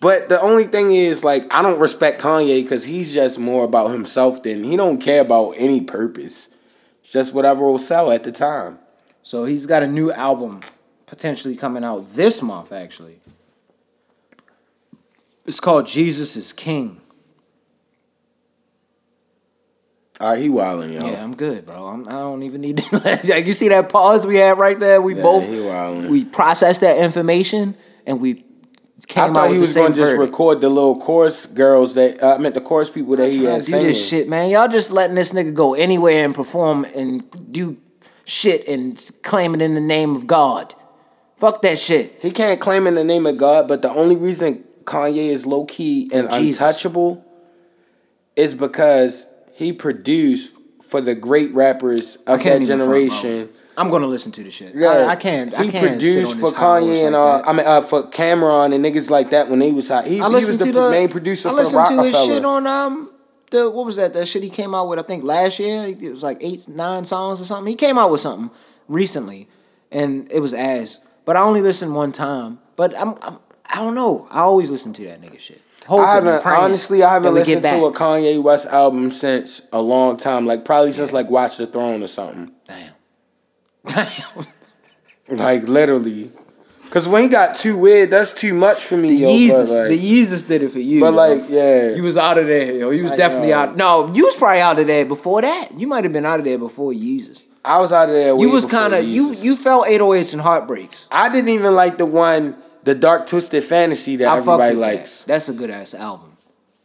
But 0.00 0.30
the 0.30 0.40
only 0.40 0.64
thing 0.64 0.92
is, 0.92 1.22
like, 1.22 1.42
I 1.52 1.60
don't 1.60 1.78
respect 1.78 2.22
Kanye 2.22 2.62
because 2.62 2.84
he's 2.84 3.12
just 3.12 3.38
more 3.38 3.64
about 3.64 3.88
himself 3.88 4.42
than 4.42 4.64
he 4.64 4.76
don't 4.76 4.98
care 4.98 5.20
about 5.20 5.52
any 5.58 5.82
purpose. 5.82 6.48
Just 7.02 7.34
whatever 7.34 7.62
will 7.62 7.76
sell 7.76 8.10
at 8.10 8.22
the 8.22 8.32
time. 8.32 8.78
So 9.30 9.44
he's 9.44 9.64
got 9.64 9.84
a 9.84 9.86
new 9.86 10.10
album 10.10 10.58
potentially 11.06 11.54
coming 11.54 11.84
out 11.84 12.14
this 12.14 12.42
month, 12.42 12.72
actually. 12.72 13.20
It's 15.46 15.60
called 15.60 15.86
Jesus 15.86 16.34
is 16.34 16.52
King. 16.52 17.00
All 20.18 20.30
right, 20.30 20.42
he 20.42 20.48
wilding, 20.48 20.94
yo. 20.94 21.06
Yeah, 21.06 21.22
I'm 21.22 21.36
good, 21.36 21.64
bro. 21.64 21.86
I'm, 21.86 22.08
I 22.08 22.18
don't 22.18 22.42
even 22.42 22.60
need 22.60 22.78
to. 22.78 22.96
like, 23.28 23.46
you 23.46 23.52
see 23.52 23.68
that 23.68 23.88
pause 23.88 24.26
we 24.26 24.34
had 24.34 24.58
right 24.58 24.80
there? 24.80 25.00
We 25.00 25.14
Yeah, 25.14 25.22
both 25.22 25.48
he 25.48 26.08
we 26.08 26.24
processed 26.24 26.80
that 26.80 26.98
information 26.98 27.76
and 28.06 28.20
we 28.20 28.44
came 29.06 29.30
I 29.30 29.32
thought 29.32 29.52
he 29.52 29.58
was 29.58 29.76
going 29.76 29.92
to 29.92 29.96
just 29.96 30.16
record 30.16 30.60
the 30.60 30.68
little 30.68 30.98
chorus 30.98 31.46
girls 31.46 31.94
that 31.94 32.20
uh, 32.20 32.34
I 32.34 32.38
meant 32.38 32.56
the 32.56 32.60
chorus 32.60 32.90
people 32.90 33.14
that 33.14 33.30
he 33.30 33.44
had 33.44 33.58
do 33.58 33.60
singing. 33.60 33.86
this 33.86 34.08
shit, 34.08 34.28
man. 34.28 34.50
Y'all 34.50 34.66
just 34.66 34.90
letting 34.90 35.14
this 35.14 35.32
nigga 35.32 35.54
go 35.54 35.74
anywhere 35.74 36.24
and 36.24 36.34
perform 36.34 36.84
and 36.96 37.52
do 37.52 37.80
shit 38.30 38.66
and 38.68 39.10
claim 39.22 39.54
it 39.54 39.60
in 39.60 39.74
the 39.74 39.80
name 39.80 40.14
of 40.14 40.26
God. 40.26 40.74
Fuck 41.36 41.62
that 41.62 41.78
shit. 41.78 42.18
He 42.20 42.30
can't 42.30 42.60
claim 42.60 42.86
in 42.86 42.94
the 42.94 43.04
name 43.04 43.26
of 43.26 43.38
God, 43.38 43.66
but 43.66 43.82
the 43.82 43.90
only 43.90 44.16
reason 44.16 44.64
Kanye 44.84 45.28
is 45.28 45.46
low 45.46 45.64
key 45.64 46.10
and 46.12 46.30
Jesus. 46.30 46.60
untouchable 46.60 47.24
is 48.36 48.54
because 48.54 49.26
he 49.54 49.72
produced 49.72 50.56
for 50.86 51.00
the 51.00 51.14
great 51.14 51.52
rappers 51.52 52.16
of 52.16 52.38
that 52.38 52.42
front, 52.42 52.66
generation. 52.66 53.48
I'm 53.76 53.88
gonna 53.88 54.06
listen 54.06 54.32
to 54.32 54.44
the 54.44 54.50
shit. 54.50 54.74
Yeah, 54.74 54.88
I, 54.88 55.06
I 55.10 55.16
can't. 55.16 55.54
I 55.54 55.64
He 55.64 55.70
can't 55.70 55.92
produced 55.92 56.38
for 56.40 56.50
Kanye 56.50 57.06
and 57.06 57.14
like 57.14 57.46
uh. 57.46 57.50
I 57.50 57.52
mean 57.52 57.66
uh, 57.66 57.80
for 57.80 58.02
Cam'ron 58.10 58.74
and 58.74 58.84
niggas 58.84 59.08
like 59.10 59.30
that 59.30 59.48
when 59.48 59.58
they 59.58 59.72
was 59.72 59.88
hot. 59.88 60.04
He, 60.04 60.16
he 60.16 60.20
I 60.20 60.28
was 60.28 60.58
the 60.58 60.66
to 60.66 60.72
the 60.72 60.90
main 60.90 61.08
producer 61.08 61.48
I 61.48 61.52
for 61.52 61.56
the 61.56 61.62
listened 61.62 61.86
to 61.86 62.02
his 62.02 62.26
shit 62.26 62.44
on 62.44 62.66
um 62.66 63.10
the 63.50 63.70
what 63.70 63.86
was 63.86 63.96
that 63.96 64.12
that 64.14 64.26
shit 64.26 64.42
he 64.42 64.50
came 64.50 64.74
out 64.74 64.88
with 64.88 64.98
I 64.98 65.02
think 65.02 65.24
last 65.24 65.58
year 65.58 65.84
it 65.84 66.02
was 66.02 66.22
like 66.22 66.38
eight 66.40 66.68
nine 66.68 67.04
songs 67.04 67.40
or 67.40 67.44
something 67.44 67.70
he 67.70 67.76
came 67.76 67.98
out 67.98 68.10
with 68.10 68.20
something 68.20 68.50
recently 68.88 69.48
and 69.90 70.30
it 70.32 70.40
was 70.40 70.54
ass 70.54 71.00
but 71.24 71.36
I 71.36 71.40
only 71.40 71.60
listened 71.60 71.94
one 71.94 72.12
time 72.12 72.58
but 72.76 72.98
I'm, 72.98 73.14
I'm 73.22 73.38
I 73.72 73.76
don't 73.76 73.94
know 73.94 74.26
I 74.30 74.40
always 74.40 74.70
listen 74.70 74.92
to 74.94 75.04
that 75.04 75.20
nigga 75.20 75.38
shit. 75.38 75.62
Hoping 75.90 76.04
I 76.04 76.14
haven't 76.14 76.46
honestly. 76.46 77.02
I 77.02 77.14
haven't 77.14 77.34
that 77.34 77.40
we 77.40 77.44
get 77.46 77.62
listened 77.62 77.80
to 77.80 77.86
a. 77.86 77.92
Kanye 77.92 78.40
West 78.40 78.66
album 78.66 79.10
since 79.10 79.62
a 79.72 79.80
long 79.80 80.16
time. 80.16 80.46
Like 80.46 80.64
probably 80.64 80.92
since 80.92 81.12
like 81.12 81.30
Watch 81.30 81.56
the 81.56 81.66
Throne 81.66 82.02
or 82.02 82.06
something. 82.06 82.52
Damn. 82.66 82.92
Damn. 83.86 84.46
Like 85.28 85.64
literally, 85.64 86.30
because 86.90 87.06
when 87.08 87.22
he 87.22 87.28
got 87.28 87.54
too 87.54 87.78
weird, 87.78 88.10
that's 88.10 88.34
too 88.34 88.52
much 88.52 88.80
for 88.82 88.96
me, 88.96 89.10
The 89.10 89.16
yo. 89.16 89.28
Yeezus, 89.28 89.70
like, 89.70 89.88
the 89.88 89.98
Yeezus 90.20 90.46
did 90.46 90.60
it 90.62 90.70
for 90.72 90.80
you. 90.80 91.00
but 91.00 91.12
yo. 91.12 91.16
like, 91.16 91.40
yeah, 91.48 91.94
You 91.94 92.02
was 92.02 92.16
out 92.16 92.36
of 92.36 92.46
there, 92.46 92.74
yo. 92.74 92.90
You 92.90 93.04
was 93.04 93.12
I 93.12 93.16
definitely 93.16 93.50
know. 93.50 93.58
out. 93.58 93.76
No, 93.76 94.12
you 94.12 94.24
was 94.26 94.34
probably 94.34 94.60
out 94.60 94.78
of 94.78 94.86
there 94.88 95.04
before 95.06 95.40
that. 95.42 95.68
You 95.76 95.86
might 95.86 96.02
have 96.04 96.12
been 96.12 96.26
out 96.26 96.40
of 96.40 96.44
there 96.44 96.58
before 96.58 96.92
Yeezus. 96.92 97.42
I 97.64 97.78
was 97.78 97.92
out 97.92 98.08
of 98.08 98.14
there. 98.14 98.36
You 98.36 98.50
was 98.50 98.64
kind 98.64 98.92
of 98.94 99.04
you. 99.04 99.32
You 99.32 99.54
felt 99.54 99.86
808s 99.86 100.32
and 100.32 100.42
heartbreaks. 100.42 101.06
I 101.12 101.30
didn't 101.30 101.50
even 101.50 101.74
like 101.74 101.96
the 101.96 102.06
one, 102.06 102.56
the 102.84 102.94
dark 102.94 103.26
twisted 103.26 103.62
fantasy 103.62 104.16
that 104.16 104.28
I 104.28 104.38
everybody 104.38 104.74
likes. 104.74 105.22
that. 105.22 105.28
That's 105.28 105.48
a 105.48 105.52
good 105.52 105.70
ass 105.70 105.94
album. 105.94 106.29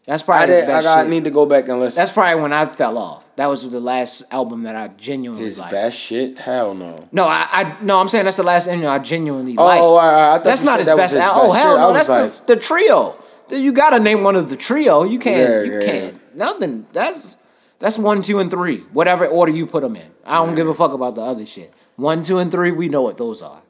That's 0.06 0.22
probably 0.22 0.54
his 0.54 0.66
did. 0.66 0.74
I 0.76 0.84
got 0.84 1.08
need 1.10 1.24
to 1.26 1.32
go 1.32 1.46
back 1.48 1.68
and 1.68 1.80
listen. 1.80 1.96
That's 1.96 2.12
probably 2.12 2.42
when 2.42 2.54
I 2.54 2.66
fell 2.68 2.98
off. 2.98 3.26
That 3.38 3.48
was 3.48 3.68
the 3.70 3.80
last 3.80 4.24
album 4.32 4.62
that 4.62 4.76
I 4.76 4.90
genuinely 4.90 5.44
his 5.46 5.60
liked. 5.60 5.72
best 5.72 5.98
shit. 6.00 6.38
Hell 6.38 6.74
no. 6.76 7.08
No, 7.12 7.26
I, 7.26 7.48
I 7.52 7.84
no, 7.84 8.00
I'm 8.00 8.08
saying 8.08 8.26
that's 8.26 8.38
the 8.38 8.44
last 8.44 8.68
album 8.68 8.86
I 8.88 9.00
genuinely 9.00 9.56
Oh, 9.58 9.66
liked. 9.66 9.82
all 9.82 9.98
right, 9.98 10.06
all 10.06 10.12
right. 10.12 10.30
I 10.30 10.36
thought 10.36 10.44
that's 10.44 10.64
not 10.64 10.78
his 10.78 10.88
that 10.88 10.98
best 10.98 11.14
his 11.14 11.22
album. 11.22 11.42
Oh 11.46 11.54
hell 11.54 11.74
shit. 11.76 11.80
No, 11.80 11.94
that's 11.94 12.40
the, 12.42 12.56
the 12.56 12.62
trio. 12.62 13.16
You 13.50 13.74
gotta 13.74 14.00
name 14.00 14.24
one 14.24 14.36
of 14.36 14.50
the 14.50 14.56
trio. 14.56 15.04
You 15.04 15.20
can't. 15.20 15.50
Yeah, 15.50 15.64
you 15.64 15.80
yeah. 15.80 15.86
can't. 15.86 16.36
Nothing. 16.36 16.86
That's 16.94 17.38
that's 17.80 17.98
one, 17.98 18.22
two, 18.22 18.40
and 18.40 18.50
three. 18.52 18.78
Whatever 18.94 19.26
order 19.26 19.52
you 19.52 19.66
put 19.66 19.82
them 19.82 19.96
in. 19.96 20.10
I 20.26 20.44
don't 20.46 20.56
give 20.56 20.68
a 20.68 20.74
fuck 20.74 20.94
about 20.94 21.16
the 21.16 21.22
other 21.22 21.46
shit. 21.46 21.74
One, 21.96 22.24
two, 22.24 22.38
and 22.38 22.52
three. 22.52 22.72
We 22.72 22.90
know 22.90 23.02
what 23.02 23.18
those 23.18 23.42
are. 23.42 23.62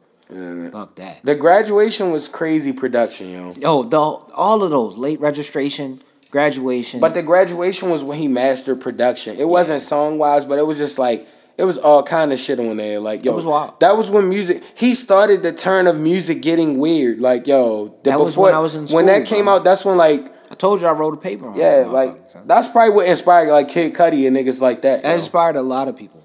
Fuck 0.71 0.95
that. 0.95 1.21
The 1.23 1.35
graduation 1.35 2.11
was 2.11 2.27
crazy 2.27 2.73
production, 2.73 3.29
yo. 3.29 3.51
Yo, 3.57 3.83
the 3.83 3.97
all 3.99 4.63
of 4.63 4.69
those 4.71 4.97
late 4.97 5.19
registration, 5.19 5.99
graduation. 6.35 6.99
But 6.99 7.13
the 7.13 7.23
graduation 7.23 7.89
was 7.89 8.03
when 8.03 8.17
he 8.17 8.27
mastered 8.27 8.81
production. 8.81 9.37
It 9.37 9.47
wasn't 9.47 9.81
song 9.81 10.17
wise, 10.17 10.43
but 10.43 10.59
it 10.59 10.63
was 10.67 10.77
just 10.77 10.99
like 10.99 11.25
it 11.57 11.63
was 11.63 11.77
all 11.77 12.03
kind 12.03 12.33
of 12.33 12.37
shit 12.37 12.59
on 12.59 12.75
there. 12.75 12.99
Like 12.99 13.23
yo, 13.23 13.33
was 13.35 13.45
wild. 13.45 13.79
that 13.79 13.95
was 13.95 14.11
when 14.11 14.27
music. 14.27 14.61
He 14.75 14.93
started 14.95 15.43
the 15.43 15.53
turn 15.53 15.87
of 15.87 15.97
music 15.97 16.41
getting 16.41 16.77
weird. 16.77 17.21
Like 17.21 17.47
yo, 17.47 17.97
the, 18.03 18.09
That 18.09 18.19
was 18.19 18.31
before 18.31 18.45
when 18.47 18.53
I 18.53 18.59
was 18.59 18.75
in 18.75 18.87
when 18.87 19.05
that 19.05 19.25
came 19.25 19.45
bro. 19.45 19.55
out, 19.55 19.63
that's 19.63 19.85
when 19.85 19.95
like 19.97 20.21
I 20.51 20.55
told 20.55 20.81
you 20.81 20.87
I 20.87 20.91
wrote 20.91 21.13
a 21.13 21.17
paper 21.17 21.47
on. 21.47 21.55
yeah, 21.55 21.83
that 21.83 21.89
like 21.89 22.11
that's 22.45 22.67
probably 22.69 22.93
what 22.95 23.07
inspired 23.07 23.49
like 23.49 23.69
Kid 23.69 23.93
Cudi 23.93 24.27
and 24.27 24.35
niggas 24.35 24.59
like 24.59 24.81
that. 24.81 25.03
that 25.03 25.09
yo. 25.09 25.15
inspired 25.15 25.55
a 25.55 25.61
lot 25.61 25.87
of 25.87 25.95
people. 25.95 26.21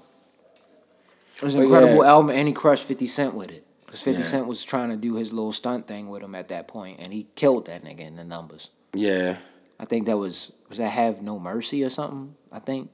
It 1.37 1.41
was 1.43 1.55
an 1.55 1.63
incredible 1.63 2.03
yeah. 2.03 2.09
album, 2.09 2.29
and 2.29 2.47
he 2.49 2.53
crushed 2.53 2.83
Fifty 2.83 3.07
Cent 3.07 3.33
with 3.33 3.49
it. 3.49 3.65
Because 3.85 4.01
Fifty 4.01 4.21
Yeah. 4.23 4.27
Cent 4.27 4.47
was 4.47 4.61
trying 4.63 4.89
to 4.89 4.97
do 4.97 5.15
his 5.15 5.31
little 5.31 5.53
stunt 5.53 5.87
thing 5.87 6.09
with 6.09 6.21
him 6.21 6.35
at 6.35 6.49
that 6.49 6.67
point, 6.67 6.99
and 6.99 7.13
he 7.13 7.27
killed 7.35 7.65
that 7.67 7.83
nigga 7.85 8.01
in 8.01 8.17
the 8.17 8.25
numbers. 8.25 8.69
yeah. 8.93 9.37
I 9.81 9.85
think 9.85 10.05
that 10.05 10.17
was 10.17 10.51
was 10.69 10.77
that 10.77 10.89
Have 10.89 11.21
No 11.23 11.39
Mercy 11.39 11.83
or 11.83 11.89
something. 11.89 12.35
I 12.51 12.59
think. 12.59 12.89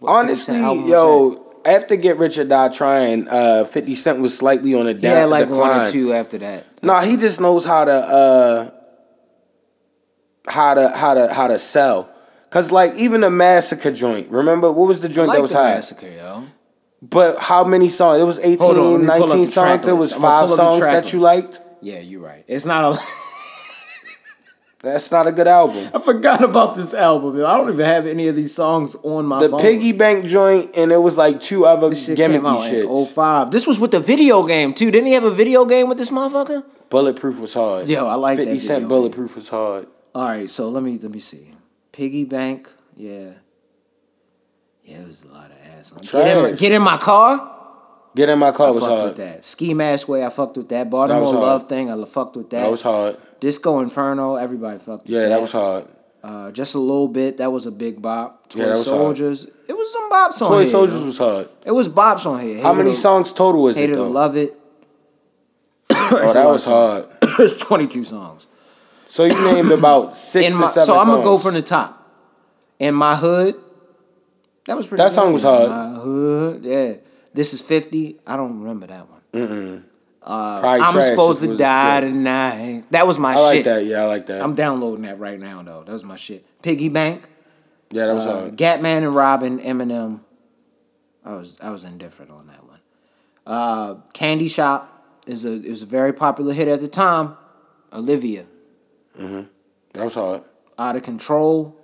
What 0.00 0.10
50 0.26 0.32
Honestly, 0.32 0.54
Cent 0.54 0.64
album 0.64 0.82
was 0.84 0.90
that? 0.92 0.98
yo, 1.66 1.72
after 1.76 1.96
Get 1.96 2.18
Rich 2.18 2.38
or 2.38 2.44
Die 2.44 2.68
Trying, 2.70 3.28
uh, 3.28 3.64
Fifty 3.64 3.94
Cent 3.94 4.20
was 4.20 4.36
slightly 4.36 4.74
on 4.74 4.86
a 4.88 4.94
he 4.94 5.00
down 5.00 5.16
had 5.16 5.24
like 5.30 5.48
decline. 5.48 5.68
one 5.78 5.86
or 5.86 5.92
two 5.92 6.12
after 6.12 6.38
that. 6.38 6.64
No, 6.82 6.98
he 7.00 7.16
just 7.16 7.40
knows 7.40 7.64
how 7.64 7.84
to 7.84 7.92
uh 7.92 8.70
how 10.48 10.74
to 10.74 10.88
how 10.90 11.14
to 11.14 11.32
how 11.32 11.46
to 11.48 11.58
sell. 11.58 12.10
Cause 12.50 12.70
like 12.70 12.90
even 12.98 13.20
the 13.20 13.30
massacre 13.30 13.90
joint, 13.92 14.30
remember 14.30 14.70
what 14.72 14.86
was 14.88 15.00
the 15.00 15.08
I 15.08 15.12
joint 15.12 15.28
like 15.28 15.36
that 15.38 15.42
was 15.42 15.50
the 15.52 15.56
high? 15.58 15.74
massacre, 15.74 16.08
yo. 16.08 16.44
But 17.02 17.36
how 17.38 17.64
many 17.64 17.88
songs? 17.88 18.22
It 18.22 18.24
was 18.24 18.38
18, 18.38 18.62
on, 18.62 18.68
let 18.68 19.00
me 19.00 19.06
pull 19.06 19.22
up 19.24 19.28
19 19.28 19.28
the 19.46 19.52
track 19.52 19.82
songs. 19.82 19.86
It 19.88 19.92
was 19.98 20.12
five 20.14 20.22
pull 20.22 20.32
up 20.32 20.48
the 20.48 20.56
songs 20.56 20.78
track 20.80 20.92
that 21.04 21.12
you 21.12 21.18
liked. 21.20 21.60
Yeah, 21.82 21.98
you're 21.98 22.20
right. 22.22 22.44
It's 22.48 22.64
not 22.64 22.94
a. 22.96 23.00
That's 24.84 25.10
not 25.10 25.26
a 25.26 25.32
good 25.32 25.48
album. 25.48 25.88
I 25.94 25.98
forgot 25.98 26.42
about 26.44 26.74
this 26.74 26.92
album. 26.94 27.36
I 27.44 27.56
don't 27.56 27.70
even 27.72 27.84
have 27.84 28.06
any 28.06 28.28
of 28.28 28.36
these 28.36 28.54
songs 28.54 28.94
on 29.02 29.26
my 29.26 29.40
The 29.40 29.48
phone. 29.48 29.60
Piggy 29.60 29.92
Bank 29.92 30.26
joint, 30.26 30.76
and 30.76 30.92
it 30.92 30.98
was 30.98 31.16
like 31.16 31.40
two 31.40 31.64
other 31.64 31.88
This 31.88 32.04
shit 32.06 32.18
gimmicky 32.18 32.68
in 32.82 32.86
shits. 32.88 33.12
05. 33.14 33.50
This 33.50 33.66
was 33.66 33.78
with 33.78 33.90
the 33.92 34.00
video 34.00 34.46
game 34.46 34.72
too. 34.74 34.90
Didn't 34.90 35.06
he 35.06 35.14
have 35.14 35.24
a 35.24 35.30
video 35.30 35.64
game 35.64 35.88
with 35.88 35.98
this 35.98 36.10
motherfucker? 36.10 36.64
Bulletproof 36.90 37.40
was 37.40 37.54
hard. 37.54 37.86
Yo, 37.88 38.06
I 38.06 38.14
like 38.14 38.36
that 38.36 38.44
50 38.44 38.58
Cent. 38.58 38.88
Bulletproof 38.88 39.34
was 39.34 39.48
hard. 39.48 39.86
All 40.14 40.24
right, 40.26 40.48
so 40.48 40.68
let 40.68 40.82
me 40.82 40.98
let 40.98 41.10
me 41.10 41.18
see. 41.18 41.50
Piggy 41.90 42.24
bank, 42.24 42.72
yeah, 42.96 43.30
yeah, 44.84 44.98
it 44.98 45.06
was 45.06 45.24
a 45.24 45.28
lot 45.28 45.46
of 45.50 45.56
ass. 45.76 45.92
on- 45.92 46.02
Get 46.02 46.36
in, 46.36 46.42
my, 46.42 46.52
get 46.52 46.72
in 46.72 46.82
my 46.82 46.96
car. 46.98 47.50
Get 48.16 48.28
in 48.28 48.38
my 48.38 48.52
car 48.52 48.68
I 48.68 48.70
was 48.70 48.80
fucked 48.80 48.90
hard. 48.92 49.04
with 49.08 49.16
that. 49.16 49.44
Ski 49.44 49.74
mask 49.74 50.08
way, 50.08 50.24
I 50.24 50.30
fucked 50.30 50.56
with 50.56 50.68
that. 50.68 50.88
Baltimore 50.88 51.24
hard. 51.24 51.36
love 51.36 51.68
thing, 51.68 51.90
I 51.90 52.04
fucked 52.04 52.36
with 52.36 52.50
that. 52.50 52.60
That 52.62 52.70
was 52.70 52.82
hard. 52.82 53.16
Disco 53.40 53.80
Inferno, 53.80 54.36
everybody 54.36 54.78
fucked. 54.78 55.08
Yeah, 55.08 55.20
with 55.22 55.28
that 55.30 55.40
was 55.40 55.52
hard. 55.52 55.86
Uh, 56.22 56.50
just 56.52 56.74
a 56.74 56.78
little 56.78 57.08
bit. 57.08 57.36
That 57.38 57.52
was 57.52 57.66
a 57.66 57.70
big 57.72 58.00
bop. 58.00 58.48
Toy 58.48 58.60
Yeah, 58.60 58.66
that 58.66 58.78
was 58.78 58.86
hard. 58.86 58.98
Soldiers. 58.98 59.46
It 59.68 59.76
was 59.76 59.92
some 59.92 60.10
bops 60.10 60.40
on 60.42 60.48
Toy 60.48 60.60
here. 60.62 60.70
Soldiers 60.70 61.00
yo. 61.00 61.06
was 61.06 61.18
hard. 61.18 61.48
It 61.66 61.72
was 61.72 61.88
bops 61.88 62.24
on 62.24 62.40
here. 62.40 62.62
How 62.62 62.72
Hated 62.72 62.78
many 62.84 62.90
to- 62.94 62.96
songs 63.02 63.32
total 63.32 63.62
was 63.62 63.76
it 63.76 63.92
though? 63.92 64.08
love 64.08 64.36
it. 64.36 64.54
Oh, 65.90 66.32
that 66.32 66.46
was 66.46 66.64
hard. 66.64 67.06
it's 67.22 67.58
twenty 67.58 67.86
two 67.86 68.04
songs. 68.04 68.46
So 69.06 69.24
you 69.24 69.52
named 69.52 69.70
about 69.72 70.14
six 70.16 70.52
to 70.52 70.58
my, 70.58 70.66
seven 70.66 70.86
so 70.86 70.96
I'm 70.98 71.06
gonna 71.06 71.22
go 71.22 71.38
from 71.38 71.54
the 71.54 71.62
top. 71.62 72.00
In 72.78 72.94
my 72.94 73.16
hood, 73.16 73.54
that 74.66 74.76
was 74.76 74.86
pretty. 74.86 75.02
That 75.02 75.10
song 75.10 75.32
was 75.32 75.42
In 75.44 75.48
hard. 75.50 75.70
My 75.70 75.88
hood, 76.00 76.64
yeah. 76.64 76.94
This 77.34 77.52
is 77.52 77.60
fifty. 77.60 78.18
I 78.26 78.36
don't 78.36 78.60
remember 78.60 78.86
that 78.86 79.10
one. 79.10 79.20
Mm-mm. 79.32 79.82
Probably 80.24 80.80
I'm 80.80 81.02
supposed 81.02 81.42
to 81.42 81.56
die 81.56 82.00
tonight. 82.00 82.84
That 82.90 83.06
was 83.06 83.18
my 83.18 83.34
shit. 83.34 83.42
I 83.42 83.46
like 83.46 83.64
that. 83.64 83.84
Yeah, 83.84 84.02
I 84.02 84.04
like 84.06 84.26
that. 84.26 84.42
I'm 84.42 84.54
downloading 84.54 85.02
that 85.04 85.18
right 85.18 85.38
now 85.38 85.62
though. 85.62 85.82
That 85.84 85.92
was 85.92 86.04
my 86.04 86.16
shit. 86.16 86.46
Piggy 86.62 86.88
Bank, 86.88 87.28
yeah, 87.90 88.06
that 88.06 88.14
was 88.14 88.26
uh, 88.26 88.40
hard. 88.40 88.56
Gatman 88.56 88.98
and 89.02 89.14
Robin, 89.14 89.58
Eminem. 89.58 90.20
I 91.24 91.34
was 91.36 91.58
I 91.60 91.70
was 91.70 91.84
indifferent 91.84 92.30
on 92.30 92.46
that 92.46 92.64
one. 92.64 92.80
Uh, 93.46 93.94
Candy 94.14 94.48
Shop 94.48 95.04
is 95.26 95.44
a 95.44 95.52
is 95.52 95.82
a 95.82 95.86
very 95.86 96.12
popular 96.12 96.54
hit 96.54 96.68
at 96.68 96.80
the 96.80 96.88
time. 96.88 97.36
Olivia, 97.92 98.46
That 99.16 99.46
was 99.96 100.14
hard. 100.14 100.42
Out 100.78 100.96
of 100.96 101.02
Control. 101.02 101.76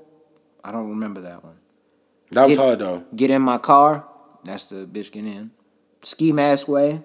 I 0.64 0.72
don't 0.72 0.90
remember 0.90 1.20
that 1.22 1.42
one. 1.44 1.56
That 2.32 2.46
was 2.46 2.56
Get- 2.56 2.64
hard 2.64 2.78
though. 2.78 3.04
Get 3.14 3.30
in 3.30 3.42
my 3.42 3.58
car. 3.58 4.06
That's 4.44 4.66
the 4.66 4.86
bitch 4.86 5.12
get 5.12 5.26
in. 5.26 5.50
Ski 6.02 6.32
Mask 6.32 6.68
Way. 6.68 7.02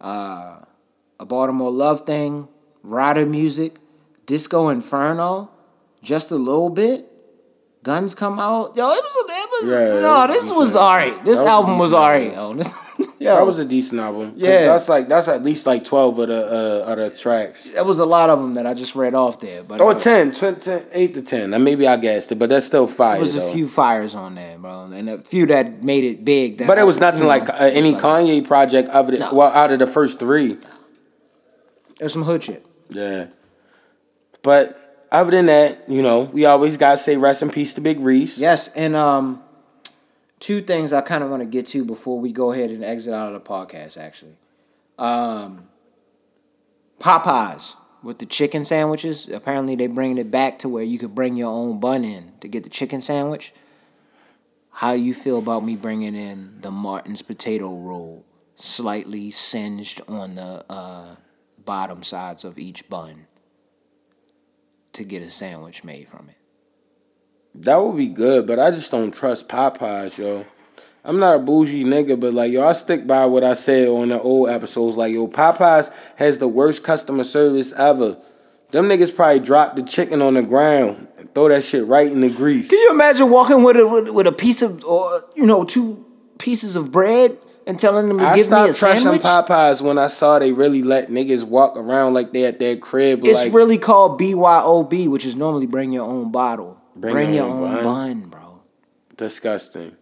Uh, 0.00 0.60
a 1.18 1.26
Baltimore 1.26 1.70
Love 1.70 2.02
Thing. 2.02 2.48
Ryder 2.82 3.26
Music. 3.26 3.78
Disco 4.26 4.68
Inferno. 4.68 5.50
Just 6.02 6.30
a 6.30 6.36
little 6.36 6.70
bit. 6.70 7.06
Guns 7.82 8.14
come 8.14 8.38
out. 8.38 8.76
Yo, 8.76 8.90
it 8.90 9.02
was. 9.02 9.24
It 9.28 9.48
was. 9.50 9.70
Yeah, 9.70 10.00
no, 10.00 10.26
was 10.26 10.28
this 10.28 10.42
decent. 10.42 10.58
was 10.58 10.76
alright. 10.76 11.24
This 11.24 11.38
was 11.38 11.48
album 11.48 11.78
was 11.78 11.92
alright. 11.92 12.32
Yo, 12.32 12.52
this, 12.52 12.74
yo, 13.20 13.36
That 13.36 13.46
was 13.46 13.58
a 13.60 13.64
decent 13.64 14.00
album. 14.00 14.32
Yeah. 14.36 14.62
that's 14.62 14.88
like 14.88 15.06
that's 15.06 15.28
at 15.28 15.42
least 15.44 15.66
like 15.66 15.84
twelve 15.84 16.18
of 16.18 16.28
the 16.28 16.84
uh, 16.86 16.90
of 16.92 16.98
the 16.98 17.10
tracks. 17.16 17.62
That 17.74 17.86
was 17.86 17.98
a 18.00 18.04
lot 18.06 18.30
of 18.30 18.40
them 18.40 18.54
that 18.54 18.66
I 18.66 18.74
just 18.74 18.96
read 18.96 19.14
off 19.14 19.38
there. 19.38 19.62
But 19.62 19.80
Or 19.80 19.92
uh, 19.92 19.98
10, 19.98 20.32
20, 20.32 20.60
10, 20.60 20.80
8 20.92 21.14
to 21.14 21.22
ten. 21.22 21.54
And 21.54 21.62
maybe 21.64 21.86
I 21.86 21.96
guessed 21.96 22.32
it, 22.32 22.38
but 22.40 22.48
that's 22.50 22.66
still 22.66 22.86
fire. 22.88 23.14
There 23.14 23.20
was 23.22 23.36
a 23.36 23.52
few 23.52 23.68
fires 23.68 24.14
on 24.16 24.34
there, 24.34 24.58
bro, 24.58 24.86
and 24.92 25.08
a 25.08 25.18
few 25.18 25.46
that 25.46 25.84
made 25.84 26.02
it 26.04 26.24
big. 26.24 26.58
That 26.58 26.66
But 26.66 26.78
it 26.78 26.84
was 26.86 26.98
nothing 26.98 27.26
like 27.26 27.48
uh, 27.48 27.54
any 27.60 27.92
like- 27.92 28.02
Kanye 28.02 28.44
project 28.46 28.88
other 28.88 29.12
than 29.12 29.20
No. 29.20 29.34
well 29.34 29.52
out 29.52 29.70
of 29.70 29.78
the 29.78 29.86
first 29.86 30.18
three. 30.18 30.56
There's 31.98 32.12
some 32.12 32.22
hood 32.24 32.42
shit. 32.42 32.64
Yeah. 32.88 33.26
But 34.42 35.06
other 35.12 35.30
than 35.30 35.46
that, 35.46 35.84
you 35.88 36.02
know, 36.02 36.22
we 36.32 36.46
always 36.46 36.76
gotta 36.76 36.96
say 36.96 37.16
rest 37.16 37.42
in 37.42 37.50
peace 37.50 37.74
to 37.74 37.80
Big 37.80 38.00
Reese. 38.00 38.38
Yes, 38.38 38.68
and 38.74 38.96
um, 38.96 39.42
two 40.40 40.60
things 40.62 40.92
I 40.92 41.02
kind 41.02 41.22
of 41.22 41.30
want 41.30 41.42
to 41.42 41.48
get 41.48 41.66
to 41.66 41.84
before 41.84 42.18
we 42.18 42.32
go 42.32 42.52
ahead 42.52 42.70
and 42.70 42.82
exit 42.82 43.14
out 43.14 43.32
of 43.32 43.34
the 43.34 43.48
podcast. 43.48 43.96
Actually, 43.96 44.36
um, 44.98 45.68
Popeyes 46.98 47.76
with 48.02 48.18
the 48.18 48.26
chicken 48.26 48.64
sandwiches. 48.64 49.28
Apparently, 49.28 49.74
they 49.74 49.86
bringing 49.86 50.18
it 50.18 50.30
back 50.30 50.58
to 50.58 50.68
where 50.68 50.84
you 50.84 50.98
could 50.98 51.14
bring 51.14 51.36
your 51.36 51.50
own 51.50 51.80
bun 51.80 52.04
in 52.04 52.32
to 52.40 52.48
get 52.48 52.64
the 52.64 52.70
chicken 52.70 53.00
sandwich. 53.00 53.52
How 54.72 54.92
you 54.92 55.14
feel 55.14 55.38
about 55.38 55.64
me 55.64 55.76
bringing 55.76 56.14
in 56.14 56.60
the 56.60 56.70
Martin's 56.70 57.22
potato 57.22 57.74
roll, 57.74 58.24
slightly 58.54 59.30
singed 59.30 60.00
on 60.08 60.36
the 60.36 60.64
uh, 60.70 61.16
bottom 61.64 62.02
sides 62.02 62.44
of 62.44 62.58
each 62.58 62.88
bun, 62.88 63.26
to 64.92 65.04
get 65.04 65.22
a 65.22 65.30
sandwich 65.30 65.84
made 65.84 66.08
from 66.08 66.28
it? 66.28 66.39
That 67.54 67.76
would 67.76 67.96
be 67.96 68.08
good, 68.08 68.46
but 68.46 68.58
I 68.58 68.70
just 68.70 68.90
don't 68.90 69.12
trust 69.12 69.48
Popeyes, 69.48 70.18
yo. 70.18 70.44
I'm 71.04 71.18
not 71.18 71.36
a 71.36 71.38
bougie 71.38 71.84
nigga, 71.84 72.20
but 72.20 72.34
like 72.34 72.52
yo, 72.52 72.66
I 72.66 72.72
stick 72.72 73.06
by 73.06 73.26
what 73.26 73.42
I 73.42 73.54
said 73.54 73.88
on 73.88 74.10
the 74.10 74.20
old 74.20 74.50
episodes. 74.50 74.96
Like 74.96 75.12
yo, 75.12 75.28
Popeyes 75.28 75.92
has 76.16 76.38
the 76.38 76.48
worst 76.48 76.84
customer 76.84 77.24
service 77.24 77.72
ever. 77.72 78.16
Them 78.70 78.88
niggas 78.88 79.14
probably 79.14 79.40
drop 79.40 79.74
the 79.76 79.82
chicken 79.82 80.22
on 80.22 80.34
the 80.34 80.42
ground 80.42 81.08
and 81.18 81.34
throw 81.34 81.48
that 81.48 81.62
shit 81.64 81.86
right 81.86 82.10
in 82.10 82.20
the 82.20 82.30
grease. 82.30 82.68
Can 82.68 82.78
you 82.78 82.90
imagine 82.92 83.30
walking 83.30 83.64
with 83.64 83.76
a 83.76 83.86
with, 83.86 84.10
with 84.10 84.26
a 84.26 84.32
piece 84.32 84.62
of 84.62 84.84
or 84.84 85.24
you 85.34 85.46
know 85.46 85.64
two 85.64 86.06
pieces 86.38 86.76
of 86.76 86.92
bread 86.92 87.36
and 87.66 87.78
telling 87.78 88.08
them 88.08 88.18
to 88.18 88.24
I 88.24 88.36
give 88.36 88.50
me 88.50 88.68
a 88.68 88.72
sandwich? 88.72 88.82
I 88.82 89.16
stopped 89.18 89.48
trusting? 89.48 89.56
Popeyes 89.56 89.82
when 89.82 89.98
I 89.98 90.06
saw 90.06 90.38
they 90.38 90.52
really 90.52 90.82
let 90.82 91.08
niggas 91.08 91.44
walk 91.44 91.76
around 91.76 92.12
like 92.12 92.32
they 92.32 92.44
at 92.44 92.58
their 92.58 92.76
crib. 92.76 93.20
It's 93.24 93.34
like, 93.34 93.54
really 93.54 93.78
called 93.78 94.20
BYOB, 94.20 95.08
which 95.08 95.24
is 95.24 95.34
normally 95.34 95.66
bring 95.66 95.92
your 95.92 96.04
own 96.04 96.30
bottle. 96.30 96.79
Bring 97.00 97.14
Bring, 97.14 97.34
your 97.34 97.46
your, 97.46 97.54
own 97.54 97.62
own 97.62 97.84
bun. 97.84 98.20
bun. 98.20 98.28
bro. 98.28 98.62
disgusting. 99.16 99.96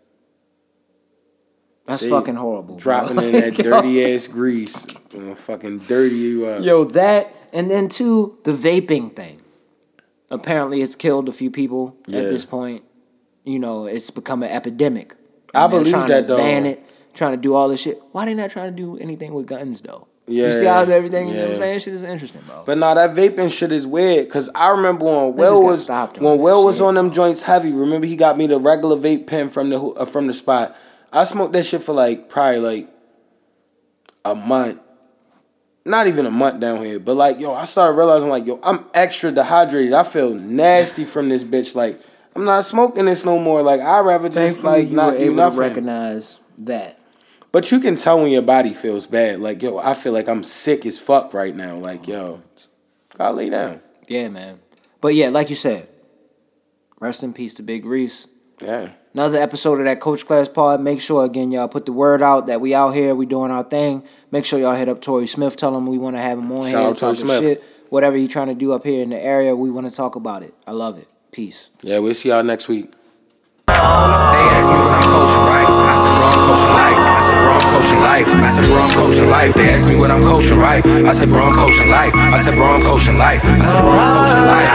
That's 1.87 2.03
They 2.03 2.11
fucking 2.11 2.35
horrible. 2.35 2.75
bro. 2.75 2.77
Dropping 2.77 3.19
in 3.23 3.33
that 3.33 3.55
dirty 3.57 4.05
ass 4.15 4.27
grease, 4.29 4.85
gonna 4.85 5.35
fucking 5.35 5.79
dirty 5.81 6.17
you 6.17 6.47
up. 6.47 6.63
Yo, 6.65 6.85
that 6.85 7.35
and 7.53 7.71
then 7.71 7.89
two, 7.89 8.39
the 8.45 8.53
vaping 8.53 9.15
thing. 9.17 9.41
Apparently, 10.31 10.83
it's 10.83 10.95
killed 10.97 11.29
a 11.29 11.33
few 11.33 11.51
people 11.51 11.97
Yeah. 12.07 12.21
at 12.21 12.25
this 12.25 12.45
point. 12.45 12.85
You 13.45 13.59
know, 13.59 13.87
it's 13.87 14.11
become 14.11 14.43
an 14.43 14.51
epidemic. 14.51 15.15
I 15.55 15.67
believe 15.69 15.89
trying 15.93 16.09
that, 16.09 16.23
to 16.23 16.27
though. 16.27 16.37
Ban 16.37 16.67
it, 16.67 16.83
trying 17.15 17.33
to 17.33 17.39
do 17.41 17.55
all 17.55 17.69
this 17.71 17.81
shit. 17.81 18.03
Why 18.13 18.27
they 18.27 18.35
not 18.35 18.51
trying 18.51 18.75
to 18.75 18.77
do 18.77 18.99
anything 18.99 19.33
with 19.33 19.47
guns 19.47 19.81
though? 19.81 20.08
You 20.29 20.51
see 20.53 20.65
how 20.65 20.83
everything. 20.83 21.29
You 21.29 21.35
know 21.35 21.41
what 21.41 21.47
I'm 21.47 21.53
yeah. 21.53 21.59
saying? 21.59 21.79
Shit 21.81 21.95
is 21.95 22.03
interesting, 22.03 22.43
bro. 22.47 22.63
But 22.67 22.79
no, 22.79 22.95
that 22.95 23.17
vaping 23.17 23.51
shit 23.57 23.73
is 23.73 23.87
weird. 23.87 24.31
Cause 24.31 24.51
I 24.55 24.71
remember 24.71 25.05
when 25.05 25.35
Will 25.35 25.65
was 25.65 25.89
when 25.89 26.39
Will 26.39 26.65
was 26.65 26.77
shit, 26.77 26.85
on 26.87 26.95
them 26.95 27.11
joints 27.11 27.43
heavy. 27.43 27.73
Remember 27.73 28.07
he 28.07 28.17
got 28.17 28.37
me 28.37 28.47
the 28.47 28.59
regular 28.59 28.97
vape 28.97 29.27
pen 29.27 29.49
from 29.49 29.71
the 29.71 29.81
uh, 29.81 30.05
from 30.05 30.27
the 30.27 30.33
spot. 30.33 30.77
I 31.13 31.25
smoked 31.25 31.53
that 31.55 31.65
shit 31.65 31.83
for 31.83 31.93
like 31.93 32.29
probably 32.29 32.61
like 32.61 32.89
a 34.25 34.35
month. 34.35 34.81
Not 35.85 36.07
even 36.07 36.27
a 36.27 36.31
month 36.31 36.61
down 36.61 36.85
here, 36.85 36.99
but 36.99 37.15
like 37.17 37.41
yo, 37.41 37.55
I 37.55 37.65
started 37.65 37.97
realizing 37.97 38.29
like 38.29 38.47
yo, 38.47 38.61
I'm 38.63 38.85
extra 38.93 39.31
dehydrated. 39.33 39.95
I 39.95 40.05
feel 40.05 40.35
nasty 40.35 41.05
from 41.05 41.31
this 41.31 41.45
bitch. 41.45 41.75
Like 41.75 41.99
I'm 42.37 42.45
not 42.45 42.65
smoking 42.65 43.07
this 43.07 43.25
no 43.25 43.39
more. 43.39 43.63
Like 43.63 43.81
I'd 43.81 44.05
rather 44.05 44.29
just 44.29 44.61
Thankfully, 44.61 44.83
like 44.83 44.91
you 44.91 44.97
not 44.97 45.13
were 45.15 45.19
do 45.19 45.25
able 45.25 45.35
nothing. 45.37 45.61
to 45.61 45.69
recognize 45.69 46.41
that. 46.59 46.98
But 47.51 47.71
you 47.71 47.81
can 47.81 47.97
tell 47.97 48.21
when 48.21 48.31
your 48.31 48.43
body 48.43 48.71
feels 48.71 49.07
bad. 49.07 49.41
Like, 49.41 49.63
yo, 49.63 49.79
I 49.79 49.95
feel 49.95 50.13
like 50.13 50.29
I'm 50.29 50.43
sick 50.43 50.85
as 50.85 51.01
fuck 51.01 51.33
right 51.33 51.55
now. 51.55 51.77
Like, 51.77 52.07
yo, 52.07 52.43
gotta 53.17 53.35
lay 53.35 53.51
down. 53.51 53.81
Yeah, 54.07 54.29
man. 54.29 54.61
But 55.01 55.15
yeah, 55.15 55.29
like 55.29 55.49
you 55.51 55.57
said, 55.57 55.89
rest 57.01 57.23
in 57.23 57.33
peace 57.33 57.55
to 57.55 57.63
Big 57.63 57.85
Reese. 57.85 58.27
Yeah. 58.61 58.91
Another 59.15 59.39
episode 59.39 59.79
of 59.81 59.87
that 59.87 60.01
Coach 60.01 60.27
Class 60.27 60.49
Pod. 60.49 60.81
Make 60.81 61.01
sure 61.01 61.25
again, 61.25 61.51
y'all 61.51 61.69
put 61.69 61.87
the 61.87 61.93
word 61.93 62.23
out 62.23 62.47
that 62.49 62.61
we 62.61 62.75
out 62.75 62.91
here, 62.91 63.15
we 63.15 63.27
doing 63.27 63.51
our 63.51 63.63
thing. 63.65 64.05
Make 64.31 64.45
sure 64.45 64.59
y'all 64.61 64.75
hit 64.75 64.89
up 64.89 65.01
Torrey 65.01 65.27
Smith. 65.27 65.57
Tell 65.57 65.77
him 65.77 65.87
we 65.87 65.99
want 65.99 66.17
to 66.17 66.21
have 66.21 66.39
him 66.39 66.53
on 66.53 66.63
Shout 66.63 66.71
here. 66.71 66.81
out 66.91 66.97
Torrey 66.97 67.15
Smith. 67.17 67.43
Shit. 67.43 67.65
Whatever 67.89 68.17
you 68.17 68.29
trying 68.29 68.49
to 68.49 68.55
do 68.55 68.73
up 68.73 68.85
here 68.85 69.03
in 69.03 69.11
the 69.11 69.25
area, 69.25 69.57
we 69.57 69.71
want 69.71 69.89
to 69.89 69.95
talk 69.95 70.15
about 70.15 70.43
it. 70.43 70.53
I 70.67 70.73
love 70.73 70.99
it. 70.99 71.09
Peace. 71.33 71.71
Yeah, 71.83 71.99
we'll 72.01 72.15
see 72.15 72.29
y'all 72.29 72.45
next 72.45 72.69
week. 72.69 72.93
They 73.79 74.45
ask 74.59 74.69
me 74.75 74.79
what 74.83 74.95
I'm 74.99 75.07
coaching, 75.07 75.45
right? 75.47 75.69
I 75.69 75.95
said, 75.95 76.15
I'm 76.19 76.41
coaching 76.43 76.75
life. 76.75 76.99
I 76.99 77.21
said, 77.23 77.39
I'm 77.39 77.63
coaching 77.71 78.01
life. 78.03 78.29
I 78.29 78.51
said, 78.51 78.67
I'm 78.69 78.91
coaching 78.91 79.31
life. 79.31 79.55
They 79.55 79.69
ask 79.71 79.89
me 79.89 79.97
what 79.97 80.11
I'm 80.11 80.23
coaching, 80.23 80.59
right? 80.59 80.85
I 80.85 81.13
said, 81.13 81.29
I'm 81.29 81.55
coaching 81.55 81.89
life. 81.91 82.15
I 82.15 82.39
said, 82.39 82.59
I'm 82.59 82.83
coaching 82.83 83.19
life. 83.19 83.45
I 83.45 83.61
said, 83.63 83.79
I'm 83.79 84.11
coaching 84.13 84.45
life. 84.45 84.75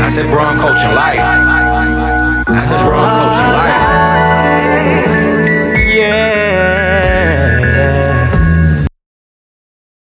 I 0.00 0.08
said, 0.08 0.26
I'm 0.26 0.58
coaching 0.58 0.94
life. 0.94 1.26
I 2.48 2.62
said, 2.62 2.84
bro, 2.84 2.98
I'm 2.98 4.15